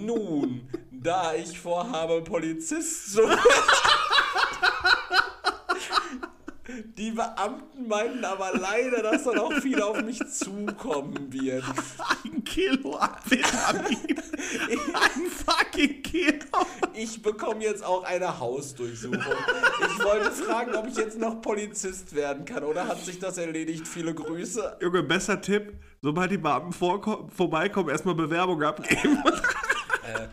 Nun, 0.00 0.68
da 1.02 1.34
ich 1.34 1.58
vorhabe, 1.58 2.22
Polizist 2.22 3.12
zu 3.12 3.28
werden. 3.28 3.38
Die 6.96 7.10
Beamten 7.12 7.88
meinten 7.88 8.24
aber 8.24 8.52
leider, 8.58 9.02
dass 9.02 9.24
dann 9.24 9.38
auch 9.38 9.52
viel 9.54 9.80
auf 9.80 10.02
mich 10.02 10.20
zukommen 10.28 11.32
wird. 11.32 11.64
Ein 12.24 12.44
Kilo 12.44 12.96
Amphetamin. 12.96 14.16
Ein 14.16 15.30
fucking 15.30 16.02
Genau. 16.10 16.66
Ich 16.94 17.22
bekomme 17.22 17.62
jetzt 17.62 17.84
auch 17.84 18.04
eine 18.04 18.38
Hausdurchsuchung. 18.38 19.20
Ich 19.20 20.04
wollte 20.04 20.30
fragen, 20.32 20.74
ob 20.74 20.86
ich 20.88 20.96
jetzt 20.96 21.18
noch 21.18 21.40
Polizist 21.40 22.14
werden 22.14 22.44
kann 22.44 22.64
oder 22.64 22.86
hat 22.86 23.04
sich 23.04 23.18
das 23.18 23.38
erledigt? 23.38 23.86
Viele 23.86 24.14
Grüße. 24.14 24.78
Junge, 24.80 25.02
besser 25.02 25.40
Tipp, 25.40 25.74
sobald 26.02 26.30
die 26.30 26.38
Beamten 26.38 26.72
vorbeikommen, 26.72 27.90
erstmal 27.90 28.14
Bewerbung 28.14 28.62
abgeben. 28.62 29.22
Äh, 30.02 30.28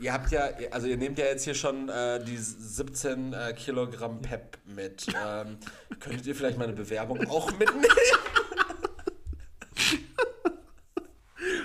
ihr 0.00 0.12
habt 0.12 0.30
ja, 0.32 0.48
also 0.70 0.86
ihr 0.86 0.96
nehmt 0.96 1.18
ja 1.18 1.26
jetzt 1.26 1.44
hier 1.44 1.54
schon 1.54 1.88
äh, 1.88 2.22
die 2.24 2.36
17 2.36 3.32
äh, 3.32 3.52
Kilogramm 3.54 4.20
Pep 4.22 4.58
mit. 4.64 5.06
Ähm, 5.08 5.58
könntet 5.98 6.26
ihr 6.26 6.34
vielleicht 6.34 6.58
meine 6.58 6.72
Bewerbung 6.72 7.26
auch 7.28 7.50
mitnehmen? 7.52 7.86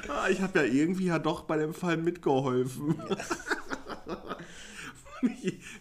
Ah, 0.07 0.29
ich 0.29 0.41
habe 0.41 0.59
ja 0.59 0.65
irgendwie 0.65 1.05
ja 1.07 1.19
doch 1.19 1.43
bei 1.43 1.57
dem 1.57 1.73
Fall 1.73 1.97
mitgeholfen. 1.97 2.95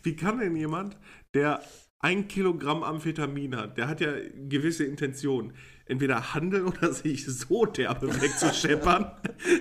Wie 0.03 0.17
kann 0.17 0.39
denn 0.39 0.57
jemand, 0.57 0.97
der 1.35 1.63
ein 2.01 2.29
Kilogramm 2.29 2.83
Amphetamin 2.83 3.57
hat, 3.57 3.79
der 3.79 3.89
hat 3.89 4.01
ja 4.01 4.13
gewisse 4.49 4.85
Intentionen, 4.85 5.55
entweder 5.87 6.35
handeln 6.35 6.67
oder 6.67 6.93
sich 6.93 7.27
so 7.27 7.67
derbe 7.67 8.09
wegzuscheppern, 8.21 9.13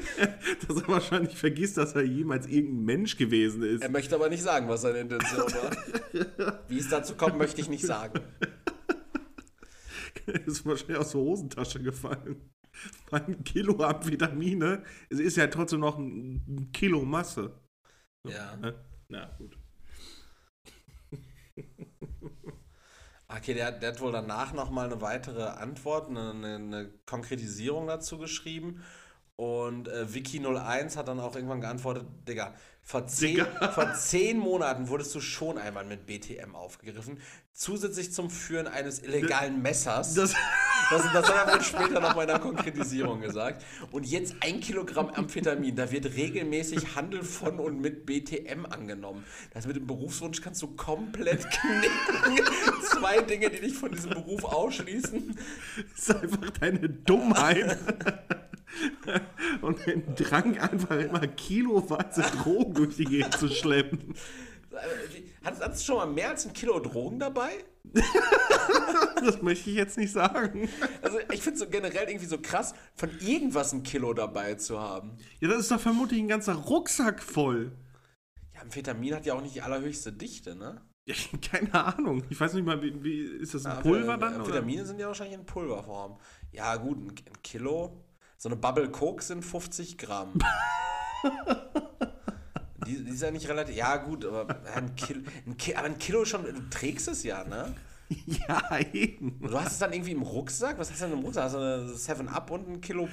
dass 0.67 0.77
er 0.81 0.87
wahrscheinlich 0.87 1.37
vergisst, 1.37 1.77
dass 1.77 1.95
er 1.95 2.03
jemals 2.03 2.47
irgendein 2.47 2.85
Mensch 2.85 3.17
gewesen 3.17 3.63
ist. 3.63 3.81
Er 3.81 3.89
möchte 3.89 4.15
aber 4.15 4.29
nicht 4.29 4.43
sagen, 4.43 4.67
was 4.69 4.81
seine 4.81 4.99
Intention 4.99 5.41
war. 5.41 6.63
Wie 6.67 6.79
es 6.79 6.89
dazu 6.89 7.15
kommt, 7.15 7.37
möchte 7.37 7.61
ich 7.61 7.69
nicht 7.69 7.85
sagen. 7.85 8.21
Er 10.25 10.35
ist 10.47 10.65
wahrscheinlich 10.65 10.97
aus 10.97 11.11
der 11.11 11.21
Hosentasche 11.21 11.81
gefallen. 11.81 12.49
Ein 13.11 13.43
Kilo 13.43 13.83
Amphetamine, 13.83 14.83
es 15.09 15.19
ist 15.19 15.37
ja 15.37 15.47
trotzdem 15.47 15.81
noch 15.81 15.97
ein 15.97 16.69
Kilo 16.73 17.03
Masse. 17.03 17.59
Ja. 18.27 18.55
Ne? 18.55 18.73
Na 19.09 19.25
gut. 19.37 19.57
Okay, 23.35 23.53
der, 23.53 23.71
der 23.71 23.93
hat 23.93 24.01
wohl 24.01 24.11
danach 24.11 24.53
nochmal 24.53 24.85
eine 24.85 25.01
weitere 25.01 25.43
Antwort, 25.43 26.09
eine, 26.09 26.31
eine, 26.31 26.89
Konkretisierung 27.05 27.87
dazu 27.87 28.17
geschrieben. 28.17 28.83
Und 29.35 29.87
äh, 29.87 30.05
Wiki01 30.11 30.95
hat 30.95 31.07
dann 31.07 31.19
auch 31.19 31.35
irgendwann 31.35 31.59
geantwortet, 31.59 32.05
Digga, 32.27 32.53
vor 32.83 33.07
zehn, 33.07 33.37
Digga. 33.37 33.71
vor 33.73 33.93
zehn 33.95 34.37
Monaten 34.37 34.87
wurdest 34.89 35.15
du 35.15 35.21
schon 35.21 35.57
einmal 35.57 35.85
mit 35.85 36.05
BTM 36.05 36.55
aufgegriffen, 36.55 37.19
zusätzlich 37.51 38.13
zum 38.13 38.29
Führen 38.29 38.67
eines 38.67 39.01
illegalen 39.01 39.61
Messers. 39.61 40.13
Das, 40.13 40.35
Das, 40.93 41.11
das 41.11 41.27
hat 41.27 41.47
er 41.47 41.53
wohl 41.53 41.61
später 41.63 41.99
noch 41.99 42.19
in 42.21 42.27
der 42.27 42.37
Konkretisierung 42.37 43.21
gesagt. 43.21 43.65
Und 43.91 44.05
jetzt 44.05 44.35
ein 44.41 44.59
Kilogramm 44.59 45.09
Amphetamin. 45.09 45.75
Da 45.75 45.91
wird 45.91 46.05
regelmäßig 46.05 46.95
Handel 46.95 47.23
von 47.23 47.59
und 47.59 47.81
mit 47.81 48.05
BTM 48.05 48.67
angenommen. 48.69 49.25
Das 49.53 49.65
mit 49.65 49.75
dem 49.75 49.87
Berufswunsch 49.87 50.41
kannst 50.41 50.61
du 50.61 50.67
komplett 50.75 51.47
knicken. 51.49 52.45
Zwei 52.91 53.21
Dinge, 53.21 53.49
die 53.49 53.61
dich 53.61 53.73
von 53.73 53.91
diesem 53.91 54.11
Beruf 54.11 54.43
ausschließen. 54.43 55.35
ist 55.95 56.15
einfach 56.15 56.49
deine 56.59 56.89
Dummheit. 56.89 57.77
Und 59.61 59.85
den 59.85 60.15
Drang, 60.15 60.59
einfach 60.59 60.99
immer 60.99 61.25
kiloweise 61.27 62.21
Drogen 62.21 62.73
durch 62.75 62.97
die 62.97 63.05
Gegend 63.05 63.35
zu 63.37 63.47
schleppen. 63.47 64.13
Hattest 65.43 65.81
du 65.81 65.85
schon 65.85 65.95
mal 65.97 66.05
mehr 66.07 66.29
als 66.29 66.45
ein 66.45 66.53
Kilo 66.53 66.79
Drogen 66.79 67.19
dabei? 67.19 67.51
Das 69.23 69.41
möchte 69.41 69.69
ich 69.69 69.77
jetzt 69.77 69.97
nicht 69.97 70.11
sagen. 70.11 70.67
Also 71.01 71.17
ich 71.31 71.41
finde 71.41 71.53
es 71.53 71.59
so 71.59 71.69
generell 71.69 72.09
irgendwie 72.09 72.25
so 72.25 72.37
krass, 72.39 72.73
von 72.95 73.09
irgendwas 73.21 73.71
ein 73.71 73.83
Kilo 73.83 74.13
dabei 74.13 74.55
zu 74.55 74.79
haben. 74.81 75.17
Ja, 75.39 75.47
das 75.47 75.59
ist 75.61 75.71
doch 75.71 75.79
vermutlich 75.79 76.19
ein 76.19 76.27
ganzer 76.27 76.55
Rucksack 76.55 77.23
voll. 77.23 77.71
Ja, 78.53 78.61
Amphetamin 78.61 79.15
hat 79.15 79.25
ja 79.25 79.33
auch 79.33 79.41
nicht 79.41 79.55
die 79.55 79.61
allerhöchste 79.61 80.11
Dichte, 80.11 80.55
ne? 80.55 80.81
Ja, 81.05 81.15
keine 81.51 81.73
Ahnung. 81.73 82.23
Ich 82.29 82.39
weiß 82.39 82.53
nicht 82.53 82.65
mal, 82.65 82.81
wie, 82.81 83.01
wie 83.01 83.21
ist 83.21 83.53
das 83.53 83.65
ein 83.65 83.77
Ja, 83.77 83.81
Pulver 83.81 84.13
Amphe- 84.15 84.19
dann? 84.19 84.33
Oder? 84.33 84.39
Amphetamine 84.41 84.85
sind 84.85 84.99
ja 84.99 85.07
wahrscheinlich 85.07 85.37
in 85.39 85.45
Pulverform. 85.45 86.17
Ja, 86.51 86.75
gut, 86.75 86.97
ein, 86.97 87.07
ein 87.09 87.41
Kilo. 87.43 88.03
So 88.37 88.49
eine 88.49 88.57
Bubble 88.57 88.89
Coke 88.91 89.23
sind 89.23 89.43
50 89.43 89.97
Gramm. 89.97 90.33
die, 92.85 93.03
die 93.03 93.11
ist 93.11 93.21
ja 93.21 93.31
nicht 93.31 93.47
relativ. 93.47 93.75
Ja, 93.75 93.97
gut, 93.97 94.25
aber 94.25 94.61
ein 94.75 94.95
Kilo, 94.95 95.21
ein 95.45 95.57
Ki 95.57 95.75
aber 95.75 95.87
ein 95.87 95.97
Kilo 95.97 96.25
schon. 96.25 96.43
Du 96.43 96.69
trägst 96.69 97.07
es 97.07 97.23
ja, 97.23 97.43
ne? 97.43 97.73
Ja, 98.47 98.79
eben. 98.93 99.39
Du 99.41 99.59
hast 99.59 99.73
es 99.73 99.79
dann 99.79 99.93
irgendwie 99.93 100.11
im 100.11 100.21
Rucksack? 100.21 100.77
Was 100.77 100.91
hast 100.91 101.01
du 101.01 101.05
denn 101.05 101.17
im 101.17 101.23
Rucksack? 101.23 101.45
Hast 101.45 101.55
du 101.55 101.59
eine 101.59 101.91
7-Up 101.91 102.51
und 102.51 102.67
ein 102.67 102.81
Kilo 102.81 103.07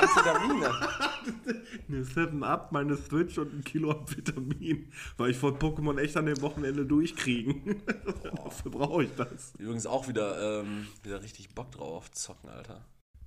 Amphetamine? 0.00 0.70
Eine 1.88 2.02
7-Up, 2.02 2.72
meine 2.72 2.96
Switch 2.96 3.38
und 3.38 3.52
ein 3.52 3.64
Kilo 3.64 3.90
Amphetamin. 3.90 4.90
Weil 5.16 5.30
ich 5.30 5.36
von 5.36 5.58
Pokémon 5.58 5.98
echt 5.98 6.16
an 6.16 6.26
dem 6.26 6.40
Wochenende 6.42 6.84
durchkriegen. 6.84 7.82
Dafür 8.22 8.70
brauche 8.70 9.04
ich 9.04 9.10
das. 9.16 9.54
Übrigens 9.58 9.86
auch 9.86 10.08
wieder, 10.08 10.60
ähm, 10.60 10.86
wieder 11.02 11.22
richtig 11.22 11.54
Bock 11.54 11.72
drauf 11.72 11.96
auf 11.96 12.10
zocken, 12.12 12.50
Alter. 12.50 12.84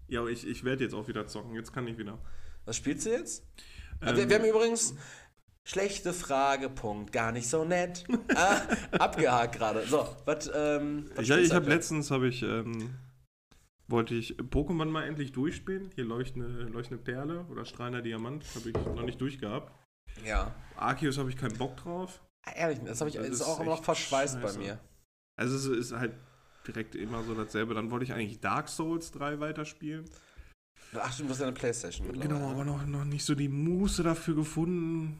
Ja, 0.08 0.22
aber 0.22 0.30
ich, 0.30 0.48
ich 0.48 0.64
werde 0.64 0.84
jetzt 0.84 0.94
auch 0.94 1.08
wieder 1.08 1.28
zocken. 1.28 1.54
Jetzt 1.56 1.74
kann 1.74 1.88
ich 1.88 1.98
wieder. 1.98 2.20
Was 2.66 2.78
spielst 2.78 3.06
du 3.06 3.12
jetzt? 3.12 3.44
Ähm, 4.02 4.16
wir, 4.16 4.30
wir 4.30 4.36
haben 4.38 4.46
übrigens 4.46 4.96
schlechte 5.68 6.14
Frage, 6.14 6.70
Punkt, 6.70 7.12
gar 7.12 7.32
nicht 7.32 7.50
so 7.50 7.66
nett. 7.66 8.06
ah, 8.36 8.62
abgehakt 8.98 9.56
gerade. 9.58 9.86
So, 9.86 10.08
was, 10.26 10.50
ähm, 10.54 11.10
was 11.16 11.28
Ja, 11.28 11.38
ich 11.38 11.52
habe 11.54 11.70
letztens 11.70 12.10
habe 12.10 12.28
ich 12.28 12.42
ähm, 12.42 12.96
wollte 13.88 14.16
ich 14.16 14.38
Pokémon 14.38 14.86
mal 14.86 15.04
endlich 15.04 15.32
durchspielen. 15.32 15.92
Hier 15.96 16.06
leuchtende, 16.06 16.64
leuchtende 16.64 17.04
Perle 17.04 17.46
oder 17.50 17.66
strahlender 17.66 18.02
Diamant 18.02 18.44
habe 18.56 18.70
ich 18.70 18.76
noch 18.76 19.04
nicht 19.04 19.20
durchgehabt. 19.20 19.72
Ja. 20.26 20.54
Arceus 20.78 21.18
habe 21.18 21.30
ich 21.30 21.38
keinen 21.38 21.58
Bock 21.58 21.78
drauf. 21.78 22.22
Ah, 22.46 22.52
Ehrlich, 22.56 22.80
das, 22.86 23.02
hab 23.02 23.08
ich, 23.08 23.16
Das 23.16 23.28
ist 23.28 23.42
ist 23.42 23.48
auch 23.48 23.60
immer 23.60 23.72
noch 23.72 23.84
verschweißt 23.84 24.42
bei 24.42 24.48
scheiße. 24.48 24.60
mir. 24.60 24.80
Also 25.40 25.56
es 25.56 25.66
ist 25.66 25.92
halt 25.92 26.14
direkt 26.66 26.96
immer 26.96 27.24
so 27.24 27.34
dasselbe. 27.36 27.74
Dann 27.74 27.92
wollte 27.92 28.06
ich 28.06 28.14
eigentlich 28.14 28.40
Dark 28.40 28.70
Souls 28.70 29.12
3 29.12 29.40
weiterspielen. 29.40 30.06
Ach 30.94 31.18
du 31.18 31.28
hast 31.28 31.40
ja 31.40 31.48
eine 31.48 31.54
Playstation. 31.54 32.20
Genau, 32.20 32.52
aber 32.52 32.64
noch, 32.64 32.86
noch 32.86 33.04
nicht 33.04 33.26
so 33.26 33.36
die 33.36 33.50
Muße 33.50 34.04
dafür 34.04 34.36
gefunden. 34.36 35.20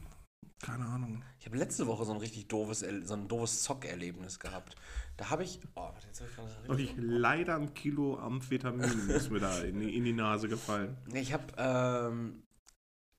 Keine 0.60 0.86
Ahnung. 0.86 1.22
Ich 1.38 1.46
habe 1.46 1.56
letzte 1.56 1.86
Woche 1.86 2.04
so 2.04 2.12
ein 2.12 2.18
richtig 2.18 2.48
doofes, 2.48 2.80
so 3.04 3.14
ein 3.14 3.28
doofes 3.28 3.62
Zockerlebnis 3.62 4.40
gehabt. 4.40 4.74
Da 5.16 5.30
habe 5.30 5.44
ich. 5.44 5.60
Oh, 5.76 5.90
jetzt 6.04 6.20
habe 6.20 6.30
ich 6.30 6.36
gerade 6.36 6.68
Und 6.68 6.80
ich 6.80 6.94
leider 6.96 7.56
ein 7.56 7.74
Kilo 7.74 8.18
Amphetamin 8.18 9.08
ist 9.10 9.30
mir 9.30 9.40
da 9.40 9.60
in 9.60 9.80
die, 9.80 9.96
in 9.96 10.04
die 10.04 10.12
Nase 10.12 10.48
gefallen. 10.48 10.96
Ich 11.12 11.32
habe 11.32 11.44
ähm, 11.56 12.42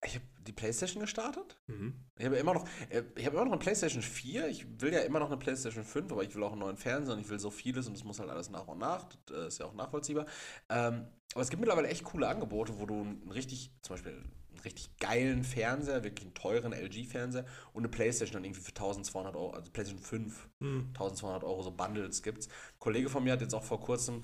ich 0.05 0.15
habe 0.15 0.25
die 0.47 0.53
Playstation 0.53 1.01
gestartet. 1.01 1.57
Mhm. 1.67 1.93
Ich 2.17 2.25
habe 2.25 2.37
immer 2.37 2.53
noch, 2.53 2.65
äh, 2.89 3.03
ich 3.15 3.25
habe 3.25 3.35
immer 3.35 3.45
noch 3.45 3.51
eine 3.51 3.59
PlayStation 3.59 4.01
4. 4.01 4.47
Ich 4.47 4.81
will 4.81 4.93
ja 4.93 4.99
immer 4.99 5.19
noch 5.19 5.27
eine 5.27 5.37
PlayStation 5.37 5.83
5, 5.83 6.11
aber 6.11 6.23
ich 6.23 6.33
will 6.35 6.43
auch 6.43 6.51
einen 6.51 6.61
neuen 6.61 6.77
Fernseher 6.77 7.15
und 7.15 7.19
ich 7.19 7.29
will 7.29 7.39
so 7.39 7.51
vieles 7.51 7.87
und 7.87 7.95
das 7.97 8.03
muss 8.03 8.19
halt 8.19 8.29
alles 8.29 8.49
nach 8.49 8.67
und 8.67 8.79
nach. 8.79 9.05
Das 9.25 9.37
äh, 9.37 9.47
ist 9.47 9.59
ja 9.59 9.65
auch 9.65 9.73
nachvollziehbar. 9.73 10.25
Ähm, 10.69 11.07
aber 11.33 11.41
es 11.41 11.49
gibt 11.49 11.59
mittlerweile 11.59 11.89
echt 11.89 12.03
coole 12.03 12.27
Angebote, 12.27 12.79
wo 12.79 12.85
du 12.85 13.01
einen 13.01 13.31
richtig, 13.31 13.71
zum 13.81 13.95
Beispiel 13.95 14.23
einen 14.59 14.63
richtig 14.63 14.97
geilen 14.99 15.43
Fernseher, 15.43 16.03
wirklich 16.03 16.25
einen 16.27 16.33
teuren 16.35 16.73
LG-Fernseher 16.73 17.45
und 17.73 17.81
eine 17.81 17.89
PlayStation 17.89 18.33
dann 18.33 18.43
irgendwie 18.45 18.61
für 18.61 18.69
1200 18.69 19.35
Euro, 19.35 19.51
also 19.51 19.71
PlayStation 19.71 20.03
5, 20.03 20.49
Mhm. 20.59 20.87
1200 20.93 21.43
Euro, 21.43 21.61
so 21.63 21.71
Bundles 21.71 22.21
gibt's. 22.23 22.47
Ein 22.47 22.79
Kollege 22.79 23.09
von 23.09 23.23
mir 23.23 23.33
hat 23.33 23.41
jetzt 23.41 23.53
auch 23.55 23.63
vor 23.63 23.79
kurzem 23.79 24.23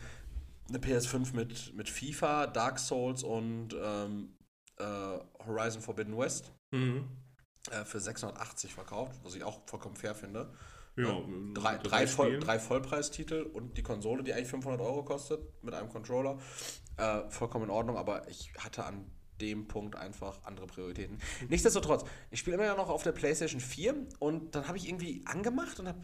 eine 0.67 0.79
PS5 0.79 1.33
mit, 1.35 1.73
mit 1.75 1.89
FIFA, 1.89 2.47
Dark 2.47 2.79
Souls 2.79 3.23
und 3.23 3.75
ähm, 3.79 4.35
äh, 4.77 4.83
Horizon 5.45 5.81
Forbidden 5.81 6.17
West 6.17 6.51
Mhm. 6.71 7.07
äh, 7.71 7.85
für 7.85 7.99
680 7.99 8.73
verkauft, 8.73 9.19
was 9.23 9.35
ich 9.35 9.43
auch 9.43 9.61
vollkommen 9.67 9.95
fair 9.95 10.15
finde. 10.15 10.51
Ja, 10.97 11.03
Ja, 11.03 11.17
ähm, 11.17 11.53
Drei, 11.53 11.77
drei 11.77 12.07
Voll, 12.07 12.39
drei 12.39 12.57
Vollpreistitel 12.57 13.43
und 13.43 13.77
die 13.77 13.83
Konsole, 13.83 14.23
die 14.23 14.33
eigentlich 14.33 14.47
500 14.49 14.79
Euro 14.81 15.03
kostet, 15.03 15.41
mit 15.63 15.73
einem 15.73 15.89
Controller. 15.89 16.39
Äh, 16.97 17.29
vollkommen 17.29 17.65
in 17.65 17.69
Ordnung, 17.69 17.97
aber 17.97 18.27
ich 18.29 18.51
hatte 18.57 18.85
an 18.85 19.05
dem 19.41 19.67
Punkt 19.67 19.95
einfach 19.95 20.43
andere 20.43 20.67
Prioritäten. 20.67 21.19
Nichtsdestotrotz, 21.49 22.05
ich 22.31 22.39
spiele 22.39 22.55
immer 22.55 22.65
ja 22.65 22.75
noch 22.75 22.89
auf 22.89 23.03
der 23.03 23.11
PlayStation 23.11 23.59
4 23.59 23.95
und 24.19 24.55
dann 24.55 24.67
habe 24.67 24.77
ich 24.77 24.87
irgendwie 24.87 25.23
angemacht 25.25 25.79
und 25.79 25.87
habe 25.87 26.01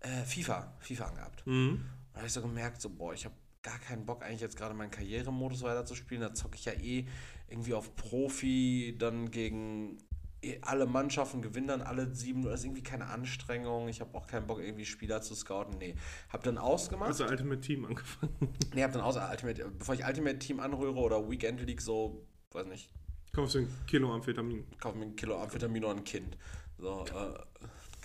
äh, 0.00 0.24
FIFA, 0.24 0.72
FIFA 0.80 1.04
angehabt. 1.06 1.46
Mhm. 1.46 1.84
Da 2.12 2.18
habe 2.18 2.26
ich 2.26 2.32
so 2.32 2.42
gemerkt, 2.42 2.80
so, 2.80 2.90
boah, 2.90 3.12
ich 3.12 3.24
habe 3.24 3.34
gar 3.62 3.78
keinen 3.78 4.06
Bock, 4.06 4.22
eigentlich 4.22 4.40
jetzt 4.40 4.56
gerade 4.56 4.74
meinen 4.74 4.90
Karrieremodus 4.90 5.62
weiterzuspielen. 5.62 6.22
Da 6.22 6.34
zocke 6.34 6.56
ich 6.56 6.64
ja 6.64 6.72
eh 6.72 7.06
irgendwie 7.48 7.74
auf 7.74 7.96
Profi, 7.96 8.94
dann 8.98 9.30
gegen 9.30 9.98
eh 10.44 10.58
alle 10.62 10.86
Mannschaften 10.86 11.42
gewinnen 11.42 11.68
dann 11.68 11.82
alle 11.82 12.14
sieben. 12.14 12.42
Das 12.42 12.60
ist 12.60 12.66
irgendwie 12.66 12.82
keine 12.82 13.06
Anstrengung. 13.06 13.88
Ich 13.88 14.00
habe 14.00 14.16
auch 14.16 14.26
keinen 14.26 14.46
Bock, 14.46 14.60
irgendwie 14.60 14.84
Spieler 14.84 15.22
zu 15.22 15.34
scouten. 15.34 15.78
Nee. 15.78 15.96
Hab 16.28 16.42
dann 16.44 16.58
ausgemacht. 16.58 17.10
Hast 17.10 17.20
du 17.20 17.24
Ultimate 17.24 17.60
Team 17.60 17.84
angefangen? 17.86 18.54
nee, 18.74 18.82
hab 18.82 18.92
dann 18.92 19.02
aus 19.02 19.16
Ultimate, 19.16 19.70
bevor 19.78 19.94
ich 19.94 20.04
Ultimate 20.04 20.38
Team 20.38 20.60
anrühre 20.60 20.96
oder 20.96 21.28
Weekend 21.28 21.60
League 21.62 21.80
so, 21.80 22.26
weiß 22.54 22.66
nicht, 22.66 22.90
Kaufst 23.32 23.56
du 23.56 23.60
ein 23.60 23.68
Kilo 23.86 24.14
Amphetamin? 24.14 24.64
kaufe 24.78 24.96
mir 24.96 25.06
ein 25.06 25.16
Kilo 25.16 25.40
Amphetamin 25.42 25.84
oder 25.84 25.96
ein 25.96 26.04
Kind. 26.04 26.38
So, 26.78 27.04
äh, 27.06 27.38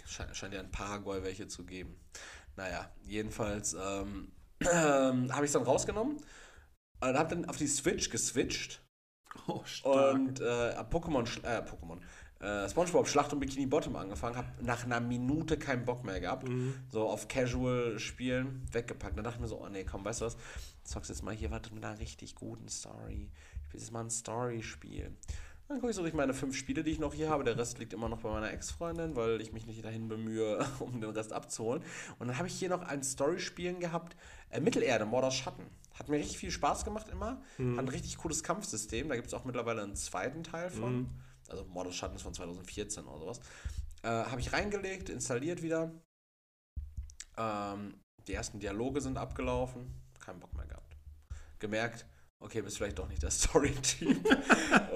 scheint, 0.08 0.36
scheint 0.36 0.54
ja 0.56 0.60
in 0.62 0.72
Paraguay 0.72 1.22
welche 1.24 1.48
zu 1.48 1.66
geben. 1.66 1.96
Naja, 2.56 2.90
jedenfalls 3.04 3.74
ähm, 3.80 4.32
ähm, 4.62 5.32
habe 5.34 5.46
ich 5.46 5.50
es 5.50 5.54
dann 5.54 5.64
rausgenommen 5.64 6.18
und 7.02 7.18
habe 7.18 7.30
dann 7.36 7.46
auf 7.46 7.58
die 7.58 7.68
Switch 7.68 8.10
geswitcht 8.10 8.82
Oh, 9.48 9.62
stark. 9.66 10.16
und 10.16 10.40
äh, 10.42 10.44
Pokémon, 10.90 11.24
äh, 11.44 11.62
Pokémon, 11.62 12.00
äh, 12.40 12.68
SpongeBob 12.68 13.08
Schlacht 13.08 13.32
um 13.32 13.40
Bikini 13.40 13.68
Bottom 13.68 13.96
angefangen, 13.96 14.36
habe 14.36 14.48
nach 14.64 14.84
einer 14.84 15.00
Minute 15.00 15.58
keinen 15.60 15.86
Bock 15.86 16.04
mehr 16.04 16.20
gehabt. 16.20 16.48
Mhm. 16.48 16.74
So 16.90 17.08
auf 17.08 17.28
Casual 17.28 18.00
spielen, 18.00 18.66
weggepackt. 18.72 19.16
Dann 19.16 19.24
dachte 19.24 19.36
ich 19.38 19.42
mir 19.42 19.48
so, 19.48 19.62
oh 19.64 19.70
nee, 19.70 19.84
komm, 19.84 20.04
weißt 20.04 20.22
du 20.22 20.26
was? 20.26 20.38
Zockst 20.84 21.10
jetzt 21.12 21.22
mal 21.22 21.36
hier 21.36 21.52
was 21.52 21.70
mit 21.72 21.86
einer 21.86 22.00
richtig 22.00 22.34
guten 22.34 22.68
Story. 22.68 23.30
Ich 23.70 23.74
will 23.76 23.82
jetzt 23.82 23.92
mal 23.92 24.02
ein 24.02 24.10
Story-Spiel. 24.10 25.16
Dann 25.68 25.80
gucke 25.80 25.92
ich 25.92 25.96
so 25.96 26.02
durch 26.02 26.16
meine 26.16 26.34
fünf 26.34 26.58
Spiele, 26.58 26.84
die 26.84 26.90
ich 26.90 27.00
noch 27.00 27.14
hier 27.14 27.30
habe. 27.30 27.44
Der 27.44 27.56
Rest 27.56 27.78
liegt 27.78 27.94
immer 27.94 28.10
noch 28.10 28.22
bei 28.22 28.32
meiner 28.32 28.52
Ex-Freundin, 28.52 29.16
weil 29.16 29.40
ich 29.40 29.54
mich 29.54 29.68
nicht 29.68 29.86
dahin 29.86 30.08
bemühe, 30.08 30.66
um 30.80 31.00
den 31.00 31.12
Rest 31.12 31.32
abzuholen. 31.32 31.84
Und 32.18 32.28
dann 32.28 32.38
habe 32.40 32.48
ich 32.48 32.56
hier 32.56 32.70
noch 32.70 32.82
ein 32.82 33.04
Story-Spielen 33.04 33.80
gehabt. 33.80 34.18
Äh, 34.50 34.60
Mittelerde, 34.60 35.06
Mordor 35.06 35.30
Schatten. 35.30 35.68
Hat 35.94 36.10
mir 36.10 36.18
richtig 36.18 36.40
viel 36.40 36.50
Spaß 36.50 36.86
gemacht 36.86 37.10
immer. 37.10 37.42
Hat 37.60 37.86
ein 37.86 37.90
richtig 37.90 38.18
cooles 38.18 38.42
Kampfsystem. 38.42 39.10
Da 39.10 39.16
gibt 39.16 39.28
es 39.28 39.34
auch 39.36 39.46
mittlerweile 39.46 39.84
einen 39.84 39.96
zweiten 39.96 40.44
Teil 40.44 40.72
von. 40.72 41.02
Mhm. 41.02 41.10
Also 41.50 41.66
Mordor 41.66 41.94
Schatten 41.94 42.16
ist 42.16 42.24
von 42.24 42.34
2014 42.34 43.06
oder 43.06 43.20
sowas. 43.20 43.40
Äh, 44.02 44.08
habe 44.08 44.42
ich 44.42 44.52
reingelegt, 44.52 45.10
installiert 45.10 45.62
wieder. 45.62 45.92
Ähm, 47.38 47.96
die 48.28 48.34
ersten 48.34 48.60
Dialoge 48.60 49.02
sind 49.02 49.18
abgelaufen. 49.18 49.94
Keinen 50.20 50.40
Bock 50.40 50.56
mehr 50.56 50.66
gehabt. 50.66 50.96
Gemerkt, 51.60 52.08
okay, 52.40 52.62
bist 52.62 52.78
vielleicht 52.78 53.00
doch 53.00 53.08
nicht 53.10 53.22
der 53.22 53.32
Story-Typ. 53.32 54.18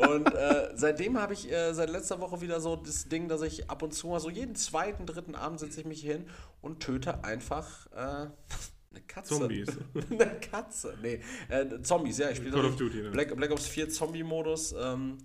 und 0.10 0.34
äh, 0.34 0.72
seitdem 0.76 1.18
habe 1.18 1.34
ich 1.34 1.52
äh, 1.52 1.74
seit 1.74 1.90
letzter 1.90 2.20
Woche 2.20 2.42
wieder 2.42 2.60
so 2.62 2.76
das 2.76 3.08
Ding, 3.10 3.28
dass 3.28 3.42
ich 3.42 3.70
ab 3.70 3.82
und 3.82 3.94
zu 3.94 4.08
mal 4.08 4.20
so 4.20 4.30
jeden 4.30 4.56
zweiten, 4.56 5.06
dritten 5.06 5.36
Abend 5.36 5.60
setze 5.60 5.82
ich 5.82 5.86
mich 5.86 6.02
hin 6.02 6.26
und 6.62 6.80
töte 6.80 7.24
einfach 7.24 7.88
äh, 7.92 7.98
eine 8.92 9.02
Katze. 9.08 9.40
Zombies. 9.40 9.68
eine 10.10 10.40
Katze. 10.40 10.98
Nee, 11.02 11.22
äh, 11.50 11.82
Zombies, 11.82 12.18
ja. 12.18 12.30
Ich 12.30 12.38
spiele 12.38 12.52
Call 12.52 12.66
of 12.66 12.76
Duty, 12.76 13.02
ne? 13.02 13.12
Black, 13.12 13.36
Black 13.36 13.52
Ops 13.52 13.68
4 13.68 13.90
Zombie-Modus. 13.90 14.74
Ähm, 14.80 15.18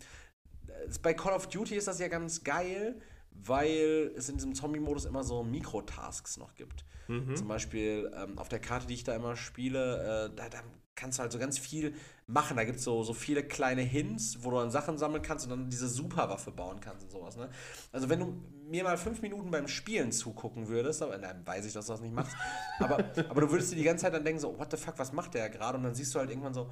bei 1.02 1.14
Call 1.14 1.34
of 1.34 1.48
Duty 1.48 1.76
ist 1.76 1.88
das 1.88 1.98
ja 1.98 2.08
ganz 2.08 2.42
geil, 2.44 3.00
weil 3.30 4.12
es 4.16 4.28
in 4.28 4.36
diesem 4.36 4.54
Zombie-Modus 4.54 5.04
immer 5.04 5.22
so 5.22 5.42
Mikrotasks 5.42 6.38
noch 6.38 6.54
gibt. 6.54 6.84
Mhm. 7.08 7.36
Zum 7.36 7.48
Beispiel 7.48 8.10
ähm, 8.14 8.38
auf 8.38 8.48
der 8.48 8.58
Karte, 8.58 8.86
die 8.86 8.94
ich 8.94 9.04
da 9.04 9.14
immer 9.14 9.36
spiele, 9.36 10.30
äh, 10.30 10.36
da, 10.36 10.48
da 10.48 10.62
kannst 10.98 11.18
du 11.18 11.22
halt 11.22 11.32
so 11.32 11.38
ganz 11.38 11.58
viel 11.58 11.94
machen. 12.26 12.56
Da 12.56 12.64
gibt 12.64 12.78
es 12.78 12.84
so, 12.84 13.02
so 13.02 13.14
viele 13.14 13.42
kleine 13.42 13.82
Hints, 13.82 14.38
wo 14.42 14.50
du 14.50 14.56
dann 14.58 14.70
Sachen 14.70 14.98
sammeln 14.98 15.22
kannst 15.22 15.46
und 15.46 15.50
dann 15.50 15.70
diese 15.70 15.88
Superwaffe 15.88 16.50
bauen 16.50 16.80
kannst 16.80 17.04
und 17.04 17.10
sowas. 17.10 17.36
Ne? 17.36 17.48
Also 17.92 18.08
wenn 18.08 18.18
du 18.18 18.42
mir 18.68 18.84
mal 18.84 18.98
fünf 18.98 19.22
Minuten 19.22 19.50
beim 19.50 19.68
Spielen 19.68 20.12
zugucken 20.12 20.68
würdest, 20.68 21.00
aber 21.02 21.16
dann 21.16 21.46
weiß 21.46 21.64
ich, 21.64 21.72
dass 21.72 21.86
du 21.86 21.92
das 21.92 22.00
nicht 22.00 22.14
machst, 22.14 22.36
aber, 22.80 22.98
aber 23.28 23.40
du 23.40 23.50
würdest 23.50 23.72
dir 23.72 23.76
die 23.76 23.84
ganze 23.84 24.02
Zeit 24.02 24.14
dann 24.14 24.24
denken, 24.24 24.40
so, 24.40 24.58
what 24.58 24.70
the 24.70 24.76
fuck, 24.76 24.98
was 24.98 25.12
macht 25.12 25.34
der 25.34 25.48
gerade? 25.48 25.78
Und 25.78 25.84
dann 25.84 25.94
siehst 25.94 26.14
du 26.14 26.18
halt 26.18 26.30
irgendwann 26.30 26.54
so, 26.54 26.70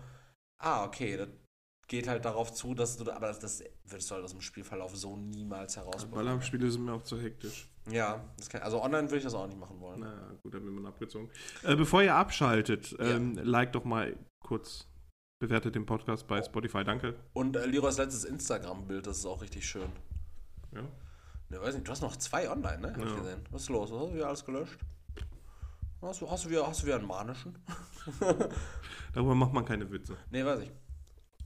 ah, 0.59 0.85
okay, 0.85 1.17
das 1.17 1.29
geht 1.87 2.09
halt 2.09 2.25
darauf 2.25 2.53
zu, 2.53 2.75
dass 2.75 2.97
du, 2.97 3.11
aber 3.11 3.29
das, 3.29 3.39
das 3.39 3.63
würdest 3.85 4.11
du 4.11 4.15
halt 4.17 4.25
aus 4.25 4.33
dem 4.33 4.41
Spielverlauf 4.41 4.97
so 4.97 5.17
niemals 5.17 5.77
herausbekommen. 5.77 6.27
Ballerspiele 6.27 6.71
sind 6.71 6.85
mir 6.85 6.93
auch 6.95 7.03
zu 7.03 7.21
hektisch. 7.21 7.71
Ja, 7.91 8.25
kann, 8.51 8.63
also 8.63 8.83
online 8.83 9.05
würde 9.09 9.19
ich 9.19 9.25
das 9.25 9.35
auch 9.35 9.47
nicht 9.47 9.59
machen 9.59 9.81
wollen. 9.81 10.01
Na 10.01 10.33
gut, 10.43 10.55
dann 10.55 10.65
wird 10.65 10.75
man 10.75 10.87
abgezogen. 10.87 11.31
Äh, 11.63 11.77
bevor 11.77 12.03
ihr 12.03 12.15
abschaltet, 12.15 12.97
ähm, 12.99 13.35
like 13.43 13.73
doch 13.73 13.85
mal 13.85 14.17
kurz, 14.41 14.89
bewertet 15.39 15.75
den 15.75 15.87
Podcast 15.87 16.27
bei 16.27 16.43
Spotify, 16.43 16.83
danke. 16.83 17.15
Und 17.33 17.57
äh, 17.57 17.65
Leroys 17.67 17.99
letztes 17.99 18.25
Instagram-Bild, 18.25 19.07
das 19.07 19.19
ist 19.19 19.27
auch 19.27 19.41
richtig 19.43 19.67
schön. 19.69 19.89
Ja. 20.75 20.83
Ne, 21.49 21.61
weiß 21.61 21.75
nicht, 21.75 21.87
du 21.87 21.93
hast 21.93 22.01
noch 22.03 22.17
zwei 22.17 22.51
online, 22.51 22.79
ne? 22.81 22.89
Hab 22.93 22.99
ich 23.05 23.11
Ja. 23.11 23.17
gesehen. 23.19 23.45
Was 23.51 23.63
ist 23.63 23.69
los? 23.69 23.93
Hast 23.93 24.01
du 24.11 24.15
wieder 24.15 24.27
alles 24.27 24.45
gelöscht? 24.45 24.79
Hast 26.03 26.21
du, 26.21 26.31
hast 26.31 26.45
du, 26.45 26.51
wieder, 26.51 26.67
hast 26.67 26.83
du 26.83 26.87
wieder 26.87 26.97
einen 26.97 27.07
manischen? 27.07 27.57
Darüber 29.13 29.35
macht 29.35 29.53
man 29.53 29.65
keine 29.65 29.91
Witze. 29.91 30.17
Ne, 30.31 30.45
weiß 30.45 30.61
ich. 30.61 30.73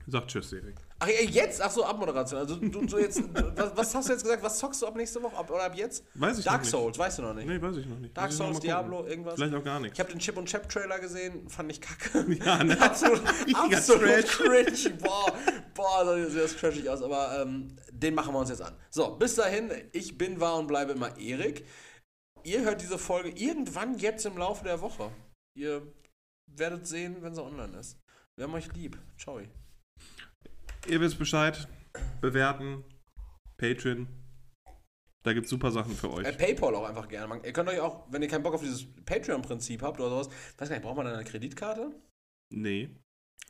Sag 0.07 0.27
Tschüss, 0.27 0.53
Erik. 0.53 0.75
Ach, 0.99 1.07
jetzt? 1.07 1.61
Ach 1.61 1.71
so, 1.71 1.83
Abmoderation. 1.83 2.39
Also, 2.39 2.55
du, 2.55 2.85
du 2.85 2.97
jetzt, 2.97 3.23
was, 3.55 3.75
was 3.75 3.95
hast 3.95 4.09
du 4.09 4.13
jetzt 4.13 4.23
gesagt? 4.23 4.43
Was 4.43 4.59
zockst 4.59 4.81
du 4.81 4.87
ab 4.87 4.95
nächste 4.95 5.21
Woche? 5.21 5.35
Ab, 5.35 5.49
oder 5.49 5.63
ab 5.63 5.75
jetzt? 5.75 6.03
Weiß 6.15 6.37
ich 6.39 6.45
Dark 6.45 6.57
noch 6.57 6.61
nicht. 6.61 6.71
Souls, 6.71 6.97
weißt 6.97 7.17
du 7.19 7.21
noch 7.23 7.33
nicht. 7.33 7.47
Nee, 7.47 7.61
weiß 7.61 7.77
ich 7.77 7.85
noch 7.85 7.99
nicht. 7.99 8.15
Dark 8.15 8.31
Souls. 8.31 8.59
Diablo, 8.59 9.05
irgendwas? 9.05 9.35
Vielleicht 9.35 9.55
auch 9.55 9.63
gar 9.63 9.79
nichts. 9.79 9.97
Ich 9.97 9.99
habe 9.99 10.11
den 10.11 10.19
Chip 10.19 10.37
und 10.37 10.45
Chap 10.47 10.69
Trailer 10.69 10.99
gesehen, 10.99 11.49
fand 11.49 11.71
ich 11.71 11.81
kacke. 11.81 12.25
Ja, 12.45 12.63
ne? 12.63 12.79
absolut 12.81 13.21
absolut 13.53 14.25
cringe. 14.27 14.97
Boah, 15.01 15.33
boah, 15.73 16.27
sieht 16.29 16.41
das 16.41 16.55
trashig 16.55 16.89
aus. 16.89 17.01
Aber 17.01 17.41
ähm, 17.41 17.75
den 17.91 18.13
machen 18.15 18.33
wir 18.33 18.39
uns 18.39 18.49
jetzt 18.49 18.61
an. 18.61 18.75
So, 18.89 19.15
bis 19.15 19.35
dahin, 19.35 19.71
ich 19.91 20.17
bin, 20.17 20.39
war 20.39 20.57
und 20.57 20.67
bleibe 20.67 20.93
immer 20.93 21.17
Erik. 21.17 21.65
Ihr 22.43 22.61
hört 22.61 22.81
diese 22.81 22.97
Folge 22.97 23.29
irgendwann 23.29 23.97
jetzt 23.97 24.25
im 24.25 24.37
Laufe 24.37 24.63
der 24.63 24.81
Woche. 24.81 25.11
Ihr 25.55 25.81
werdet 26.47 26.87
sehen, 26.87 27.17
wenn 27.21 27.35
sie 27.35 27.43
online 27.43 27.77
ist. 27.77 27.97
Wir 28.35 28.45
haben 28.45 28.53
euch 28.53 28.71
lieb. 28.73 28.97
Ciao. 29.17 29.41
Ihr 30.87 30.99
wisst 30.99 31.19
Bescheid. 31.19 31.67
Bewerten. 32.21 32.83
Patreon. 33.57 34.07
Da 35.23 35.33
gibt's 35.33 35.51
super 35.51 35.69
Sachen 35.71 35.93
für 35.93 36.11
euch. 36.11 36.25
Äh, 36.25 36.33
Paypal 36.33 36.73
auch 36.73 36.85
einfach 36.85 37.07
gerne. 37.07 37.27
Man, 37.27 37.43
ihr 37.43 37.53
könnt 37.53 37.69
euch 37.69 37.79
auch, 37.79 38.11
wenn 38.11 38.23
ihr 38.23 38.27
keinen 38.27 38.41
Bock 38.41 38.55
auf 38.55 38.61
dieses 38.61 38.85
Patreon-Prinzip 39.05 39.83
habt 39.83 39.99
oder 39.99 40.09
sowas, 40.09 40.29
weiß 40.57 40.69
gar 40.69 40.75
nicht, 40.75 40.83
braucht 40.83 40.97
man 40.97 41.05
dann 41.05 41.15
eine 41.15 41.23
Kreditkarte? 41.23 41.91
Nee. 42.51 42.89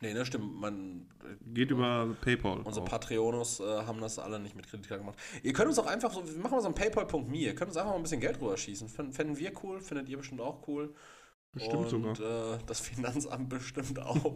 Nee, 0.01 0.13
ne, 0.13 0.25
stimmt. 0.25 0.59
Man, 0.59 1.07
Geht 1.45 1.71
über 1.71 2.15
PayPal. 2.21 2.61
Unsere 2.61 2.85
auch. 2.85 2.89
Patreonos 2.89 3.59
äh, 3.59 3.63
haben 3.63 4.01
das 4.01 4.19
alle 4.19 4.39
nicht 4.39 4.55
mit 4.55 4.67
Kreditkarte 4.67 5.01
gemacht. 5.01 5.19
Ihr 5.43 5.53
könnt 5.53 5.69
uns 5.69 5.79
auch 5.79 5.85
einfach 5.85 6.11
so, 6.11 6.27
wir 6.27 6.41
machen 6.41 6.55
mal 6.55 6.61
so 6.61 6.67
ein 6.67 6.75
paypal.me, 6.75 7.37
ihr 7.37 7.55
könnt 7.55 7.69
uns 7.69 7.77
einfach 7.77 7.91
mal 7.91 7.97
ein 7.97 8.03
bisschen 8.03 8.19
Geld 8.19 8.41
rüberschießen. 8.41 8.89
Fänden 8.89 9.37
wir 9.37 9.53
cool, 9.63 9.79
findet 9.79 10.09
ihr 10.09 10.17
bestimmt 10.17 10.41
auch 10.41 10.67
cool. 10.67 10.93
Bestimmt 11.53 11.91
Und 11.93 12.15
sogar. 12.15 12.55
Äh, 12.55 12.59
das 12.65 12.79
Finanzamt 12.81 13.49
bestimmt 13.49 13.99
auch. 13.99 14.23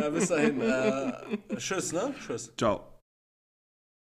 ja, 0.00 0.10
bis 0.10 0.28
dahin. 0.28 0.60
Äh, 0.60 1.56
tschüss, 1.56 1.92
ne? 1.92 2.12
Tschüss. 2.18 2.52
Ciao. 2.56 2.99